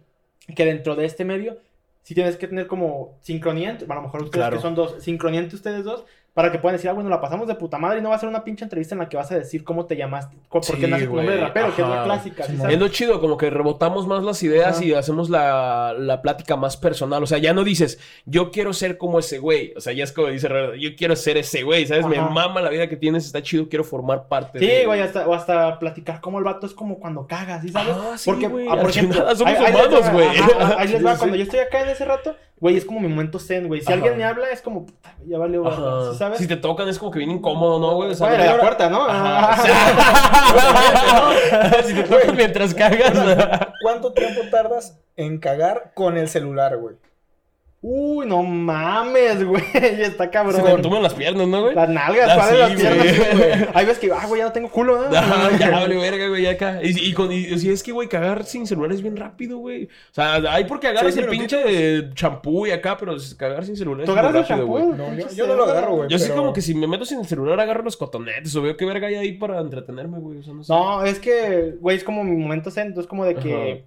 que 0.54 0.64
dentro 0.64 0.96
de 0.96 1.04
este 1.04 1.24
medio, 1.24 1.58
sí 2.02 2.14
tienes 2.14 2.36
que 2.36 2.48
tener 2.48 2.66
como 2.66 3.16
sincronía, 3.20 3.78
a 3.88 3.94
lo 3.94 4.02
mejor 4.02 4.22
ustedes 4.24 4.40
Claro. 4.42 4.56
que 4.56 4.62
son 4.62 4.74
dos, 4.74 4.96
sincronía 5.02 5.40
entre 5.40 5.56
ustedes 5.56 5.84
dos, 5.84 6.04
para 6.34 6.50
que 6.50 6.58
puedan 6.58 6.76
decir, 6.76 6.88
ah, 6.88 6.94
bueno, 6.94 7.10
la 7.10 7.20
pasamos 7.20 7.46
de 7.46 7.54
puta 7.56 7.76
madre 7.76 7.98
y 7.98 8.02
no 8.02 8.08
va 8.08 8.16
a 8.16 8.18
ser 8.18 8.28
una 8.28 8.42
pinche 8.42 8.64
entrevista 8.64 8.94
en 8.94 9.00
la 9.00 9.08
que 9.10 9.18
vas 9.18 9.30
a 9.30 9.34
decir 9.34 9.64
cómo 9.64 9.84
te 9.84 9.96
llamaste, 9.96 10.34
por 10.48 10.64
Sí, 10.64 10.72
qué 10.80 10.88
nace 10.88 11.06
tu 11.06 11.14
nombre 11.16 11.34
de 11.34 11.40
rapero, 11.42 11.74
que 11.76 11.82
es 11.82 11.88
la 11.88 11.94
Ajá. 11.96 12.04
clásica. 12.04 12.44
¿sí 12.44 12.56
Sí? 12.56 12.62
Es 12.70 12.78
lo 12.78 12.88
chido, 12.88 13.20
como 13.20 13.36
que 13.36 13.50
rebotamos 13.50 14.06
más 14.06 14.22
las 14.24 14.42
ideas 14.42 14.76
Ajá. 14.76 14.84
y 14.84 14.94
hacemos 14.94 15.28
la, 15.28 15.94
la 15.98 16.22
plática 16.22 16.56
más 16.56 16.78
personal. 16.78 17.22
O 17.22 17.26
sea, 17.26 17.36
ya 17.36 17.52
no 17.52 17.64
dices, 17.64 17.98
yo 18.24 18.50
quiero 18.50 18.72
ser 18.72 18.96
como 18.96 19.18
ese 19.18 19.38
güey. 19.40 19.74
O 19.76 19.80
sea, 19.82 19.92
ya 19.92 20.04
es 20.04 20.12
como 20.12 20.28
dice, 20.28 20.48
yo 20.80 20.90
quiero 20.96 21.16
ser 21.16 21.36
ese 21.36 21.64
güey, 21.64 21.86
¿sabes? 21.86 22.06
Me 22.06 22.16
Ajá. 22.16 22.30
mama 22.30 22.62
la 22.62 22.70
vida 22.70 22.88
que 22.88 22.96
tienes, 22.96 23.26
está 23.26 23.42
chido, 23.42 23.68
quiero 23.68 23.84
formar 23.84 24.28
parte 24.28 24.58
Sí, 24.58 24.66
de... 24.66 24.86
güey, 24.86 25.00
hasta, 25.02 25.28
o 25.28 25.34
hasta 25.34 25.78
platicar 25.78 26.22
cómo 26.22 26.38
el 26.38 26.44
vato 26.44 26.64
es 26.66 26.72
como 26.72 26.98
cuando 26.98 27.26
cagas, 27.26 27.60
¿sí 27.60 27.68
sabes? 27.68 27.94
Ah, 27.94 28.16
sí, 28.16 28.30
Porque, 28.30 28.48
güey, 28.48 28.66
ah, 28.68 28.76
por 28.76 28.86
a 28.86 28.88
ejemplo, 28.88 29.36
somos 29.36 29.42
ahí- 29.54 29.66
ahí 29.66 29.72
les 29.74 29.84
humanos, 29.86 30.04
va, 30.06 30.12
güey. 30.12 30.28
ajá, 30.28 30.76
Ahí 30.78 30.88
les 30.88 30.96
Sí, 30.98 31.04
va, 31.04 31.12
sí, 31.12 31.18
cuando 31.18 31.34
sí. 31.34 31.38
yo 31.40 31.44
estoy 31.44 31.60
acá 31.60 31.82
en 31.82 31.88
ese 31.90 32.04
rato, 32.06 32.36
güey, 32.62 32.76
es 32.76 32.84
como 32.84 33.00
mi 33.00 33.08
momento 33.08 33.40
zen, 33.40 33.66
güey. 33.66 33.80
Si 33.80 33.86
Ajá. 33.88 33.94
alguien 33.94 34.16
me 34.16 34.22
habla, 34.22 34.48
es 34.50 34.62
como, 34.62 34.86
puta, 34.86 35.16
ya 35.26 35.36
valió. 35.36 35.64
¿sí 36.12 36.16
sabes? 36.16 36.38
Si 36.38 36.46
te 36.46 36.56
tocan 36.56 36.88
es 36.88 36.96
como 36.96 37.10
que 37.10 37.18
bien 37.18 37.32
incómodo, 37.32 37.80
¿no, 37.80 37.96
güey? 37.96 38.10
O 38.10 38.14
sea, 38.14 38.28
Bueno, 38.28 38.44
no- 38.44 38.52
la 38.52 38.60
puerta, 38.60 38.88
¿no? 38.88 39.04
Ajá. 39.04 39.62
si 41.84 41.92
te 41.92 42.04
tocan 42.04 42.36
mientras 42.36 42.72
cagas. 42.72 43.12
¿Cuánto 43.82 44.12
tiempo 44.12 44.42
tardas 44.52 44.96
en 45.16 45.38
cagar 45.38 45.90
con 45.94 46.16
el 46.16 46.28
celular, 46.28 46.76
güey? 46.78 46.94
Uy, 47.84 48.26
no 48.26 48.44
mames, 48.44 49.44
güey. 49.48 49.60
Está 49.74 50.30
cabrón. 50.30 50.54
Se 50.54 50.76
me 50.76 50.80
toman 50.82 51.02
las 51.02 51.14
piernas, 51.14 51.48
¿no, 51.48 51.62
güey? 51.62 51.74
Las 51.74 51.88
nalgas, 51.88 52.30
Ah, 52.30 52.34
¿cuáles 52.36 52.54
sí, 52.54 52.60
las 52.60 52.94
piernas? 52.94 52.96
güey. 52.96 53.14
sí, 53.14 53.36
güey. 53.36 53.68
Hay 53.74 53.86
veces 53.86 53.98
que, 53.98 54.12
ah, 54.12 54.24
güey, 54.28 54.38
ya 54.38 54.44
no 54.46 54.52
tengo 54.52 54.70
culo, 54.70 54.98
¿no? 55.10 55.16
Ajá, 55.18 55.58
ya 55.58 55.70
vale 55.70 55.96
verga, 55.96 56.28
güey, 56.28 56.46
acá. 56.46 56.78
Y, 56.80 57.08
y 57.08 57.12
con, 57.12 57.32
y, 57.32 57.58
si 57.58 57.70
es 57.70 57.82
que, 57.82 57.90
güey, 57.90 58.08
cagar 58.08 58.44
sin 58.44 58.68
celular 58.68 58.92
es 58.92 59.02
bien 59.02 59.16
rápido, 59.16 59.58
güey. 59.58 59.86
O 59.86 59.88
sea, 60.14 60.34
hay 60.54 60.64
porque 60.66 60.86
agarras 60.86 61.16
el 61.16 61.26
pinche 61.26 62.10
champú 62.14 62.68
y 62.68 62.70
acá, 62.70 62.96
pero 62.96 63.16
cagar 63.36 63.64
sin 63.64 63.76
celular 63.76 64.02
es 64.02 64.06
¿Tú 64.06 64.12
muy 64.12 64.20
agarras 64.20 64.48
el 64.48 64.58
rápido, 64.58 64.78
champú? 64.78 64.94
güey. 64.94 64.98
No, 65.10 65.18
yo, 65.18 65.28
yo 65.34 65.46
no 65.48 65.54
lo 65.56 65.64
agarro, 65.64 65.96
güey. 65.96 66.08
Yo 66.08 66.18
sí 66.20 66.26
pero- 66.28 66.36
como 66.40 66.52
que 66.52 66.60
si 66.62 66.76
me 66.76 66.86
meto 66.86 67.04
sin 67.04 67.18
el 67.18 67.26
celular 67.26 67.58
agarro 67.58 67.82
los 67.82 67.96
cotonetes 67.96 68.54
o 68.54 68.62
veo 68.62 68.76
qué 68.76 68.84
verga 68.84 69.08
hay 69.08 69.16
ahí 69.16 69.32
para 69.32 69.58
entretenerme, 69.60 70.20
güey. 70.20 70.38
O 70.38 70.42
sea, 70.44 70.54
no 70.54 70.62
sé. 70.62 70.72
No, 70.72 71.04
es 71.04 71.18
que, 71.18 71.74
güey, 71.80 71.96
es 71.96 72.04
como 72.04 72.22
mi 72.22 72.36
momento 72.36 72.70
zen. 72.70 72.86
Entonces, 72.86 73.08
como 73.08 73.24
de 73.24 73.34
que, 73.34 73.72
Ajá. 73.72 73.84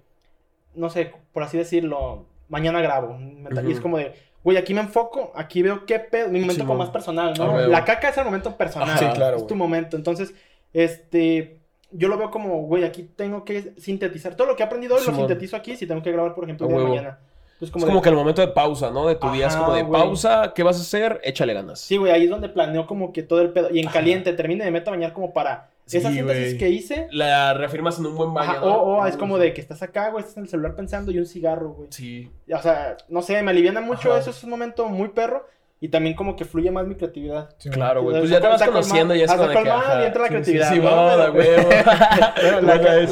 no 0.74 0.90
sé, 0.90 1.12
por 1.32 1.42
así 1.44 1.56
decirlo, 1.56 2.26
mañana 2.48 2.80
grabo. 2.80 3.18
Y 3.66 3.72
es 3.72 3.80
como 3.80 3.98
de, 3.98 4.14
güey, 4.42 4.56
aquí 4.56 4.74
me 4.74 4.80
enfoco, 4.80 5.32
aquí 5.34 5.62
veo 5.62 5.86
qué 5.86 5.98
pedo. 5.98 6.28
Mi 6.28 6.40
momento 6.40 6.62
Sí, 6.62 6.66
como 6.66 6.78
más 6.78 6.90
personal, 6.90 7.34
¿no? 7.36 7.58
La 7.66 7.84
caca 7.84 8.08
es 8.08 8.18
el 8.18 8.24
momento 8.24 8.56
personal. 8.56 8.90
Ajá. 8.90 8.98
Sí, 8.98 9.06
claro, 9.14 9.36
Es 9.38 9.46
tu 9.46 9.54
momento. 9.54 9.96
Entonces, 9.96 10.34
este. 10.72 11.60
Yo 11.92 12.08
lo 12.08 12.18
veo 12.18 12.32
como, 12.32 12.62
güey, 12.62 12.84
aquí 12.84 13.04
tengo 13.04 13.44
que 13.44 13.72
sintetizar. 13.78 14.34
Todo 14.34 14.48
lo 14.48 14.56
que 14.56 14.62
he 14.62 14.66
aprendido 14.66 14.96
hoy 14.96 15.02
lo 15.06 15.14
sintetizo 15.14 15.56
aquí 15.56 15.76
si 15.76 15.86
tengo 15.86 16.02
que 16.02 16.10
grabar, 16.10 16.34
por 16.34 16.44
ejemplo, 16.44 16.66
el 16.66 16.72
día 16.74 16.82
de 16.82 16.88
mañana. 16.88 17.18
Entonces, 17.52 17.74
Es 17.74 17.84
como, 17.88 18.02
que 18.02 18.08
el 18.10 18.16
momento 18.16 18.42
de 18.42 18.48
pausa, 18.48 18.90
¿no? 18.90 19.06
De 19.06 19.14
tu 19.14 19.30
día 19.30 19.46
es 19.46 19.56
como 19.56 19.72
de 19.72 19.84
pausa, 19.84 20.52
¿qué 20.54 20.62
vas 20.62 20.76
a 20.76 20.82
hacer? 20.82 21.20
Échale 21.24 21.54
ganas. 21.54 21.80
Sí, 21.80 21.96
güey, 21.96 22.12
ahí 22.12 22.24
es 22.24 22.30
donde 22.30 22.50
planeo 22.50 22.86
como 22.86 23.12
que 23.14 23.22
todo 23.22 23.40
el 23.40 23.50
pedo. 23.50 23.70
Y 23.70 23.78
en 23.78 23.86
Ajá. 23.86 23.94
caliente, 23.94 24.32
termine 24.34 24.64
de 24.64 24.70
meto 24.70 24.90
a 24.90 24.94
bañar 24.94 25.12
como 25.14 25.32
para. 25.32 25.70
Sí, 25.86 25.98
esa 25.98 26.10
síntesis 26.10 26.58
que 26.58 26.68
hice. 26.68 27.06
La 27.12 27.54
reafirmas 27.54 27.98
en 27.98 28.06
un 28.06 28.16
buen 28.16 28.34
baño, 28.34 28.60
o, 28.62 28.98
o 28.98 29.06
es 29.06 29.16
como 29.16 29.38
de 29.38 29.54
que 29.54 29.60
estás 29.60 29.82
acá, 29.82 30.10
güey, 30.10 30.22
estás 30.22 30.36
en 30.36 30.42
el 30.42 30.48
celular 30.48 30.74
pensando 30.74 31.12
y 31.12 31.18
un 31.18 31.26
cigarro, 31.26 31.70
güey. 31.70 31.88
Sí. 31.92 32.30
O 32.52 32.58
sea, 32.60 32.96
no 33.08 33.22
sé, 33.22 33.40
me 33.42 33.52
aliviana 33.52 33.80
mucho 33.80 34.10
Ajá. 34.10 34.20
eso, 34.20 34.30
es 34.30 34.42
un 34.42 34.50
momento 34.50 34.88
muy 34.88 35.08
perro. 35.08 35.46
Y 35.78 35.88
también 35.88 36.16
como 36.16 36.36
que 36.36 36.46
fluye 36.46 36.70
más 36.70 36.86
mi 36.86 36.94
creatividad. 36.94 37.50
Sí, 37.58 37.68
Claro, 37.68 38.02
güey. 38.02 38.18
Pues 38.18 38.30
ya 38.30 38.40
te 38.40 38.46
vas 38.46 38.62
conociendo 38.62 39.14
y 39.14 39.20
es 39.20 39.30
de 39.30 39.36
como 39.36 39.48
de 39.50 39.62
que... 39.62 39.68
ajá. 39.68 40.02
y 40.02 40.06
entra 40.06 40.22
la 40.22 40.28
Sí, 40.28 40.32
creatividad, 40.32 40.68
Sí, 40.70 40.74
sí, 40.74 40.80
va, 40.80 41.28
güey. 41.28 41.48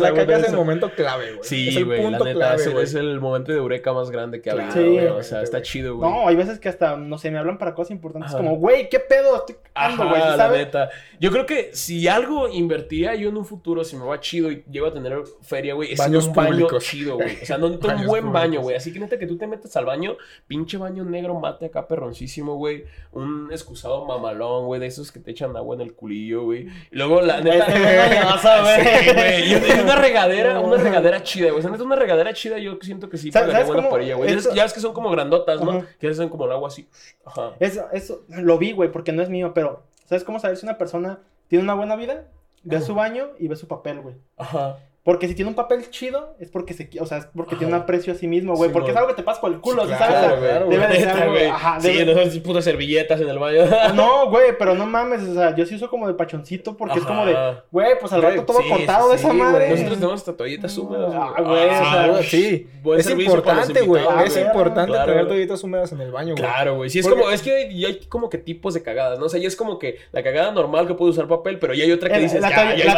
La, 0.01 0.15
caca 0.15 0.37
es 0.39 0.49
el 0.49 0.57
momento 0.57 0.91
clave, 0.91 1.35
güey. 1.35 1.45
Sí, 1.45 1.83
güey, 1.83 2.11
la 2.11 2.19
neta, 2.19 2.55
es 2.55 2.95
el 2.95 3.21
momento 3.21 3.53
de 3.53 3.59
eureka 3.59 3.93
más 3.93 4.11
grande 4.11 4.41
que 4.41 4.49
ha 4.49 4.55
habido, 4.55 4.93
güey. 4.93 5.07
O 5.09 5.23
sea, 5.23 5.43
está 5.43 5.61
chido, 5.61 5.97
güey. 5.97 6.11
No, 6.11 6.27
hay 6.27 6.37
veces 6.37 6.59
que 6.59 6.71
hasta, 6.71 6.97
no 6.97 7.19
sé, 7.19 7.31
me 7.31 7.39
hablan 7.39 7.59
para 7.59 7.75
cosas 7.75 7.91
importantes 7.91 8.33
Ajá. 8.33 8.39
como, 8.43 8.57
güey, 8.57 8.89
¿qué 8.89 8.99
pedo? 8.99 9.37
Estoy 9.37 9.57
Ajá, 9.75 10.05
güey, 10.05 10.23
¿sí 10.23 10.29
la 10.37 10.49
neta. 10.51 10.91
Yo 11.19 11.31
creo 11.33 11.47
que 11.47 11.71
si 11.75 12.07
algo 12.07 12.49
invertiría 12.49 13.15
yo 13.17 13.29
en 13.29 13.37
un 13.37 13.45
futuro, 13.45 13.83
si 13.85 13.97
me 13.97 14.05
va 14.05 14.21
chido 14.21 14.51
y 14.51 14.63
llego 14.71 14.87
a 14.87 14.93
tener 14.93 15.23
feria, 15.43 15.75
güey, 15.75 15.93
es 15.93 15.99
en 15.99 16.07
Baños 16.07 16.27
un 16.29 16.33
baño 16.35 16.51
públicos. 16.51 16.85
chido, 16.85 17.17
güey. 17.17 17.43
O 17.43 17.47
sea, 17.47 17.59
no 17.59 17.67
un 17.67 17.81
Baños 17.81 18.07
buen 18.07 18.33
baño, 18.33 18.45
públicos. 18.45 18.63
güey. 18.65 18.77
Así 18.77 18.93
que 18.93 19.01
neta 19.01 19.19
que 19.19 19.27
tú 19.27 19.37
te 19.37 19.47
metes 19.47 19.77
al 19.77 19.85
baño, 19.85 20.17
pinche 20.47 20.77
baño 20.77 21.05
negro 21.05 21.35
mate 21.41 21.67
acá 21.67 21.89
perroncísimo, 21.89 22.57
güey. 22.57 22.85
Un 23.13 23.49
excusado 23.51 24.05
mamalón, 24.05 24.67
güey, 24.67 24.81
de 24.81 24.87
esos 24.87 25.11
que 25.11 25.19
te 25.21 25.33
echan 25.33 25.57
agua 25.57 25.75
en 25.75 25.81
el 25.83 25.95
culillo, 25.95 26.43
güey. 26.45 26.69
Y 26.91 26.97
luego 26.97 27.21
la 27.21 27.41
neta. 27.41 27.67
Este 27.67 27.97
bañazo, 27.97 28.49
güey. 28.63 28.75
Sí, 29.45 29.55
güey. 29.61 29.81
Una 29.81 29.97
regadera, 29.97 30.61
una 30.61 30.77
regadera 30.77 31.23
chida, 31.23 31.47
güey. 31.49 31.59
O 31.59 31.63
sea, 31.63 31.71
neta, 31.71 31.83
una 31.85 31.97
regadera 31.97 32.33
chida, 32.33 32.59
yo 32.59 32.79
siento 32.81 33.09
que 33.09 33.17
sí 33.19 33.33
¿Sabes- 33.33 33.49
pagaría 33.49 33.67
buena 33.73 33.89
por 33.89 34.01
ella, 34.01 34.15
güey. 34.15 34.33
esto- 34.33 34.55
Ya 34.55 34.63
ves 34.65 34.73
que 34.73 34.81
son 34.81 34.93
como 34.93 35.11
grandotas, 35.11 35.61
¿no? 35.61 35.71
Ajá. 35.71 35.87
Que 35.99 36.09
hacen 36.09 36.29
como 36.29 36.45
el 36.47 36.53
agua 36.53 36.69
así. 36.69 36.87
Ajá. 37.25 37.53
Eso, 37.61 37.87
eso, 37.93 38.25
lo 38.29 38.59
vi, 38.59 38.73
güey, 38.73 38.91
porque 38.93 39.11
no 39.13 39.23
es 39.23 39.29
mío, 39.29 39.53
pero 39.55 39.64
¿sabes 40.05 40.25
cómo 40.25 40.39
saber 40.39 40.57
si 40.57 40.67
una 40.67 40.79
persona 40.79 41.21
tiene 41.49 41.65
una 41.65 41.75
buena 41.75 41.97
vida? 41.97 42.29
Ve 42.63 42.81
su 42.81 42.95
baño 42.95 43.31
y 43.39 43.49
ve 43.49 43.57
su 43.57 43.69
papel, 43.69 44.01
güey. 44.01 44.17
Ajá. 44.37 44.79
Porque 45.05 45.29
si 45.29 45.35
tiene 45.35 45.51
un 45.51 45.55
papel 45.55 45.91
chido, 45.91 46.35
es 46.41 46.49
porque 46.51 46.73
se, 46.73 46.89
o 46.99 47.05
sea, 47.05 47.19
es 47.19 47.27
porque 47.37 47.57
tiene 47.57 47.75
un 47.75 47.79
aprecio 47.79 48.15
a 48.15 48.17
sí 48.17 48.27
mismo, 48.27 48.57
güey. 48.57 48.71
Sí, 48.71 48.73
porque 48.73 48.91
es 48.91 48.97
algo 48.97 49.09
que 49.11 49.15
te 49.15 49.23
pasa 49.23 49.39
por 49.39 49.53
el 49.53 49.61
culo, 49.61 49.83
Sí, 49.85 49.91
¿sí 49.91 49.97
claro, 49.99 50.13
¿sabes? 50.15 50.39
Claro, 50.41 50.67
debe 50.69 50.87
de 50.89 50.95
ser 50.97 51.29
güey. 51.29 51.47
ajá, 51.47 51.79
Sí, 51.79 51.89
debe- 51.89 52.15
no 52.15 52.21
esas 52.23 52.39
putas 52.39 52.65
servilletas 52.65 53.21
en 53.21 53.29
el 53.29 53.39
baño. 53.39 53.61
No, 53.95 54.31
güey, 54.31 54.57
pero 54.59 54.75
no 54.75 54.87
mames, 54.87 55.21
o 55.29 55.35
sea, 55.35 55.55
yo 55.55 55.67
sí 55.67 55.75
uso 55.75 55.91
como 55.91 56.09
de 56.09 56.15
pachoncito 56.15 56.75
porque 56.77 57.01
es 57.01 57.05
como 57.05 57.27
de, 57.27 57.37
güey, 57.71 57.99
pues 58.01 58.13
al 58.15 58.23
Güey, 58.23 58.33
rato 58.33 58.47
todo 58.47 58.63
sí, 58.63 58.69
cortado 58.71 59.05
sí, 59.05 59.11
de 59.11 59.17
esa 59.17 59.31
sí, 59.31 59.37
madre. 59.37 59.59
güey. 59.67 59.71
Nosotros 59.73 59.99
tenemos 59.99 60.37
toallitas 60.39 60.79
húmedas. 60.79 61.13
Ah, 61.15 61.35
güey, 61.43 61.65
o 61.65 61.69
sea, 61.69 62.23
sí. 62.23 62.67
Es 62.97 63.11
importante, 63.11 63.81
güey. 63.83 64.03
Es 64.25 64.33
güey. 64.35 64.47
importante 64.47 64.91
Claro. 64.93 65.13
tener 65.13 65.27
toallitas 65.29 65.63
húmedas 65.65 65.93
en 65.93 66.01
el 66.01 66.13
baño, 66.13 66.29
güey. 66.35 66.37
Claro, 66.37 66.77
güey. 66.77 66.89
Sí, 66.89 67.01
es 67.01 67.07
Porque- 67.07 67.21
como, 67.21 67.31
es 67.31 67.43
que 67.43 67.55
hay, 67.55 67.85
hay 67.85 68.01
como 68.09 68.31
que 68.31 68.39
tipos 68.39 68.73
de 68.73 68.83
cagadas, 68.83 69.19
¿no? 69.19 69.27
O 69.27 69.29
sea, 69.29 69.39
ya 69.39 69.49
es 69.49 69.57
como 69.57 69.79
que 69.79 69.99
la 70.13 70.23
cagada 70.23 70.51
normal 70.53 70.87
que 70.87 70.95
puede 70.95 71.11
usar 71.11 71.29
papel, 71.29 71.59
pero 71.59 71.75
ya 71.75 71.85
hay 71.85 71.93
otra 71.93 72.09
que 72.11 72.21
dices, 72.21 72.41
la 72.41 72.49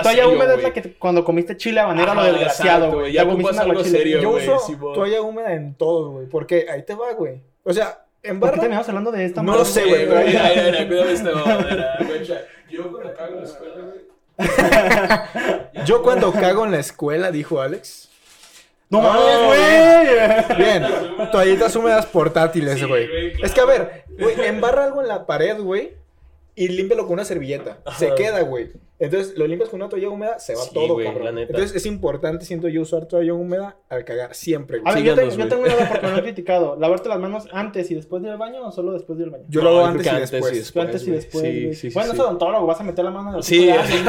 toalla, 0.02 0.28
húmeda 0.28 0.54
es 0.54 0.60
güey. 0.60 0.62
la 0.62 0.72
que 0.72 0.92
cuando 0.94 1.24
comiste 1.24 1.56
chile 1.56 1.80
Ajá, 2.04 2.14
lo 2.14 2.24
desgraciado, 2.24 2.92
güey. 2.92 3.12
ya 3.12 3.24
ocupas 3.24 3.54
un 3.56 3.60
algo 3.60 3.84
serio, 3.84 4.20
Yo 4.20 4.30
uso 4.30 4.58
toalla 4.94 5.22
húmeda 5.22 5.52
en 5.54 5.74
todos, 5.74 6.12
güey. 6.12 6.26
Porque 6.26 6.66
ahí 6.70 6.82
te 6.82 6.94
va, 6.94 7.12
güey. 7.12 7.40
O 7.64 7.72
sea, 7.72 8.04
en 8.22 8.40
¿Por 8.40 8.48
qué 8.48 8.50
barra. 8.52 8.60
terminamos 8.60 8.88
hablando 8.88 9.12
de 9.12 9.24
esta 9.24 9.42
No 9.42 9.56
lo 9.56 9.64
sé, 9.64 9.84
güey, 9.84 10.06
Mira, 10.26 10.50
mira, 10.54 10.86
cuídame 10.86 11.12
esta. 11.12 11.30
Yo 12.70 12.90
cuando 12.92 13.14
cago 13.14 13.34
en 13.34 13.40
la 13.40 13.44
escuela, 13.44 13.74
güey. 13.82 14.06
Yo 15.86 16.02
cuando 16.02 16.32
cago 16.32 16.64
en 16.64 16.70
la 16.72 16.78
escuela, 16.80 17.30
dijo 17.30 17.60
Alex. 17.60 18.08
¡No 18.88 19.00
Ah, 19.00 19.14
mames, 19.14 20.46
güey! 20.48 20.56
Bien, 20.58 21.30
toallitas 21.32 21.74
húmedas 21.74 22.06
portátiles, 22.06 22.86
güey. 22.86 23.08
claro. 23.08 23.46
Es 23.46 23.52
que 23.52 23.60
a 23.60 23.64
ver, 23.64 24.04
güey, 24.18 24.34
embarra 24.46 24.84
algo 24.84 25.02
en 25.02 25.08
la 25.08 25.26
pared, 25.26 25.58
güey. 25.60 25.94
Y 26.54 26.68
límpialo 26.68 27.04
con 27.04 27.14
una 27.14 27.24
servilleta. 27.24 27.78
Se 27.98 28.14
queda, 28.14 28.40
güey. 28.42 28.70
Entonces 28.98 29.36
lo 29.36 29.46
limpias 29.46 29.68
con 29.68 29.80
una 29.82 29.90
toalla 29.90 30.08
húmeda, 30.08 30.38
se 30.38 30.54
va 30.54 30.62
Sí, 30.62 30.70
todo, 30.72 30.94
güey, 30.94 31.06
cabrón. 31.06 31.24
la 31.26 31.32
neta. 31.32 31.50
Entonces 31.52 31.76
es 31.76 31.84
importante, 31.84 32.46
siento 32.46 32.66
yo, 32.68 32.80
usar 32.80 33.04
toalla 33.06 33.34
húmeda 33.34 33.76
al 33.90 34.04
cagar. 34.06 34.34
Siempre, 34.34 34.78
A 34.78 34.92
güey. 34.92 34.94
ver, 34.94 35.04
yo, 35.04 35.14
tengo, 35.14 35.28
yo 35.30 35.36
güey. 35.36 35.48
tengo 35.50 35.62
una 35.64 35.74
duda 35.74 35.88
porque 35.90 36.06
me 36.06 36.12
lo 36.12 36.18
he 36.18 36.22
criticado. 36.24 36.76
¿Lavarte 36.76 37.08
las 37.10 37.18
manos 37.20 37.46
antes 37.52 37.90
y 37.90 37.94
después 37.94 38.22
del 38.22 38.38
baño 38.38 38.66
o 38.66 38.72
solo 38.72 38.92
después 38.92 39.18
del 39.18 39.28
baño? 39.30 39.44
Yo 39.48 39.60
No, 39.62 39.70
lo 39.70 39.76
hago 39.78 39.86
antes, 39.88 40.06
y 40.06 40.08
antes 40.08 40.30
después. 40.30 40.52
y 40.52 40.54
Yo 40.56 40.60
después. 40.62 40.84
antes 40.86 41.02
y 41.02 41.06
güey. 41.06 41.16
después, 41.16 41.44
Sí, 41.44 41.50
güey. 41.64 41.74
sí, 41.74 41.90
sí, 41.90 41.94
bueno, 41.94 42.10
sí. 42.12 42.16
es 42.16 42.20
odontólogo, 42.22 42.66
vas 42.66 42.80
a 42.80 42.84
meter 42.84 43.04
la 43.04 43.10
mano 43.10 43.30
en 43.30 43.36
el 43.36 43.42
Sí, 43.42 43.54
pico 43.58 43.66
de 43.66 43.78
alguien, 43.78 44.04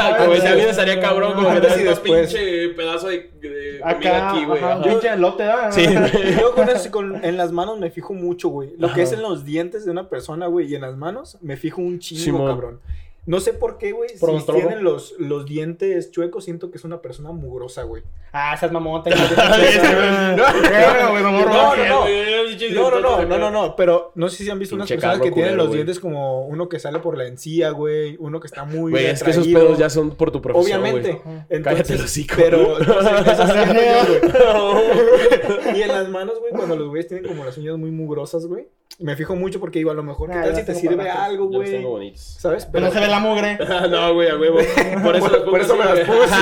güey. 0.56 0.70
Estaría 0.70 1.00
cabrón 1.02 1.34
como 1.34 1.54
que 1.54 1.60
te 1.62 1.84
después. 1.84 2.34
pinche 2.34 2.70
pedazo 2.70 3.08
de, 3.10 3.18
de 3.42 3.80
comida 3.82 4.30
aquí, 4.32 4.46
güey. 4.46 4.62
pinche 4.84 5.08
elote. 5.10 5.44
Sí, 5.72 5.86
güey. 5.88 6.40
Yo 6.40 6.56
con 6.56 6.70
eso, 6.70 6.92
con- 6.92 7.26
en 7.26 7.36
las 7.36 7.52
manos 7.52 7.78
me 7.78 7.92
fijo 7.92 8.14
mucho, 8.14 8.48
güey. 8.50 8.74
Lo 8.78 8.94
que 8.94 9.02
es 9.02 9.12
en 9.12 9.22
los 9.22 9.44
dientes 9.44 9.84
de 9.84 9.92
una 9.92 10.08
persona, 10.08 10.48
güey, 10.48 10.72
y 10.72 10.76
en 10.76 10.82
las 10.82 10.96
manos 10.96 11.38
me 11.42 11.58
fijo 11.58 11.82
un 11.82 12.00
chingo, 12.00 12.46
cabrón. 12.46 12.80
No 13.28 13.42
sé 13.42 13.52
por 13.52 13.78
qué, 13.78 13.92
güey. 13.92 14.10
Si 14.10 14.26
tienen 14.54 14.86
los, 14.86 15.14
los 15.20 15.46
dientes 15.46 16.12
chuecos, 16.12 16.46
siento 16.46 16.72
que 16.72 16.78
es 16.78 16.86
una 16.86 17.02
persona 17.02 17.34
mugrosa, 17.34 17.84
güey. 17.84 18.02
Ah, 18.32 18.56
seas 18.58 18.72
mamón, 18.72 19.04
tengo 19.04 19.18
No, 19.18 20.38
no, 20.38 21.20
no. 21.22 22.08
No, 22.74 22.90
no, 22.90 23.00
no, 23.02 23.26
no, 23.26 23.38
no, 23.38 23.52
no, 23.52 23.76
pero 23.76 24.14
no 24.16 24.30
sé 24.30 24.46
si 24.46 24.50
han 24.50 24.60
visto 24.60 24.76
unas 24.76 24.88
personas 24.88 25.20
que 25.20 25.32
tienen 25.32 25.58
los 25.58 25.74
dientes 25.74 26.00
como 26.00 26.48
uno 26.48 26.70
que 26.70 26.80
sale 26.80 27.00
por 27.00 27.18
la 27.18 27.28
encía, 27.28 27.72
güey, 27.72 28.16
uno 28.20 28.40
que 28.40 28.48
está 28.48 28.64
muy 28.64 28.92
Güey, 28.92 29.08
es 29.08 29.22
que 29.22 29.32
esos 29.32 29.46
pedos 29.46 29.78
ya 29.78 29.90
son 29.90 30.12
por 30.12 30.32
tu 30.32 30.42
profesión, 30.42 30.80
Obviamente. 30.80 31.22
Cállate 31.62 31.96
el 31.96 32.02
hocico. 32.02 32.36
Pero. 32.38 32.78
Y 35.76 35.82
en 35.82 35.88
las 35.90 36.08
manos, 36.10 36.40
güey, 36.40 36.52
cuando 36.54 36.78
los 36.78 36.88
güeyes 36.88 37.08
tienen 37.08 37.28
como 37.28 37.44
las 37.44 37.58
uñas 37.58 37.78
muy 37.78 37.92
mugrosas, 37.92 38.46
güey, 38.46 38.68
me 39.00 39.16
fijo 39.16 39.36
mucho 39.36 39.60
porque 39.60 39.78
digo, 39.80 39.92
a 39.92 39.94
lo 39.94 40.02
mejor, 40.04 40.32
¿qué 40.32 40.38
Ah, 40.38 40.44
tal 40.44 40.56
si 40.56 40.66
te 40.66 40.74
sirve 40.76 41.08
algo, 41.10 41.48
güey? 41.48 42.16
¿Sabes? 42.16 42.66
Pero 42.66 42.86
no 42.88 42.92
se 42.92 43.00
ve 43.00 43.08
la 43.08 43.20
mugre. 43.20 43.58
no, 43.92 44.14
güey, 44.16 44.30
a 44.30 44.38
huevo. 44.38 44.58
Por 45.04 45.16
eso, 45.16 45.46
Por- 45.46 45.62
eso 45.62 45.76
me 45.76 45.86
las 45.86 46.00
puse. 46.00 46.36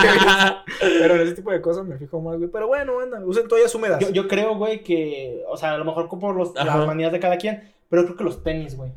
Pero 1.00 1.16
en 1.16 1.22
ese 1.22 1.34
tipo 1.36 1.52
de 1.52 1.62
cosas 1.62 1.86
me 1.86 1.98
fijo 1.98 2.22
más, 2.22 2.38
güey. 2.38 2.50
Pero 2.50 2.68
bueno, 2.68 3.00
anda, 3.02 3.20
usen 3.26 3.48
toallas 3.48 3.74
húmedas. 3.76 4.00
Yo, 4.00 4.10
yo 4.12 4.28
creo, 4.28 4.56
güey, 4.56 4.84
que, 4.84 5.44
o 5.50 5.58
sea, 5.58 5.74
a 5.74 5.78
lo 5.78 5.86
mejor 5.86 6.08
por 6.08 6.36
los, 6.36 6.56
Ajá. 6.56 6.78
las 6.78 6.88
manías 6.88 7.12
de 7.12 7.20
cada 7.20 7.38
quien, 7.38 7.72
pero 7.90 8.04
creo 8.06 8.16
que 8.16 8.24
los 8.24 8.42
tenis, 8.44 8.78
güey. 8.78 8.92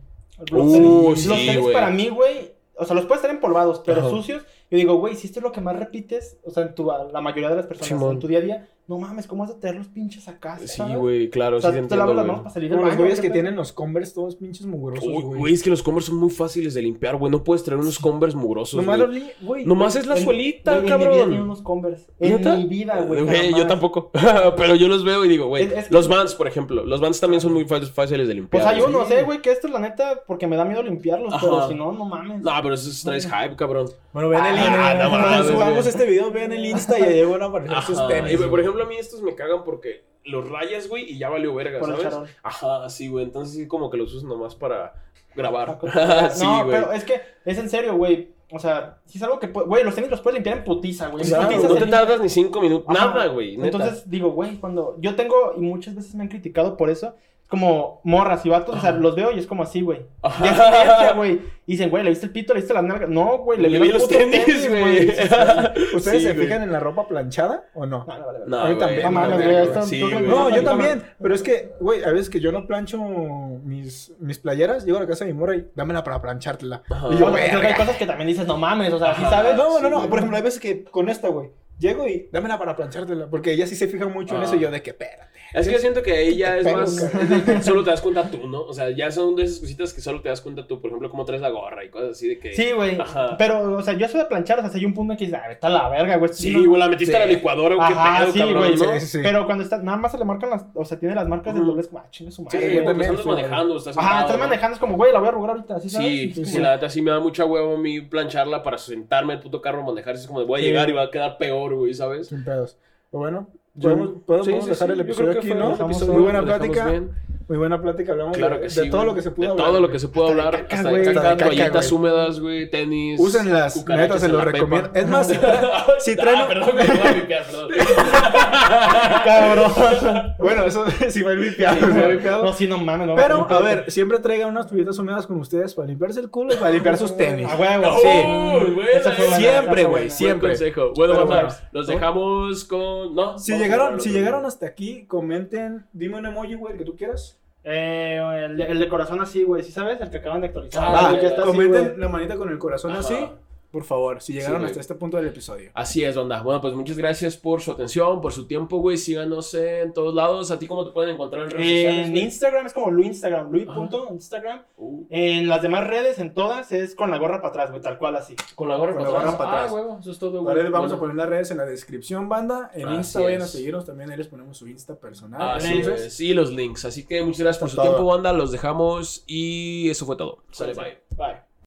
Los 0.50 0.66
Uh, 0.66 0.72
tenis, 0.72 1.22
sí, 1.22 1.28
los 1.28 1.38
tenis 1.38 1.66
para 1.72 1.90
mí, 1.90 2.08
güey, 2.10 2.52
o 2.76 2.84
sea, 2.84 2.94
los 2.94 3.06
puedes 3.06 3.22
estar 3.22 3.34
empolvados, 3.34 3.82
pero 3.84 4.00
Ajá. 4.02 4.10
sucios. 4.10 4.42
Yo 4.70 4.76
digo, 4.78 4.94
güey, 4.98 5.16
si 5.16 5.26
esto 5.26 5.40
es 5.40 5.42
lo 5.42 5.50
que 5.50 5.60
más 5.60 5.76
repites, 5.76 6.36
o 6.44 6.50
sea, 6.50 6.62
en 6.62 6.74
tu, 6.76 6.86
la 7.12 7.20
mayoría 7.20 7.48
de 7.50 7.56
las 7.56 7.66
personas 7.66 7.88
Simón. 7.88 8.12
en 8.12 8.18
tu 8.20 8.28
día 8.28 8.38
a 8.38 8.42
día, 8.42 8.68
no 8.88 8.98
mames, 8.98 9.26
¿cómo 9.26 9.42
vas 9.44 9.54
a 9.54 9.60
tener 9.60 9.76
los 9.76 9.88
pinches 9.88 10.26
acá? 10.28 10.58
Sí, 10.64 10.82
güey, 10.96 11.28
claro, 11.28 11.58
O 11.58 11.60
sea, 11.60 11.70
sí 11.70 11.74
te 11.74 11.78
entiendo, 11.80 11.96
lavas 12.06 12.16
las 12.16 12.24
güey. 12.24 12.28
manos 12.32 12.42
para 12.44 12.54
salir 12.54 12.70
del 12.70 12.78
Como 12.78 12.88
los 12.88 12.96
güeyes 12.98 13.16
¿qué 13.16 13.22
que 13.22 13.28
pedo? 13.28 13.32
tienen 13.34 13.54
los 13.56 13.72
Converse 13.72 14.14
todos 14.14 14.36
pinches 14.36 14.66
mugrosos, 14.66 15.04
Uy, 15.06 15.22
güey. 15.22 15.38
Güey, 15.40 15.54
es 15.54 15.62
que 15.62 15.68
los 15.70 15.82
Converse 15.82 16.08
son 16.08 16.16
muy 16.18 16.30
fáciles 16.30 16.72
de 16.72 16.80
limpiar, 16.82 17.16
güey. 17.16 17.30
No 17.30 17.44
puedes 17.44 17.62
traer 17.64 17.78
unos 17.80 17.98
Converse 17.98 18.36
mugrosos, 18.36 18.80
Nomás 18.80 18.96
güey. 18.96 19.08
los 19.08 19.16
li- 19.16 19.32
güey. 19.42 19.64
Nomás 19.66 19.94
es 19.96 20.06
la 20.06 20.16
En- 20.16 20.24
suelita, 20.24 20.78
güey, 20.80 20.90
En 20.92 20.98
mi 20.98 21.04
vida 21.04 21.10
cabrón. 21.10 21.30
ni 21.30 21.38
unos 21.38 21.60
Converse. 21.62 22.06
En 22.18 22.36
¿Neta? 22.36 22.56
mi 22.56 22.64
vida, 22.66 23.00
güey. 23.02 23.22
Güey, 23.24 23.54
yo 23.54 23.66
tampoco. 23.66 24.10
Pero 24.56 24.74
yo 24.74 24.88
los 24.88 25.04
veo 25.04 25.22
y 25.24 25.28
digo, 25.28 25.48
güey. 25.48 25.64
Es- 25.64 25.72
es 25.72 25.88
que- 25.88 25.94
Los 25.94 26.08
Vans, 26.08 26.34
por 26.34 26.48
ejemplo. 26.48 26.84
Los 26.86 27.00
Vans 27.02 27.20
también 27.20 27.42
son 27.42 27.52
muy 27.52 27.66
fáciles 27.66 28.26
de 28.26 28.34
limpiar. 28.34 28.62
Pues 28.62 28.64
hay 28.64 28.80
güey. 28.80 28.94
unos, 28.94 29.10
eh, 29.10 29.22
güey, 29.22 29.42
que 29.42 29.52
esto, 29.52 29.68
la 29.68 29.80
neta, 29.80 30.22
porque 30.26 30.46
me 30.46 30.56
da 30.56 30.64
miedo 30.64 30.82
limpiarlos, 30.82 31.34
pero 31.40 31.68
si 31.68 31.74
no, 31.74 31.92
no 31.92 32.06
mames. 32.06 32.40
No, 32.40 32.52
pero 32.62 32.72
eso 32.74 32.88
es 32.88 33.02
traes 33.04 33.26
hype, 33.26 33.54
cabrón. 33.56 33.90
Bueno, 34.14 34.30
vean 34.30 34.46
el 34.46 34.56
Ah, 34.58 34.92
Insta. 34.94 35.04
no 35.04 35.10
Cuando 35.28 35.44
subamos 35.44 35.86
este 35.86 36.06
video, 36.06 36.30
vean 36.30 36.52
el 36.52 36.64
Insta 36.64 36.98
y 36.98 37.02
ahí 37.02 37.24
van 37.24 37.42
a 37.42 37.46
aparecer 37.46 37.82
sus 37.82 38.08
tenis. 38.08 38.32
Y, 38.32 38.36
por 38.38 38.48
güey. 38.48 38.77
Ejemplo, 38.78 38.84
a 38.84 38.88
mí 38.88 38.96
estos 38.96 39.22
me 39.22 39.34
cagan 39.34 39.64
porque 39.64 40.04
los 40.24 40.48
rayas, 40.48 40.88
güey, 40.88 41.10
y 41.10 41.18
ya 41.18 41.28
valió 41.28 41.54
verga, 41.54 41.78
Por 41.78 41.96
¿sabes? 42.00 42.30
Ajá, 42.42 42.88
sí, 42.88 43.08
güey. 43.08 43.24
Entonces 43.24 43.56
sí, 43.56 43.66
como 43.66 43.90
que 43.90 43.96
los 43.96 44.12
uso 44.14 44.26
nomás 44.26 44.54
para 44.54 44.94
grabar. 45.34 45.78
no, 45.82 46.30
sí, 46.30 46.46
güey. 46.46 46.70
pero 46.70 46.92
es 46.92 47.04
que 47.04 47.20
es 47.44 47.58
en 47.58 47.70
serio, 47.70 47.96
güey. 47.96 48.32
O 48.50 48.58
sea, 48.58 48.98
si 49.04 49.18
es 49.18 49.24
algo 49.24 49.38
que, 49.38 49.48
güey, 49.48 49.84
los 49.84 49.94
tenis 49.94 50.10
los 50.10 50.20
puedes 50.20 50.36
limpiar 50.36 50.58
en 50.58 50.64
putiza, 50.64 51.08
güey. 51.08 51.24
Claro, 51.24 51.68
No 51.68 51.74
te 51.74 51.86
tardas 51.86 52.20
ni 52.20 52.28
cinco 52.28 52.60
minutos. 52.60 52.94
Ajá. 52.96 53.08
Nada, 53.08 53.26
güey. 53.26 53.56
neta. 53.56 53.76
Entonces 53.76 54.08
digo, 54.08 54.30
güey, 54.30 54.56
cuando 54.56 54.96
yo 55.00 55.14
tengo, 55.16 55.54
y 55.56 55.60
muchas 55.60 55.94
veces 55.94 56.14
me 56.14 56.22
han 56.22 56.28
criticado 56.28 56.76
por 56.76 56.88
eso, 56.88 57.08
es 57.08 57.14
como 57.48 58.00
morras 58.04 58.44
y 58.44 58.50
vatos, 58.50 58.76
o 58.76 58.80
sea, 58.80 58.92
los 58.92 59.16
veo 59.16 59.32
y 59.32 59.38
es 59.38 59.46
como 59.46 59.62
así, 59.62 59.80
güey. 59.80 60.02
Ajá. 60.22 60.44
Y 60.44 61.06
es 61.08 61.16
güey. 61.16 61.40
Y 61.66 61.72
dicen, 61.72 61.88
güey, 61.90 62.02
¿le 62.04 62.10
viste 62.10 62.26
el 62.26 62.32
pito? 62.32 62.52
¿Le 62.52 62.60
viste 62.60 62.74
las 62.74 62.84
nalgas? 62.84 63.08
No, 63.08 63.38
güey, 63.38 63.58
le, 63.58 63.68
Le 63.70 63.78
vi 63.78 63.86
vi 63.88 63.92
los 63.94 64.06
tenis, 64.08 64.68
güey. 64.68 65.08
¿Ustedes 65.94 66.02
Sí, 66.04 66.20
se 66.28 66.34
güey. 66.34 66.46
fijan 66.46 66.62
en 66.62 66.72
la 66.72 66.80
ropa 66.80 67.08
planchada 67.08 67.64
o 67.74 67.86
no? 67.86 68.04
No, 68.06 68.18
no, 68.18 68.26
vale, 68.26 68.38
vale. 68.38 68.38
No, 68.46 68.58
A 68.58 68.68
mí 68.68 68.74
güey, 68.74 68.78
también, 68.78 69.02
no, 69.02 69.10
mames, 69.12 69.36
güey, 69.36 69.66
güey, 69.68 69.82
sí, 69.86 70.00
güey. 70.02 70.54
Yo 70.56 70.62
también. 70.64 71.02
Pero 71.20 71.34
es 71.34 71.42
que, 71.42 71.72
güey, 71.80 72.04
a 72.04 72.10
veces 72.12 72.28
que 72.30 72.40
yo 72.40 72.52
no 72.52 72.66
plancho 72.66 72.98
mis, 72.98 74.12
mis 74.18 74.38
playeras, 74.38 74.84
llego 74.84 74.98
a 74.98 75.02
la 75.02 75.06
casa 75.06 75.24
de 75.24 75.32
mi 75.32 75.38
morra 75.38 75.56
y 75.56 75.66
dámela 75.74 76.04
para 76.04 76.20
planchártela. 76.20 76.82
Ajá. 76.90 77.08
Y 77.12 77.16
yo, 77.16 77.30
Bueno, 77.30 77.46
creo 77.48 77.60
que 77.60 77.66
hay 77.66 77.74
cosas 77.74 77.96
que 77.96 78.06
también 78.06 78.28
dices, 78.28 78.46
no 78.46 78.56
mames, 78.58 78.92
o 78.92 78.98
sea, 78.98 79.14
¿sí 79.14 79.22
sabes? 79.22 79.56
No, 79.56 79.80
no, 79.80 79.88
no. 79.88 79.96
güey. 79.98 80.08
Por 80.10 80.18
ejemplo, 80.18 80.36
hay 80.36 80.42
veces 80.42 80.60
que 80.60 80.84
con 80.84 81.08
esta, 81.08 81.28
güey, 81.28 81.50
llego 81.78 82.06
y 82.08 82.28
dámela 82.32 82.58
para 82.58 82.74
planchártela. 82.76 83.28
Porque 83.28 83.52
ella 83.52 83.66
sí 83.66 83.74
se 83.76 83.88
fija 83.88 84.06
mucho 84.06 84.34
en 84.36 84.42
Ah. 84.42 84.44
eso 84.44 84.56
y 84.56 84.60
yo 84.60 84.70
de 84.70 84.82
que, 84.82 84.90
espérate. 84.90 85.28
Es 85.54 85.66
que 85.66 85.72
yo 85.72 85.78
siento 85.78 86.02
que 86.02 86.12
ahí 86.12 86.36
ya 86.36 86.58
es 86.58 86.64
más. 86.70 87.00
cabrón. 87.10 87.22
es 87.32 87.46
de 87.46 87.54
que 87.54 87.62
solo 87.62 87.82
te 87.82 87.88
das 87.90 88.02
cuenta 88.02 88.30
tú, 88.30 88.46
¿no? 88.48 88.60
O 88.62 88.74
sea, 88.74 88.90
ya 88.90 89.10
son 89.10 89.34
de 89.34 89.44
esas 89.44 89.60
cositas 89.60 89.94
que 89.94 90.02
solo 90.02 90.20
te 90.20 90.28
das 90.28 90.42
cuenta 90.42 90.66
tú. 90.66 90.78
Por 90.80 90.90
ejemplo, 90.90 91.08
cómo 91.10 91.24
traes 91.24 91.40
la 91.40 91.48
gorra 91.48 91.84
y 91.84 91.88
cosas 91.88 92.10
así 92.10 92.28
de 92.28 92.38
que. 92.38 92.52
Sí, 92.52 92.72
güey. 92.72 92.98
Pero, 93.38 93.76
o 93.78 93.82
sea, 93.82 93.94
yo 93.94 94.06
soy 94.08 94.20
de 94.20 94.26
planchar, 94.26 94.58
o 94.58 94.62
sea, 94.62 94.70
hay 94.74 94.84
un 94.84 94.92
punto 94.92 95.14
en 95.14 95.18
que 95.18 95.24
dices, 95.24 95.40
ah, 95.42 95.50
está 95.50 95.70
la 95.70 95.88
verga, 95.88 96.16
güey. 96.16 96.30
Sí, 96.34 96.52
no- 96.54 96.68
güey, 96.68 96.78
la 96.78 96.88
metiste 96.88 97.12
Sí. 97.12 97.16
a 97.16 97.20
la 97.20 97.26
licuadora 97.32 97.76
o 97.76 97.78
qué 97.78 97.84
Ajá, 97.94 98.18
pedo, 98.24 98.32
sí, 98.32 98.38
cabrón, 98.40 98.58
güey. 98.58 98.76
¿no? 98.76 98.92
Sí, 98.94 99.00
sí, 99.00 99.06
sí. 99.06 99.18
Pero 99.22 99.46
cuando 99.46 99.64
está, 99.64 99.78
nada 99.78 99.96
más 99.96 100.12
se 100.12 100.18
le 100.18 100.24
marcan 100.26 100.50
las, 100.50 100.66
o 100.74 100.84
sea, 100.84 100.98
tiene 100.98 101.14
las 101.14 101.26
marcas 101.26 101.54
del 101.54 101.64
doble, 101.64 101.80
es 101.80 101.88
como, 101.88 102.00
ah, 102.00 102.06
chingue 102.10 102.30
su 102.30 102.42
madre. 102.42 102.58
güey, 102.82 103.16
sí, 103.16 103.28
manejando, 103.28 103.76
estás 103.78 103.96
Ajá, 103.96 104.06
sentado, 104.06 104.20
estás 104.26 104.36
¿no? 104.38 104.44
manejando, 104.44 104.74
es 104.74 104.80
como, 104.80 104.96
güey, 104.96 105.12
la 105.12 105.18
voy 105.18 105.26
a 105.26 105.30
arrugar 105.30 105.50
ahorita, 105.52 105.80
¿sí 105.80 105.88
sabes? 105.88 106.08
Sí, 106.34 106.44
sí, 106.44 106.58
la 106.58 106.72
neta 106.74 106.90
sí 106.90 107.00
me 107.00 107.10
da 107.10 107.20
mucha 107.20 107.46
huevo 107.46 107.74
a 107.74 107.78
mí 107.78 108.02
plancharla 108.02 108.62
para 108.62 108.76
sentarme 108.76 109.32
al 109.32 109.40
puto 109.40 109.62
carro, 109.62 109.82
manejar. 109.82 110.14
Es 110.14 110.26
como 110.26 110.40
de 110.40 110.44
voy 110.46 110.60
a 110.60 110.62
llegar 110.62 110.90
y 110.90 110.92
va 110.92 111.04
a 111.04 111.10
quedar 111.10 111.38
peor, 111.38 111.67
güey, 111.76 111.94
¿sabes? 111.94 112.28
Sin 112.28 112.44
pedos. 112.44 112.76
Pero 113.10 113.20
bueno, 113.20 113.48
Yo- 113.74 114.14
podemos, 114.26 114.46
Sí, 114.46 114.52
sí, 114.62 114.68
dejar 114.70 114.88
sí, 114.88 114.94
el 114.94 115.00
episodio 115.00 115.32
aquí, 115.32 115.54
¿no? 115.54 115.76
Muy 115.76 116.22
buena 116.22 116.42
plática. 116.42 116.86
bien. 116.88 117.10
Muy 117.48 117.56
buena 117.56 117.80
plática. 117.80 118.12
Hablamos 118.12 118.36
Claro 118.36 118.54
de, 118.56 118.60
que 118.60 118.66
de 118.66 118.70
sí. 118.70 118.90
todo 118.90 119.00
güey. 119.00 119.06
lo 119.08 119.14
que 119.14 119.22
se 119.22 119.30
pudo 119.30 119.46
De 119.46 119.50
hablar. 119.52 119.66
todo 119.68 119.80
lo 119.80 119.90
que 119.90 119.98
se 119.98 120.08
pudo 120.08 120.26
Hasta 120.26 120.34
de 120.36 120.42
hablar. 120.46 120.62
caca, 120.62 120.76
hasta 120.76 120.90
de 120.90 121.00
hasta 121.00 121.12
caca, 121.14 121.22
de 121.30 121.36
caca, 121.36 121.44
toallitas 121.56 121.90
güey. 121.90 121.98
húmedas, 121.98 122.40
güey, 122.40 122.70
tenis. 122.70 123.18
Úsenlas, 123.20 123.86
neta, 123.88 124.18
se 124.18 124.26
en 124.26 124.32
lo 124.32 124.38
la 124.38 124.44
pepa. 124.44 124.58
recomiendo. 124.58 124.90
Es 124.94 125.06
más, 125.08 125.26
si 126.00 126.14
traen, 126.16 126.38
Ah, 126.40 126.46
perdón, 126.46 126.70
me 126.76 126.84
voy 126.84 126.98
a 127.06 127.12
limpiar, 127.12 127.44
perdón. 127.46 127.68
Cabrón. 129.24 130.34
Bueno, 130.38 130.64
eso 130.64 130.84
sí 131.08 131.22
va 131.22 131.30
a 131.30 131.34
ir 131.34 131.38
limpiado. 131.40 132.44
No, 132.44 132.52
sí, 132.52 132.66
no 132.66 132.78
mames, 132.78 133.06
no 133.06 133.14
Pero, 133.16 133.46
a 133.50 133.60
ver, 133.60 133.90
siempre 133.90 134.18
traigan 134.18 134.50
unas 134.50 134.66
toallitas 134.66 134.98
húmedas 134.98 135.26
con 135.26 135.38
ustedes 135.40 135.74
para 135.74 135.88
limpiarse 135.88 136.20
el 136.20 136.30
culo 136.30 136.54
y 136.54 136.56
para 136.56 136.70
limpiar 136.70 136.96
sus 136.98 137.16
tenis. 137.16 137.48
A 137.50 137.56
huevo, 137.56 137.96
Sí. 138.02 139.38
Siempre, 139.38 139.84
güey, 139.84 140.10
siempre. 140.10 140.54
Bueno, 140.94 141.26
los 141.72 141.86
dejamos 141.86 142.64
con. 142.64 143.14
No, 143.14 143.38
Si 143.38 143.56
llegaron, 143.56 144.44
hasta 144.46 144.66
aquí, 144.66 145.06
comenten, 145.06 145.86
dime 145.92 146.18
un 146.18 146.26
emoji, 146.26 146.54
güey, 146.54 146.72
el 146.74 146.78
que 146.78 146.84
tú 146.84 146.94
quieras. 146.96 147.37
Eh, 147.70 148.44
el, 148.46 148.56
de- 148.56 148.64
el 148.64 148.78
de 148.78 148.88
corazón 148.88 149.20
así, 149.20 149.42
güey, 149.44 149.62
¿sí 149.62 149.72
sabes? 149.72 150.00
El 150.00 150.10
que 150.10 150.16
acaban 150.18 150.40
de 150.40 150.46
actualizar. 150.48 150.82
Ah, 150.86 151.10
el 151.12 151.20
que 151.20 151.26
está 151.26 151.42
así, 151.42 151.50
comenten 151.52 152.00
la 152.00 152.08
manita 152.08 152.36
con 152.36 152.48
el 152.48 152.58
corazón 152.58 152.92
Ajá. 152.92 153.00
así. 153.00 153.28
Por 153.70 153.84
favor, 153.84 154.22
si 154.22 154.32
llegaron 154.32 154.62
Sí, 154.62 154.66
hasta 154.68 154.80
este 154.80 154.94
punto 154.94 155.18
del 155.18 155.26
episodio. 155.26 155.70
Así 155.74 156.02
es, 156.02 156.16
banda. 156.16 156.40
Bueno, 156.42 156.60
pues 156.62 156.72
muchas 156.72 156.96
gracias 156.96 157.36
por 157.36 157.60
su 157.60 157.70
atención, 157.72 158.22
por 158.22 158.32
su 158.32 158.46
tiempo, 158.46 158.78
güey. 158.78 158.96
Síganos 158.96 159.52
en 159.52 159.92
todos 159.92 160.14
lados. 160.14 160.50
¿A 160.50 160.58
ti 160.58 160.66
cómo 160.66 160.86
te 160.86 160.92
pueden 160.92 161.14
encontrar 161.14 161.42
en 161.44 161.50
redes 161.50 161.66
sociales? 161.82 162.06
En? 162.08 162.16
Instagram 162.16 162.66
es 162.66 162.72
como 162.72 162.90
Luinstagram, 162.90 163.50
Lui.instagram. 163.52 164.62
Uh, 164.78 165.04
En 165.10 165.48
las 165.48 165.60
demás 165.60 165.86
redes, 165.86 166.18
en 166.18 166.32
todas, 166.32 166.72
es 166.72 166.94
con 166.94 167.10
la 167.10 167.18
gorra 167.18 167.36
para 167.42 167.48
atrás, 167.50 167.70
güey, 167.70 167.82
tal 167.82 167.98
cual 167.98 168.16
así. 168.16 168.34
con 168.54 168.68
la 168.70 168.76
gorra 168.76 168.94
Con 168.94 169.02
para 169.02 169.12
la 169.12 169.18
atrás. 169.18 169.32
gorra 169.36 169.38
para 169.38 169.50
Ah, 169.50 169.64
atrás. 169.64 169.72
huevo, 169.72 169.98
eso 170.00 170.10
es 170.12 170.18
todo, 170.18 170.42
güey. 170.42 170.56
Vale, 170.56 170.70
vamos 170.70 170.88
Bueno, 170.90 170.94
a 170.96 170.98
poner 171.00 171.16
las 171.16 171.28
redes 171.28 171.50
en 171.50 171.56
la 171.58 171.64
descripción, 171.66 172.28
banda. 172.28 172.70
En 172.72 172.88
Así 172.88 172.96
Insta 172.96 173.20
vayan 173.20 173.42
a 173.42 173.46
seguirnos 173.46 173.84
también. 173.84 174.10
Ahí 174.10 174.16
les 174.16 174.28
ponemos 174.28 174.56
su 174.56 174.66
Insta 174.66 174.94
personal. 174.96 175.56
Así 175.58 175.68
Entonces, 175.74 176.06
es. 176.06 176.20
Y 176.20 176.32
los 176.32 176.52
links. 176.52 176.86
Así 176.86 177.04
que 177.04 177.22
muchas 177.22 177.40
gracias 177.40 177.58
por 177.60 177.68
su 177.68 177.76
Todo. 177.76 177.84
tiempo, 177.86 178.04
banda. 178.06 178.32
Los 178.32 178.50
dejamos 178.50 179.24
y 179.26 179.90
eso 179.90 180.06
fue 180.06 180.16
todo. 180.16 180.38
Sale, 180.52 180.72
bye. 180.74 180.98
Bye. 181.16 181.47